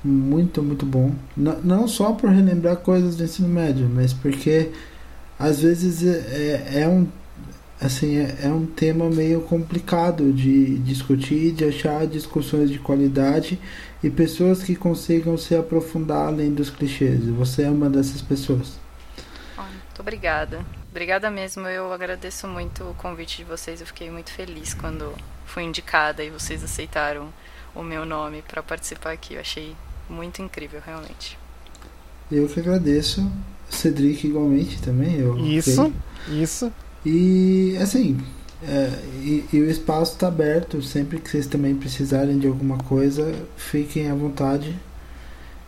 Muito, 0.03 0.64
muito 0.64 0.86
bom. 0.86 1.14
N 1.38 1.58
não 1.64 1.88
só 1.88 2.14
por 2.14 2.30
relembrar 2.30 2.78
coisas 2.78 3.16
do 3.16 3.24
ensino 3.24 3.48
médio, 3.48 3.88
mas 3.88 4.14
porque 4.14 4.72
às 5.41 5.61
vezes 5.61 6.03
é, 6.03 6.73
é, 6.76 6.81
é 6.84 6.88
um 6.88 7.07
assim 7.80 8.18
é, 8.18 8.38
é, 8.43 8.47
um 8.47 8.65
tema 8.65 9.09
meio 9.09 9.41
complicado 9.41 10.31
de 10.31 10.77
discutir, 10.80 11.51
de 11.51 11.65
achar 11.65 12.05
discussões 12.05 12.69
de 12.69 12.77
qualidade 12.77 13.59
e 14.03 14.09
pessoas 14.09 14.61
que 14.61 14.76
consigam 14.76 15.35
se 15.35 15.55
aprofundar 15.55 16.27
além 16.27 16.53
dos 16.53 16.69
clichês. 16.69 17.26
Você 17.26 17.63
é 17.63 17.69
uma 17.69 17.89
dessas 17.89 18.22
pessoas. 18.22 18.80
Muito 19.57 19.99
obrigada. 19.99 20.63
Obrigada 20.91 21.31
mesmo. 21.31 21.68
Eu 21.68 21.91
agradeço 21.91 22.47
muito 22.47 22.84
o 22.84 22.93
convite 22.93 23.38
de 23.38 23.43
vocês. 23.43 23.81
Eu 23.81 23.88
fiquei 23.88 24.11
muito 24.11 24.31
feliz 24.31 24.76
quando 24.76 25.13
fui 25.45 25.63
indicada 25.63 26.23
e 26.23 26.30
vocês 26.30 26.63
aceitaram 26.63 27.34
o 27.73 27.81
meu 27.81 28.05
nome 28.05 28.43
para 28.43 28.61
participar 28.61 29.11
aqui. 29.11 29.34
Eu 29.34 29.41
achei 29.41 29.76
muito 30.09 30.41
incrível, 30.41 30.81
realmente. 30.85 31.38
Eu 32.31 32.47
que 32.47 32.59
agradeço. 32.59 33.30
Cedric 33.72 34.27
igualmente 34.27 34.81
também. 34.81 35.15
Eu, 35.15 35.38
isso, 35.38 35.81
okay. 35.81 36.43
isso. 36.43 36.72
E 37.06 37.76
assim, 37.81 38.18
é, 38.64 38.89
e, 39.22 39.45
e, 39.52 39.60
o 39.60 39.69
espaço 39.69 40.14
está 40.14 40.27
aberto. 40.27 40.81
Sempre 40.81 41.19
que 41.19 41.30
vocês 41.30 41.48
também 41.48 41.76
precisarem 41.76 42.38
de 42.38 42.48
alguma 42.48 42.77
coisa, 42.77 43.34
fiquem 43.57 44.10
à 44.10 44.14
vontade. 44.14 44.76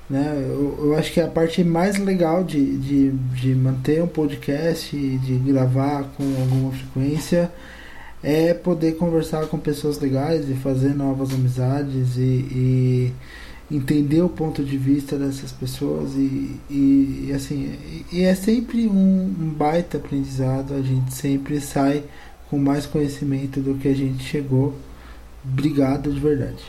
Né? 0.09 0.33
Eu, 0.49 0.77
eu 0.79 0.95
acho 0.95 1.11
que 1.11 1.21
a 1.21 1.27
parte 1.27 1.63
mais 1.63 1.97
legal 1.97 2.43
de, 2.43 2.77
de, 2.77 3.11
de 3.11 3.55
manter 3.55 4.03
um 4.03 4.07
podcast 4.07 4.95
e 4.95 5.17
de 5.17 5.35
gravar 5.35 6.03
com 6.15 6.23
alguma 6.41 6.71
frequência 6.71 7.51
é 8.21 8.53
poder 8.53 8.95
conversar 8.95 9.47
com 9.47 9.57
pessoas 9.57 9.99
legais 9.99 10.49
e 10.49 10.53
fazer 10.53 10.93
novas 10.95 11.33
amizades 11.33 12.15
e, 12.15 12.21
e 12.21 13.13
entender 13.71 14.21
o 14.21 14.29
ponto 14.29 14.63
de 14.63 14.77
vista 14.77 15.17
dessas 15.17 15.51
pessoas 15.51 16.13
e, 16.15 16.59
e, 16.69 17.27
e 17.27 17.33
assim 17.33 18.05
e 18.11 18.23
é 18.23 18.35
sempre 18.35 18.87
um, 18.87 19.35
um, 19.39 19.49
baita 19.49 19.97
aprendizado. 19.97 20.73
A 20.73 20.81
gente 20.81 21.13
sempre 21.13 21.59
sai 21.59 22.03
com 22.49 22.57
mais 22.57 22.85
conhecimento 22.85 23.59
do 23.59 23.75
que 23.75 23.87
a 23.87 23.95
gente 23.95 24.23
chegou. 24.23 24.75
Obrigado 25.43 26.11
de 26.11 26.19
verdade. 26.19 26.63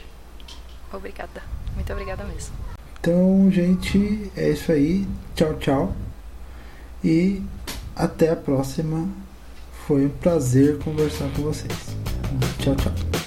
Obrigada. 0.93 1.43
Muito 1.75 1.93
obrigada 1.93 2.25
mesmo. 2.25 2.55
Então 3.01 3.51
gente 3.51 4.31
é 4.37 4.51
isso 4.51 4.73
aí. 4.73 5.07
Tchau 5.35 5.55
tchau. 5.55 5.97
E 7.03 7.43
até 7.95 8.31
a 8.31 8.37
próxima. 8.37 9.09
Foi 9.87 10.07
um 10.07 10.09
prazer 10.09 10.79
conversar 10.79 11.29
com 11.37 11.43
vocês. 11.43 11.95
Tchau 12.59 12.75
tchau 12.77 13.24